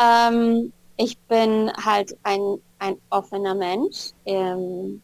ähm, 0.00 0.72
ich 0.96 1.18
bin 1.18 1.72
halt 1.72 2.16
ein, 2.22 2.58
ein 2.78 2.96
offener 3.10 3.54
Mensch. 3.54 4.10
Ähm, 4.26 5.02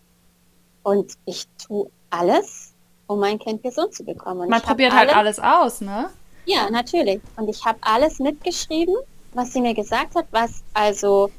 und 0.83 1.13
ich 1.27 1.47
tue 1.59 1.91
alles, 2.11 2.73
um 3.07 3.21
mein 3.21 3.39
Kind 3.39 3.63
gesund 3.63 3.95
zu 3.95 4.05
bekommen. 4.05 4.43
Und 4.43 4.49
Man 4.49 4.63
probiert 4.63 4.93
halt 4.93 5.15
alles, 5.15 5.39
alles 5.39 5.75
aus, 5.75 5.81
ne? 5.81 6.11
Ja, 6.47 6.71
natürlich. 6.71 7.21
Und 7.37 7.49
ich 7.49 7.65
habe 7.65 7.79
alles 7.83 8.19
mitgeschrieben, 8.19 8.95
was 9.35 9.53
sie 9.53 9.61
mir 9.61 9.75
gesagt 9.75 10.15
hat, 10.15 10.27
was 10.31 10.63
also, 10.75 11.31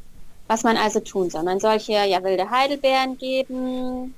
was 0.51 0.63
man 0.63 0.75
also 0.75 0.99
tun 0.99 1.29
soll. 1.29 1.43
Man 1.43 1.61
soll 1.61 1.79
hier 1.79 2.03
ja 2.03 2.21
wilde 2.25 2.49
Heidelbeeren 2.49 3.17
geben 3.17 4.13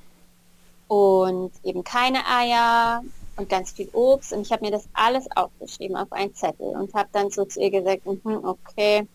und 0.88 1.52
eben 1.64 1.84
keine 1.84 2.26
Eier 2.26 3.04
und 3.38 3.50
ganz 3.50 3.74
viel 3.74 3.88
Obst. 3.94 4.34
Und 4.34 4.42
ich 4.42 4.52
habe 4.52 4.66
mir 4.66 4.72
das 4.72 4.90
alles 4.94 5.28
aufgeschrieben 5.36 5.96
auf 5.96 6.12
einen 6.12 6.34
Zettel 6.34 6.70
und 6.70 6.92
habe 6.96 7.08
dann 7.12 7.30
so 7.30 7.46
zu 7.46 7.62
ihr 7.62 7.70
gesagt, 7.70 8.04
mm 8.08 8.46
okay, 8.46 9.08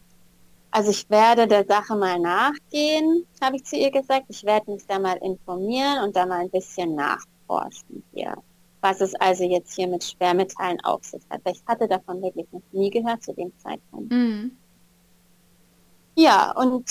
also 0.70 0.92
ich 0.92 1.10
werde 1.10 1.48
der 1.48 1.64
Sache 1.64 1.96
mal 1.96 2.20
nachgehen, 2.20 3.26
habe 3.42 3.56
ich 3.56 3.64
zu 3.64 3.74
ihr 3.74 3.90
gesagt. 3.90 4.26
Ich 4.28 4.44
werde 4.44 4.70
mich 4.70 4.86
da 4.86 5.00
mal 5.00 5.16
informieren 5.16 6.04
und 6.04 6.14
da 6.14 6.24
mal 6.24 6.42
ein 6.42 6.50
bisschen 6.50 6.94
nachforschen 6.94 8.04
hier. 8.14 8.36
Was 8.80 9.00
es 9.00 9.16
also 9.16 9.42
jetzt 9.42 9.74
hier 9.74 9.88
mit 9.88 10.04
Schwermetallen 10.04 10.80
auf 10.84 11.02
sich 11.02 11.22
hat. 11.30 11.40
Ich 11.46 11.64
hatte 11.66 11.88
davon 11.88 12.22
wirklich 12.22 12.46
noch 12.52 12.62
nie 12.70 12.90
gehört 12.90 13.24
zu 13.24 13.32
dem 13.32 13.52
Zeitpunkt. 13.58 14.12
Mhm. 14.12 14.52
Ja, 16.20 16.50
und 16.50 16.84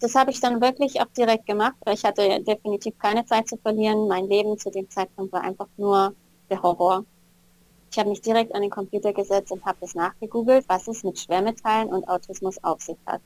das 0.00 0.14
habe 0.14 0.30
ich 0.30 0.38
dann 0.38 0.60
wirklich 0.60 1.00
auch 1.00 1.06
direkt 1.16 1.46
gemacht, 1.46 1.76
weil 1.86 1.94
ich 1.94 2.04
hatte 2.04 2.42
definitiv 2.42 2.98
keine 2.98 3.24
Zeit 3.24 3.48
zu 3.48 3.56
verlieren. 3.56 4.06
Mein 4.06 4.28
Leben 4.28 4.58
zu 4.58 4.70
dem 4.70 4.90
Zeitpunkt 4.90 5.32
war 5.32 5.40
einfach 5.40 5.68
nur 5.78 6.14
der 6.50 6.62
Horror. 6.62 7.06
Ich 7.90 7.98
habe 7.98 8.10
mich 8.10 8.20
direkt 8.20 8.54
an 8.54 8.60
den 8.60 8.70
Computer 8.70 9.14
gesetzt 9.14 9.50
und 9.50 9.64
habe 9.64 9.78
das 9.80 9.94
nachgegoogelt, 9.94 10.68
was 10.68 10.88
es 10.88 11.02
mit 11.04 11.18
Schwermetallen 11.18 11.88
und 11.88 12.06
Autismus 12.06 12.62
auf 12.62 12.82
sich 12.82 12.98
hat. 13.06 13.22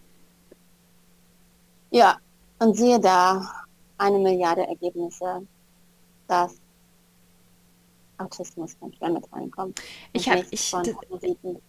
Ja, 1.90 2.18
und 2.60 2.76
siehe 2.76 3.00
da, 3.00 3.50
eine 3.98 4.20
Milliarde 4.20 4.68
Ergebnisse, 4.68 5.44
dass 6.28 6.54
Autismus 8.18 8.74
von 8.74 8.92
Schwermetallen 8.92 9.50
kommt. 9.50 9.82
Ich 10.12 10.28
habe 10.28 10.44
ich 10.48 10.72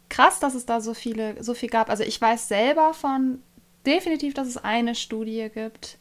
krass, 0.07 0.39
dass 0.39 0.53
es 0.53 0.67
da 0.67 0.81
so 0.81 0.93
viele, 0.93 1.43
so 1.43 1.55
viel 1.55 1.69
gab. 1.69 1.89
Also 1.89 2.03
ich 2.03 2.21
weiß 2.21 2.47
selber 2.47 2.93
von 2.93 3.41
definitiv, 3.85 4.33
dass 4.33 4.47
es 4.47 4.57
eine 4.57 4.95
Studie 4.95 5.49
gibt, 5.53 5.97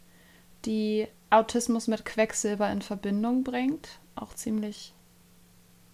die 0.65 1.07
Autismus 1.31 1.87
mit 1.87 2.05
Quecksilber 2.05 2.71
in 2.71 2.83
Verbindung 2.83 3.45
bringt. 3.45 3.89
Auch 4.15 4.35
ziemlich 4.35 4.95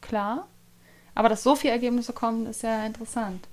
klar. 0.00 0.48
Aber 1.14 1.28
dass 1.28 1.42
so 1.42 1.56
viele 1.56 1.72
Ergebnisse 1.72 2.12
kommen, 2.12 2.46
ist 2.46 2.62
ja 2.62 2.84
interessant. 2.84 3.46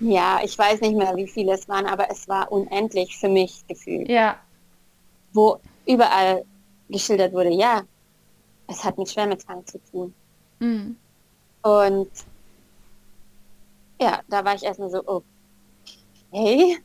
Ja, 0.00 0.40
ich 0.42 0.58
weiß 0.58 0.80
nicht 0.80 0.96
mehr, 0.96 1.16
wie 1.16 1.28
viele 1.28 1.52
es 1.54 1.68
waren, 1.68 1.86
aber 1.86 2.10
es 2.10 2.28
war 2.28 2.50
unendlich 2.50 3.16
für 3.16 3.28
mich 3.28 3.64
gefühlt. 3.66 4.08
Ja. 4.08 4.36
Wo 5.32 5.60
überall 5.86 6.44
geschildert 6.88 7.32
wurde, 7.32 7.50
ja, 7.50 7.82
es 8.66 8.82
hat 8.84 8.98
mit 8.98 9.08
Schwermetallen 9.08 9.66
zu 9.66 9.78
tun. 9.90 10.14
Mhm. 10.58 10.96
Und 11.62 12.10
ja, 14.00 14.20
da 14.28 14.44
war 14.44 14.54
ich 14.54 14.64
erstmal 14.64 14.90
so, 14.90 15.24
okay, 16.32 16.78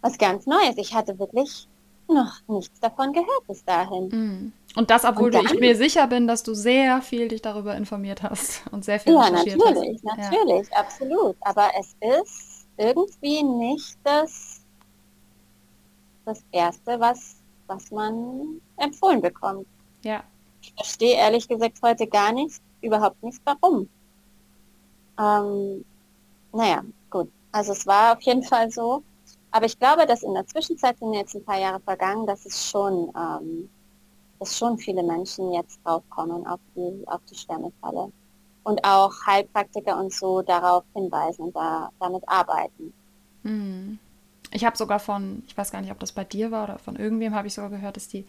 was 0.00 0.18
ganz 0.18 0.46
Neues. 0.46 0.76
Ich 0.76 0.94
hatte 0.94 1.18
wirklich 1.18 1.68
noch 2.08 2.40
nichts 2.48 2.80
davon 2.80 3.12
gehört 3.12 3.46
bis 3.46 3.64
dahin. 3.64 4.08
Mhm. 4.08 4.52
Und 4.76 4.90
das, 4.90 5.04
obwohl 5.04 5.26
und 5.26 5.34
dann, 5.34 5.46
ich 5.46 5.60
mir 5.60 5.76
sicher 5.76 6.06
bin, 6.06 6.26
dass 6.26 6.42
du 6.42 6.54
sehr 6.54 7.02
viel 7.02 7.28
dich 7.28 7.42
darüber 7.42 7.74
informiert 7.74 8.22
hast 8.22 8.62
und 8.72 8.84
sehr 8.84 9.00
viel 9.00 9.12
Ja, 9.12 9.30
natürlich, 9.30 10.00
hast. 10.06 10.18
natürlich, 10.18 10.68
ja. 10.70 10.76
absolut. 10.76 11.36
Aber 11.40 11.70
es 11.78 11.94
ist 12.18 12.66
irgendwie 12.76 13.42
nicht 13.42 13.96
das, 14.04 14.60
das 16.24 16.42
Erste, 16.52 16.98
was, 17.00 17.36
was 17.66 17.90
man 17.90 18.60
empfohlen 18.76 19.20
bekommt. 19.20 19.66
Ja. 20.02 20.22
Ich 20.62 20.72
verstehe 20.74 21.16
ehrlich 21.16 21.48
gesagt 21.48 21.78
heute 21.82 22.06
gar 22.06 22.32
nicht, 22.32 22.60
überhaupt 22.80 23.22
nicht, 23.22 23.40
warum. 23.44 23.88
Ähm, 25.18 25.84
naja, 26.52 26.82
gut. 27.10 27.30
Also 27.52 27.72
es 27.72 27.86
war 27.86 28.16
auf 28.16 28.22
jeden 28.22 28.42
Fall 28.42 28.70
so. 28.70 29.02
Aber 29.52 29.66
ich 29.66 29.78
glaube, 29.78 30.06
dass 30.06 30.22
in 30.22 30.34
der 30.34 30.46
Zwischenzeit 30.46 30.98
sind 30.98 31.12
jetzt 31.12 31.34
ein 31.34 31.44
paar 31.44 31.58
Jahre 31.58 31.80
vergangen, 31.80 32.26
dass 32.26 32.46
es 32.46 32.68
schon 32.70 33.12
ähm, 33.16 33.68
dass 34.40 34.56
schon 34.56 34.78
viele 34.78 35.02
Menschen 35.02 35.52
jetzt 35.52 35.78
draufkommen 35.84 36.46
auf 36.46 36.58
die, 36.74 37.06
auf 37.06 37.20
die 37.30 37.36
Sternefalle. 37.36 38.10
Und 38.64 38.84
auch 38.84 39.12
Heilpraktiker 39.26 39.98
und 39.98 40.12
so 40.12 40.42
darauf 40.42 40.84
hinweisen 40.94 41.44
und 41.44 41.56
da, 41.56 41.90
damit 42.00 42.22
arbeiten. 42.26 42.92
Hm. 43.42 43.98
Ich 44.50 44.64
habe 44.64 44.76
sogar 44.76 44.98
von, 44.98 45.42
ich 45.46 45.56
weiß 45.56 45.70
gar 45.70 45.80
nicht, 45.80 45.92
ob 45.92 46.00
das 46.00 46.12
bei 46.12 46.24
dir 46.24 46.50
war 46.50 46.64
oder 46.64 46.78
von 46.78 46.96
irgendwem, 46.96 47.34
habe 47.34 47.46
ich 47.46 47.54
sogar 47.54 47.70
gehört, 47.70 47.96
dass 47.96 48.08
die 48.08 48.26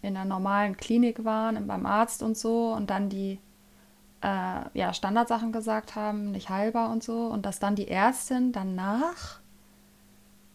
in 0.00 0.16
einer 0.16 0.24
normalen 0.24 0.76
Klinik 0.76 1.24
waren, 1.24 1.66
beim 1.66 1.86
Arzt 1.86 2.22
und 2.22 2.36
so 2.36 2.72
und 2.72 2.90
dann 2.90 3.08
die 3.08 3.38
äh, 4.22 4.60
ja, 4.74 4.94
Standardsachen 4.94 5.52
gesagt 5.52 5.94
haben, 5.94 6.32
nicht 6.32 6.48
heilbar 6.48 6.90
und 6.90 7.04
so 7.04 7.26
und 7.26 7.44
dass 7.46 7.58
dann 7.58 7.76
die 7.76 7.88
Ärztin 7.88 8.52
danach, 8.52 9.40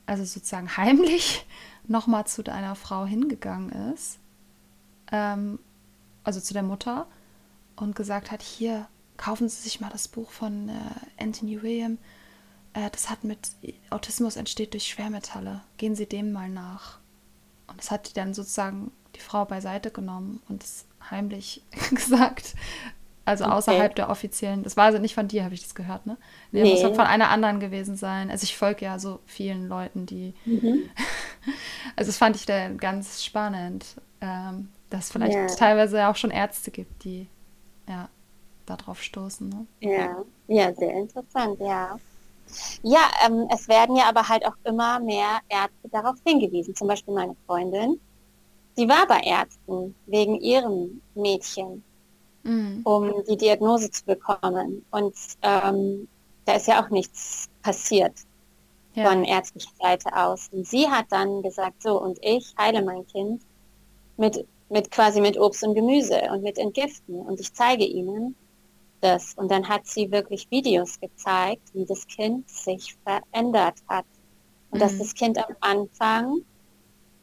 also 0.07 0.25
sozusagen 0.25 0.75
heimlich, 0.75 1.45
nochmal 1.87 2.25
zu 2.25 2.43
deiner 2.43 2.75
Frau 2.75 3.05
hingegangen 3.05 3.93
ist 3.93 4.19
ähm, 5.11 5.59
also 6.23 6.39
zu 6.39 6.53
der 6.53 6.63
Mutter, 6.63 7.07
und 7.75 7.95
gesagt 7.95 8.31
hat, 8.31 8.41
hier, 8.41 8.87
kaufen 9.17 9.49
Sie 9.49 9.61
sich 9.61 9.79
mal 9.79 9.91
das 9.91 10.07
Buch 10.07 10.31
von 10.31 10.69
äh, 10.69 10.73
Anthony 11.23 11.61
William. 11.61 11.97
äh, 12.73 12.89
das 12.89 13.09
hat 13.09 13.23
mit 13.23 13.51
Autismus 13.91 14.35
entsteht 14.35 14.73
durch 14.73 14.87
Schwermetalle. 14.87 15.61
Gehen 15.77 15.95
Sie 15.95 16.07
dem 16.07 16.31
mal 16.31 16.49
nach. 16.49 16.99
Und 17.67 17.79
das 17.79 17.91
hat 17.91 18.17
dann 18.17 18.33
sozusagen 18.33 18.91
die 19.15 19.19
Frau 19.19 19.45
beiseite 19.45 19.91
genommen 19.91 20.41
und 20.49 20.63
es 20.63 20.85
heimlich 21.09 21.61
gesagt. 21.91 22.55
Also 23.27 23.45
Okay. 23.45 23.55
außerhalb 23.55 23.95
der 23.95 24.09
offiziellen, 24.09 24.63
das 24.63 24.77
war 24.77 24.85
also 24.85 24.99
nicht 24.99 25.15
von 25.15 25.27
dir, 25.27 25.43
habe 25.43 25.53
ich 25.53 25.61
das 25.61 25.75
gehört, 25.75 26.05
ne? 26.07 26.17
Nee, 26.51 26.63
Nee. 26.63 26.65
muss 26.65 26.81
von 26.81 27.05
einer 27.05 27.29
anderen 27.29 27.59
gewesen 27.59 27.97
sein. 27.97 28.31
Also 28.31 28.43
ich 28.45 28.57
folge 28.57 28.85
ja 28.85 28.99
so 28.99 29.19
vielen 29.25 29.67
Leuten, 29.67 30.05
die, 30.07 30.33
Mhm. 30.45 30.89
also 31.95 32.09
das 32.09 32.17
fand 32.17 32.35
ich 32.35 32.45
dann 32.45 32.77
ganz 32.77 33.23
spannend, 33.23 33.85
ähm, 34.21 34.69
dass 34.89 35.05
es 35.05 35.11
vielleicht 35.11 35.39
Ja. 35.39 35.57
teilweise 35.57 36.07
auch 36.07 36.15
schon 36.15 36.31
Ärzte 36.31 36.71
gibt, 36.71 37.03
die 37.03 37.27
ja 37.87 38.09
darauf 38.67 39.03
stoßen. 39.03 39.49
Ne? 39.49 39.67
Ja, 39.81 40.23
ja, 40.47 40.73
sehr 40.73 40.93
interessant, 40.93 41.59
ja. 41.59 41.99
Ja, 42.83 43.09
ähm, 43.25 43.47
es 43.53 43.67
werden 43.67 43.95
ja 43.97 44.05
aber 44.09 44.29
halt 44.29 44.45
auch 44.47 44.55
immer 44.65 44.99
mehr 45.01 45.41
Ärzte 45.49 45.89
darauf 45.91 46.17
hingewiesen. 46.25 46.75
Zum 46.75 46.87
Beispiel 46.89 47.13
meine 47.15 47.35
Freundin, 47.47 48.01
die 48.77 48.89
war 48.89 49.07
bei 49.07 49.21
Ärzten 49.21 49.95
wegen 50.07 50.35
ihrem 50.41 51.03
Mädchen, 51.15 51.85
Mhm. 52.47 52.81
um 52.83 53.23
die 53.29 53.37
Diagnose 53.37 53.91
zu 53.91 54.05
bekommen. 54.05 54.85
Und 54.91 55.15
ähm, 55.41 56.07
da 56.45 56.53
ist 56.55 56.67
ja 56.67 56.83
auch 56.83 56.89
nichts 56.89 57.47
passiert 57.61 58.13
Ja. 58.95 59.09
von 59.09 59.23
ärztlicher 59.25 59.71
Seite 59.81 60.15
aus. 60.15 60.49
Und 60.51 60.67
sie 60.67 60.89
hat 60.89 61.07
dann 61.11 61.41
gesagt, 61.43 61.83
so, 61.83 62.01
und 62.01 62.17
ich 62.21 62.53
heile 62.57 62.81
mein 62.83 63.05
Kind 63.07 63.43
mit, 64.17 64.47
mit 64.69 64.91
quasi 64.91 65.21
mit 65.21 65.37
Obst 65.39 65.63
und 65.63 65.75
Gemüse 65.75 66.21
und 66.31 66.43
mit 66.43 66.57
Entgiften. 66.57 67.15
Und 67.21 67.39
ich 67.39 67.53
zeige 67.53 67.85
ihnen 67.85 68.35
das. 69.01 69.33
Und 69.35 69.51
dann 69.51 69.67
hat 69.69 69.85
sie 69.87 70.11
wirklich 70.11 70.49
Videos 70.51 70.99
gezeigt, 70.99 71.63
wie 71.73 71.85
das 71.85 72.07
Kind 72.07 72.49
sich 72.49 72.97
verändert 73.05 73.75
hat. 73.87 74.05
Und 74.71 74.81
dass 74.81 74.93
Mhm. 74.93 74.99
das 74.99 75.13
Kind 75.15 75.37
am 75.39 75.55
Anfang 75.61 76.41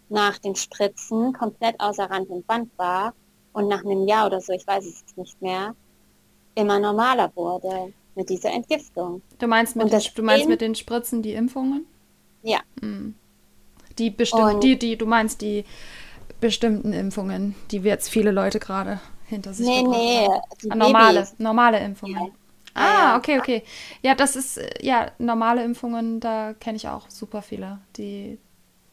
nach 0.09 0.39
den 0.39 0.55
Spritzen 0.57 1.33
komplett 1.33 1.81
außer 1.81 2.11
Rand 2.11 2.29
und 2.31 2.47
Band 2.47 2.71
war 2.79 3.15
und 3.55 3.69
nach 3.69 3.85
einem 3.85 4.07
Jahr 4.07 4.27
oder 4.27 4.41
so, 4.41 4.53
ich 4.53 4.67
weiß 4.67 4.85
es 4.85 5.17
nicht 5.17 5.41
mehr, 5.41 5.75
immer 6.55 6.79
normaler 6.79 7.33
wurde 7.35 7.93
mit 8.15 8.29
dieser 8.29 8.53
Entgiftung. 8.53 9.23
Du 9.39 9.47
meinst 9.47 9.77
mit 9.77 9.93
den, 9.93 10.03
du 10.15 10.23
meinst 10.23 10.49
mit 10.49 10.61
den 10.61 10.75
Spritzen 10.75 11.23
die 11.23 11.33
Impfungen? 11.33 11.87
Ja. 12.43 12.61
Mhm. 12.81 13.15
Die 13.99 14.11
bestimmt, 14.11 14.63
die, 14.63 14.79
die, 14.79 14.97
du 14.97 15.07
meinst 15.07 15.41
die 15.41 15.65
bestimmten 16.41 16.93
Impfungen, 16.93 17.55
die 17.71 17.79
jetzt 17.79 18.09
viele 18.09 18.31
Leute 18.31 18.59
gerade 18.59 19.01
hinter 19.27 19.55
sich 19.55 19.67
Nee, 19.67 19.83
nee, 19.83 20.29
Ah, 20.69 20.75
normale, 20.77 21.21
Babys. 21.21 21.35
normale 21.39 21.79
Impfungen. 21.81 22.17
Ja. 22.17 22.29
Ah, 22.75 23.17
okay, 23.17 23.39
okay. 23.39 23.63
Ja, 24.03 24.15
das 24.15 24.37
ist, 24.37 24.59
äh, 24.59 24.69
ja, 24.83 25.13
normale 25.19 25.65
Impfungen, 25.65 26.19
da 26.21 26.55
kenne 26.55 26.77
ich 26.77 26.89
auch 26.89 27.09
super 27.09 27.41
viele, 27.41 27.79
die 27.97 28.39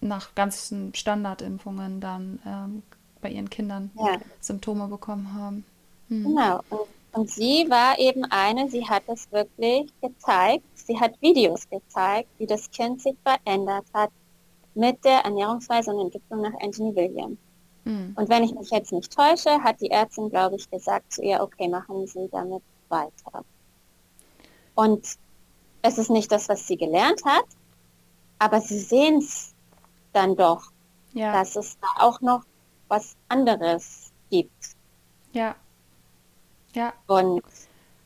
nach 0.02 0.36
ganzen 0.36 0.94
Standardimpfungen 0.94 2.00
dann 2.00 2.40
ähm, 2.46 2.84
bei 3.22 3.30
ihren 3.30 3.50
Kindern 3.50 3.92
Ja. 3.96 4.20
Symptome 4.40 4.88
bekommen 4.88 5.34
haben. 5.34 5.66
Hm. 6.10 6.24
Genau. 6.24 6.60
Und, 6.70 6.82
und 7.14 7.30
sie 7.30 7.66
war 7.70 7.98
eben 8.00 8.26
eine, 8.26 8.70
sie 8.70 8.88
hat 8.88 9.04
es 9.08 9.32
wirklich 9.32 9.92
gezeigt. 10.02 10.64
Sie 10.76 11.00
hat 11.00 11.20
Videos 11.22 11.70
gezeigt, 11.70 12.30
wie 12.38 12.48
das 12.48 12.70
Kind 12.72 13.02
sich 13.02 13.16
verändert 13.24 13.86
hat 13.94 14.10
mit 14.74 15.04
der 15.04 15.20
Ernährungsweise 15.20 15.92
und 15.92 16.06
Entwicklung 16.06 16.42
nach 16.42 16.54
Anthony 16.62 16.96
William. 16.96 17.38
Hm. 17.86 18.14
Und 18.16 18.30
wenn 18.30 18.44
ich 18.44 18.54
mich 18.54 18.70
jetzt 18.70 18.92
nicht 18.92 19.16
täusche, 19.16 19.62
hat 19.64 19.82
die 19.82 19.90
Ärztin, 19.92 20.30
glaube 20.30 20.56
ich, 20.56 20.70
gesagt 20.70 21.14
zu 21.14 21.22
ihr, 21.22 21.42
okay, 21.42 21.68
machen 21.68 22.08
Sie 22.08 22.28
damit 22.32 22.62
weiter. 22.90 23.44
Und 24.76 25.18
es 25.82 25.98
ist 25.98 26.10
nicht 26.10 26.32
das, 26.32 26.48
was 26.50 26.68
sie 26.68 26.78
gelernt 26.78 27.24
hat, 27.26 27.46
aber 28.40 28.62
sie 28.62 28.80
sehen 28.80 29.18
es 29.18 29.54
dann 30.14 30.36
doch, 30.36 30.72
Ja, 31.14 31.34
dass 31.34 31.56
es 31.56 31.78
da 31.80 32.06
auch 32.06 32.22
noch 32.22 32.44
was 32.92 33.18
anderes 33.30 34.14
gibt. 34.32 34.78
ja, 35.34 35.56
ja. 36.76 36.94
Und 37.08 37.44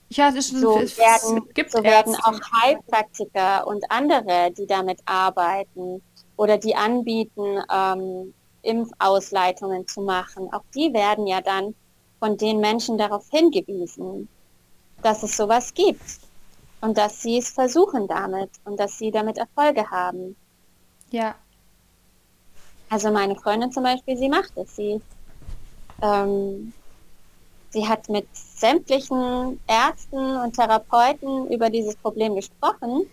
Ja, 0.09 0.29
es, 0.29 0.35
ist, 0.51 0.59
so 0.59 0.79
es 0.79 0.97
werden, 0.97 1.49
gibt 1.53 1.71
so 1.71 1.83
werden 1.83 2.15
Ärzte. 2.15 2.23
auch 2.23 2.39
Heilpraktiker 2.63 3.67
und 3.67 3.89
andere, 3.91 4.51
die 4.51 4.67
damit 4.67 5.01
arbeiten 5.05 6.03
oder 6.37 6.57
die 6.57 6.75
anbieten, 6.75 7.61
ähm, 7.71 8.35
Impfausleitungen 8.63 9.87
zu 9.87 10.01
machen. 10.01 10.51
Auch 10.53 10.63
die 10.75 10.93
werden 10.93 11.27
ja 11.27 11.41
dann 11.41 11.75
von 12.19 12.37
den 12.37 12.59
Menschen 12.59 12.97
darauf 12.97 13.27
hingewiesen, 13.29 14.29
dass 15.03 15.23
es 15.23 15.37
sowas 15.37 15.73
gibt 15.73 16.21
und 16.81 16.97
dass 16.97 17.21
sie 17.21 17.39
es 17.39 17.51
versuchen 17.51 18.07
damit 18.07 18.51
und 18.65 18.79
dass 18.79 18.97
sie 18.97 19.11
damit 19.11 19.37
Erfolge 19.39 19.89
haben. 19.91 20.37
Ja, 21.11 21.35
Also 22.95 23.11
meine 23.11 23.35
Freundin 23.35 23.73
zum 23.73 23.83
Beispiel, 23.83 24.15
sie 24.15 24.29
macht 24.29 24.55
es. 24.55 24.73
Sie, 24.77 25.01
ähm, 26.01 26.71
sie 27.71 27.85
hat 27.85 28.07
mit 28.07 28.25
sämtlichen 28.33 29.59
Ärzten 29.67 30.37
und 30.37 30.55
Therapeuten 30.55 31.51
über 31.51 31.69
dieses 31.69 31.97
Problem 31.97 32.35
gesprochen, 32.35 33.05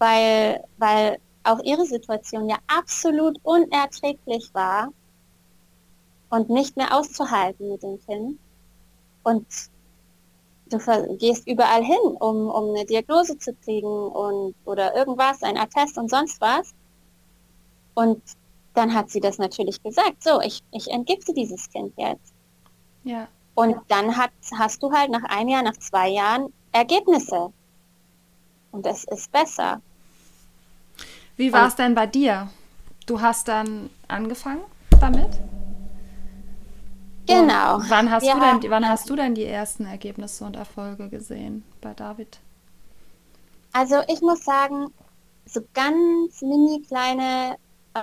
weil, 0.00 0.64
weil 0.78 1.18
auch 1.44 1.60
ihre 1.62 1.86
Situation 1.86 2.48
ja 2.48 2.56
absolut 2.66 3.38
unerträglich 3.44 4.52
war 4.52 4.88
und 6.30 6.50
nicht 6.50 6.76
mehr 6.76 6.92
auszuhalten 6.92 7.70
mit 7.70 7.84
dem 7.84 8.04
Kind. 8.04 8.36
Und 9.22 9.46
du 10.70 10.78
gehst 11.18 11.46
überall 11.46 11.84
hin, 11.84 12.16
um, 12.18 12.48
um 12.48 12.74
eine 12.74 12.84
Diagnose 12.84 13.38
zu 13.38 13.54
kriegen 13.62 13.86
und, 13.86 14.56
oder 14.64 14.96
irgendwas, 14.96 15.44
ein 15.44 15.56
Attest 15.56 15.98
und 15.98 16.10
sonst 16.10 16.40
was. 16.40 16.74
Und 17.94 18.20
dann 18.74 18.92
hat 18.92 19.10
sie 19.10 19.20
das 19.20 19.38
natürlich 19.38 19.82
gesagt, 19.82 20.22
so, 20.22 20.40
ich, 20.40 20.62
ich 20.72 20.90
entgifte 20.90 21.32
dieses 21.32 21.70
Kind 21.70 21.92
jetzt. 21.96 22.34
ja, 23.04 23.28
Und 23.54 23.76
dann 23.88 24.16
hat, 24.16 24.32
hast 24.58 24.82
du 24.82 24.92
halt 24.92 25.10
nach 25.10 25.24
einem 25.24 25.48
Jahr, 25.48 25.62
nach 25.62 25.76
zwei 25.78 26.08
Jahren 26.08 26.52
Ergebnisse. 26.72 27.52
Und 28.72 28.84
es 28.86 29.04
ist 29.04 29.30
besser. 29.30 29.80
Wie 31.36 31.52
war 31.52 31.68
es 31.68 31.76
denn 31.76 31.94
bei 31.94 32.06
dir? 32.06 32.50
Du 33.06 33.20
hast 33.20 33.48
dann 33.48 33.90
angefangen 34.08 34.62
damit? 35.00 35.40
Genau. 37.26 37.76
Und 37.76 37.90
wann 37.90 38.10
hast, 38.10 38.24
Wir 38.24 38.34
du 38.34 38.40
denn, 38.40 38.70
wann 38.70 38.88
hast 38.88 39.08
du 39.08 39.16
denn 39.16 39.34
die 39.34 39.44
ersten 39.44 39.86
Ergebnisse 39.86 40.44
und 40.44 40.56
Erfolge 40.56 41.08
gesehen 41.08 41.64
bei 41.80 41.94
David? 41.94 42.40
Also 43.72 43.96
ich 44.08 44.20
muss 44.20 44.44
sagen, 44.44 44.92
so 45.46 45.60
ganz 45.72 46.42
mini 46.42 46.82
kleine 46.86 47.56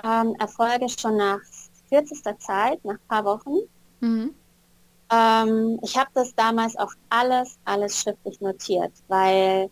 ähm, 0.04 0.34
Erfolge 0.38 0.88
schon 0.88 1.16
nach 1.16 1.40
kürzester 1.88 2.38
Zeit, 2.38 2.84
nach 2.84 2.94
ein 2.94 3.08
paar 3.08 3.24
Wochen. 3.24 3.56
Mhm. 4.00 4.34
Ähm, 5.12 5.78
ich 5.82 5.96
habe 5.96 6.10
das 6.14 6.34
damals 6.34 6.76
auch 6.76 6.92
alles, 7.10 7.58
alles 7.64 8.00
schriftlich 8.00 8.40
notiert, 8.40 8.92
weil 9.08 9.68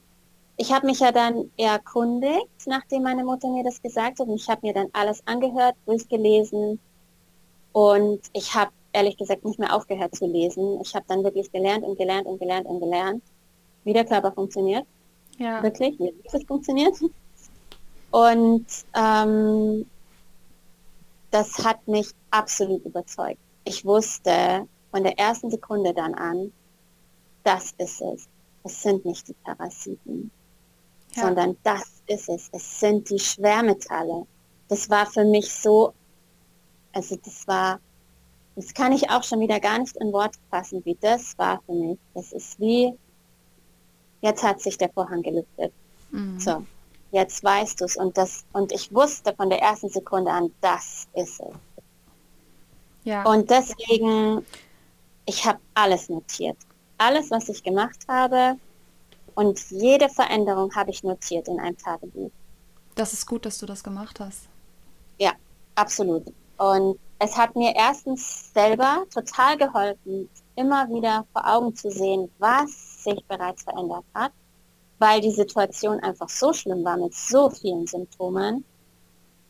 ich 0.56 0.70
habe 0.72 0.86
mich 0.86 1.01
ja 1.01 1.10
dann 1.10 1.51
erkundigt, 1.56 2.66
nachdem 2.66 3.05
meine 3.05 3.24
Mutter 3.24 3.48
mir 3.48 3.64
das 3.64 3.80
gesagt 3.80 4.20
hat. 4.20 4.28
Und 4.28 4.34
ich 4.34 4.48
habe 4.48 4.66
mir 4.66 4.74
dann 4.74 4.88
alles 4.92 5.26
angehört, 5.26 5.74
durchgelesen 5.86 6.78
und 7.72 8.20
ich 8.34 8.55
habe 8.55 8.70
ehrlich 8.92 9.16
gesagt 9.16 9.44
nicht 9.44 9.59
mehr 9.59 9.74
aufgehört 9.74 10.14
zu 10.14 10.26
lesen. 10.26 10.78
Ich 10.82 10.94
habe 10.94 11.06
dann 11.09 11.24
wirklich 11.24 11.51
gelernt 11.51 11.84
und 11.84 11.97
gelernt 11.97 12.26
und 12.26 12.38
gelernt 12.38 12.66
und 12.66 12.80
gelernt, 12.80 13.22
wie 13.84 13.94
der 13.94 14.05
Körper 14.05 14.32
funktioniert, 14.32 14.84
Ja, 15.38 15.62
wirklich, 15.62 15.98
wie 15.98 16.12
es 16.24 16.44
funktioniert. 16.44 16.94
Und 18.10 18.66
ähm, 18.94 19.86
das 21.31 21.59
hat 21.65 21.86
mich 21.86 22.11
absolut 22.31 22.85
überzeugt. 22.85 23.39
Ich 23.65 23.85
wusste 23.85 24.66
von 24.90 25.02
der 25.05 25.19
ersten 25.19 25.51
Sekunde 25.51 25.94
dann 25.94 26.15
an, 26.15 26.52
das 27.44 27.73
ist 27.78 28.01
es. 28.01 28.28
Es 28.65 28.82
sind 28.82 29.05
nicht 29.05 29.28
die 29.28 29.35
Parasiten, 29.44 30.31
Ja. 31.15 31.23
sondern 31.23 31.57
das 31.62 32.02
ist 32.07 32.28
es. 32.28 32.48
Es 32.52 32.81
sind 32.81 33.09
die 33.11 33.19
Schwermetalle. 33.19 34.27
Das 34.69 34.90
war 34.90 35.07
für 35.07 35.24
mich 35.24 35.52
so, 35.52 35.93
also 36.93 37.16
das 37.16 37.47
war, 37.47 37.81
das 38.57 38.74
kann 38.74 38.93
ich 38.93 39.09
auch 39.11 39.23
schon 39.23 39.40
wieder 39.40 39.61
gar 39.61 39.78
nicht 39.78 39.97
in 39.97 40.12
Worte 40.12 40.39
fassen, 40.51 40.85
wie 40.85 40.97
das 41.01 41.36
war 41.39 41.61
für 41.65 41.73
mich. 41.73 41.98
Das 42.15 42.32
ist 42.32 42.59
wie, 42.61 42.93
jetzt 44.20 44.43
hat 44.43 44.61
sich 44.61 44.77
der 44.77 44.90
Vorhang 44.90 45.23
gelüftet. 45.23 45.73
Mhm. 46.11 46.39
So, 46.39 46.65
jetzt 47.11 47.43
weißt 47.43 47.81
du 47.81 47.85
es. 47.85 47.97
Und 47.97 48.16
das, 48.16 48.45
und 48.53 48.73
ich 48.73 48.93
wusste 48.95 49.35
von 49.35 49.51
der 49.51 49.61
ersten 49.61 49.89
Sekunde 49.89 50.31
an, 50.31 50.53
das 50.61 51.09
ist 51.15 51.41
es. 51.41 51.55
ja. 53.05 53.24
Und 53.24 53.51
deswegen, 53.51 54.45
ich 55.27 55.45
habe 55.47 55.59
alles 55.74 56.09
notiert. 56.09 56.57
Alles, 56.99 57.31
was 57.31 57.49
ich 57.49 57.62
gemacht 57.62 57.99
habe. 58.09 58.57
Und 59.35 59.70
jede 59.70 60.09
Veränderung 60.09 60.74
habe 60.74 60.91
ich 60.91 61.03
notiert 61.03 61.49
in 61.49 61.59
einem 61.61 61.78
Tagebuch. 61.78 62.31
das 62.95 63.12
ist 63.12 63.27
gut, 63.27 63.47
dass 63.47 63.59
du 63.59 63.66
das 63.66 63.82
gemacht 63.82 64.20
hast. 64.20 64.49
Ja, 65.19 65.32
absolut. 65.77 66.24
Und 66.59 66.99
es 67.19 67.37
hat 67.37 67.55
mir 67.57 67.74
erstens 67.74 68.53
selber 68.53 69.05
total 69.12 69.57
geholfen, 69.57 70.28
immer 70.57 70.89
wieder 70.89 71.24
vor 71.32 71.47
Augen 71.47 71.74
zu 71.74 71.91
sehen, 71.91 72.31
was 72.39 73.05
sich 73.05 73.24
bereits 73.27 73.62
verändert 73.62 74.05
hat. 74.15 74.32
Weil 75.01 75.20
die 75.20 75.32
Situation 75.32 75.98
einfach 76.01 76.28
so 76.28 76.52
schlimm 76.52 76.85
war 76.85 76.97
mit 76.97 77.14
so 77.14 77.51
vielen 77.51 77.86
Symptomen. 77.86 78.64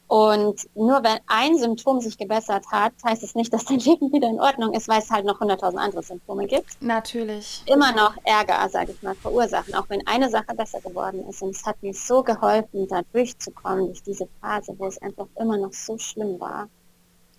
Und 0.06 0.68
nur 0.74 1.04
wenn 1.04 1.18
ein 1.26 1.56
Symptom 1.56 2.00
sich 2.00 2.16
gebessert 2.18 2.64
hat, 2.72 2.92
heißt 3.04 3.22
es 3.22 3.34
nicht, 3.34 3.52
dass 3.52 3.64
dein 3.64 3.78
Leben 3.80 4.12
wieder 4.12 4.28
in 4.28 4.40
Ordnung 4.40 4.72
ist, 4.74 4.88
weil 4.88 5.00
es 5.00 5.10
halt 5.10 5.24
noch 5.24 5.40
100.000 5.40 5.76
andere 5.76 6.02
Symptome 6.02 6.46
gibt. 6.46 6.80
Natürlich. 6.80 7.62
Immer 7.66 7.92
noch 7.92 8.14
Ärger, 8.24 8.68
sage 8.68 8.92
ich 8.92 9.02
mal, 9.02 9.14
verursachen, 9.14 9.74
auch 9.74 9.88
wenn 9.88 10.04
eine 10.06 10.30
Sache 10.30 10.54
besser 10.56 10.80
geworden 10.80 11.28
ist. 11.28 11.42
Und 11.42 11.50
es 11.50 11.64
hat 11.64 11.80
mir 11.82 11.94
so 11.94 12.22
geholfen, 12.22 12.88
da 12.88 13.02
durchzukommen, 13.12 13.86
durch 13.86 14.02
diese 14.02 14.28
Phase, 14.40 14.74
wo 14.78 14.86
es 14.86 15.00
einfach 15.02 15.26
immer 15.38 15.58
noch 15.58 15.72
so 15.72 15.98
schlimm 15.98 16.40
war. 16.40 16.68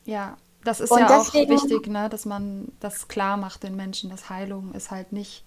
Ja, 0.05 0.37
das 0.63 0.79
ist 0.79 0.91
und 0.91 0.99
ja 0.99 1.19
auch 1.19 1.33
wichtig, 1.33 1.87
ne, 1.87 2.07
dass 2.09 2.25
man 2.25 2.71
das 2.79 3.07
klar 3.07 3.35
macht 3.37 3.63
den 3.63 3.75
Menschen, 3.75 4.09
dass 4.09 4.29
Heilung 4.29 4.73
ist 4.73 4.91
halt 4.91 5.11
nicht 5.11 5.43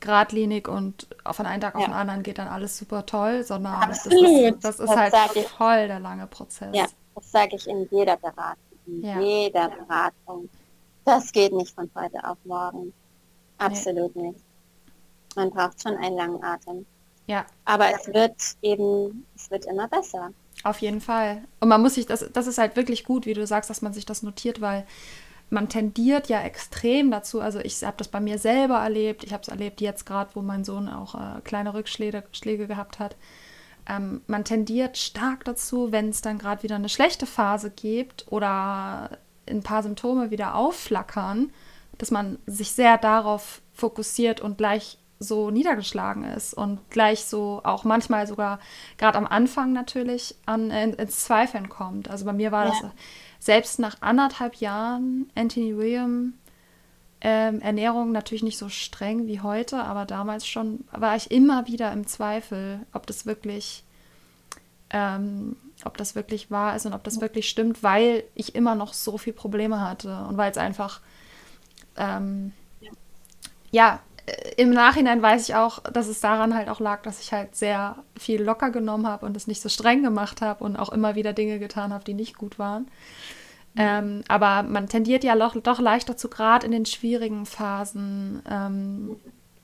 geradlinig 0.00 0.68
und 0.68 1.08
von 1.30 1.46
einem 1.46 1.60
Tag 1.60 1.74
auf 1.74 1.82
ja. 1.82 1.88
den 1.88 1.94
anderen 1.94 2.22
geht 2.22 2.38
dann 2.38 2.48
alles 2.48 2.78
super 2.78 3.04
toll, 3.06 3.42
sondern 3.42 3.74
Absolut. 3.74 4.22
das 4.22 4.30
ist, 4.30 4.64
das 4.64 4.80
ist 4.80 4.88
das 4.88 5.12
halt 5.12 5.36
ich, 5.36 5.48
voll 5.48 5.88
der 5.88 6.00
lange 6.00 6.26
Prozess. 6.26 6.74
Ja, 6.74 6.86
das 7.14 7.30
sage 7.30 7.56
ich 7.56 7.66
in 7.66 7.88
jeder 7.90 8.16
Beratung. 8.16 8.62
In 8.86 9.02
ja. 9.02 9.20
jeder 9.20 9.68
Beratung. 9.68 10.48
Das 11.04 11.32
geht 11.32 11.52
nicht 11.52 11.74
von 11.74 11.90
heute 11.94 12.22
auf 12.24 12.38
morgen. 12.44 12.92
Absolut 13.58 14.14
nee. 14.14 14.28
nicht. 14.28 14.40
Man 15.36 15.50
braucht 15.50 15.82
schon 15.82 15.96
einen 15.96 16.16
langen 16.16 16.42
Atem. 16.42 16.86
Ja. 17.26 17.44
Aber 17.64 17.90
es 17.92 18.06
wird 18.08 18.34
eben, 18.62 19.26
es 19.36 19.50
wird 19.50 19.66
immer 19.66 19.88
besser. 19.88 20.30
Auf 20.64 20.80
jeden 20.80 21.00
Fall. 21.00 21.44
Und 21.60 21.68
man 21.68 21.80
muss 21.82 21.94
sich, 21.94 22.06
das, 22.06 22.28
das 22.32 22.46
ist 22.46 22.58
halt 22.58 22.76
wirklich 22.76 23.04
gut, 23.04 23.26
wie 23.26 23.34
du 23.34 23.46
sagst, 23.46 23.70
dass 23.70 23.82
man 23.82 23.92
sich 23.92 24.06
das 24.06 24.22
notiert, 24.22 24.60
weil 24.60 24.86
man 25.50 25.68
tendiert 25.68 26.28
ja 26.28 26.42
extrem 26.42 27.10
dazu, 27.10 27.40
also 27.40 27.58
ich 27.60 27.82
habe 27.82 27.96
das 27.96 28.08
bei 28.08 28.20
mir 28.20 28.38
selber 28.38 28.78
erlebt, 28.78 29.24
ich 29.24 29.32
habe 29.32 29.42
es 29.42 29.48
erlebt 29.48 29.80
jetzt 29.80 30.04
gerade, 30.04 30.30
wo 30.34 30.42
mein 30.42 30.64
Sohn 30.64 30.88
auch 30.88 31.14
äh, 31.14 31.40
kleine 31.42 31.74
Rückschläge 31.74 32.24
Schläge 32.32 32.66
gehabt 32.66 32.98
hat. 32.98 33.16
Ähm, 33.88 34.20
man 34.26 34.44
tendiert 34.44 34.98
stark 34.98 35.44
dazu, 35.44 35.90
wenn 35.92 36.10
es 36.10 36.20
dann 36.20 36.38
gerade 36.38 36.62
wieder 36.62 36.76
eine 36.76 36.90
schlechte 36.90 37.26
Phase 37.26 37.70
gibt 37.70 38.26
oder 38.30 39.18
ein 39.48 39.62
paar 39.62 39.82
Symptome 39.82 40.30
wieder 40.30 40.54
aufflackern, 40.54 41.50
dass 41.96 42.10
man 42.10 42.38
sich 42.46 42.72
sehr 42.72 42.98
darauf 42.98 43.62
fokussiert 43.72 44.40
und 44.40 44.58
gleich 44.58 44.98
so 45.20 45.50
niedergeschlagen 45.50 46.24
ist 46.24 46.54
und 46.54 46.78
gleich 46.90 47.24
so 47.24 47.60
auch 47.64 47.84
manchmal 47.84 48.26
sogar 48.26 48.60
gerade 48.98 49.18
am 49.18 49.26
Anfang 49.26 49.72
natürlich 49.72 50.36
an, 50.46 50.70
in, 50.70 50.92
ins 50.92 51.24
Zweifeln 51.24 51.68
kommt. 51.68 52.08
Also 52.08 52.24
bei 52.24 52.32
mir 52.32 52.52
war 52.52 52.66
ja. 52.66 52.70
das 52.70 52.90
selbst 53.38 53.78
nach 53.78 53.96
anderthalb 54.00 54.56
Jahren 54.56 55.30
Anthony 55.34 55.76
William 55.76 56.34
ähm, 57.20 57.60
Ernährung 57.60 58.12
natürlich 58.12 58.42
nicht 58.42 58.58
so 58.58 58.68
streng 58.68 59.26
wie 59.26 59.40
heute, 59.40 59.82
aber 59.82 60.04
damals 60.04 60.46
schon 60.46 60.84
war 60.92 61.16
ich 61.16 61.30
immer 61.30 61.66
wieder 61.66 61.92
im 61.92 62.06
Zweifel, 62.06 62.80
ob 62.92 63.06
das 63.06 63.26
wirklich, 63.26 63.82
ähm, 64.90 65.56
ob 65.84 65.96
das 65.96 66.14
wirklich 66.14 66.50
wahr 66.50 66.76
ist 66.76 66.86
und 66.86 66.92
ob 66.92 67.02
das 67.02 67.20
wirklich 67.20 67.48
stimmt, 67.48 67.82
weil 67.82 68.24
ich 68.34 68.54
immer 68.54 68.74
noch 68.74 68.94
so 68.94 69.18
viel 69.18 69.32
Probleme 69.32 69.80
hatte 69.80 70.24
und 70.28 70.36
weil 70.36 70.50
es 70.50 70.58
einfach, 70.58 71.00
ähm, 71.96 72.52
ja, 73.72 74.00
im 74.56 74.70
Nachhinein 74.70 75.22
weiß 75.22 75.48
ich 75.48 75.54
auch, 75.54 75.80
dass 75.80 76.08
es 76.08 76.20
daran 76.20 76.54
halt 76.54 76.68
auch 76.68 76.80
lag, 76.80 77.02
dass 77.02 77.20
ich 77.20 77.32
halt 77.32 77.54
sehr 77.54 77.96
viel 78.18 78.42
locker 78.42 78.70
genommen 78.70 79.06
habe 79.06 79.26
und 79.26 79.36
es 79.36 79.46
nicht 79.46 79.62
so 79.62 79.68
streng 79.68 80.02
gemacht 80.02 80.42
habe 80.42 80.64
und 80.64 80.76
auch 80.76 80.90
immer 80.90 81.14
wieder 81.14 81.32
Dinge 81.32 81.58
getan 81.58 81.92
habe, 81.92 82.04
die 82.04 82.14
nicht 82.14 82.36
gut 82.36 82.58
waren. 82.58 82.82
Mhm. 83.74 83.80
Ähm, 83.80 84.24
aber 84.28 84.62
man 84.62 84.88
tendiert 84.88 85.24
ja 85.24 85.36
doch, 85.36 85.54
doch 85.60 85.80
leicht 85.80 86.08
dazu, 86.08 86.28
gerade 86.28 86.66
in 86.66 86.72
den 86.72 86.86
schwierigen 86.86 87.46
Phasen, 87.46 88.42
ähm, 88.50 89.16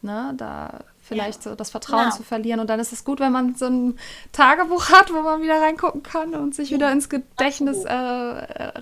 ne, 0.02 0.34
da 0.36 0.80
vielleicht 1.00 1.44
ja. 1.44 1.50
so 1.50 1.56
das 1.56 1.70
Vertrauen 1.70 2.04
genau. 2.04 2.16
zu 2.16 2.22
verlieren. 2.22 2.60
Und 2.60 2.70
dann 2.70 2.80
ist 2.80 2.92
es 2.92 3.04
gut, 3.04 3.20
wenn 3.20 3.32
man 3.32 3.54
so 3.56 3.66
ein 3.66 3.98
Tagebuch 4.32 4.90
hat, 4.90 5.12
wo 5.12 5.20
man 5.22 5.42
wieder 5.42 5.60
reingucken 5.60 6.02
kann 6.02 6.34
und 6.34 6.54
sich 6.54 6.70
wieder 6.70 6.90
ins 6.92 7.08
Gedächtnis 7.08 7.84
äh, 7.84 7.94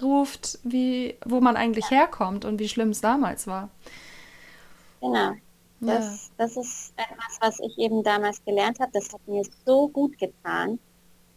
ruft, 0.03 0.59
wie, 0.63 1.17
wo 1.25 1.41
man 1.41 1.57
eigentlich 1.57 1.91
herkommt 1.91 2.45
und 2.45 2.59
wie 2.59 2.69
schlimm 2.69 2.91
es 2.91 3.01
damals 3.01 3.47
war. 3.47 3.71
Genau. 5.01 5.33
Das, 5.83 6.29
ja. 6.29 6.35
das 6.39 6.57
ist 6.57 6.93
etwas, 6.97 7.39
was 7.41 7.61
ich 7.61 7.77
eben 7.77 8.05
damals 8.05 8.43
gelernt 8.45 8.79
habe. 8.79 8.93
Das 8.93 9.13
hat 9.13 9.27
mir 9.27 9.43
so 9.67 9.89
gut 9.89 10.17
getan, 10.17 10.79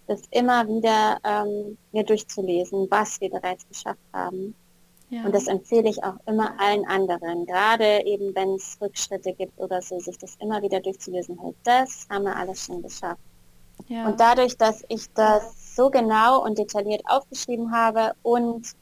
das 0.06 0.22
immer 0.30 0.68
wieder 0.68 1.18
ähm, 1.24 1.78
mir 1.92 2.04
durchzulesen, 2.04 2.88
was 2.92 3.20
wir 3.22 3.32
bereits 3.32 3.68
geschafft 3.68 4.00
haben. 4.14 4.54
Ja. 5.10 5.26
Und 5.26 5.34
das 5.34 5.48
empfehle 5.48 5.90
ich 5.90 6.04
auch 6.04 6.16
immer 6.28 6.60
allen 6.60 6.86
anderen, 6.88 7.46
gerade 7.46 8.06
eben 8.06 8.36
wenn 8.36 8.56
es 8.56 8.78
Rückschritte 8.80 9.34
gibt 9.34 9.60
oder 9.60 9.82
so, 9.82 10.00
sich 10.00 10.18
das 10.18 10.36
immer 10.40 10.62
wieder 10.62 10.80
durchzulesen. 10.80 11.40
Hey, 11.42 11.56
das 11.64 12.08
haben 12.10 12.26
wir 12.26 12.36
alles 12.36 12.66
schon 12.66 12.84
geschafft. 12.84 13.22
Ja. 13.88 14.08
Und 14.08 14.20
dadurch, 14.20 14.58
dass 14.58 14.84
ich 14.90 15.12
das 15.14 15.76
so 15.76 15.90
genau 15.90 16.44
und 16.44 16.58
detailliert 16.58 17.02
aufgeschrieben 17.06 17.72
habe 17.72 18.14
und 18.24 18.76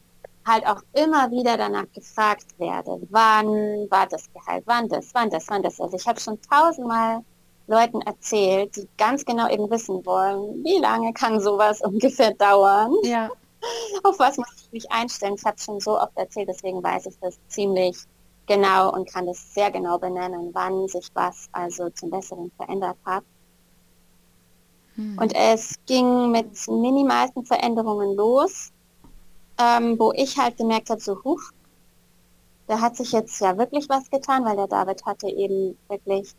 halt 0.45 0.65
auch 0.65 0.81
immer 0.93 1.31
wieder 1.31 1.57
danach 1.57 1.91
gefragt 1.93 2.47
werde, 2.57 2.99
wann 3.09 3.47
war 3.89 4.07
das 4.07 4.31
Gehalt, 4.33 4.63
wann 4.65 4.87
das, 4.89 5.09
wann 5.13 5.29
das, 5.29 5.45
wann 5.47 5.63
das. 5.63 5.79
Also 5.79 5.97
ich 5.97 6.07
habe 6.07 6.19
schon 6.19 6.39
tausendmal 6.41 7.21
Leuten 7.67 8.01
erzählt, 8.01 8.75
die 8.75 8.87
ganz 8.97 9.23
genau 9.23 9.49
eben 9.49 9.69
wissen 9.69 10.05
wollen, 10.05 10.63
wie 10.63 10.79
lange 10.79 11.13
kann 11.13 11.39
sowas 11.39 11.81
ungefähr 11.85 12.33
dauern. 12.33 12.93
Ja. 13.03 13.29
Auf 14.03 14.19
was 14.19 14.37
muss 14.37 14.47
ich 14.57 14.71
mich 14.71 14.91
einstellen? 14.91 15.35
Ich 15.37 15.45
habe 15.45 15.57
schon 15.57 15.79
so 15.79 15.99
oft 15.99 16.17
erzählt, 16.17 16.49
deswegen 16.49 16.83
weiß 16.83 17.05
ich 17.05 17.17
das 17.21 17.37
ziemlich 17.47 17.97
genau 18.45 18.91
und 18.91 19.09
kann 19.09 19.25
das 19.25 19.53
sehr 19.53 19.71
genau 19.71 19.97
benennen, 19.97 20.49
wann 20.53 20.87
sich 20.89 21.07
was 21.13 21.47
also 21.53 21.89
zum 21.91 22.09
Besseren 22.09 22.51
verändert 22.57 22.97
hat. 23.05 23.23
Hm. 24.95 25.17
Und 25.17 25.33
es 25.33 25.75
ging 25.85 26.31
mit 26.31 26.67
minimalsten 26.67 27.45
Veränderungen 27.45 28.17
los 28.17 28.72
ähm, 29.59 29.97
wo 29.99 30.11
ich 30.13 30.37
halt 30.37 30.57
gemerkt 30.57 30.89
habe, 30.89 31.01
so 31.01 31.23
huch, 31.23 31.41
da 32.67 32.79
hat 32.79 32.95
sich 32.95 33.11
jetzt 33.11 33.39
ja 33.41 33.57
wirklich 33.57 33.89
was 33.89 34.09
getan, 34.09 34.45
weil 34.45 34.55
der 34.55 34.67
David 34.67 35.05
hatte 35.05 35.27
eben 35.27 35.77
wirklich 35.89 36.33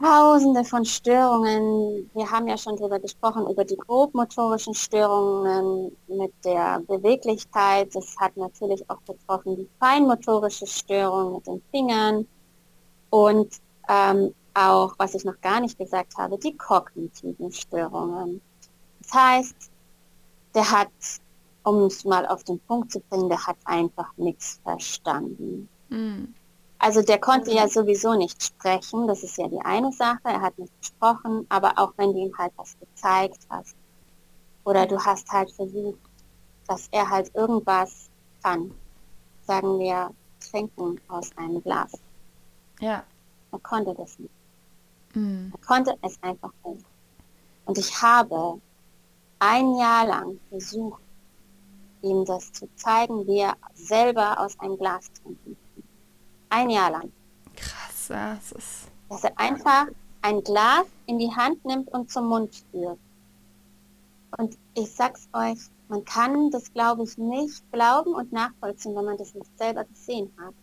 Tausende 0.00 0.64
von 0.64 0.84
Störungen. 0.84 2.08
Wir 2.14 2.30
haben 2.30 2.46
ja 2.46 2.56
schon 2.56 2.76
darüber 2.76 3.00
gesprochen, 3.00 3.48
über 3.50 3.64
die 3.64 3.76
grobmotorischen 3.76 4.72
Störungen 4.72 5.90
mit 6.06 6.32
der 6.44 6.80
Beweglichkeit. 6.86 7.92
Das 7.96 8.16
hat 8.16 8.36
natürlich 8.36 8.88
auch 8.88 9.00
betroffen 9.00 9.56
die 9.56 9.68
feinmotorische 9.80 10.68
Störung 10.68 11.34
mit 11.34 11.46
den 11.48 11.60
Fingern 11.72 12.28
und 13.10 13.52
ähm, 13.88 14.32
auch, 14.54 14.94
was 14.98 15.16
ich 15.16 15.24
noch 15.24 15.40
gar 15.40 15.60
nicht 15.60 15.76
gesagt 15.76 16.16
habe, 16.16 16.38
die 16.38 16.56
kognitiven 16.56 17.50
Störungen. 17.50 18.40
Das 19.02 19.12
heißt, 19.12 19.70
der 20.54 20.70
hat 20.70 20.90
um 21.68 21.84
es 21.84 22.04
mal 22.04 22.26
auf 22.26 22.44
den 22.44 22.58
Punkt 22.60 22.92
zu 22.92 23.00
bringen, 23.00 23.28
der 23.28 23.46
hat 23.46 23.56
einfach 23.64 24.10
nichts 24.16 24.60
verstanden. 24.62 25.68
Mhm. 25.90 26.34
Also 26.78 27.02
der 27.02 27.18
konnte 27.18 27.52
ja 27.52 27.68
sowieso 27.68 28.14
nicht 28.14 28.42
sprechen, 28.42 29.06
das 29.08 29.22
ist 29.22 29.36
ja 29.36 29.48
die 29.48 29.60
eine 29.60 29.92
Sache, 29.92 30.20
er 30.24 30.40
hat 30.40 30.58
nicht 30.58 30.72
gesprochen, 30.80 31.44
aber 31.48 31.72
auch 31.76 31.92
wenn 31.96 32.12
du 32.12 32.20
ihm 32.20 32.38
halt 32.38 32.52
was 32.56 32.76
gezeigt 32.78 33.46
hast 33.50 33.74
oder 34.64 34.86
du 34.86 34.98
hast 35.04 35.28
halt 35.30 35.50
versucht, 35.50 35.98
dass 36.68 36.88
er 36.92 37.08
halt 37.10 37.34
irgendwas 37.34 38.08
kann, 38.42 38.70
sagen 39.42 39.78
wir, 39.80 40.10
trinken 40.38 41.00
aus 41.08 41.36
einem 41.36 41.62
Glas. 41.62 41.92
Ja. 42.80 43.02
Er 43.50 43.58
konnte 43.58 43.94
das 43.94 44.18
nicht. 44.18 44.30
Mhm. 45.14 45.52
Er 45.52 45.66
konnte 45.66 45.98
es 46.02 46.16
einfach 46.22 46.52
nicht. 46.64 46.84
Und 47.64 47.76
ich 47.76 48.00
habe 48.00 48.60
ein 49.40 49.74
Jahr 49.76 50.06
lang 50.06 50.38
versucht, 50.48 51.02
ihm 52.02 52.24
das 52.24 52.52
zu 52.52 52.68
zeigen, 52.76 53.26
wie 53.26 53.40
er 53.40 53.56
selber 53.74 54.40
aus 54.40 54.58
einem 54.60 54.76
Glas 54.76 55.10
trinken 55.12 55.56
kann. 55.56 55.84
Ein 56.50 56.70
Jahr 56.70 56.90
lang. 56.90 57.12
Krass, 57.56 58.08
ja, 58.08 58.34
das 58.34 58.52
ist. 58.52 58.88
Dass 59.08 59.24
er 59.24 59.38
einfach 59.38 59.86
ein 60.22 60.42
Glas 60.42 60.86
in 61.06 61.18
die 61.18 61.30
Hand 61.34 61.64
nimmt 61.64 61.88
und 61.88 62.10
zum 62.10 62.28
Mund 62.28 62.54
führt. 62.70 62.98
Und 64.36 64.56
ich 64.74 64.90
sag's 64.90 65.28
euch, 65.32 65.58
man 65.88 66.04
kann 66.04 66.50
das, 66.50 66.72
glaube 66.72 67.04
ich, 67.04 67.16
nicht 67.16 67.62
glauben 67.72 68.14
und 68.14 68.32
nachvollziehen, 68.32 68.94
wenn 68.94 69.04
man 69.04 69.16
das 69.16 69.34
nicht 69.34 69.58
selber 69.58 69.84
gesehen 69.84 70.30
hat. 70.38 70.54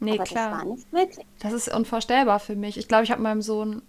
Nee, 0.00 0.14
Aber 0.14 0.24
klar. 0.24 0.50
Das 0.50 0.58
war 0.58 0.64
nicht 0.66 0.92
möglich. 0.92 1.26
Das 1.40 1.52
ist 1.52 1.72
unvorstellbar 1.72 2.40
für 2.40 2.56
mich. 2.56 2.76
Ich 2.76 2.88
glaube, 2.88 3.04
ich 3.04 3.10
habe 3.10 3.22
meinem 3.22 3.42
Sohn 3.42 3.82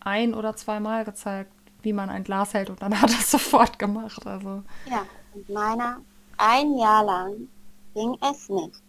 ein 0.00 0.34
oder 0.34 0.56
zweimal 0.56 1.04
gezeigt, 1.04 1.52
wie 1.82 1.92
man 1.92 2.10
ein 2.10 2.24
Glas 2.24 2.54
hält 2.54 2.70
und 2.70 2.82
dann 2.82 3.00
hat 3.00 3.10
er 3.10 3.18
es 3.18 3.30
sofort 3.30 3.78
gemacht. 3.78 4.26
Also. 4.26 4.62
Ja, 4.88 5.06
und 5.34 5.48
meiner 5.48 6.00
ein 6.40 6.76
Jahr 6.76 7.04
lang 7.04 7.48
ging 7.94 8.16
es 8.22 8.48
nicht. 8.48 8.82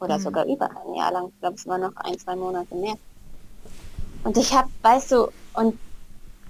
Oder 0.00 0.18
mhm. 0.18 0.22
sogar 0.22 0.46
über 0.46 0.70
ein 0.70 0.94
Jahr 0.94 1.12
lang. 1.12 1.28
Ich 1.28 1.40
glaube, 1.40 1.56
es 1.56 1.66
war 1.66 1.78
noch 1.78 1.94
ein, 1.96 2.18
zwei 2.18 2.36
Monate 2.36 2.74
mehr. 2.74 2.96
Und 4.22 4.36
ich 4.36 4.54
habe, 4.54 4.68
weißt 4.82 5.12
du, 5.12 5.28
und 5.54 5.78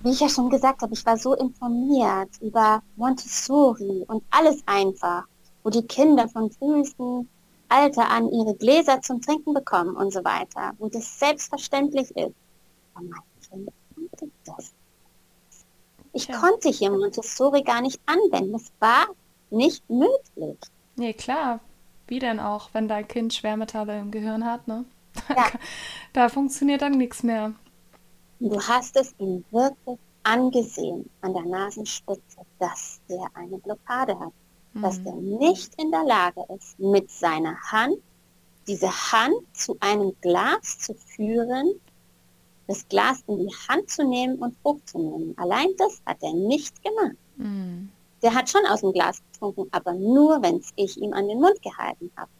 wie 0.02 0.10
ich 0.10 0.20
ja 0.20 0.28
schon 0.28 0.50
gesagt 0.50 0.82
habe, 0.82 0.92
ich 0.92 1.04
war 1.06 1.16
so 1.16 1.34
informiert 1.34 2.28
über 2.40 2.82
Montessori 2.96 4.04
und 4.06 4.22
alles 4.30 4.62
einfach, 4.66 5.24
wo 5.62 5.70
die 5.70 5.86
Kinder 5.86 6.28
von 6.28 6.50
frühestem 6.50 7.26
Alter 7.68 8.10
an 8.10 8.28
ihre 8.30 8.54
Gläser 8.54 9.00
zum 9.00 9.22
Trinken 9.22 9.54
bekommen 9.54 9.96
und 9.96 10.12
so 10.12 10.22
weiter, 10.22 10.72
wo 10.78 10.88
das 10.88 11.18
selbstverständlich 11.18 12.10
ist. 12.10 12.34
Aber 12.94 13.06
manche 13.06 13.72
konnte 13.94 14.30
das? 14.44 14.72
Ich 16.12 16.26
ja. 16.28 16.38
konnte 16.38 16.68
hier 16.68 16.90
Montessori 16.90 17.62
gar 17.62 17.80
nicht 17.80 18.00
anwenden. 18.06 18.54
Es 18.54 18.70
war 18.78 19.06
nicht 19.54 19.88
möglich. 19.88 20.58
Nee, 20.96 21.12
klar. 21.12 21.60
Wie 22.06 22.18
denn 22.18 22.38
auch, 22.38 22.70
wenn 22.72 22.88
dein 22.88 23.08
Kind 23.08 23.32
Schwermetalle 23.32 23.98
im 23.98 24.10
Gehirn 24.10 24.44
hat, 24.44 24.68
ne? 24.68 24.84
Ja. 25.28 25.46
da 26.12 26.28
funktioniert 26.28 26.82
dann 26.82 26.98
nichts 26.98 27.22
mehr. 27.22 27.54
Du 28.40 28.60
hast 28.60 28.96
es 28.96 29.14
ihm 29.18 29.44
wirklich 29.50 29.98
angesehen 30.24 31.08
an 31.20 31.34
der 31.34 31.44
Nasenspitze, 31.44 32.40
dass 32.58 33.00
der 33.08 33.24
eine 33.34 33.58
Blockade 33.58 34.18
hat, 34.18 34.32
mhm. 34.72 34.82
dass 34.82 35.02
der 35.02 35.14
nicht 35.14 35.80
in 35.80 35.90
der 35.90 36.04
Lage 36.04 36.44
ist, 36.54 36.78
mit 36.78 37.10
seiner 37.10 37.56
Hand 37.70 37.98
diese 38.66 38.90
Hand 38.90 39.34
zu 39.52 39.76
einem 39.80 40.12
Glas 40.20 40.78
zu 40.78 40.94
führen, 40.94 41.74
das 42.66 42.88
Glas 42.88 43.22
in 43.26 43.46
die 43.46 43.54
Hand 43.68 43.90
zu 43.90 44.04
nehmen 44.04 44.36
und 44.36 44.56
hochzunehmen. 44.64 45.36
Allein 45.36 45.68
das 45.76 46.00
hat 46.06 46.22
er 46.22 46.32
nicht 46.32 46.82
gemacht. 46.82 47.16
Mhm. 47.36 47.90
Der 48.24 48.34
hat 48.34 48.48
schon 48.48 48.64
aus 48.66 48.80
dem 48.80 48.92
Glas 48.92 49.22
getrunken, 49.32 49.68
aber 49.70 49.92
nur, 49.92 50.40
wenn 50.42 50.62
ich 50.76 50.96
ihm 50.96 51.12
an 51.12 51.28
den 51.28 51.40
Mund 51.40 51.60
gehalten 51.60 52.10
habe. 52.16 52.30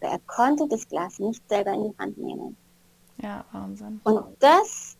Er 0.00 0.18
konnte 0.26 0.66
das 0.68 0.86
Glas 0.88 1.20
nicht 1.20 1.48
selber 1.48 1.72
in 1.72 1.84
die 1.84 1.98
Hand 1.98 2.18
nehmen. 2.18 2.56
Ja, 3.18 3.44
Wahnsinn. 3.52 4.00
Und 4.02 4.20
das 4.40 4.96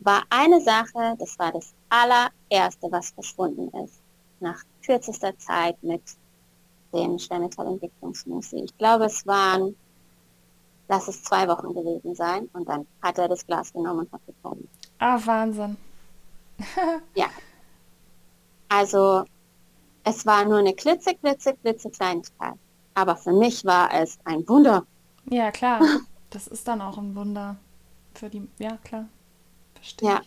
war 0.00 0.24
eine 0.28 0.60
Sache, 0.60 1.16
das 1.18 1.38
war 1.38 1.52
das 1.52 1.72
allererste, 1.88 2.90
was 2.90 3.10
verschwunden 3.12 3.68
ist. 3.82 3.94
Nach 4.40 4.62
kürzester 4.84 5.38
Zeit 5.38 5.82
mit 5.82 6.02
dem 6.92 7.18
Schwermetallentwicklungsmusik. 7.18 8.64
Ich 8.64 8.76
glaube, 8.76 9.06
es 9.06 9.26
waren, 9.26 9.74
lass 10.88 11.08
es 11.08 11.22
zwei 11.22 11.48
Wochen 11.48 11.72
gewesen 11.72 12.14
sein. 12.14 12.50
Und 12.52 12.68
dann 12.68 12.86
hat 13.02 13.16
er 13.16 13.28
das 13.28 13.46
Glas 13.46 13.72
genommen 13.72 14.00
und 14.00 14.12
hat 14.12 14.26
getrunken. 14.26 14.68
Ah, 14.98 15.18
Wahnsinn. 15.24 15.78
ja. 17.14 17.28
Also, 18.68 19.24
es 20.04 20.26
war 20.26 20.44
nur 20.44 20.58
eine 20.58 20.74
klitze, 20.74 21.14
klitze, 21.14 21.54
klitze 21.54 21.90
Kleinigkeit. 21.90 22.54
Aber 22.94 23.16
für 23.16 23.32
mich 23.32 23.64
war 23.64 23.92
es 23.94 24.18
ein 24.24 24.46
Wunder. 24.48 24.86
Ja, 25.30 25.50
klar. 25.50 25.80
Das 26.30 26.46
ist 26.46 26.66
dann 26.66 26.80
auch 26.80 26.96
ein 26.96 27.14
Wunder. 27.14 27.56
Für 28.14 28.30
die, 28.30 28.48
ja, 28.58 28.78
klar. 28.78 29.04
Verstehe. 29.74 30.08
Ja. 30.08 30.22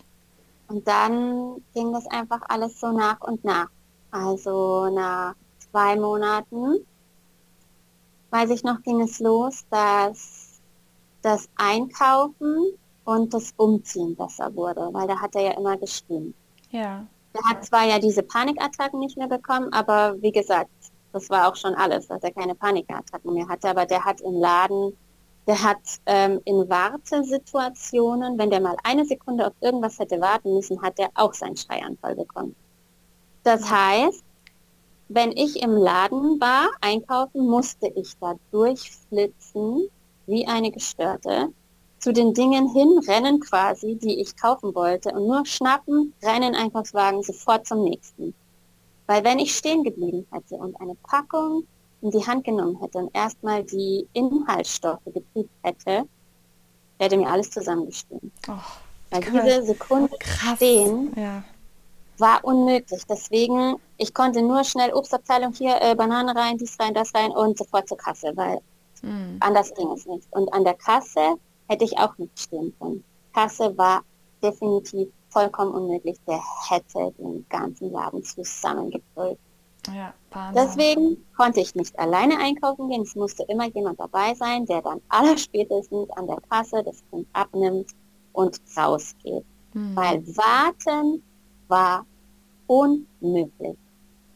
Und 0.67 0.87
dann 0.87 1.63
ging 1.73 1.91
das 1.93 2.05
einfach 2.05 2.41
alles 2.47 2.79
so 2.79 2.91
nach 2.91 3.19
und 3.21 3.43
nach. 3.43 3.69
Also 4.11 4.87
nach 4.91 5.33
zwei 5.57 5.95
Monaten, 5.95 6.85
weiß 8.29 8.51
ich 8.51 8.63
noch, 8.63 8.83
ging 8.83 9.01
es 9.01 9.19
los, 9.19 9.65
dass 9.71 10.61
das 11.23 11.49
Einkaufen 11.55 12.77
und 13.03 13.33
das 13.33 13.51
Umziehen 13.57 14.15
besser 14.15 14.55
wurde, 14.55 14.89
weil 14.91 15.07
da 15.07 15.19
hat 15.19 15.35
er 15.35 15.41
ja 15.41 15.51
immer 15.57 15.75
geschrien. 15.75 16.35
Ja. 16.69 17.07
Er 17.35 17.49
hat 17.49 17.65
zwar 17.65 17.85
ja 17.85 17.99
diese 17.99 18.23
Panikattacken 18.23 18.99
nicht 18.99 19.17
mehr 19.17 19.27
bekommen, 19.27 19.71
aber 19.73 20.15
wie 20.21 20.31
gesagt, 20.31 20.71
das 21.11 21.29
war 21.29 21.47
auch 21.47 21.55
schon 21.55 21.75
alles, 21.75 22.07
dass 22.07 22.23
er 22.23 22.31
keine 22.31 22.55
Panikattacken 22.55 23.33
mehr 23.33 23.47
hatte, 23.47 23.69
aber 23.69 23.85
der 23.85 24.03
hat 24.03 24.21
im 24.21 24.33
Laden 24.33 24.93
der 25.47 25.61
hat 25.61 25.77
ähm, 26.07 26.41
in 26.45 26.67
Wartesituationen, 26.69 28.37
wenn 28.37 28.49
der 28.49 28.61
mal 28.61 28.75
eine 28.83 29.05
Sekunde 29.05 29.47
auf 29.47 29.53
irgendwas 29.61 29.99
hätte 29.99 30.19
warten 30.19 30.53
müssen, 30.53 30.81
hat 30.81 30.97
er 30.97 31.09
auch 31.13 31.33
seinen 31.33 31.55
Schreianfall 31.55 32.15
bekommen. 32.15 32.55
Das 33.43 33.69
heißt, 33.69 34.23
wenn 35.09 35.31
ich 35.31 35.61
im 35.61 35.75
Laden 35.77 36.41
war, 36.41 36.69
einkaufen, 36.81 37.47
musste 37.47 37.87
ich 37.95 38.17
da 38.19 38.33
durchflitzen 38.51 39.87
wie 40.25 40.47
eine 40.47 40.71
Gestörte, 40.71 41.49
zu 42.05 42.13
den 42.13 42.35
Dingen 42.35 42.71
hinrennen 42.71 43.39
quasi, 43.39 43.95
die 43.95 44.21
ich 44.21 44.37
kaufen 44.37 44.75
wollte 44.75 45.09
und 45.09 45.25
nur 45.25 45.43
schnappen, 45.43 46.13
rennen, 46.21 46.53
Einkaufswagen, 46.53 47.23
sofort 47.23 47.65
zum 47.65 47.83
nächsten. 47.83 48.35
Weil 49.07 49.23
wenn 49.23 49.39
ich 49.39 49.55
stehen 49.55 49.83
geblieben 49.83 50.27
hätte 50.31 50.53
und 50.53 50.79
eine 50.79 50.93
Packung 51.09 51.65
in 52.03 52.11
die 52.11 52.23
Hand 52.23 52.43
genommen 52.43 52.79
hätte 52.79 52.99
und 52.99 53.15
erstmal 53.15 53.63
die 53.63 54.07
Inhaltsstoffe 54.13 55.03
geprüft 55.05 55.49
hätte, 55.63 56.07
hätte 56.99 57.17
mir 57.17 57.27
alles 57.27 57.49
zusammengestimmt. 57.49 58.31
Oh, 58.49 58.53
Weil 59.09 59.21
diese 59.21 59.63
Sekunde 59.63 60.15
krass. 60.19 60.57
stehen 60.57 61.11
ja. 61.15 61.43
war 62.19 62.43
unmöglich. 62.43 63.01
Deswegen, 63.09 63.77
ich 63.97 64.13
konnte 64.13 64.43
nur 64.43 64.63
schnell 64.63 64.93
Obstabteilung 64.93 65.53
hier, 65.53 65.81
äh, 65.81 65.95
Banane 65.95 66.35
rein, 66.35 66.59
dies 66.59 66.77
rein, 66.79 66.93
das 66.93 67.15
rein 67.15 67.31
und 67.31 67.57
sofort 67.57 67.89
zur 67.89 67.97
Kasse, 67.97 68.31
weil 68.35 68.59
mm. 69.01 69.37
anders 69.39 69.73
ging 69.73 69.89
es 69.89 70.05
nicht. 70.05 70.27
Und 70.29 70.53
an 70.53 70.63
der 70.63 70.75
Kasse 70.75 71.39
hätte 71.67 71.85
ich 71.85 71.97
auch 71.97 72.17
nicht 72.17 72.39
stehen 72.39 72.73
können. 72.79 73.03
Kasse 73.33 73.77
war 73.77 74.03
definitiv 74.41 75.09
vollkommen 75.29 75.73
unmöglich. 75.73 76.17
Der 76.27 76.41
hätte 76.69 77.13
den 77.17 77.45
ganzen 77.49 77.91
Laden 77.91 78.23
zusammengebrüllt. 78.23 79.39
Ja, 79.93 80.13
Deswegen 80.55 81.17
konnte 81.37 81.61
ich 81.61 81.75
nicht 81.75 81.97
alleine 81.99 82.39
einkaufen 82.39 82.89
gehen. 82.89 83.03
Es 83.03 83.15
musste 83.15 83.43
immer 83.43 83.67
jemand 83.67 83.99
dabei 83.99 84.33
sein, 84.33 84.65
der 84.65 84.81
dann 84.81 85.01
allerspätestens 85.09 86.09
an 86.11 86.27
der 86.27 86.41
Kasse 86.49 86.83
das 86.83 87.03
Kind 87.09 87.27
abnimmt 87.33 87.91
und 88.33 88.59
rausgeht. 88.75 89.45
Mhm. 89.73 89.95
Weil 89.95 90.25
warten 90.35 91.23
war 91.67 92.05
unmöglich. 92.67 93.77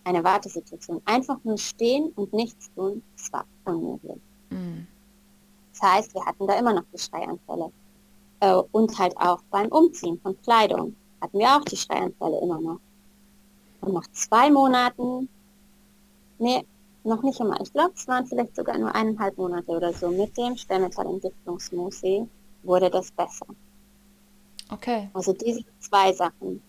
Eine 0.04 0.24
Wartesituation. 0.24 1.02
Einfach 1.06 1.40
nur 1.44 1.58
stehen 1.58 2.12
und 2.16 2.32
nichts 2.34 2.72
tun, 2.74 3.04
das 3.18 3.32
war 3.34 3.46
unmöglich. 3.66 4.22
Mhm. 4.50 4.88
Das 5.80 5.90
heißt, 5.90 6.14
wir 6.14 6.26
hatten 6.26 6.48
da 6.48 6.58
immer 6.58 6.74
noch 6.74 6.84
die 6.94 7.00
Schreianfälle. 7.00 7.72
Äh, 8.42 8.62
und 8.72 8.98
halt 8.98 9.16
auch 9.18 9.42
beim 9.50 9.68
Umziehen 9.68 10.20
von 10.22 10.40
Kleidung 10.42 10.96
hatten 11.22 11.40
wir 11.40 11.56
auch 11.56 11.66
die 11.66 11.78
Schreianfälle 11.78 12.40
immer 12.42 12.60
noch. 12.60 12.80
Und 13.82 13.94
nach 13.94 14.08
zwei 14.12 14.50
Monaten 14.50 15.30
Nee, 16.40 16.66
noch 17.04 17.22
nicht 17.22 17.40
einmal. 17.42 17.62
Ich 17.62 17.72
glaube, 17.74 17.92
es 17.96 18.08
waren 18.08 18.26
vielleicht 18.26 18.56
sogar 18.56 18.78
nur 18.78 18.96
eineinhalb 18.96 19.38
Monate 19.38 19.72
oder 19.72 19.94
so. 19.94 20.10
Mit 20.10 20.38
dem 20.38 20.56
Schwermetallentwicklungsmusee 20.56 22.28
wurde 22.64 22.90
das 22.90 23.12
besser. 23.12 23.46
Okay. 24.72 25.10
Also 25.14 25.34
diese 25.34 25.64
zwei 25.80 26.14
Sachen. 26.14 26.62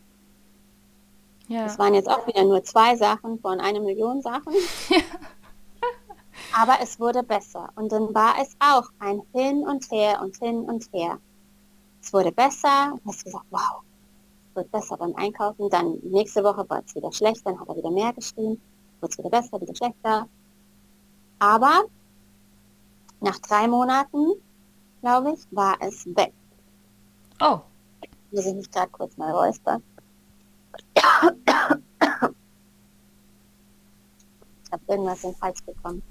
Ja. 1.46 1.64
Das 1.64 1.78
waren 1.78 1.94
jetzt 1.94 2.08
auch 2.08 2.26
wieder 2.26 2.44
nur 2.44 2.62
zwei 2.64 2.96
Sachen 2.96 3.38
von 3.40 3.60
einer 3.60 3.80
Million 3.80 4.22
Sachen. 4.22 4.52
Aber 6.60 6.78
es 6.82 7.00
wurde 7.00 7.22
besser. 7.22 7.70
Und 7.76 7.90
dann 7.92 8.14
war 8.14 8.34
es 8.40 8.54
auch 8.58 8.90
ein 8.98 9.22
Hin 9.32 9.66
und 9.66 9.90
Her 9.90 10.20
und 10.20 10.36
Hin 10.36 10.60
und 10.64 10.92
Her. 10.92 11.18
Es 12.02 12.12
wurde 12.12 12.32
besser. 12.32 12.98
Du 13.02 13.08
hast 13.08 13.24
gesagt, 13.24 13.46
wow, 13.50 13.82
es 14.50 14.56
wird 14.56 14.70
besser 14.70 14.96
beim 14.96 15.14
Einkaufen. 15.16 15.70
Dann 15.70 15.98
nächste 16.02 16.42
Woche 16.44 16.68
war 16.68 16.82
es 16.84 16.94
wieder 16.94 17.12
schlecht. 17.12 17.46
Dann 17.46 17.58
hat 17.58 17.68
er 17.68 17.76
wieder 17.76 17.90
mehr 17.90 18.12
geschrieben 18.12 18.60
wird 19.00 19.12
es 19.12 19.18
wieder 19.18 19.30
besser, 19.30 19.60
wieder 19.60 19.74
schlechter. 19.74 20.28
Aber 21.38 21.84
nach 23.20 23.38
drei 23.38 23.68
Monaten, 23.68 24.32
glaube 25.00 25.32
ich, 25.32 25.46
war 25.50 25.76
es 25.80 26.06
weg. 26.16 26.32
Oh. 27.40 27.60
Muss 28.30 28.46
ich 28.46 28.54
mich 28.54 28.70
gerade 28.70 28.90
kurz 28.90 29.16
mal 29.16 29.32
räuspern. 29.32 29.82
Ich 30.94 31.02
habe 34.72 34.84
irgendwas 34.86 35.24
in 35.24 35.32
den 35.32 35.40
Hals 35.40 35.62
bekommen. 35.62 36.02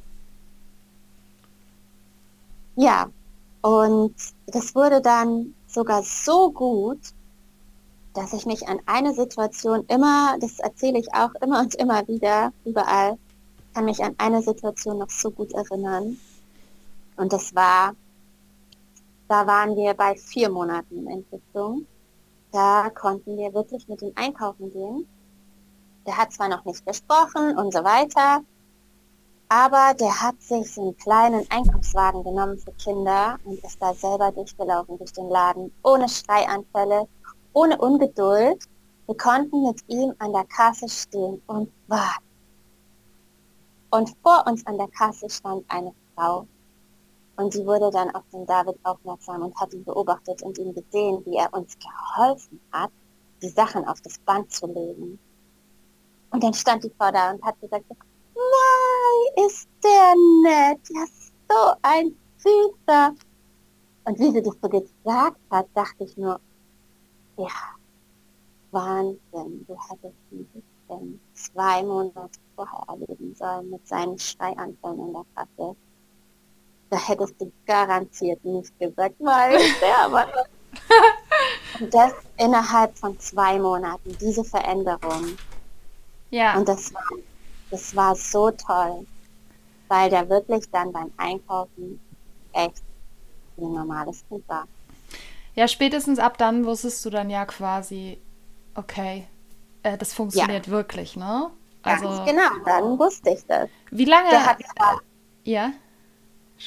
Ja, 2.82 3.10
und 3.62 4.16
das 4.48 4.74
wurde 4.74 5.02
dann 5.02 5.54
sogar 5.68 6.02
so 6.02 6.50
gut, 6.50 7.00
dass 8.14 8.32
ich 8.32 8.46
mich 8.46 8.70
an 8.70 8.80
eine 8.86 9.14
Situation 9.14 9.84
immer, 9.90 10.38
das 10.40 10.60
erzähle 10.60 10.98
ich 10.98 11.14
auch 11.14 11.32
immer 11.42 11.60
und 11.60 11.76
immer 11.76 12.08
wieder, 12.08 12.54
überall, 12.64 13.18
kann 13.74 13.84
mich 13.84 14.02
an 14.02 14.16
eine 14.18 14.42
Situation 14.42 15.00
noch 15.00 15.10
so 15.10 15.30
gut 15.30 15.52
erinnern. 15.52 16.18
Und 17.18 17.34
das 17.34 17.54
war, 17.54 17.96
da 19.28 19.46
waren 19.46 19.76
wir 19.76 19.94
bei 19.94 20.16
vier 20.16 20.50
Monaten 20.50 21.00
in 21.00 21.08
Entwicklung. 21.08 21.86
Da 22.54 22.90
konnten 22.92 23.36
wir 23.36 23.54
wirklich 23.54 23.90
mit 23.90 24.02
ihm 24.02 24.14
einkaufen 24.16 24.72
gehen. 24.72 25.06
Der 26.08 26.16
hat 26.16 26.32
zwar 26.32 26.48
noch 26.48 26.64
nicht 26.64 26.86
gesprochen 26.86 27.58
und 27.58 27.74
so 27.74 27.84
weiter, 27.84 28.42
aber 29.50 29.96
der 29.96 30.22
hat 30.22 30.40
sich 30.42 30.78
einen 30.78 30.96
kleinen 30.98 31.46
Einkaufswagen 31.50 32.24
genommen 32.24 32.60
für 32.60 32.72
Kinder 32.74 33.40
und 33.44 33.64
ist 33.64 33.82
da 33.82 33.96
selber 33.96 34.32
durchgelaufen 34.32 34.98
durch 35.00 35.12
den 35.12 35.28
Laden, 35.28 35.74
ohne 35.84 36.08
Schreianfälle, 36.08 37.08
ohne 37.54 37.78
Ungeduld. 37.80 38.64
Wir 39.08 39.18
konnten 39.18 39.64
mit 39.64 39.82
ihm 39.88 40.14
an 40.20 40.34
der 40.34 40.46
Kasse 40.46 40.88
stehen 40.88 41.42
und 41.48 41.72
warten. 41.88 42.24
Und 43.90 44.16
vor 44.22 44.46
uns 44.46 44.64
an 44.68 44.78
der 44.78 44.88
Kasse 44.90 45.28
stand 45.28 45.66
eine 45.68 45.96
Frau. 46.14 46.46
Und 47.38 47.52
sie 47.52 47.66
wurde 47.66 47.90
dann 47.90 48.14
auf 48.14 48.24
den 48.32 48.46
David 48.46 48.78
aufmerksam 48.84 49.42
und 49.42 49.60
hat 49.60 49.74
ihn 49.74 49.84
beobachtet 49.84 50.44
und 50.44 50.60
ihn 50.60 50.76
gesehen, 50.76 51.26
wie 51.26 51.38
er 51.38 51.52
uns 51.54 51.76
geholfen 51.80 52.60
hat, 52.72 52.92
die 53.42 53.50
Sachen 53.50 53.88
auf 53.88 54.00
das 54.02 54.20
Band 54.20 54.52
zu 54.52 54.68
legen. 54.68 55.18
Und 56.30 56.44
dann 56.44 56.54
stand 56.54 56.84
die 56.84 56.92
Frau 56.96 57.10
da 57.10 57.32
und 57.32 57.44
hat 57.44 57.60
gesagt, 57.60 57.86
nein, 58.40 59.46
ist 59.46 59.68
der 59.84 60.16
nett, 60.44 60.80
ja, 60.90 61.06
so 61.50 61.74
ein 61.82 62.16
süßer. 62.38 63.16
Und 64.06 64.20
wie 64.20 64.32
sie 64.32 64.42
das 64.42 64.56
so 64.62 64.70
gesagt 64.70 65.40
hat, 65.52 65.68
dachte 65.74 66.04
ich 66.04 66.18
nur, 66.18 66.40
Ja, 67.38 67.48
Wahnsinn. 68.72 69.66
Du 69.68 69.78
hättest 69.90 70.16
ihn 70.32 70.48
denn 70.90 71.20
zwei 71.34 71.84
Monate 71.84 72.40
vorher 72.56 72.84
erleben 72.88 73.36
sollen 73.36 73.70
mit 73.70 73.88
seinen 73.88 74.18
Schreianfällen 74.18 75.00
in 75.00 75.14
der 75.14 75.26
Kasse. 75.36 75.76
Da 76.90 76.98
hättest 76.98 77.40
du 77.40 77.52
garantiert 77.66 78.44
nicht 78.44 78.78
gesagt, 78.80 79.16
weil 79.20 79.60
der 79.82 79.98
aber. 80.00 80.28
Und 81.80 81.94
das 81.94 82.14
innerhalb 82.38 82.98
von 82.98 83.20
zwei 83.20 83.60
Monaten, 83.60 84.18
diese 84.20 84.44
Veränderung. 84.44 85.38
Ja. 86.32 86.58
Und 86.58 86.68
das 86.68 86.94
war, 86.94 87.04
das 87.72 87.96
war 87.96 88.16
so 88.16 88.52
toll, 88.52 89.06
weil 89.88 90.10
der 90.10 90.30
wirklich 90.30 90.70
dann 90.72 90.92
beim 90.92 91.12
Einkaufen 91.18 92.00
echt 92.54 92.84
ein 93.58 93.74
normales 93.74 94.24
Kind 94.28 94.48
war. 94.48 94.68
Ja, 95.56 95.68
spätestens 95.68 96.20
ab 96.20 96.38
dann 96.38 96.66
wusstest 96.66 97.04
du 97.06 97.10
dann 97.10 97.30
ja 97.30 97.46
quasi, 97.46 98.20
okay, 98.76 99.28
äh, 99.84 99.98
das 99.98 100.14
funktioniert 100.14 100.68
ja. 100.68 100.72
wirklich, 100.72 101.16
ne? 101.16 101.52
Also, 101.82 102.08
Ganz 102.08 102.30
genau, 102.30 102.50
dann 102.66 103.00
wusste 103.00 103.32
ich 103.32 103.46
das. 103.46 103.70
Wie 103.92 104.06
lange? 104.06 104.30
Der 104.30 104.46
hat 104.46 104.60
zwar, 104.60 105.02
ja. 105.44 105.72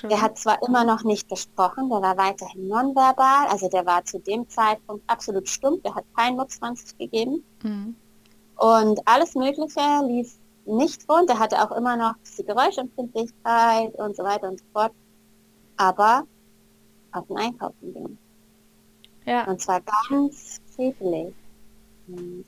Der 0.04 0.22
hat 0.22 0.38
zwar 0.38 0.58
immer 0.66 0.84
noch 0.84 1.04
nicht 1.04 1.28
gesprochen, 1.28 1.90
der 1.90 2.00
war 2.00 2.16
weiterhin 2.16 2.68
nonverbal, 2.68 3.46
also 3.48 3.68
der 3.68 3.84
war 3.84 4.02
zu 4.04 4.18
dem 4.18 4.48
Zeitpunkt 4.48 5.04
absolut 5.06 5.46
stumm, 5.46 5.82
der 5.82 5.94
hat 5.94 6.04
kein 6.16 6.36
Mucks 6.36 6.56
20 6.58 6.96
gegeben. 6.96 7.44
Mhm. 7.62 7.94
Und 8.56 9.00
alles 9.06 9.34
Mögliche 9.34 9.80
lief 10.06 10.38
nicht 10.64 11.09
rund, 11.09 11.28
er 11.30 11.39
hatte 11.39 11.62
auch 11.62 11.76
immer 11.76 11.97
noch 11.97 12.14
die 12.39 12.44
Geräuschempfindlichkeit 12.44 13.94
und 13.97 14.16
so 14.16 14.22
weiter 14.22 14.48
und 14.48 14.59
so 14.59 14.64
fort. 14.72 14.93
Aber 15.76 16.24
auf 17.12 17.26
den 17.26 17.36
Einkaufen 17.36 17.93
gehen. 17.93 18.18
Ja. 19.26 19.44
Und 19.47 19.60
zwar 19.60 19.80
ganz 20.09 20.60
friedlich. 20.74 21.34
Und 22.09 22.47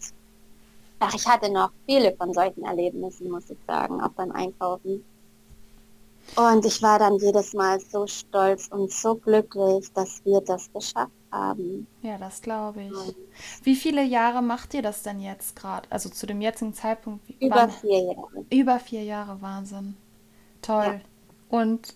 ach, 0.98 1.14
ich 1.14 1.26
hatte 1.26 1.50
noch 1.50 1.70
viele 1.86 2.14
von 2.16 2.32
solchen 2.32 2.64
Erlebnissen, 2.64 3.30
muss 3.30 3.50
ich 3.50 3.58
sagen, 3.66 4.00
auch 4.00 4.10
beim 4.10 4.32
Einkaufen. 4.32 5.04
Und 6.36 6.64
ich 6.64 6.82
war 6.82 6.98
dann 6.98 7.18
jedes 7.18 7.52
Mal 7.52 7.78
so 7.80 8.06
stolz 8.06 8.68
und 8.68 8.90
so 8.90 9.14
glücklich, 9.14 9.92
dass 9.92 10.24
wir 10.24 10.40
das 10.40 10.72
geschafft 10.72 11.12
haben. 11.34 11.86
Ja, 12.02 12.18
das 12.18 12.40
glaube 12.42 12.82
ich. 12.82 12.92
Und 12.92 13.14
wie 13.62 13.74
viele 13.74 14.02
Jahre 14.02 14.42
macht 14.42 14.74
ihr 14.74 14.82
das 14.82 15.02
denn 15.02 15.20
jetzt 15.20 15.56
gerade? 15.56 15.90
Also 15.90 16.08
zu 16.08 16.26
dem 16.26 16.40
jetzigen 16.40 16.74
Zeitpunkt? 16.74 17.28
Über 17.40 17.56
wann? 17.56 17.70
vier 17.70 18.02
Jahre. 18.02 18.44
Über 18.50 18.78
vier 18.78 19.02
Jahre, 19.02 19.42
Wahnsinn. 19.42 19.96
Toll. 20.62 20.84
Ja. 20.84 21.00
Und 21.48 21.94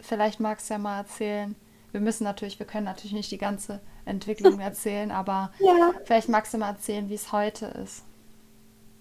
vielleicht 0.00 0.40
magst 0.40 0.68
du 0.68 0.74
ja 0.74 0.78
mal 0.78 0.98
erzählen, 0.98 1.56
wir 1.92 2.00
müssen 2.00 2.24
natürlich, 2.24 2.58
wir 2.58 2.66
können 2.66 2.84
natürlich 2.84 3.12
nicht 3.12 3.30
die 3.30 3.38
ganze 3.38 3.80
Entwicklung 4.04 4.60
erzählen, 4.60 5.10
aber 5.10 5.52
ja. 5.58 5.92
vielleicht 6.04 6.28
magst 6.28 6.54
du 6.54 6.58
mal 6.58 6.70
erzählen, 6.70 7.08
wie 7.08 7.14
es 7.14 7.32
heute 7.32 7.66
ist. 7.66 8.04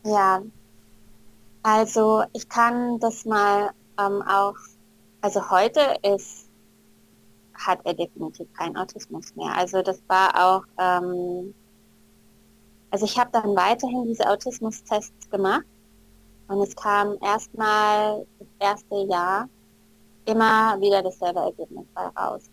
Ja, 0.04 0.42
also 1.64 2.24
ich 2.34 2.48
kann 2.48 3.00
das 3.00 3.26
mal 3.26 3.72
ähm, 4.00 4.22
auch, 4.22 4.56
also 5.22 5.50
heute 5.50 5.82
ist, 6.02 6.47
hat 7.58 7.80
er 7.84 7.94
definitiv 7.94 8.52
keinen 8.54 8.78
Autismus 8.78 9.36
mehr. 9.36 9.56
Also 9.56 9.82
das 9.82 10.02
war 10.08 10.36
auch, 10.36 10.64
ähm, 10.80 11.54
also 12.92 13.06
ich 13.06 13.18
habe 13.18 13.30
dann 13.32 13.56
weiterhin 13.56 14.06
diese 14.06 14.30
Autismus-Tests 14.30 15.30
gemacht 15.30 15.66
und 16.48 16.62
es 16.62 16.76
kam 16.76 17.18
erstmal 17.22 18.26
das 18.40 18.48
erste 18.60 18.96
Jahr 19.10 19.50
immer 20.26 20.80
wieder 20.80 21.02
dasselbe 21.02 21.40
Ergebnis 21.40 21.86
raus 21.96 22.50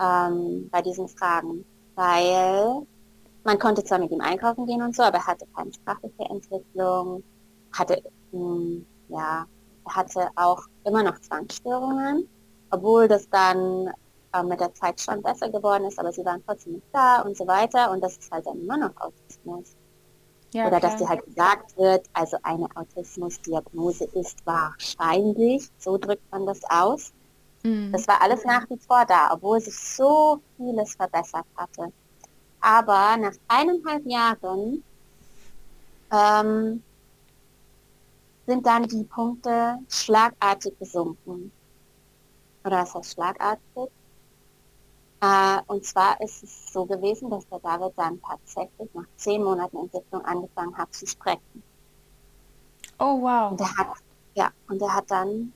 ähm, 0.00 0.68
bei 0.70 0.82
diesen 0.82 1.08
Fragen, 1.08 1.64
weil 1.94 2.86
man 3.44 3.58
konnte 3.58 3.84
zwar 3.84 3.98
mit 3.98 4.10
ihm 4.10 4.20
einkaufen 4.20 4.66
gehen 4.66 4.82
und 4.82 4.94
so, 4.94 5.02
aber 5.02 5.18
er 5.18 5.26
hatte 5.26 5.46
keine 5.54 5.72
sprachliche 5.72 6.24
Entwicklung, 6.30 7.22
hatte, 7.72 8.02
mh, 8.32 8.40
hm, 8.40 8.86
ja, 9.08 9.46
er 9.86 9.94
hatte 9.94 10.28
auch 10.36 10.62
immer 10.84 11.02
noch 11.02 11.18
Zwangsstörungen, 11.20 12.28
obwohl 12.70 13.08
das 13.08 13.28
dann 13.28 13.90
äh, 14.32 14.42
mit 14.42 14.60
der 14.60 14.72
Zeit 14.74 15.00
schon 15.00 15.22
besser 15.22 15.48
geworden 15.50 15.84
ist, 15.84 15.98
aber 15.98 16.12
sie 16.12 16.24
waren 16.24 16.42
trotzdem 16.46 16.74
nicht 16.74 16.86
da 16.92 17.22
und 17.22 17.36
so 17.36 17.46
weiter 17.46 17.90
und 17.90 18.00
das 18.00 18.16
ist 18.16 18.30
halt 18.30 18.46
dann 18.46 18.60
immer 18.60 18.76
noch 18.76 18.96
Autismus. 18.96 19.76
Ja, 20.52 20.66
Oder 20.66 20.78
klar. 20.78 20.90
dass 20.90 21.00
dir 21.00 21.08
halt 21.08 21.24
gesagt 21.26 21.76
wird, 21.76 22.06
also 22.12 22.36
eine 22.42 22.66
Autismusdiagnose 22.74 24.04
ist 24.14 24.44
wahrscheinlich, 24.44 25.68
so 25.78 25.96
drückt 25.96 26.30
man 26.32 26.44
das 26.46 26.60
aus. 26.68 27.12
Mhm. 27.62 27.92
Das 27.92 28.08
war 28.08 28.20
alles 28.20 28.44
nach 28.44 28.68
wie 28.68 28.78
vor 28.78 29.04
da, 29.06 29.30
obwohl 29.32 29.60
sich 29.60 29.78
so 29.78 30.40
vieles 30.56 30.94
verbessert 30.94 31.46
hatte. 31.56 31.92
Aber 32.60 33.16
nach 33.16 33.32
eineinhalb 33.48 34.04
Jahren 34.06 34.82
ähm, 36.12 36.82
sind 38.46 38.66
dann 38.66 38.82
die 38.88 39.04
Punkte 39.04 39.78
schlagartig 39.88 40.76
gesunken. 40.78 41.52
Oder 42.64 42.82
was 42.82 42.94
heißt 42.94 43.14
schlagartig? 43.14 43.90
Äh, 45.22 45.60
und 45.66 45.84
zwar 45.84 46.20
ist 46.20 46.42
es 46.42 46.72
so 46.72 46.84
gewesen, 46.86 47.28
dass 47.30 47.46
der 47.48 47.58
David 47.60 47.92
dann 47.96 48.20
tatsächlich 48.22 48.88
nach 48.94 49.04
zehn 49.16 49.42
Monaten 49.42 49.76
Entwicklung 49.76 50.24
angefangen 50.24 50.76
hat 50.76 50.94
zu 50.94 51.06
sprechen. 51.06 51.62
Oh 52.98 53.20
wow. 53.20 53.50
Und 53.50 53.60
er 53.60 53.76
hat, 53.76 53.86
ja, 54.34 54.50
und 54.68 54.80
er 54.80 54.94
hat 54.94 55.10
dann 55.10 55.52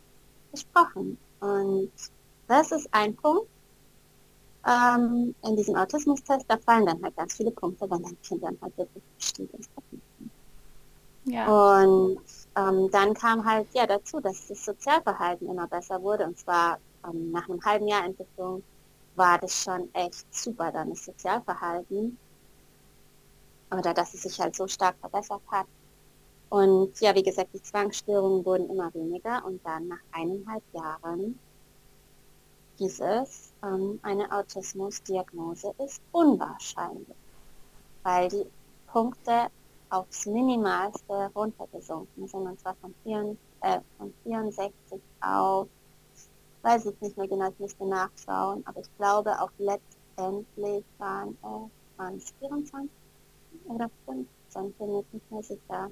gesprochen. 0.53 1.19
Und 1.41 1.93
das 2.47 2.73
ist 2.73 2.89
ein 2.93 3.17
Punkt 3.17 3.49
ähm, 4.67 5.35
in 5.43 5.57
diesem 5.57 5.77
Autismus-Test. 5.77 6.45
Da 6.49 6.59
fallen 6.59 6.87
dann 6.87 7.03
halt 7.03 7.17
ganz 7.17 7.35
viele 7.35 7.51
Punkte, 7.51 7.91
wenn 7.91 8.03
dein 8.03 8.21
Kind 8.23 8.43
dann 8.43 8.59
halt 8.61 8.77
wirklich 8.77 9.03
versteht 9.19 9.53
und 9.53 9.69
ja. 11.27 11.47
Und 11.47 12.21
ähm, 12.57 12.91
dann 12.91 13.15
kam 13.15 13.45
halt 13.45 13.67
ja 13.73 13.87
dazu, 13.87 14.21
dass 14.21 14.47
das 14.47 14.65
Sozialverhalten 14.65 15.49
immer 15.49 15.67
besser 15.67 16.03
wurde. 16.03 16.25
Und 16.25 16.39
zwar 16.39 16.79
ähm, 17.07 17.33
nach 17.33 17.49
einem 17.49 17.65
halben 17.65 17.89
Jahr 17.89 18.05
Entwicklung 18.05 18.63
war 19.17 19.39
das 19.39 19.63
schon 19.63 19.93
echt 19.95 20.33
super, 20.35 20.73
dann 20.73 20.91
das 20.91 21.05
Sozialverhalten. 21.05 22.19
Oder 23.71 23.95
dass 23.95 24.15
es 24.15 24.23
sich 24.23 24.41
halt 24.41 24.55
so 24.55 24.67
stark 24.67 24.97
verbessert 25.01 25.43
hat. 25.49 25.67
Und 26.51 27.01
ja, 27.01 27.15
wie 27.15 27.23
gesagt, 27.23 27.51
die 27.53 27.63
Zwangsstörungen 27.63 28.45
wurden 28.45 28.71
immer 28.71 28.93
weniger 28.95 29.45
und 29.45 29.65
dann 29.65 29.89
nach 29.89 30.03
eineinhalb 30.13 30.63
Jahren 30.73 31.39
hieß 32.79 33.01
es, 33.01 33.53
ähm, 33.63 33.99
eine 34.03 34.31
Autismusdiagnose 34.31 35.75
ist 35.79 36.01
unwahrscheinlich, 36.13 37.17
weil 38.03 38.29
die 38.29 38.47
Punkte 38.87 39.47
aufs 39.91 40.27
Minimalste 40.27 41.31
runtergesunken 41.35 42.27
sind, 42.27 42.47
und 42.47 42.61
zwar 42.61 42.75
von, 42.77 42.95
4, 43.05 43.37
äh, 43.63 43.81
von 43.99 44.13
64 44.25 45.01
auf, 45.21 45.69
weiß 46.65 46.87
ich 46.87 47.01
nicht 47.01 47.17
mehr 47.17 47.29
genau, 47.29 47.51
ich 47.51 47.59
müsste 47.59 47.87
nachschauen, 47.87 48.63
aber 48.67 48.81
ich 48.81 48.97
glaube, 48.97 49.39
auf 49.41 49.51
letztendlich 49.59 50.85
waren, 50.99 51.37
äh, 51.43 51.99
waren 51.99 52.17
es 52.17 52.33
24 52.41 52.91
oder 53.67 53.91
15, 54.07 54.73
bin 54.73 54.99
ich 55.01 55.07
nicht 55.13 55.31
mehr 55.31 55.43
sicher. 55.43 55.91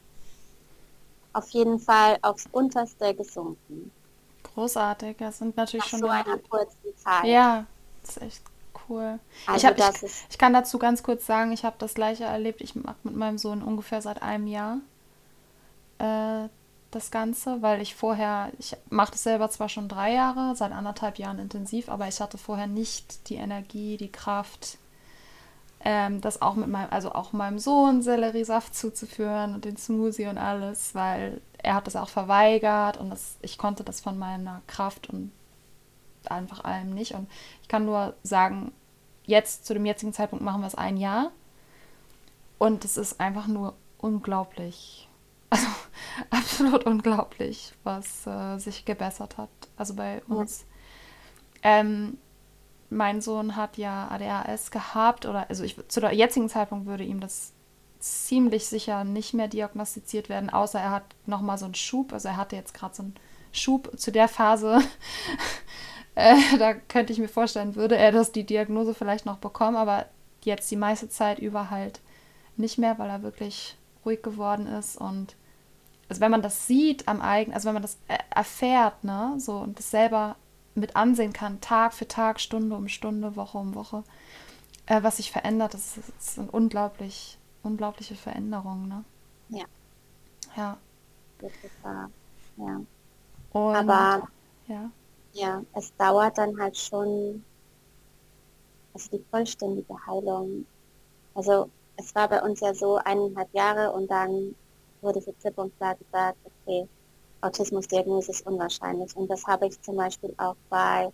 Auf 1.35 1.49
jeden 1.51 1.79
Fall 1.79 2.19
aufs 2.23 2.49
unterste 2.53 3.15
gesunken. 3.15 3.91
Großartig, 4.55 5.17
das 5.19 5.39
sind 5.39 5.57
natürlich 5.57 5.85
Nach 5.85 5.91
schon. 5.91 6.01
so 6.01 6.09
einer 6.09 6.39
kurzen 6.39 6.97
Zeit. 6.97 7.25
Ja, 7.25 7.67
das 8.03 8.17
ist 8.17 8.23
echt 8.23 8.43
cool. 8.89 9.19
Also 9.47 9.69
ich, 9.69 9.79
hab, 9.79 10.03
ich, 10.03 10.13
ich, 10.31 10.39
kann 10.39 10.53
dazu 10.53 10.79
ganz 10.79 11.03
kurz 11.03 11.27
sagen, 11.27 11.53
ich 11.53 11.65
habe 11.65 11.77
das 11.79 11.95
gleiche 11.95 12.25
erlebt. 12.25 12.61
Ich 12.61 12.75
mache 12.75 12.97
mit 13.05 13.17
meinem 13.17 13.39
Sohn 13.39 13.63
ungefähr 13.63 14.03
seit 14.03 14.21
einem 14.23 14.47
Jahr 14.47 14.79
äh, 15.99 16.49
das 16.95 17.11
Ganze, 17.11 17.63
weil 17.63 17.81
ich 17.81 17.95
vorher, 17.95 18.53
ich 18.59 18.77
mache 18.91 19.13
das 19.13 19.23
selber 19.23 19.51
zwar 19.51 19.69
schon 19.69 19.89
drei 19.89 20.13
Jahre, 20.13 20.55
seit 20.55 20.73
anderthalb 20.73 21.19
Jahren 21.19 21.39
intensiv, 21.39 21.89
aber 21.89 22.07
ich 22.09 22.21
hatte 22.21 22.39
vorher 22.39 22.67
nicht 22.67 23.29
die 23.29 23.37
Energie, 23.37 23.97
die 23.97 24.13
Kraft, 24.13 24.79
ähm, 25.85 26.21
das 26.21 26.43
auch 26.43 26.55
mit 26.55 26.69
meinem, 26.69 26.91
also 26.91 27.13
auch 27.13 27.33
meinem 27.33 27.59
Sohn 27.59 28.03
Selleriesaft 28.03 28.75
zuzuführen 28.75 29.55
und 29.55 29.65
den 29.65 29.77
Smoothie 29.77 30.27
und 30.27 30.39
alles, 30.39 30.95
weil 30.95 31.41
er 31.59 31.75
hat 31.75 31.87
das 31.87 31.97
auch 31.97 32.09
verweigert 32.09 32.99
und 32.99 33.11
das, 33.11 33.37
ich 33.43 33.59
konnte 33.59 33.85
das 33.85 34.01
von 34.01 34.19
meiner 34.19 34.63
Kraft 34.67 35.09
und 35.09 35.33
einfach 36.27 36.65
allem 36.65 36.91
nicht. 36.91 37.15
Und 37.15 37.29
ich 37.63 37.69
kann 37.69 37.85
nur 37.85 38.15
sagen, 38.23 38.73
jetzt 39.25 39.67
zu 39.67 39.75
dem 39.75 39.87
jetzigen 39.87 40.13
Zeitpunkt 40.13 40.45
machen 40.45 40.61
wir 40.61 40.67
es 40.67 40.75
ein 40.75 40.97
Jahr. 40.97 41.31
Und 42.59 42.85
es 42.85 42.97
ist 42.97 43.21
einfach 43.21 43.47
nur 43.47 43.75
unglaublich. 43.99 45.09
Also 45.53 45.67
absolut 46.31 46.85
unglaublich, 46.85 47.75
was 47.85 48.27
äh, 48.27 48.57
sich 48.59 48.87
gebessert 48.87 49.37
hat. 49.37 49.51
Also 49.77 49.95
bei 49.95 50.23
uns. 50.25 50.65
Ja. 51.63 51.81
Ähm, 51.81 52.17
mein 52.89 53.21
Sohn 53.21 53.57
hat 53.57 53.77
ja 53.77 54.09
ADHS 54.09 54.71
gehabt, 54.71 55.27
oder 55.27 55.49
also 55.49 55.63
ich, 55.65 55.77
zu 55.89 56.01
der 56.01 56.13
jetzigen 56.15 56.49
Zeitpunkt 56.49 56.87
würde 56.87 57.05
ihm 57.05 57.21
das 57.21 57.53
ziemlich 58.01 58.67
sicher 58.67 59.05
nicht 59.05 59.33
mehr 59.33 59.49
diagnostiziert 59.49 60.29
werden, 60.29 60.51
außer 60.51 60.81
er 60.81 60.91
hat 60.91 61.05
nochmal 61.27 61.59
so 61.59 61.67
einen 61.67 61.75
Schub. 61.75 62.13
Also 62.13 62.29
er 62.29 62.37
hatte 62.37 62.57
jetzt 62.57 62.75
gerade 62.75 62.95
so 62.95 63.03
einen 63.03 63.15
Schub 63.53 63.99
zu 63.99 64.11
der 64.11 64.29
Phase, 64.29 64.81
äh, 66.15 66.37
da 66.59 66.75
könnte 66.75 67.13
ich 67.13 67.19
mir 67.19 67.29
vorstellen, 67.29 67.77
würde 67.77 67.97
er 67.97 68.11
das 68.11 68.33
die 68.33 68.45
Diagnose 68.45 68.95
vielleicht 68.95 69.27
noch 69.27 69.39
bekommen, 69.39 69.77
aber 69.77 70.07
jetzt 70.45 70.71
die 70.71 70.77
meiste 70.77 71.09
Zeit 71.09 71.39
über 71.39 71.71
halt 71.71 72.01
nicht 72.57 72.79
mehr, 72.79 72.99
weil 72.99 73.11
er 73.11 73.23
wirklich 73.23 73.77
ruhig 74.05 74.23
geworden 74.23 74.67
ist 74.67 74.97
und 74.97 75.37
also 76.09 76.21
wenn 76.21 76.31
man 76.31 76.43
das 76.43 76.67
sieht 76.67 77.09
am 77.09 77.23
eigenen, 77.23 77.55
also 77.55 77.67
wenn 77.67 77.75
man 77.75 77.83
das 77.83 77.99
erfährt, 78.31 79.03
ne, 79.03 79.35
so 79.39 79.57
und 79.57 79.79
das 79.79 79.91
selber 79.91 80.37
mit 80.75 80.97
ansehen 80.97 81.33
kann, 81.33 81.61
Tag 81.61 81.95
für 81.95 82.07
Tag, 82.07 82.41
Stunde 82.41 82.77
um 82.77 82.89
Stunde, 82.89 83.37
Woche 83.37 83.59
um 83.59 83.75
Woche, 83.75 84.05
äh, 84.87 85.03
was 85.03 85.19
sich 85.19 85.33
verändert, 85.33 85.75
das, 85.75 85.97
ist, 85.97 86.13
das 86.17 86.35
sind 86.35 86.53
unglaublich, 86.53 87.39
unglaubliche 87.63 88.15
Veränderungen, 88.15 88.89
ne? 88.89 89.05
Ja. 89.49 89.65
Ja. 90.57 90.77
Das 91.39 91.53
ist 91.63 91.83
wahr. 91.83 92.11
Ja. 92.57 92.81
Und, 93.53 93.77
Aber 93.77 94.29
ja. 94.67 94.91
ja, 95.33 95.63
es 95.75 95.95
dauert 95.97 96.37
dann 96.39 96.59
halt 96.61 96.77
schon, 96.77 97.43
also 98.95 99.17
die 99.17 99.25
vollständige 99.31 99.95
Heilung. 100.07 100.67
Also 101.35 101.71
es 102.03 102.15
war 102.15 102.29
bei 102.29 102.43
uns 102.43 102.61
ja 102.61 102.75
so 102.75 102.97
eineinhalb 102.97 103.53
Jahre 103.55 103.93
und 103.93 104.11
dann 104.11 104.55
wurde 105.01 105.21
für 105.21 105.33
klipp 105.35 105.59
und 105.59 105.77
klar 105.79 105.95
gesagt, 105.97 106.39
okay, 106.45 106.89
Autismusdiagnose 107.41 108.33
ist 108.33 108.47
unwahrscheinlich. 108.47 109.15
Und 109.17 109.29
das 109.29 109.45
habe 109.47 109.67
ich 109.67 109.81
zum 109.83 109.97
Beispiel 109.97 110.35
auch 110.39 110.57
bei 110.69 111.11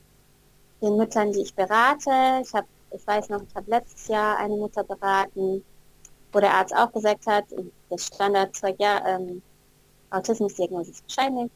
den 0.83 0.97
Müttern, 0.97 1.33
die 1.33 1.43
ich 1.43 1.55
berate. 1.55 2.43
Ich 2.43 2.53
habe, 2.55 2.67
ich 2.91 3.07
weiß 3.07 3.29
noch, 3.31 3.43
ich 3.43 3.55
habe 3.55 3.71
letztes 3.71 4.09
Jahr 4.09 4.39
eine 4.39 4.57
Mutter 4.57 4.85
beraten, 4.85 5.65
wo 6.33 6.41
der 6.41 6.55
Arzt 6.55 6.75
auch 6.77 6.93
gesagt 6.93 7.27
hat, 7.27 7.45
das 7.89 8.07
Standardzeug, 8.07 8.77
ja, 8.79 9.07
ähm, 9.07 9.43
Autismusdiagnose 10.11 10.91
ist 10.91 11.03
wahrscheinlich. 11.05 11.51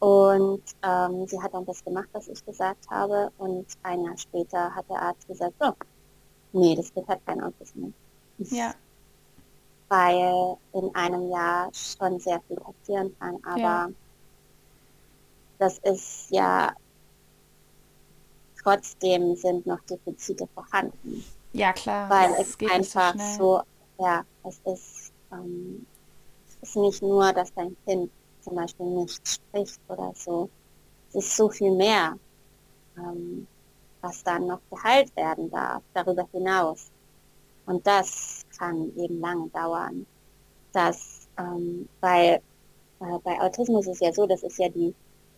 Und 0.00 0.62
ähm, 0.82 1.26
sie 1.26 1.40
hat 1.40 1.54
dann 1.54 1.64
das 1.64 1.82
gemacht, 1.84 2.08
was 2.12 2.28
ich 2.28 2.44
gesagt 2.44 2.90
habe. 2.90 3.30
Und 3.38 3.66
ein 3.82 4.04
Jahr 4.04 4.18
später 4.18 4.74
hat 4.74 4.88
der 4.90 5.00
Arzt 5.00 5.26
gesagt, 5.26 5.54
oh, 5.60 5.72
nee, 6.52 6.74
das 6.74 6.92
Kind 6.92 7.08
hat 7.08 7.24
kein 7.24 7.42
Autismus. 7.42 7.92
Ja. 8.38 8.74
Weil 9.88 10.56
in 10.72 10.94
einem 10.94 11.30
Jahr 11.30 11.70
schon 11.72 12.18
sehr 12.18 12.40
viel 12.48 12.56
passieren 12.56 13.14
kann. 13.18 13.38
Aber 13.44 13.58
Ja. 13.60 13.88
das 15.58 15.78
ist 15.78 16.30
ja 16.30 16.72
trotzdem 18.62 19.36
sind 19.36 19.66
noch 19.66 19.80
Defizite 19.84 20.48
vorhanden. 20.54 21.24
Ja, 21.52 21.72
klar. 21.72 22.10
weil 22.10 22.34
es 22.40 22.56
so 22.58 22.66
einfach 22.66 23.12
schnell. 23.12 23.36
so, 23.38 23.62
ja, 23.98 24.24
es 24.42 24.58
ist, 24.64 25.12
ähm, 25.30 25.86
es 26.48 26.68
ist 26.70 26.76
nicht 26.76 27.02
nur, 27.02 27.32
dass 27.32 27.52
dein 27.54 27.76
Kind 27.86 28.10
zum 28.40 28.56
Beispiel 28.56 28.86
nicht 28.86 29.28
spricht 29.28 29.80
oder 29.88 30.12
so. 30.16 30.50
Es 31.10 31.16
ist 31.26 31.36
so 31.36 31.48
viel 31.48 31.70
mehr, 31.70 32.18
ähm, 32.96 33.46
was 34.00 34.24
dann 34.24 34.46
noch 34.48 34.60
geheilt 34.70 35.14
werden 35.16 35.50
darf, 35.50 35.82
darüber 35.94 36.26
hinaus. 36.32 36.90
Und 37.66 37.86
das 37.86 38.44
kann 38.58 38.92
eben 38.96 39.20
lange 39.20 39.48
dauern. 39.48 40.06
Das, 40.72 41.28
ähm, 41.38 41.88
weil 42.00 42.40
äh, 43.00 43.18
bei 43.22 43.40
Autismus 43.40 43.86
ist 43.86 44.00
ja 44.00 44.12
so, 44.12 44.26
das 44.26 44.42
ist 44.42 44.58
ja 44.58 44.68
die, 44.68 44.94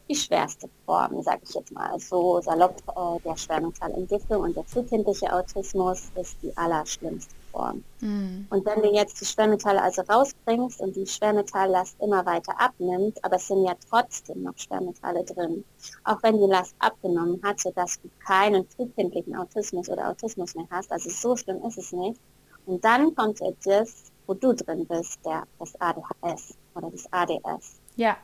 die 0.09 0.15
schwerste 0.15 0.69
Form, 0.85 1.23
sage 1.23 1.41
ich 1.43 1.55
jetzt 1.55 1.73
mal 1.73 1.99
so 1.99 2.41
salopp, 2.41 2.83
äh, 2.89 3.23
der 3.23 3.37
Schwermetallentwicklung 3.37 4.43
und 4.43 4.57
der 4.57 4.65
frühkindliche 4.65 5.33
Autismus 5.33 6.11
ist 6.17 6.37
die 6.43 6.57
allerschlimmste 6.57 7.35
Form. 7.57 7.83
Mhm. 8.01 8.47
Und 8.51 8.67
wenn 8.67 8.83
du 8.83 8.93
jetzt 8.93 9.21
die 9.21 9.25
Schwermetalle 9.25 9.83
also 9.83 10.03
rausbringst 10.03 10.81
und 10.81 10.95
die 10.95 11.07
Schwermetalllast 11.07 11.97
immer 12.01 12.25
weiter 12.27 12.53
abnimmt, 12.61 13.23
aber 13.25 13.37
es 13.37 13.49
sind 13.49 13.65
ja 13.65 13.75
trotzdem 13.89 14.43
noch 14.43 14.57
Schwermetalle 14.59 15.25
drin, 15.25 15.65
auch 16.05 16.23
wenn 16.23 16.39
die 16.39 16.51
Last 16.51 16.75
abgenommen 16.79 17.41
hat, 17.43 17.61
sodass 17.61 18.01
du 18.03 18.11
keinen 18.25 18.69
frühkindlichen 18.69 19.35
Autismus 19.35 19.89
oder 19.89 20.11
Autismus 20.11 20.55
mehr 20.55 20.67
hast, 20.71 20.93
also 20.93 21.09
so 21.09 21.35
schlimm 21.37 21.63
ist 21.67 21.79
es 21.79 21.93
nicht. 21.93 22.21
Und 22.67 22.85
dann 22.85 23.15
kommt 23.15 23.41
jetzt 23.41 23.67
das, 23.67 23.95
wo 24.27 24.35
du 24.35 24.53
drin 24.53 24.87
bist, 24.87 25.25
der, 25.25 25.45
das 25.59 25.81
ADHS 25.81 26.55
oder 26.75 26.91
das 26.91 27.11
ADS. 27.11 27.81
Ja. 27.97 28.17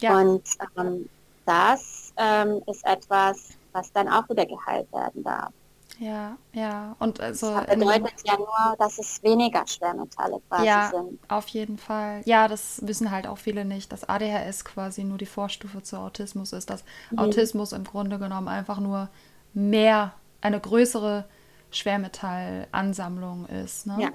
Ja. 0.00 0.20
Und 0.20 0.42
ähm, 0.76 1.08
das 1.46 2.12
ähm, 2.16 2.62
ist 2.66 2.84
etwas, 2.84 3.50
was 3.72 3.90
dann 3.92 4.08
auch 4.08 4.28
wieder 4.28 4.44
geheilt 4.44 4.92
werden 4.92 5.24
darf. 5.24 5.52
Ja, 5.98 6.38
ja. 6.52 6.96
Und 6.98 7.20
also 7.20 7.46
Das 7.54 7.66
bedeutet 7.66 8.22
ja 8.24 8.36
nur, 8.36 8.76
dass 8.78 8.98
es 8.98 9.22
weniger 9.22 9.66
Schwermetalle 9.66 10.40
quasi 10.48 10.64
ja, 10.66 10.88
sind. 10.90 11.20
auf 11.28 11.48
jeden 11.48 11.78
Fall. 11.78 12.22
Ja, 12.24 12.48
das 12.48 12.80
wissen 12.86 13.10
halt 13.10 13.26
auch 13.26 13.38
viele 13.38 13.64
nicht, 13.64 13.92
dass 13.92 14.08
ADHS 14.08 14.64
quasi 14.64 15.04
nur 15.04 15.18
die 15.18 15.26
Vorstufe 15.26 15.82
zu 15.82 15.96
Autismus 15.98 16.52
ist, 16.52 16.70
dass 16.70 16.84
Mhm. 17.10 17.18
Autismus 17.18 17.72
im 17.72 17.84
Grunde 17.84 18.18
genommen 18.18 18.48
einfach 18.48 18.80
nur 18.80 19.10
mehr, 19.52 20.14
eine 20.40 20.60
größere 20.60 21.28
Schwermetallansammlung 21.70 23.46
ist. 23.46 23.86
Ne? 23.86 23.94
Ja, 23.96 24.10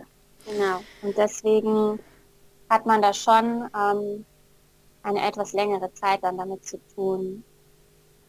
genau. 0.45 0.85
Und 1.01 1.17
deswegen 1.17 1.99
hat 2.69 2.85
man 2.85 3.01
da 3.01 3.13
schon 3.13 3.69
ähm, 3.75 4.25
eine 5.03 5.27
etwas 5.27 5.53
längere 5.53 5.93
Zeit 5.93 6.23
dann 6.23 6.37
damit 6.37 6.65
zu 6.65 6.79
tun, 6.95 7.45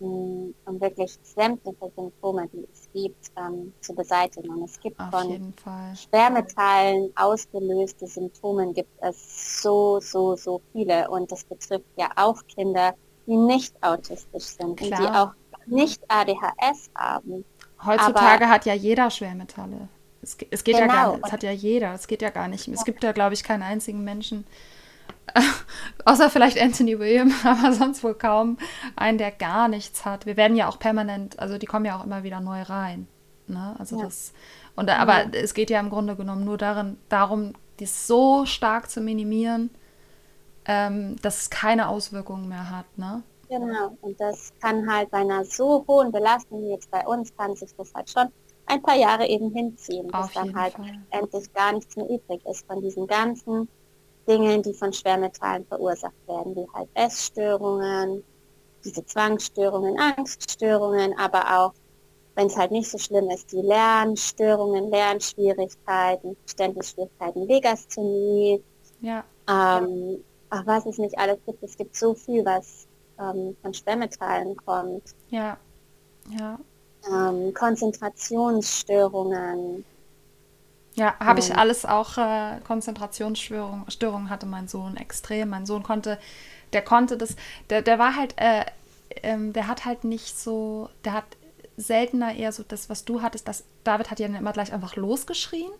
um 0.04 0.80
wirklich 0.80 1.18
sämtliche 1.22 1.90
Symptome, 1.96 2.48
die 2.52 2.66
es 2.72 2.88
gibt, 2.92 3.32
ähm, 3.36 3.72
zu 3.80 3.94
beseitigen. 3.94 4.50
Und 4.50 4.64
es 4.64 4.78
gibt 4.80 4.98
Auf 5.00 5.10
von. 5.10 5.54
Schwermetallen 5.96 7.10
ausgelöste 7.16 8.06
Symptomen 8.06 8.74
gibt 8.74 8.90
es 9.00 9.62
so, 9.62 10.00
so, 10.00 10.36
so 10.36 10.60
viele. 10.72 11.08
Und 11.10 11.30
das 11.32 11.44
betrifft 11.44 11.86
ja 11.96 12.10
auch 12.16 12.42
Kinder, 12.46 12.94
die 13.26 13.36
nicht 13.36 13.74
autistisch 13.82 14.44
sind 14.44 14.80
und 14.80 14.80
die 14.80 14.90
Klar. 14.90 15.22
auch 15.22 15.66
nicht 15.66 16.02
ADHS 16.08 16.90
haben. 16.94 17.44
Heutzutage 17.84 18.48
hat 18.48 18.66
ja 18.66 18.74
jeder 18.74 19.10
Schwermetalle. 19.10 19.88
Es, 20.22 20.36
es 20.50 20.64
geht 20.64 20.78
ja 20.78 20.86
gar 20.86 21.04
Genau. 21.04 21.16
nicht, 21.16 21.26
es 21.26 21.32
hat 21.32 21.42
ja 21.42 21.50
jeder, 21.52 21.94
es 21.94 22.06
geht 22.06 22.22
ja 22.22 22.30
gar 22.30 22.48
nicht. 22.48 22.66
Es 22.68 22.84
gibt 22.84 23.02
ja, 23.04 23.12
glaube 23.12 23.34
ich, 23.34 23.44
keinen 23.44 23.62
einzigen 23.62 24.04
Menschen, 24.04 24.46
außer 26.04 26.30
vielleicht 26.30 26.60
Anthony 26.60 26.98
William, 26.98 27.32
aber 27.44 27.72
sonst 27.72 28.04
wohl 28.04 28.14
kaum 28.14 28.58
einen, 28.96 29.18
der 29.18 29.30
gar 29.30 29.68
nichts 29.68 30.04
hat. 30.04 30.26
Wir 30.26 30.36
werden 30.36 30.56
ja 30.56 30.68
auch 30.68 30.78
permanent, 30.78 31.38
also 31.38 31.58
die 31.58 31.66
kommen 31.66 31.84
ja 31.84 31.98
auch 31.98 32.04
immer 32.04 32.22
wieder 32.22 32.40
neu 32.40 32.62
rein. 32.62 33.08
Ne? 33.46 33.74
Also 33.78 33.96
Ja. 33.96 34.04
das, 34.04 34.32
und 34.76 34.90
aber 34.90 35.34
es 35.34 35.54
geht 35.54 35.70
ja 35.70 35.80
im 35.80 35.90
Grunde 35.90 36.16
genommen 36.16 36.44
nur 36.44 36.58
darin, 36.58 36.98
darum, 37.08 37.54
dies 37.80 38.06
so 38.06 38.46
stark 38.46 38.90
zu 38.90 39.00
minimieren, 39.00 39.70
ähm, 40.66 41.16
dass 41.22 41.42
es 41.42 41.50
keine 41.50 41.88
Auswirkungen 41.88 42.48
mehr 42.48 42.70
hat. 42.70 42.86
Ne? 42.96 43.22
Genau, 43.48 43.96
und 44.00 44.18
das 44.20 44.52
kann 44.60 44.90
halt 44.90 45.10
bei 45.10 45.18
einer 45.18 45.44
so 45.44 45.84
hohen 45.86 46.10
Belastung 46.12 46.62
wie 46.62 46.70
jetzt 46.70 46.90
bei 46.90 47.06
uns, 47.06 47.34
kann 47.36 47.54
sich 47.56 47.74
das 47.76 47.92
halt 47.94 48.10
schon 48.10 48.28
ein 48.66 48.82
paar 48.82 48.96
Jahre 48.96 49.26
eben 49.26 49.50
hinziehen, 49.52 50.12
bis 50.14 50.32
dann 50.32 50.54
halt 50.54 50.74
Fall. 50.74 51.06
endlich 51.10 51.52
gar 51.52 51.72
nichts 51.72 51.96
mehr 51.96 52.08
übrig 52.08 52.44
ist 52.46 52.66
von 52.66 52.80
diesen 52.80 53.06
ganzen 53.06 53.68
Dingen, 54.28 54.62
die 54.62 54.74
von 54.74 54.92
Schwermetallen 54.92 55.64
verursacht 55.66 56.12
werden, 56.26 56.54
wie 56.56 56.66
halt 56.74 56.88
Essstörungen, 56.94 58.22
diese 58.84 59.04
Zwangsstörungen, 59.06 59.98
Angststörungen, 59.98 61.16
aber 61.18 61.42
auch, 61.58 61.72
wenn 62.34 62.48
es 62.48 62.56
halt 62.56 62.72
nicht 62.72 62.90
so 62.90 62.98
schlimm 62.98 63.30
ist, 63.30 63.50
die 63.52 63.60
Lernstörungen, 63.62 64.90
Lernschwierigkeiten, 64.90 66.36
Verständnisschwierigkeiten, 66.44 67.46
Legasthenie, 67.46 68.62
Ja, 69.00 69.24
ähm, 69.48 70.22
ach, 70.50 70.62
was 70.66 70.84
es 70.86 70.98
nicht 70.98 71.16
alles 71.18 71.38
gibt. 71.46 71.62
Es 71.62 71.76
gibt 71.76 71.96
so 71.96 72.14
viel, 72.14 72.44
was 72.44 72.86
ähm, 73.18 73.56
von 73.62 73.72
Schwermetallen 73.74 74.56
kommt. 74.56 75.02
ja, 75.30 75.56
ja. 76.38 76.58
Ähm, 77.10 77.52
Konzentrationsstörungen. 77.52 79.84
Ja, 80.94 81.14
habe 81.18 81.40
ich 81.40 81.50
Ähm. 81.50 81.58
alles 81.58 81.84
auch 81.84 82.18
äh, 82.18 82.60
Konzentrationsstörungen 82.64 83.90
Störungen 83.90 84.30
hatte 84.30 84.46
mein 84.46 84.68
Sohn 84.68 84.96
extrem. 84.96 85.50
Mein 85.50 85.66
Sohn 85.66 85.82
konnte, 85.82 86.18
der 86.72 86.82
konnte 86.82 87.16
das, 87.16 87.36
der, 87.70 87.82
der 87.82 87.98
war 87.98 88.16
halt, 88.16 88.34
äh, 88.36 88.64
ähm, 89.22 89.52
der 89.52 89.66
hat 89.66 89.84
halt 89.84 90.04
nicht 90.04 90.38
so, 90.38 90.88
der 91.04 91.14
hat 91.14 91.24
seltener 91.76 92.34
eher 92.34 92.52
so 92.52 92.62
das, 92.66 92.88
was 92.88 93.04
du 93.04 93.22
hattest, 93.22 93.48
das 93.48 93.64
David 93.82 94.10
hat 94.10 94.20
ja 94.20 94.26
immer 94.26 94.52
gleich 94.52 94.72
einfach 94.72 94.94
losgeschrien. 94.96 95.70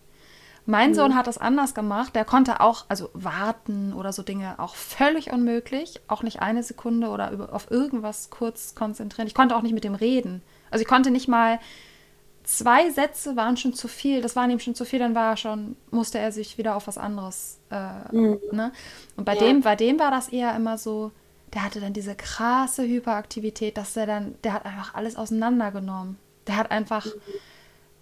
Mein 0.67 0.95
Sohn 0.95 1.15
hat 1.15 1.27
das 1.27 1.37
anders 1.37 1.75
gemacht. 1.75 2.15
Der 2.15 2.25
konnte 2.25 2.59
auch, 2.59 2.85
also 2.89 3.11
warten 3.13 3.93
oder 3.93 4.11
so 4.11 4.23
Dinge 4.23 4.55
auch 4.57 4.73
völlig 4.73 5.31
unmöglich. 5.31 6.01
Auch 6.07 6.23
nicht 6.23 6.41
eine 6.41 6.63
Sekunde 6.63 7.09
oder 7.09 7.29
über, 7.31 7.53
auf 7.53 7.69
irgendwas 7.69 8.31
kurz 8.31 8.73
konzentrieren. 8.73 9.27
Ich 9.27 9.35
konnte 9.35 9.55
auch 9.55 9.61
nicht 9.61 9.73
mit 9.73 9.83
dem 9.83 9.93
reden. 9.93 10.41
Also 10.71 10.81
ich 10.81 10.87
konnte 10.87 11.11
nicht 11.11 11.27
mal, 11.27 11.59
zwei 12.45 12.89
Sätze 12.91 13.35
waren 13.35 13.57
schon 13.57 13.73
zu 13.73 13.87
viel. 13.87 14.21
Das 14.21 14.35
waren 14.35 14.49
ihm 14.49 14.59
schon 14.59 14.75
zu 14.75 14.85
viel, 14.85 14.99
dann 14.99 15.15
war 15.15 15.31
er 15.31 15.37
schon, 15.37 15.75
musste 15.91 16.19
er 16.19 16.31
sich 16.31 16.57
wieder 16.57 16.75
auf 16.75 16.87
was 16.87 16.97
anderes. 16.97 17.59
Äh, 17.71 18.15
Mhm. 18.15 18.39
ne? 18.51 18.71
Und 19.17 19.25
bei 19.25 19.33
Ja. 19.35 19.39
dem, 19.39 19.61
bei 19.61 19.75
dem 19.75 19.99
war 19.99 20.11
das 20.11 20.29
eher 20.29 20.55
immer 20.55 20.77
so, 20.77 21.11
der 21.53 21.63
hatte 21.63 21.79
dann 21.79 21.93
diese 21.93 22.15
krasse 22.15 22.83
Hyperaktivität, 22.83 23.77
dass 23.77 23.95
er 23.97 24.05
dann, 24.05 24.35
der 24.43 24.53
hat 24.53 24.65
einfach 24.65 24.93
alles 24.93 25.15
auseinandergenommen. 25.15 26.17
Der 26.47 26.57
hat 26.57 26.71
einfach, 26.71 27.05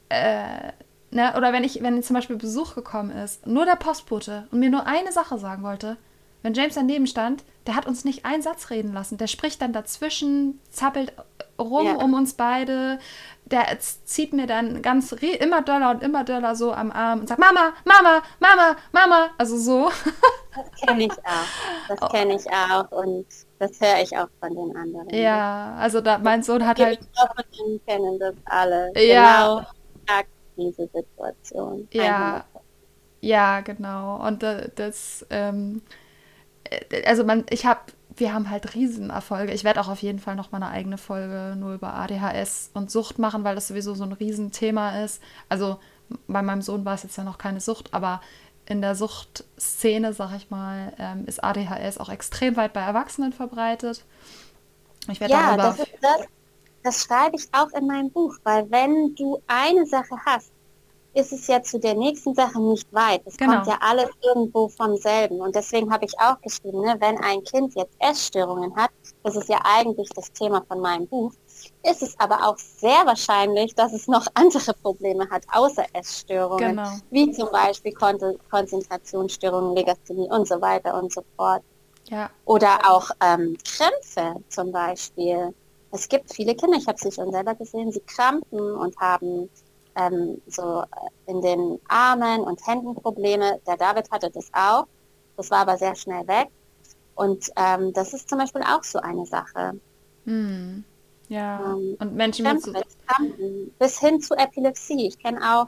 äh, 0.10 0.72
ne, 1.12 1.34
oder 1.38 1.54
wenn 1.54 1.64
ich, 1.64 1.82
wenn 1.82 2.02
zum 2.04 2.16
Beispiel 2.16 2.36
Besuch 2.36 2.76
gekommen 2.76 3.12
ist, 3.12 3.46
nur 3.48 3.66
der 3.66 3.76
Postbote 3.76 4.48
und 4.52 4.60
mir 4.60 4.70
nur 4.70 4.86
eine 4.88 5.12
Sache 5.12 5.38
sagen 5.38 5.64
wollte, 5.64 5.98
wenn 6.42 6.54
James 6.54 6.76
daneben 6.76 7.08
stand, 7.08 7.44
der 7.68 7.76
hat 7.76 7.86
uns 7.86 8.04
nicht 8.04 8.26
einen 8.26 8.42
Satz 8.42 8.70
reden 8.70 8.92
lassen. 8.92 9.18
Der 9.18 9.28
spricht 9.28 9.62
dann 9.62 9.72
dazwischen, 9.72 10.60
zappelt 10.70 11.14
rum 11.58 11.86
ja. 11.86 11.96
um 11.96 12.14
uns 12.14 12.34
beide. 12.34 13.00
Der 13.46 13.78
zieht 13.80 14.34
mir 14.34 14.48
dann 14.48 14.82
ganz 14.82 15.12
immer 15.12 15.62
doller 15.62 15.92
und 15.92 16.02
immer 16.02 16.24
doller 16.24 16.56
so 16.56 16.72
am 16.72 16.92
Arm 16.92 17.22
und 17.22 17.28
sagt, 17.28 17.40
Mama, 17.40 17.74
Mama, 17.84 18.22
Mama, 18.40 18.76
Mama. 18.92 19.30
Also 19.38 19.58
so. 19.58 19.92
Das 20.56 20.82
kenne 20.82 21.06
ich 21.06 21.12
auch. 21.12 21.90
Das 21.90 22.12
kenne 22.12 22.36
ich 22.36 22.46
auch 22.52 22.92
und 22.92 23.26
das 23.60 23.82
höre 23.82 24.02
ich 24.02 24.16
auch 24.18 24.28
von 24.40 24.56
den 24.56 24.76
anderen. 24.76 25.10
Ja, 25.10 25.76
also 25.80 26.00
da, 26.00 26.20
mein 26.20 26.44
Sohn 26.44 26.66
hat 26.66 26.80
halt. 26.80 27.00
Die 27.54 27.82
kennen 27.86 28.20
das 28.20 28.36
alle. 28.46 28.92
Ja. 28.96 29.56
Genau 29.58 29.68
diese 30.58 30.88
Situation. 30.88 31.88
Ja. 31.92 32.46
Ja, 33.22 33.62
genau. 33.62 34.26
Und 34.26 34.44
das, 34.44 35.26
ähm, 35.30 35.82
äh, 36.66 37.04
also 37.06 37.24
man, 37.24 37.46
ich 37.50 37.66
habe 37.66 37.80
wir 38.16 38.34
haben 38.34 38.50
halt 38.50 38.76
Riesenerfolge. 38.76 39.54
Ich 39.54 39.64
werde 39.64 39.82
auch 39.82 39.88
auf 39.88 40.02
jeden 40.02 40.20
Fall 40.20 40.36
noch 40.36 40.52
mal 40.52 40.62
eine 40.62 40.70
eigene 40.70 40.98
Folge 40.98 41.56
nur 41.58 41.74
über 41.74 41.94
ADHS 41.94 42.72
und 42.74 42.92
Sucht 42.92 43.20
machen, 43.20 43.44
weil 43.44 43.56
das 43.56 43.68
sowieso 43.68 43.94
so 43.96 44.04
ein 44.04 44.14
Riesenthema 44.14 45.04
ist. 45.04 45.22
Also 45.50 45.80
bei 46.28 46.42
meinem 46.42 46.62
Sohn 46.62 46.86
war 46.86 46.96
es 46.96 47.04
jetzt 47.04 47.18
ja 47.18 47.24
noch 47.24 47.38
keine 47.38 47.60
Sucht, 47.60 47.94
aber 47.94 48.22
in 48.66 48.82
der 48.82 48.96
Suchtszene, 48.96 50.14
sag 50.14 50.36
ich 50.36 50.50
mal, 50.50 50.94
ähm, 50.98 51.26
ist 51.26 51.44
ADHS 51.44 51.98
auch 51.98 52.10
extrem 52.10 52.56
weit 52.56 52.74
bei 52.74 52.82
Erwachsenen 52.82 53.34
verbreitet. 53.34 54.06
Ich 55.10 55.20
werde 55.20 55.34
ja, 55.34 55.58
darüber 55.58 55.84
das, 55.84 55.88
das, 56.02 56.28
das 56.84 57.04
schreibe 57.04 57.36
ich 57.36 57.48
auch 57.52 57.70
in 57.78 57.88
meinem 57.88 58.10
Buch, 58.10 58.38
weil 58.44 58.70
wenn 58.72 59.16
du 59.16 59.42
eine 59.48 59.86
Sache 59.86 60.16
hast, 60.26 60.53
ist 61.14 61.32
es 61.32 61.48
ja 61.48 61.62
zu 61.62 61.80
der 61.80 61.94
nächsten 61.94 62.34
Sache 62.34 62.60
nicht 62.60 62.92
weit. 62.92 63.22
Es 63.26 63.38
genau. 63.38 63.54
kommt 63.54 63.68
ja 63.68 63.78
alles 63.82 64.10
irgendwo 64.22 64.68
vom 64.68 64.98
selben. 64.98 65.42
Und 65.42 65.56
deswegen 65.56 65.92
habe 65.94 66.06
ich 66.06 66.20
auch 66.20 66.40
geschrieben, 66.42 66.82
ne, 66.82 66.96
wenn 67.00 67.18
ein 67.18 67.44
Kind 67.44 67.76
jetzt 67.76 67.96
Essstörungen 68.00 68.76
hat, 68.76 68.90
das 69.24 69.36
ist 69.36 69.50
ja 69.50 69.60
eigentlich 69.64 70.10
das 70.10 70.32
Thema 70.32 70.64
von 70.68 70.80
meinem 70.82 71.08
Buch, 71.08 71.32
ist 71.84 72.02
es 72.02 72.20
aber 72.20 72.48
auch 72.48 72.58
sehr 72.58 73.06
wahrscheinlich, 73.06 73.76
dass 73.76 73.94
es 73.94 74.08
noch 74.08 74.26
andere 74.34 74.74
Probleme 74.74 75.30
hat, 75.30 75.44
außer 75.52 75.86
Essstörungen, 75.94 76.78
genau. 76.78 76.90
wie 77.12 77.32
zum 77.32 77.50
Beispiel 77.52 77.94
Kon 77.94 78.18
Konzentrationsstörungen, 78.50 79.76
Legasthenie 79.76 80.30
und 80.32 80.48
so 80.48 80.60
weiter 80.62 81.00
und 81.02 81.14
so 81.14 81.22
fort. 81.38 81.62
Ja. 82.06 82.30
Oder 82.46 82.80
auch 82.90 83.12
ähm, 83.22 83.58
Krämpfe 83.64 84.42
zum 84.50 84.72
Beispiel. 84.72 85.54
Es 85.92 86.10
gibt 86.10 86.34
viele 86.34 86.56
Kinder, 86.56 86.78
ich 86.78 86.88
habe 86.88 86.98
sie 86.98 87.12
schon 87.12 87.32
selber 87.32 87.54
gesehen, 87.54 87.92
sie 87.92 88.02
krampen 88.02 88.76
und 88.76 88.98
haben 88.98 89.50
ähm, 89.96 90.42
so 90.48 90.82
äh, 90.82 91.32
in 91.32 91.42
den 91.42 91.80
Armen 91.88 92.42
und 92.42 92.66
Händen 92.66 92.96
Probleme. 92.96 93.60
Der 93.68 93.78
David 93.78 94.10
hatte 94.12 94.30
das 94.30 94.50
auch. 94.54 94.88
Das 95.38 95.50
war 95.52 95.60
aber 95.60 95.78
sehr 95.78 95.96
schnell 95.96 96.28
weg. 96.28 96.50
Und 97.16 97.50
ähm, 97.56 97.94
das 97.94 98.14
ist 98.14 98.30
zum 98.30 98.40
Beispiel 98.40 98.62
auch 98.62 98.84
so 98.84 99.00
eine 99.00 99.26
Sache. 99.26 99.80
Hm. 100.26 100.84
Ja. 101.30 101.74
Ähm, 101.74 101.98
und 102.00 102.16
Menschen 102.16 102.46
mit 102.46 102.62
so 102.62 102.74
bis 103.80 104.00
hin 104.00 104.22
zu 104.22 104.36
Epilepsie. 104.36 105.08
Ich 105.08 105.20
kenne 105.20 105.40
auch 105.42 105.68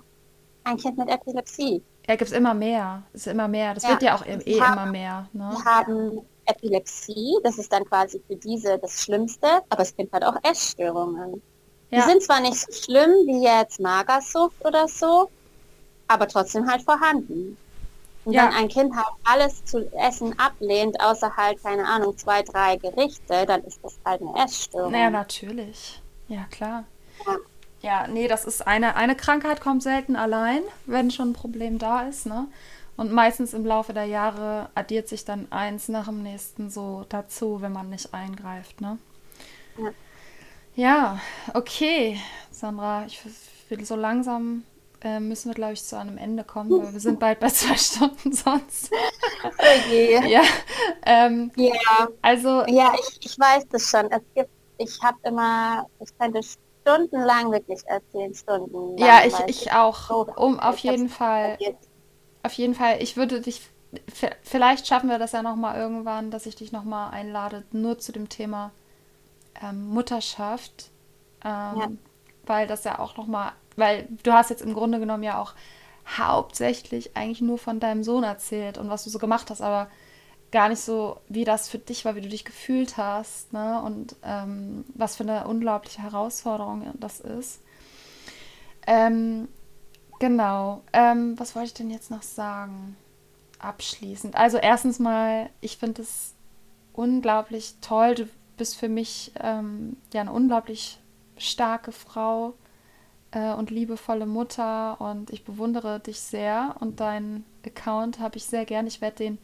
ein 0.63 0.77
Kind 0.77 0.97
mit 0.97 1.09
Epilepsie. 1.09 1.81
Ja, 2.07 2.15
gibt 2.15 2.29
es 2.29 2.37
immer 2.37 2.53
mehr. 2.53 3.03
Es 3.13 3.21
ist 3.21 3.33
immer 3.33 3.47
mehr. 3.47 3.73
Das 3.73 3.83
ja. 3.83 3.89
wird 3.89 4.03
ja 4.03 4.15
auch 4.15 4.25
eh, 4.25 4.59
haben, 4.59 4.73
immer 4.73 4.91
mehr. 4.91 5.29
Ne? 5.33 5.49
Wir 5.51 5.65
haben 5.65 6.21
Epilepsie, 6.45 7.37
das 7.43 7.57
ist 7.57 7.71
dann 7.71 7.85
quasi 7.85 8.21
für 8.27 8.35
diese 8.35 8.77
das 8.77 9.01
Schlimmste, 9.01 9.47
aber 9.69 9.81
es 9.81 9.95
gibt 9.95 10.13
halt 10.13 10.23
auch 10.23 10.35
Essstörungen. 10.43 11.41
Ja. 11.91 12.01
Die 12.01 12.09
sind 12.09 12.23
zwar 12.23 12.39
nicht 12.39 12.55
so 12.55 12.71
schlimm 12.71 13.11
wie 13.25 13.43
jetzt 13.43 13.79
Magersucht 13.79 14.63
oder 14.65 14.87
so, 14.87 15.29
aber 16.07 16.27
trotzdem 16.27 16.69
halt 16.69 16.81
vorhanden. 16.81 17.57
Und 18.25 18.33
ja. 18.33 18.45
wenn 18.47 18.53
ein 18.53 18.67
Kind 18.67 18.95
halt 18.95 19.05
alles 19.23 19.63
zu 19.65 19.87
essen 19.93 20.37
ablehnt, 20.39 20.99
außer 20.99 21.37
halt, 21.37 21.61
keine 21.61 21.85
Ahnung, 21.85 22.17
zwei, 22.17 22.41
drei 22.41 22.75
Gerichte, 22.77 23.45
dann 23.45 23.63
ist 23.63 23.79
das 23.83 23.99
halt 24.03 24.21
eine 24.21 24.43
Essstörung. 24.43 24.93
Ja, 24.93 25.11
natürlich. 25.11 26.01
Ja, 26.27 26.45
klar. 26.49 26.85
Ja. 27.25 27.37
ja, 27.81 28.07
nee, 28.07 28.27
das 28.27 28.45
ist 28.45 28.65
eine, 28.65 28.95
eine 28.95 29.15
Krankheit 29.15 29.61
kommt 29.61 29.83
selten 29.83 30.15
allein, 30.15 30.61
wenn 30.87 31.11
schon 31.11 31.29
ein 31.29 31.33
Problem 31.33 31.77
da 31.77 32.07
ist, 32.07 32.25
ne? 32.25 32.47
Und 32.97 33.11
meistens 33.11 33.53
im 33.53 33.65
Laufe 33.65 33.93
der 33.93 34.05
Jahre 34.05 34.69
addiert 34.73 35.07
sich 35.07 35.25
dann 35.25 35.51
eins 35.51 35.89
nach 35.89 36.05
dem 36.05 36.23
nächsten 36.23 36.69
so 36.69 37.05
dazu, 37.09 37.61
wenn 37.61 37.73
man 37.73 37.89
nicht 37.89 38.13
eingreift, 38.13 38.81
ne? 38.81 38.97
Ja. 39.77 39.91
Ja, 40.75 41.19
okay, 41.53 42.19
Sandra, 42.51 43.05
ich 43.05 43.19
will 43.69 43.85
so 43.85 43.95
langsam 43.95 44.63
äh, 45.05 45.19
müssen 45.19 45.49
wir, 45.49 45.55
glaube 45.55 45.73
ich, 45.73 45.83
zu 45.83 45.97
einem 45.97 46.17
Ende 46.17 46.43
kommen, 46.43 46.71
weil 46.71 46.91
wir 46.91 46.99
sind 46.99 47.19
bald 47.19 47.39
bei 47.39 47.49
zwei 47.49 47.75
Stunden 47.77 48.33
sonst. 48.33 48.91
Okay. 49.43 50.27
Ja, 50.27 50.41
ähm, 51.05 51.51
ja. 51.55 52.07
Also. 52.21 52.65
Ja, 52.67 52.93
ich, 52.99 53.25
ich 53.25 53.39
weiß 53.39 53.67
das 53.69 53.89
schon. 53.89 54.11
Es 54.11 54.21
gibt, 54.33 54.49
ich 54.77 54.99
habe 55.03 55.17
immer, 55.23 55.85
ich 55.99 56.09
könnte 56.17 56.41
stundenlang 56.43 57.51
wirklich 57.51 57.81
erzählen, 57.85 58.33
Stunden. 58.33 58.97
Ja, 58.97 59.21
ich, 59.25 59.35
ich 59.47 59.71
auch. 59.71 60.09
Um, 60.35 60.59
auf 60.59 60.79
jeden 60.79 61.09
Fall. 61.09 61.57
Auf 62.43 62.53
jeden 62.53 62.75
Fall. 62.75 63.01
Ich 63.01 63.15
würde 63.15 63.41
dich, 63.41 63.61
vielleicht 64.43 64.87
schaffen 64.87 65.09
wir 65.09 65.19
das 65.19 65.31
ja 65.31 65.41
nochmal 65.41 65.79
irgendwann, 65.79 66.31
dass 66.31 66.47
ich 66.47 66.55
dich 66.55 66.71
nochmal 66.71 67.11
einlade, 67.11 67.63
nur 67.71 67.99
zu 67.99 68.11
dem 68.11 68.27
Thema 68.27 68.71
ähm, 69.61 69.87
Mutterschaft, 69.87 70.91
ähm, 71.43 71.79
ja. 71.79 71.87
weil 72.45 72.67
das 72.67 72.83
ja 72.83 72.99
auch 72.99 73.17
nochmal, 73.17 73.51
weil 73.75 74.07
du 74.23 74.33
hast 74.33 74.49
jetzt 74.49 74.61
im 74.61 74.73
Grunde 74.73 74.99
genommen 74.99 75.23
ja 75.23 75.39
auch 75.39 75.53
hauptsächlich 76.07 77.15
eigentlich 77.17 77.41
nur 77.41 77.57
von 77.57 77.79
deinem 77.79 78.03
Sohn 78.03 78.23
erzählt 78.23 78.77
und 78.77 78.89
was 78.89 79.03
du 79.03 79.09
so 79.09 79.19
gemacht 79.19 79.49
hast, 79.49 79.61
aber 79.61 79.89
gar 80.51 80.69
nicht 80.69 80.79
so, 80.79 81.19
wie 81.27 81.43
das 81.43 81.67
für 81.67 81.79
dich 81.79 82.05
war, 82.05 82.15
wie 82.15 82.21
du 82.21 82.29
dich 82.29 82.45
gefühlt 82.45 82.97
hast, 82.97 83.51
ne? 83.51 83.81
Und 83.81 84.15
ähm, 84.23 84.85
was 84.93 85.17
für 85.17 85.23
eine 85.23 85.47
unglaubliche 85.47 86.01
Herausforderung 86.01 86.85
das 86.93 87.19
ist. 87.19 87.61
Ähm, 88.87 89.49
genau. 90.19 90.81
Ähm, 90.93 91.37
was 91.37 91.55
wollte 91.55 91.67
ich 91.67 91.73
denn 91.73 91.89
jetzt 91.89 92.11
noch 92.11 92.21
sagen? 92.21 92.95
Abschließend. 93.59 94.35
Also 94.35 94.57
erstens 94.57 94.99
mal, 94.99 95.49
ich 95.59 95.77
finde 95.77 96.03
es 96.03 96.35
unglaublich 96.93 97.75
toll. 97.81 98.15
Du 98.15 98.29
bist 98.57 98.77
für 98.77 98.89
mich 98.89 99.31
ähm, 99.39 99.97
ja 100.13 100.21
eine 100.21 100.31
unglaublich 100.31 100.99
starke 101.37 101.91
Frau 101.91 102.53
äh, 103.31 103.53
und 103.53 103.69
liebevolle 103.69 104.25
Mutter 104.25 104.99
und 104.99 105.29
ich 105.29 105.43
bewundere 105.43 105.99
dich 105.99 106.19
sehr 106.19 106.75
und 106.79 106.99
deinen 106.99 107.45
Account 107.65 108.19
habe 108.19 108.37
ich 108.37 108.45
sehr 108.45 108.65
gern. 108.65 108.87
Ich 108.87 109.01
werde 109.01 109.17
den 109.17 109.37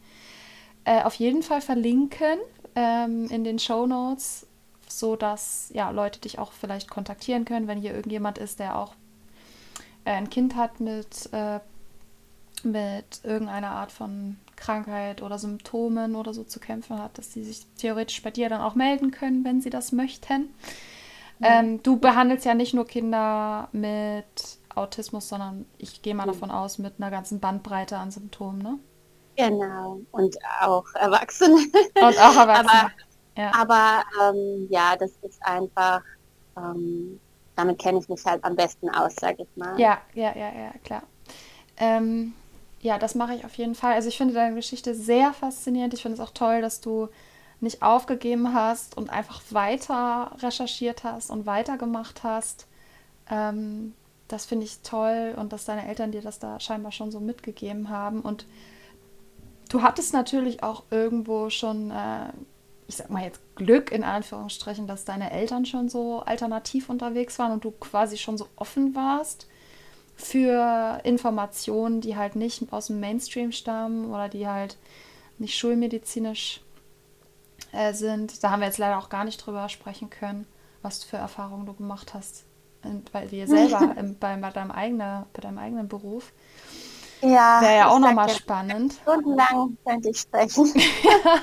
äh, 0.84 1.02
auf 1.02 1.14
jeden 1.14 1.42
Fall 1.42 1.60
verlinken 1.60 2.38
ähm, 2.74 3.26
in 3.28 3.44
den 3.44 3.58
Show 3.58 3.86
Notes, 3.86 4.46
so 4.88 5.16
dass 5.16 5.70
ja 5.72 5.90
Leute 5.90 6.20
dich 6.20 6.38
auch 6.38 6.52
vielleicht 6.52 6.90
kontaktieren 6.90 7.44
können, 7.44 7.66
wenn 7.66 7.78
hier 7.78 7.94
irgendjemand 7.94 8.38
ist, 8.38 8.58
der 8.58 8.78
auch 8.78 8.94
äh, 10.04 10.12
ein 10.12 10.30
Kind 10.30 10.56
hat 10.56 10.80
mit 10.80 11.32
äh, 11.32 11.60
mit 12.64 13.20
irgendeiner 13.24 13.72
Art 13.72 13.92
von 13.92 14.36
Krankheit 14.62 15.22
oder 15.22 15.38
Symptomen 15.38 16.14
oder 16.14 16.32
so 16.32 16.44
zu 16.44 16.60
kämpfen 16.60 17.02
hat, 17.02 17.18
dass 17.18 17.32
sie 17.32 17.42
sich 17.42 17.66
theoretisch 17.78 18.22
bei 18.22 18.30
dir 18.30 18.48
dann 18.48 18.60
auch 18.60 18.76
melden 18.76 19.10
können, 19.10 19.44
wenn 19.44 19.60
sie 19.60 19.70
das 19.70 19.90
möchten. 19.90 20.54
Ja. 21.40 21.58
Ähm, 21.58 21.82
du 21.82 21.98
behandelst 21.98 22.44
ja 22.44 22.54
nicht 22.54 22.72
nur 22.72 22.86
Kinder 22.86 23.68
mit 23.72 24.24
Autismus, 24.74 25.28
sondern 25.28 25.66
ich 25.78 26.02
gehe 26.02 26.14
mal 26.14 26.26
davon 26.26 26.52
aus, 26.52 26.78
mit 26.78 26.94
einer 26.98 27.10
ganzen 27.10 27.40
Bandbreite 27.40 27.96
an 27.98 28.12
Symptomen, 28.12 28.62
ne? 28.62 28.78
Genau, 29.36 30.00
und 30.12 30.36
auch 30.60 30.86
Erwachsene. 30.94 31.56
Und 31.56 32.18
auch 32.18 32.36
Erwachsene. 32.36 32.70
aber 32.70 32.92
ja, 33.36 33.52
aber 33.54 34.04
ähm, 34.20 34.68
ja 34.70 34.94
das 34.96 35.10
ist 35.22 35.42
einfach, 35.42 36.02
ähm, 36.56 37.18
damit 37.56 37.80
kenne 37.80 37.98
ich 37.98 38.08
mich 38.08 38.24
halt 38.24 38.44
am 38.44 38.54
besten 38.54 38.88
aus, 38.90 39.16
sage 39.16 39.42
ich 39.42 39.56
mal. 39.56 39.78
Ja, 39.80 39.98
ja, 40.14 40.36
ja, 40.36 40.52
ja, 40.54 40.72
klar. 40.84 41.02
Ähm, 41.78 42.34
ja, 42.82 42.98
das 42.98 43.14
mache 43.14 43.34
ich 43.34 43.44
auf 43.44 43.54
jeden 43.54 43.76
Fall. 43.76 43.94
Also 43.94 44.08
ich 44.08 44.18
finde 44.18 44.34
deine 44.34 44.56
Geschichte 44.56 44.94
sehr 44.94 45.32
faszinierend. 45.32 45.94
Ich 45.94 46.02
finde 46.02 46.20
es 46.20 46.20
auch 46.20 46.34
toll, 46.34 46.60
dass 46.60 46.80
du 46.80 47.08
nicht 47.60 47.80
aufgegeben 47.80 48.54
hast 48.54 48.96
und 48.96 49.08
einfach 49.08 49.40
weiter 49.50 50.32
recherchiert 50.42 51.04
hast 51.04 51.30
und 51.30 51.46
weitergemacht 51.46 52.24
hast. 52.24 52.66
Ähm, 53.30 53.94
das 54.26 54.46
finde 54.46 54.66
ich 54.66 54.80
toll 54.80 55.34
und 55.36 55.52
dass 55.52 55.64
deine 55.64 55.86
Eltern 55.86 56.10
dir 56.10 56.22
das 56.22 56.40
da 56.40 56.58
scheinbar 56.58 56.90
schon 56.90 57.12
so 57.12 57.20
mitgegeben 57.20 57.88
haben. 57.88 58.20
Und 58.20 58.46
du 59.68 59.82
hattest 59.82 60.12
natürlich 60.12 60.64
auch 60.64 60.82
irgendwo 60.90 61.50
schon, 61.50 61.92
äh, 61.92 62.30
ich 62.88 62.96
sag 62.96 63.10
mal 63.10 63.22
jetzt 63.22 63.40
Glück 63.54 63.92
in 63.92 64.02
Anführungsstrichen, 64.02 64.88
dass 64.88 65.04
deine 65.04 65.30
Eltern 65.30 65.66
schon 65.66 65.88
so 65.88 66.20
alternativ 66.20 66.90
unterwegs 66.90 67.38
waren 67.38 67.52
und 67.52 67.64
du 67.64 67.70
quasi 67.70 68.18
schon 68.18 68.36
so 68.36 68.48
offen 68.56 68.96
warst 68.96 69.46
für 70.24 71.00
Informationen, 71.04 72.00
die 72.00 72.16
halt 72.16 72.36
nicht 72.36 72.72
aus 72.72 72.86
dem 72.88 73.00
Mainstream 73.00 73.52
stammen 73.52 74.10
oder 74.10 74.28
die 74.28 74.46
halt 74.48 74.76
nicht 75.38 75.56
schulmedizinisch 75.58 76.60
äh, 77.72 77.92
sind. 77.92 78.42
Da 78.42 78.50
haben 78.50 78.60
wir 78.60 78.66
jetzt 78.66 78.78
leider 78.78 78.98
auch 78.98 79.08
gar 79.08 79.24
nicht 79.24 79.38
drüber 79.44 79.68
sprechen 79.68 80.10
können, 80.10 80.46
was 80.82 81.04
für 81.04 81.16
Erfahrungen 81.16 81.66
du 81.66 81.74
gemacht 81.74 82.14
hast 82.14 82.44
bei 83.12 83.26
dir 83.26 83.46
selber, 83.46 83.94
im, 83.96 84.18
bei, 84.18 84.36
bei, 84.36 84.50
deinem 84.50 84.70
eigenen, 84.70 85.24
bei 85.32 85.40
deinem 85.40 85.58
eigenen 85.58 85.88
Beruf. 85.88 86.32
Ja, 87.20 87.60
Wäre 87.60 87.76
ja 87.76 87.88
auch 87.88 88.00
nochmal 88.00 88.28
spannend. 88.30 88.94
stundenlang 89.02 89.78
könnte 89.86 90.10
ich 90.10 90.18
sprechen, 90.18 90.72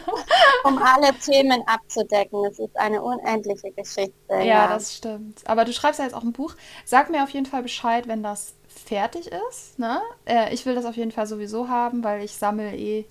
um 0.65 0.77
alle 0.77 1.13
Themen 1.19 1.63
abzudecken. 1.65 2.43
Es 2.45 2.59
ist 2.59 2.77
eine 2.77 3.01
unendliche 3.01 3.71
Geschichte, 3.71 4.13
Ja, 4.29 4.43
ja. 4.43 4.67
das 4.67 4.97
stimmt. 4.97 5.41
Aber 5.47 5.63
du 5.63 5.71
schreibst 5.71 5.99
ja 5.99 6.05
jetzt 6.05 6.15
auch 6.15 6.23
ein 6.23 6.33
Buch. 6.33 6.55
Sag 6.83 7.09
mir 7.09 7.23
auf 7.23 7.29
jeden 7.29 7.45
Fall 7.45 7.63
Bescheid, 7.63 8.09
wenn 8.09 8.21
das 8.21 8.55
fertig 8.79 9.31
ist, 9.49 9.79
ne? 9.79 10.01
Äh, 10.25 10.53
ich 10.53 10.65
will 10.65 10.75
das 10.75 10.85
auf 10.85 10.95
jeden 10.95 11.11
Fall 11.11 11.27
sowieso 11.27 11.67
haben, 11.69 12.03
weil 12.03 12.23
ich 12.23 12.33
sammle 12.33 12.75
eh 12.75 13.05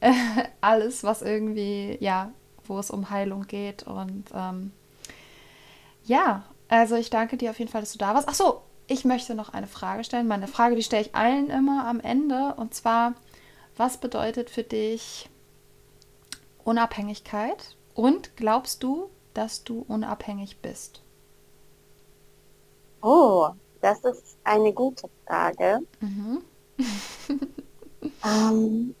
äh, 0.00 0.12
alles, 0.60 1.04
was 1.04 1.22
irgendwie, 1.22 1.96
ja, 2.00 2.32
wo 2.64 2.78
es 2.78 2.90
um 2.90 3.10
Heilung 3.10 3.46
geht. 3.46 3.84
Und 3.84 4.24
ähm, 4.34 4.72
ja, 6.04 6.44
also 6.68 6.96
ich 6.96 7.10
danke 7.10 7.36
dir 7.36 7.50
auf 7.50 7.58
jeden 7.58 7.70
Fall, 7.70 7.82
dass 7.82 7.92
du 7.92 7.98
da 7.98 8.14
warst. 8.14 8.28
Ach 8.28 8.34
so, 8.34 8.62
ich 8.86 9.04
möchte 9.04 9.34
noch 9.34 9.50
eine 9.50 9.66
Frage 9.66 10.04
stellen. 10.04 10.28
Meine 10.28 10.48
Frage, 10.48 10.76
die 10.76 10.82
stelle 10.82 11.02
ich 11.02 11.14
allen 11.14 11.50
immer 11.50 11.86
am 11.86 12.00
Ende. 12.00 12.54
Und 12.56 12.74
zwar, 12.74 13.14
was 13.76 13.98
bedeutet 13.98 14.50
für 14.50 14.62
dich 14.62 15.28
Unabhängigkeit? 16.64 17.76
Und 17.94 18.36
glaubst 18.36 18.82
du, 18.82 19.10
dass 19.34 19.64
du 19.64 19.84
unabhängig 19.88 20.58
bist? 20.58 21.02
Oh, 23.02 23.50
das 23.86 24.00
ist 24.00 24.36
eine 24.44 24.72
gute 24.72 25.08
Frage. 25.26 25.80
Mhm. 26.00 26.42
Ähm, 28.24 28.94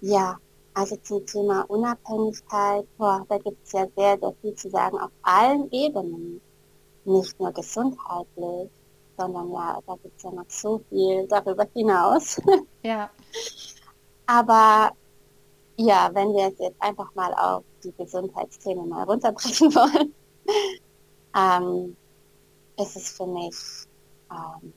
ja, 0.00 0.38
also 0.74 0.96
zum 1.02 1.26
Thema 1.26 1.62
Unabhängigkeit, 1.68 2.86
boah, 2.96 3.26
da 3.28 3.36
gibt 3.38 3.66
es 3.66 3.72
ja 3.72 3.86
sehr, 3.96 4.18
sehr 4.18 4.32
viel 4.40 4.54
zu 4.54 4.70
sagen 4.70 4.98
auf 4.98 5.10
allen 5.22 5.70
Ebenen. 5.70 6.40
Nicht 7.04 7.38
nur 7.38 7.52
gesundheitlich, 7.52 8.70
sondern 9.18 9.52
ja, 9.52 9.80
da 9.86 9.96
gibt 10.02 10.16
es 10.16 10.22
ja 10.22 10.30
noch 10.30 10.48
so 10.48 10.80
viel 10.88 11.26
darüber 11.26 11.66
hinaus. 11.74 12.40
Ja, 12.82 13.10
Aber 14.26 14.92
ja, 15.76 16.10
wenn 16.14 16.32
wir 16.32 16.46
es 16.46 16.58
jetzt 16.58 16.80
einfach 16.80 17.12
mal 17.14 17.34
auf 17.34 17.64
die 17.82 17.92
Gesundheitsthemen 17.92 18.88
mal 18.88 19.04
runterbrechen 19.04 19.74
wollen, 19.74 20.14
ähm, 21.36 21.96
ist 22.78 22.96
es 22.96 23.10
für 23.10 23.26
mich 23.26 23.87
ähm, 24.30 24.72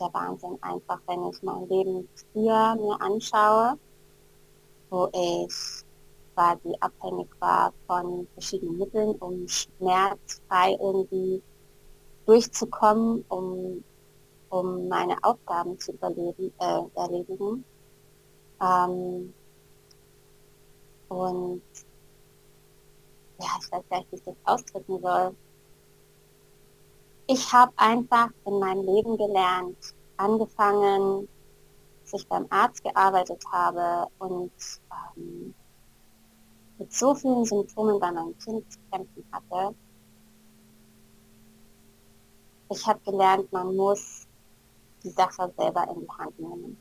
der 0.00 0.12
Wahnsinn 0.12 0.58
einfach, 0.60 1.00
wenn 1.06 1.30
ich 1.30 1.42
mein 1.42 1.68
Leben 1.68 2.08
früher 2.32 2.74
mir 2.76 3.00
anschaue, 3.00 3.78
wo 4.90 5.08
ich 5.12 5.84
quasi 6.34 6.74
abhängig 6.80 7.28
war 7.38 7.72
von 7.86 8.26
verschiedenen 8.34 8.78
Mitteln, 8.78 9.14
um 9.16 9.46
schmerzfrei 9.46 10.72
irgendwie 10.80 11.42
durchzukommen, 12.26 13.24
um, 13.28 13.84
um 14.50 14.88
meine 14.88 15.16
Aufgaben 15.22 15.78
zu 15.78 15.92
überleben, 15.92 16.52
äh, 16.58 16.82
erledigen. 16.94 17.64
Ähm, 18.60 19.32
und 21.08 21.62
ja, 23.40 23.46
ich 23.60 23.72
weiß 23.72 23.82
gar 23.88 23.98
nicht, 23.98 24.12
wie 24.12 24.16
ich 24.16 24.22
das 24.22 24.34
ausdrücken 24.44 25.00
soll. 25.00 25.36
Ich 27.26 27.52
habe 27.52 27.72
einfach 27.76 28.28
in 28.44 28.58
meinem 28.58 28.84
Leben 28.84 29.16
gelernt, 29.16 29.94
angefangen, 30.18 31.26
als 32.02 32.12
ich 32.12 32.28
beim 32.28 32.46
Arzt 32.50 32.84
gearbeitet 32.84 33.42
habe 33.50 34.10
und 34.18 34.52
ähm, 35.16 35.54
mit 36.78 36.92
so 36.92 37.14
vielen 37.14 37.44
Symptomen 37.44 37.98
bei 37.98 38.12
meinem 38.12 38.36
Kind 38.38 38.70
zu 38.70 38.78
kämpfen 38.90 39.24
hatte. 39.32 39.74
Ich 42.70 42.86
habe 42.86 43.00
gelernt, 43.04 43.50
man 43.52 43.74
muss 43.74 44.26
die 45.02 45.10
Sache 45.10 45.52
selber 45.56 45.88
in 45.88 46.00
die 46.00 46.08
Hand 46.10 46.38
nehmen. 46.38 46.76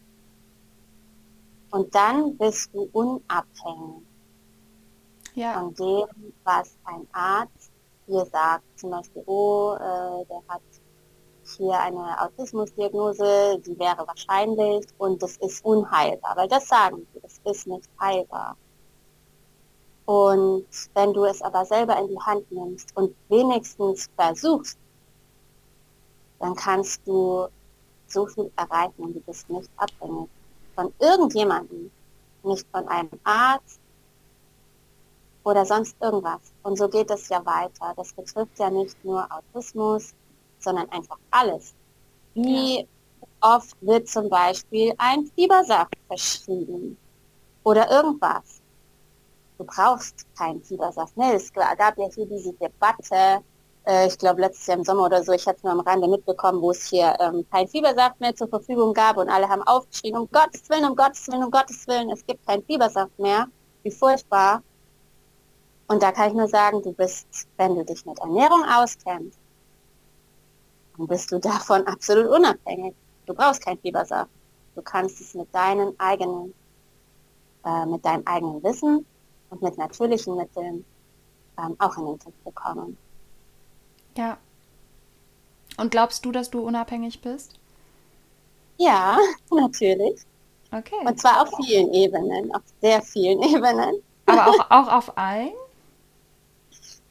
Und 1.72 1.94
dann 1.96 2.38
bist 2.38 2.74
du 2.74 2.90
unabhängig 2.92 4.04
ja, 5.36 5.54
von 5.54 5.74
dem, 5.76 6.34
was 6.44 6.78
ein 6.84 7.08
Arzt 7.14 7.63
dir 8.08 8.26
sagt. 8.26 8.64
Zum 8.76 8.92
Beispiel, 8.92 9.24
oh, 9.26 9.76
äh, 9.76 10.26
der 10.26 10.42
hat 10.48 10.62
hier 11.58 11.80
eine 11.80 12.22
Autismusdiagnose, 12.22 13.60
die 13.60 13.78
wäre 13.78 14.08
wahrscheinlich 14.08 14.86
und 14.98 15.22
das 15.22 15.38
ist 15.38 15.64
unheilbar, 15.66 16.36
weil 16.36 16.48
das 16.48 16.68
sagen 16.68 17.06
sie, 17.14 17.20
das 17.20 17.40
ist 17.44 17.68
nicht 17.68 17.90
heilbar. 18.00 18.56
Und 20.06 20.66
wenn 20.94 21.14
du 21.14 21.26
es 21.26 21.42
aber 21.42 21.66
selber 21.66 21.98
in 22.00 22.10
die 22.10 22.20
Hand 22.20 22.50
nimmst 22.52 22.96
und 22.96 23.16
wenigstens 23.30 24.10
versuchst, 24.16 24.78
dann 26.40 26.56
kannst 26.56 27.02
du 27.06 27.48
so 28.08 28.26
viel 28.28 28.52
erreichen 28.58 29.04
und 29.04 29.14
du 29.16 29.20
bist 29.22 29.50
nicht 29.50 29.70
abhängig 29.78 30.30
von 30.76 30.94
irgendjemandem, 31.00 31.90
nicht 32.44 32.68
von 32.72 32.88
einem 32.88 33.10
Arzt 33.24 33.80
oder 35.44 35.66
sonst 35.66 35.96
irgendwas. 36.02 36.42
Und 36.64 36.78
so 36.78 36.88
geht 36.88 37.10
es 37.12 37.30
ja 37.30 37.46
weiter. 37.46 37.94
Das 37.96 38.14
betrifft 38.14 38.58
ja 38.60 38.70
nicht 38.70 39.04
nur 39.04 39.28
Autismus, 39.30 40.14
sondern 40.60 40.90
einfach 40.92 41.18
alles. 41.32 41.74
Wie 42.34 42.88
oft 43.42 43.76
wird 43.82 44.08
zum 44.08 44.30
Beispiel 44.30 44.94
ein 44.98 45.30
Fiebersaft 45.36 45.94
verschrieben 46.08 46.98
oder 47.64 47.90
irgendwas? 47.92 48.62
Du 49.58 49.66
brauchst 49.66 50.26
keinen 50.38 50.64
Fiebersaft. 50.64 51.16
Ne, 51.16 51.36
es 51.36 51.54
gab 51.54 51.98
ja 51.98 52.10
hier 52.14 52.26
diese 52.26 52.54
Debatte, 52.54 53.44
äh, 53.86 54.08
ich 54.08 54.18
glaube 54.18 54.42
letztes 54.42 54.66
Jahr 54.66 54.78
im 54.78 54.84
Sommer 54.84 55.06
oder 55.06 55.24
so, 55.24 55.32
ich 55.34 55.46
hatte 55.46 55.58
es 55.58 55.64
nur 55.64 55.74
am 55.74 55.82
Rande 55.82 56.08
mitbekommen, 56.08 56.62
wo 56.62 56.72
es 56.72 56.88
hier 56.88 57.16
ähm, 57.20 57.46
keinen 57.52 57.68
Fiebersaft 57.68 58.20
mehr 58.20 58.36
zur 58.36 58.48
Verfügung 58.48 58.94
gab 58.94 59.18
und 59.18 59.30
alle 59.30 59.48
haben 59.48 59.62
aufgeschrien, 59.64 60.18
um 60.18 60.28
Gottes 60.32 60.68
Willen, 60.70 60.86
um 60.86 60.96
Gottes 60.96 61.28
Willen, 61.28 61.44
um 61.44 61.52
Gottes 61.52 61.88
Willen, 61.88 62.10
es 62.10 62.26
gibt 62.26 62.46
keinen 62.48 62.64
Fiebersaft 62.64 63.18
mehr. 63.20 63.48
Wie 63.84 63.92
furchtbar. 63.92 64.64
Und 65.88 66.02
da 66.02 66.12
kann 66.12 66.30
ich 66.30 66.34
nur 66.34 66.48
sagen, 66.48 66.82
du 66.82 66.94
bist, 66.94 67.28
wenn 67.58 67.76
du 67.76 67.84
dich 67.86 68.06
mit 68.06 68.20
Ernährung 68.20 68.64
auskennst, 68.66 69.38
dann 70.98 71.08
bist 71.08 71.32
du 71.32 71.40
davon 71.40 71.86
absolut 71.88 72.28
unabhängig. 72.28 72.96
Du 73.26 73.34
brauchst 73.34 73.64
keinen 73.64 73.80
Fiebersaft. 73.80 74.32
Du 74.76 74.82
kannst 74.82 75.22
es 75.22 75.34
mit 75.34 75.54
deinen 75.54 75.98
eigenen, 76.00 76.54
äh, 77.66 77.86
mit 77.86 78.04
deinem 78.04 78.24
eigenen 78.26 78.64
Wissen 78.64 79.06
und 79.50 79.62
mit 79.62 79.78
natürlichen 79.78 80.36
Mitteln 80.36 80.86
ähm, 81.58 81.76
auch 81.80 81.98
in 81.98 82.06
den 82.06 82.20
Griff 82.20 82.34
bekommen. 82.44 82.98
ja. 84.18 84.38
Und 85.78 85.90
glaubst 85.90 86.24
du, 86.26 86.32
dass 86.32 86.52
du 86.52 86.60
unabhängig 86.62 87.22
bist? 87.22 87.60
Ja, 88.78 89.18
natürlich. 89.52 90.22
Okay. 90.72 90.96
Und 91.06 91.20
zwar 91.20 91.42
auf 91.42 91.50
vielen 91.58 91.92
Ebenen, 91.94 92.54
auf 92.54 92.62
sehr 92.82 93.02
vielen 93.02 93.42
Ebenen. 93.56 94.04
Aber 94.28 94.48
auch, 94.48 94.72
auch 94.72 94.94
auf 94.94 95.18
allen? 95.18 95.54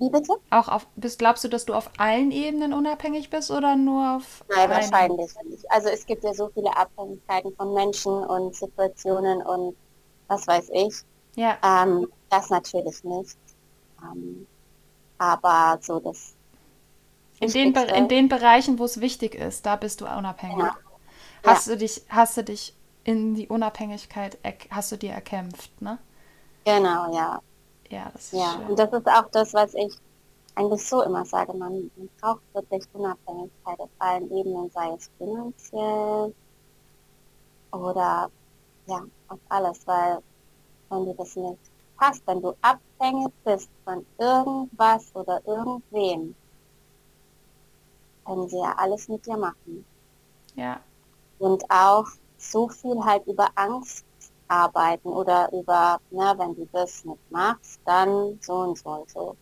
Wie 0.02 0.10
bitte? 0.10 0.34
Auch 0.50 0.68
auf, 0.68 0.86
bist, 0.96 1.18
glaubst 1.18 1.42
du, 1.44 1.48
dass 1.48 1.64
du 1.64 1.74
auf 1.74 1.90
allen 1.98 2.30
Ebenen 2.30 2.72
unabhängig 2.72 3.30
bist 3.30 3.50
oder 3.50 3.74
nur 3.76 4.16
auf 4.16 4.44
Nein, 4.48 4.70
einer? 4.70 4.96
wahrscheinlich 5.00 5.34
nicht. 5.44 5.64
Also 5.70 5.88
es 5.88 6.04
gibt 6.06 6.24
ja 6.24 6.34
so 6.34 6.50
viele 6.54 6.76
Abhängigkeiten 6.76 7.54
von 7.56 7.72
Menschen 7.74 8.12
und 8.12 8.54
Situationen 8.54 9.42
und 9.42 9.76
was 10.28 10.46
weiß 10.46 10.68
ich. 10.72 10.94
Ja, 11.36 11.58
Ähm, 11.64 12.08
das 12.30 12.50
natürlich 12.50 13.02
nicht. 13.04 13.38
Ähm, 14.02 14.48
aber 15.18 15.78
so 15.82 16.00
das 16.00 16.36
in 17.40 17.52
den, 17.52 17.72
Be- 17.74 17.80
in 17.94 18.08
den 18.08 18.28
Bereichen, 18.28 18.78
wo 18.78 18.84
es 18.84 19.00
wichtig 19.00 19.34
ist, 19.34 19.66
da 19.66 19.76
bist 19.76 20.00
du 20.00 20.06
unabhängig. 20.06 20.78
genau. 21.42 21.42
Hast 21.42 21.68
du 21.68 21.76
dich, 21.76 22.02
hast 22.10 22.36
du 22.38 22.44
dich 22.44 22.74
in 23.04 23.34
die 23.34 23.48
Unabhängigkeit, 23.48 24.38
hast 24.70 24.92
du 24.92 24.96
dir 24.98 25.12
erkämpft, 25.12 25.82
ne? 25.82 25.98
Genau, 26.64 27.12
ja. 27.14 27.40
Ja, 27.92 28.10
das 28.12 28.32
ist 28.32 28.38
Ja. 28.38 28.54
schön. 28.54 28.68
Und 28.68 28.78
das 28.78 28.92
ist 28.92 29.06
auch 29.06 29.28
das, 29.30 29.54
was 29.54 29.74
ich 29.74 29.96
eigentlich 30.56 30.88
so 30.88 31.02
immer 31.02 31.24
sage. 31.26 31.54
Man, 31.54 31.90
man 31.96 32.10
braucht 32.20 32.42
wirklich 32.54 32.84
Unabhängigkeit 32.92 33.80
auf 33.80 33.90
allen 33.98 34.30
Ebenen, 34.32 34.70
sei 34.70 34.92
es 34.94 35.08
finanziell 35.18 36.34
oder 37.72 38.30
ja, 38.86 39.04
auf 39.28 39.40
alles, 39.48 39.86
weil 39.86 40.20
wenn 40.90 41.06
du 41.06 41.14
das 41.14 41.36
nicht 41.36 41.60
hast, 41.98 42.26
wenn 42.26 42.42
du 42.42 42.54
abhängig 42.62 43.32
bist 43.44 43.70
von 43.84 44.06
irgendwas 44.18 45.14
oder 45.14 45.40
irgendwem, 45.46 46.36
können 48.26 48.48
sie 48.48 48.58
ja 48.58 48.74
alles 48.78 49.06
mit 49.06 49.24
dir 49.26 49.36
machen. 49.36 49.86
Ja, 50.54 50.84
Und 51.38 51.64
auch 51.70 52.06
so 52.38 52.68
viel 52.70 53.04
halt 53.04 53.26
über 53.26 53.50
Angst 53.54 54.06
arbeiten 54.52 55.08
oder 55.08 55.50
über, 55.52 55.98
na, 56.10 56.38
wenn 56.38 56.54
du 56.56 56.66
das 56.72 57.04
nicht 57.04 57.30
machst, 57.30 57.80
dann 57.84 58.38
so 58.42 58.54
und 58.54 58.78
so 58.78 58.90
und 58.90 59.10
so. 59.10 59.36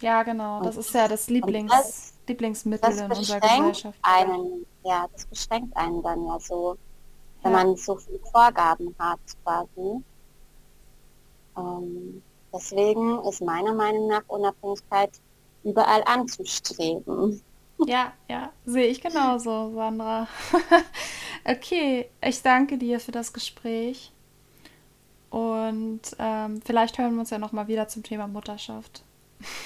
ja, 0.00 0.22
genau. 0.22 0.60
Das 0.60 0.76
Und, 0.76 0.76
ist 0.76 0.94
ja 0.94 1.08
das 1.08 1.28
Lieblings, 1.28 1.92
das, 1.92 2.14
Lieblingsmittel 2.28 2.96
das 2.96 2.98
in 2.98 3.12
unserer 3.12 3.40
beschränkt 3.40 3.40
Gesellschaft. 3.40 4.00
einen, 4.02 4.66
ja, 4.84 5.06
das 5.12 5.26
beschränkt 5.26 5.76
einen 5.76 6.02
dann 6.02 6.24
ja 6.26 6.38
so, 6.40 6.76
wenn 7.42 7.52
Ja, 7.52 7.52
man 7.52 7.76
so 7.76 7.96
viele 7.98 8.20
Vorgaben 8.32 8.94
hat 8.98 9.20
quasi. 9.44 10.04
Ähm, 11.56 12.24
deswegen 12.52 13.20
ist 13.24 13.40
meiner 13.42 13.74
Meinung 13.74 14.08
nach 14.08 14.22
Unabhängigkeit 14.26 15.10
überall 15.62 16.02
anzustreben. 16.06 17.42
Ja, 17.86 18.12
ja, 18.28 18.52
sehe 18.64 18.86
ich 18.88 19.00
genauso, 19.00 19.72
Sandra. 19.74 20.28
Okay, 21.44 22.10
ich 22.22 22.42
danke 22.42 22.76
dir 22.78 23.00
für 23.00 23.12
das 23.12 23.32
Gespräch. 23.32 24.12
Und 25.30 26.00
ähm, 26.18 26.60
vielleicht 26.64 26.98
hören 26.98 27.14
wir 27.14 27.20
uns 27.20 27.30
ja 27.30 27.38
nochmal 27.38 27.68
wieder 27.68 27.88
zum 27.88 28.02
Thema 28.02 28.26
Mutterschaft. 28.26 29.04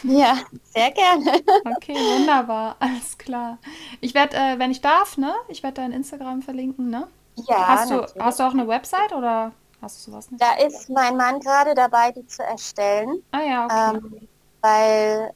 Ja, 0.04 0.38
sehr 0.62 0.90
gerne. 0.92 1.42
Okay, 1.64 1.94
wunderbar, 1.94 2.76
alles 2.78 3.18
klar. 3.18 3.58
Ich 4.00 4.14
werde, 4.14 4.36
äh, 4.36 4.58
wenn 4.58 4.70
ich 4.70 4.80
darf, 4.80 5.16
ne? 5.18 5.34
Ich 5.48 5.62
werde 5.62 5.76
dein 5.82 5.92
Instagram 5.92 6.42
verlinken, 6.42 6.90
ne? 6.90 7.08
Ja, 7.48 7.66
Hast 7.66 7.90
du, 7.90 7.94
natürlich. 7.96 8.22
hast 8.24 8.38
du 8.38 8.44
auch 8.44 8.52
eine 8.52 8.68
Website 8.68 9.12
oder 9.12 9.52
hast 9.82 10.06
du 10.06 10.10
sowas 10.12 10.30
nicht? 10.30 10.40
Da 10.40 10.54
ist 10.64 10.88
mein 10.90 11.16
Mann 11.16 11.40
gerade 11.40 11.74
dabei, 11.74 12.12
die 12.12 12.26
zu 12.26 12.42
erstellen, 12.44 13.22
Ah 13.32 13.42
ja, 13.42 13.66
okay. 13.66 13.96
ähm, 13.96 14.28
weil 14.60 15.32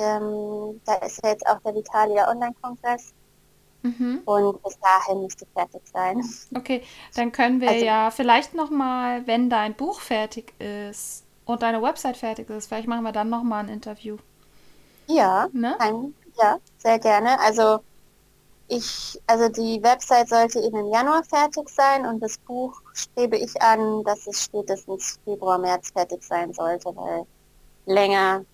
ähm, 0.00 0.80
da 0.86 0.94
ist 0.96 1.20
ja 1.24 1.30
jetzt 1.30 1.46
auch 1.46 1.60
der 1.62 1.74
Vitalia 1.74 2.28
Online-Kongress 2.30 3.14
Mhm. 3.84 4.24
und 4.24 4.62
bis 4.62 4.78
dahin 4.80 5.22
müsste 5.22 5.46
fertig 5.54 5.82
sein. 5.92 6.22
Okay, 6.54 6.82
dann 7.14 7.32
können 7.32 7.60
wir 7.60 7.76
Also, 7.76 7.84
ja 7.84 8.10
vielleicht 8.10 8.54
nochmal, 8.54 9.26
wenn 9.26 9.50
dein 9.50 9.74
Buch 9.76 10.00
fertig 10.00 10.54
ist 10.60 11.26
und 11.44 11.62
deine 11.62 11.80
Website 11.82 12.16
fertig 12.16 12.50
ist, 12.50 12.66
vielleicht 12.68 12.88
machen 12.88 13.04
wir 13.04 13.12
dann 13.12 13.30
nochmal 13.30 13.64
ein 13.64 13.68
Interview, 13.68 14.16
ja, 15.06 15.48
ne? 15.52 15.78
kann, 15.78 16.14
ja, 16.38 16.58
sehr 16.78 16.98
gerne. 16.98 17.38
Also 17.40 17.80
ich, 18.68 19.20
also 19.26 19.48
die 19.50 19.82
Website 19.82 20.28
sollte 20.28 20.60
eben 20.60 20.78
im 20.78 20.92
Januar 20.92 21.24
fertig 21.24 21.68
sein 21.70 22.06
und 22.06 22.20
das 22.20 22.38
Buch 22.40 22.80
strebe 22.94 23.38
ich 23.38 23.60
an, 23.62 24.04
dass 24.04 24.26
es 24.26 24.44
spätestens 24.44 25.18
Februar, 25.24 25.58
März 25.58 25.90
fertig 25.92 26.22
sein 26.24 26.52
sollte, 26.52 26.90
weil 26.96 27.24
länger 27.86 28.44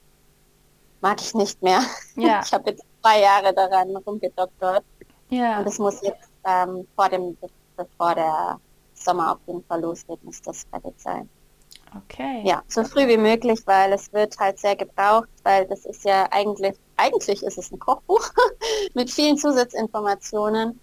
mag 1.01 1.21
ich 1.21 1.35
nicht 1.35 1.63
mehr. 1.63 1.81
Ja, 2.17 2.41
Ich 2.45 2.53
habe 2.53 2.71
jetzt 2.71 2.85
zwei 3.03 3.21
Jahre 3.21 3.53
daran 3.55 3.97
rumgedoktert 3.97 4.85
und 5.31 5.39
ja, 5.39 5.63
es 5.63 5.79
muss 5.79 6.01
jetzt 6.03 6.29
ähm, 6.45 6.87
vor 6.95 7.09
dem, 7.09 7.37
bevor 7.77 8.15
der 8.15 8.61
Sommer 8.95 9.33
auf 9.33 9.39
jeden 9.47 9.65
Fall 9.65 9.81
losgeht, 9.81 10.23
muss 10.25 10.41
das 10.43 10.65
fertig 10.71 10.95
sein. 10.99 11.29
okay. 11.97 12.43
Ja, 12.45 12.63
so 12.69 12.85
früh 12.85 13.07
wie 13.09 13.17
möglich, 13.17 13.61
weil 13.67 13.93
es 13.93 14.13
wird 14.13 14.39
halt 14.39 14.59
sehr 14.59 14.77
gebraucht, 14.77 15.29
weil 15.43 15.67
das 15.67 15.85
ist 15.85 16.05
ja 16.05 16.27
eigentlich, 16.31 16.77
eigentlich 16.97 17.43
ist 17.43 17.59
es 17.59 17.73
ein 17.73 17.79
Kochbuch 17.79 18.31
mit 18.95 19.11
vielen 19.11 19.37
Zusatzinformationen 19.37 20.79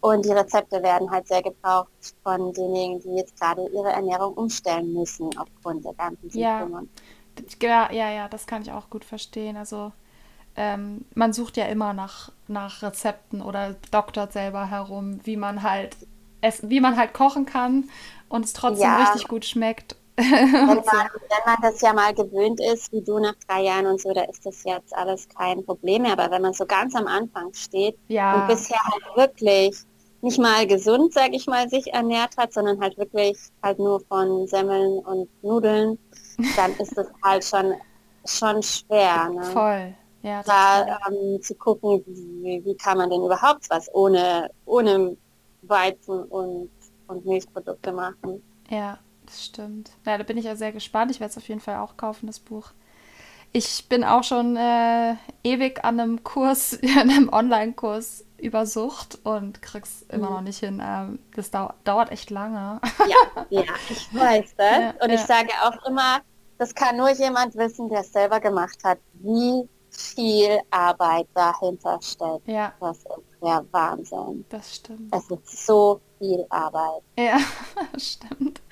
und 0.00 0.24
die 0.24 0.32
Rezepte 0.32 0.82
werden 0.82 1.10
halt 1.10 1.28
sehr 1.28 1.42
gebraucht 1.42 1.88
von 2.24 2.52
denjenigen, 2.52 3.00
die 3.00 3.16
jetzt 3.18 3.38
gerade 3.38 3.68
ihre 3.68 3.90
Ernährung 3.90 4.34
umstellen 4.34 4.92
müssen 4.92 5.30
aufgrund 5.38 5.84
der 5.84 5.94
ganzen 5.94 6.28
Symptome. 6.28 6.38
ja, 6.40 6.82
ja, 7.62 8.10
ja, 8.10 8.28
das 8.28 8.46
kann 8.46 8.62
ich 8.62 8.72
auch 8.72 8.90
gut 8.90 9.04
verstehen. 9.04 9.56
Also 9.56 9.92
ähm, 10.56 11.04
man 11.14 11.32
sucht 11.32 11.56
ja 11.56 11.66
immer 11.66 11.94
nach, 11.94 12.32
nach 12.48 12.82
Rezepten 12.82 13.42
oder 13.42 13.74
doktert 13.90 14.32
selber 14.32 14.70
herum, 14.70 15.20
wie 15.24 15.36
man 15.36 15.62
halt 15.62 15.96
es, 16.42 16.68
wie 16.70 16.80
man 16.80 16.96
halt 16.96 17.14
kochen 17.14 17.46
kann 17.46 17.90
und 18.28 18.44
es 18.46 18.52
trotzdem 18.54 18.94
Ja, 18.94 18.96
richtig 18.96 19.28
gut 19.28 19.44
schmeckt 19.46 19.96
wenn 20.64 20.76
man, 20.76 20.76
und 20.76 20.86
so. 20.86 20.98
wenn 21.28 21.44
man 21.52 21.56
das 21.62 21.80
ja 21.80 21.92
mal 21.92 22.14
gewöhnt 22.14 22.60
ist, 22.60 22.92
wie 22.92 23.02
du 23.02 23.18
nach 23.18 23.34
drei 23.46 23.62
Jahren 23.64 23.86
und 23.86 24.00
so, 24.00 24.12
da 24.12 24.22
ist 24.24 24.44
das 24.46 24.62
jetzt 24.64 24.94
alles 24.94 25.28
kein 25.28 25.64
Problem 25.64 26.02
mehr. 26.02 26.12
Aber 26.18 26.30
wenn 26.30 26.42
man 26.42 26.52
so 26.54 26.66
ganz 26.66 26.94
am 26.94 27.06
Anfang 27.06 27.52
steht 27.54 27.98
und 28.30 28.46
Ja, 28.46 28.46
bisher 28.46 28.78
halt 28.92 29.16
wirklich 29.16 29.76
nicht 30.20 30.38
mal 30.38 30.66
gesund, 30.66 31.12
sage 31.14 31.34
ich 31.36 31.46
mal, 31.46 31.68
sich 31.68 31.92
ernährt 31.92 32.36
hat, 32.36 32.52
sondern 32.52 32.80
halt 32.80 32.96
wirklich 32.96 33.36
halt 33.62 33.78
nur 33.78 34.00
von 34.06 34.46
Semmeln 34.46 35.00
und 35.04 35.28
Nudeln, 35.42 35.98
dann 36.56 36.72
ist 36.76 36.96
es 36.96 37.06
halt 37.22 37.44
schon, 37.44 37.74
schon 38.24 38.62
schwer, 38.62 39.28
ne? 39.28 39.42
voll. 39.44 39.94
Ja. 40.22 40.42
Da 40.44 40.98
ähm, 41.08 41.42
zu 41.42 41.54
gucken, 41.56 42.02
wie, 42.06 42.64
wie 42.64 42.76
kann 42.76 42.98
man 42.98 43.10
denn 43.10 43.24
überhaupt 43.24 43.68
was 43.70 43.92
ohne, 43.92 44.48
ohne 44.66 45.16
Weizen 45.62 46.24
und, 46.24 46.70
und 47.08 47.26
Milchprodukte 47.26 47.92
machen. 47.92 48.42
Ja, 48.68 48.98
das 49.26 49.44
stimmt. 49.44 49.90
Ja, 50.06 50.18
da 50.18 50.24
bin 50.24 50.38
ich 50.38 50.44
ja 50.44 50.54
sehr 50.54 50.72
gespannt. 50.72 51.10
Ich 51.10 51.18
werde 51.20 51.30
es 51.32 51.36
auf 51.36 51.48
jeden 51.48 51.60
Fall 51.60 51.78
auch 51.78 51.96
kaufen, 51.96 52.26
das 52.26 52.38
Buch. 52.38 52.72
Ich 53.54 53.86
bin 53.88 54.02
auch 54.04 54.24
schon 54.24 54.56
äh, 54.56 55.14
ewig 55.44 55.84
an 55.84 56.00
einem 56.00 56.24
Kurs, 56.24 56.78
an 56.98 57.10
einem 57.10 57.28
Online-Kurs 57.28 58.24
über 58.38 58.66
Sucht 58.66 59.18
und 59.24 59.62
krieg's 59.62 60.02
immer 60.08 60.30
noch 60.30 60.38
Mhm. 60.40 60.44
nicht 60.44 60.58
hin. 60.58 60.82
Ähm, 60.84 61.18
das 61.34 61.50
dau 61.50 61.72
dauert 61.84 62.10
echt 62.10 62.30
lange. 62.30 62.80
Ja, 63.04 63.16
ja, 63.50 63.62
ich 63.88 64.08
weiß 64.14 64.54
das. 64.56 64.78
Ja, 64.78 64.94
Und 65.02 65.10
ich 65.10 65.20
ja, 65.20 65.26
sage 65.26 65.50
auch 65.62 65.86
immer, 65.88 66.20
das 66.58 66.74
kann 66.74 66.96
nur 66.96 67.10
jemand 67.10 67.54
wissen, 67.56 67.88
der 67.88 68.00
es 68.00 68.12
selber 68.12 68.40
gemacht 68.40 68.78
hat, 68.84 68.98
wie 69.14 69.68
viel 69.90 70.58
Arbeit 70.70 71.28
dahinter 71.34 71.98
steckt. 72.02 72.48
ja, 72.48 72.72
Das 72.80 72.98
ist 72.98 73.06
der 73.42 73.64
Wahnsinn. 73.72 74.44
das 74.48 74.76
stimmt. 74.76 75.14
Es 75.14 75.28
ist 75.30 75.66
so 75.66 76.00
viel 76.18 76.46
Arbeit. 76.48 77.02
Ja, 77.18 77.38
stimmt. 77.98 78.62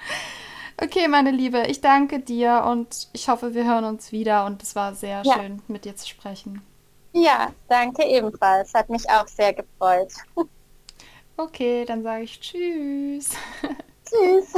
Okay, 0.82 1.06
meine 1.08 1.30
Liebe, 1.30 1.66
ich 1.68 1.80
danke 1.80 2.18
dir 2.20 2.64
und 2.66 3.08
ich 3.12 3.28
hoffe, 3.28 3.54
wir 3.54 3.64
hören 3.64 3.84
uns 3.84 4.10
wieder 4.12 4.46
und 4.46 4.62
es 4.64 4.74
war 4.74 4.94
sehr 4.96 5.24
Ja, 5.24 5.36
schön, 5.36 5.62
mit 5.68 5.84
dir 5.84 5.94
zu 5.94 6.08
sprechen. 6.08 6.62
ja, 7.12 7.52
danke 7.68 8.04
ebenfalls. 8.04 8.74
Hat 8.74 8.88
mich 8.88 9.08
auch 9.10 9.26
sehr 9.28 9.52
gefreut. 9.54 10.12
Okay, 11.38 11.84
dann 11.86 12.02
sage 12.02 12.24
ich 12.24 12.40
Tschüss. 12.40 13.30
Tschüss. 14.04 14.52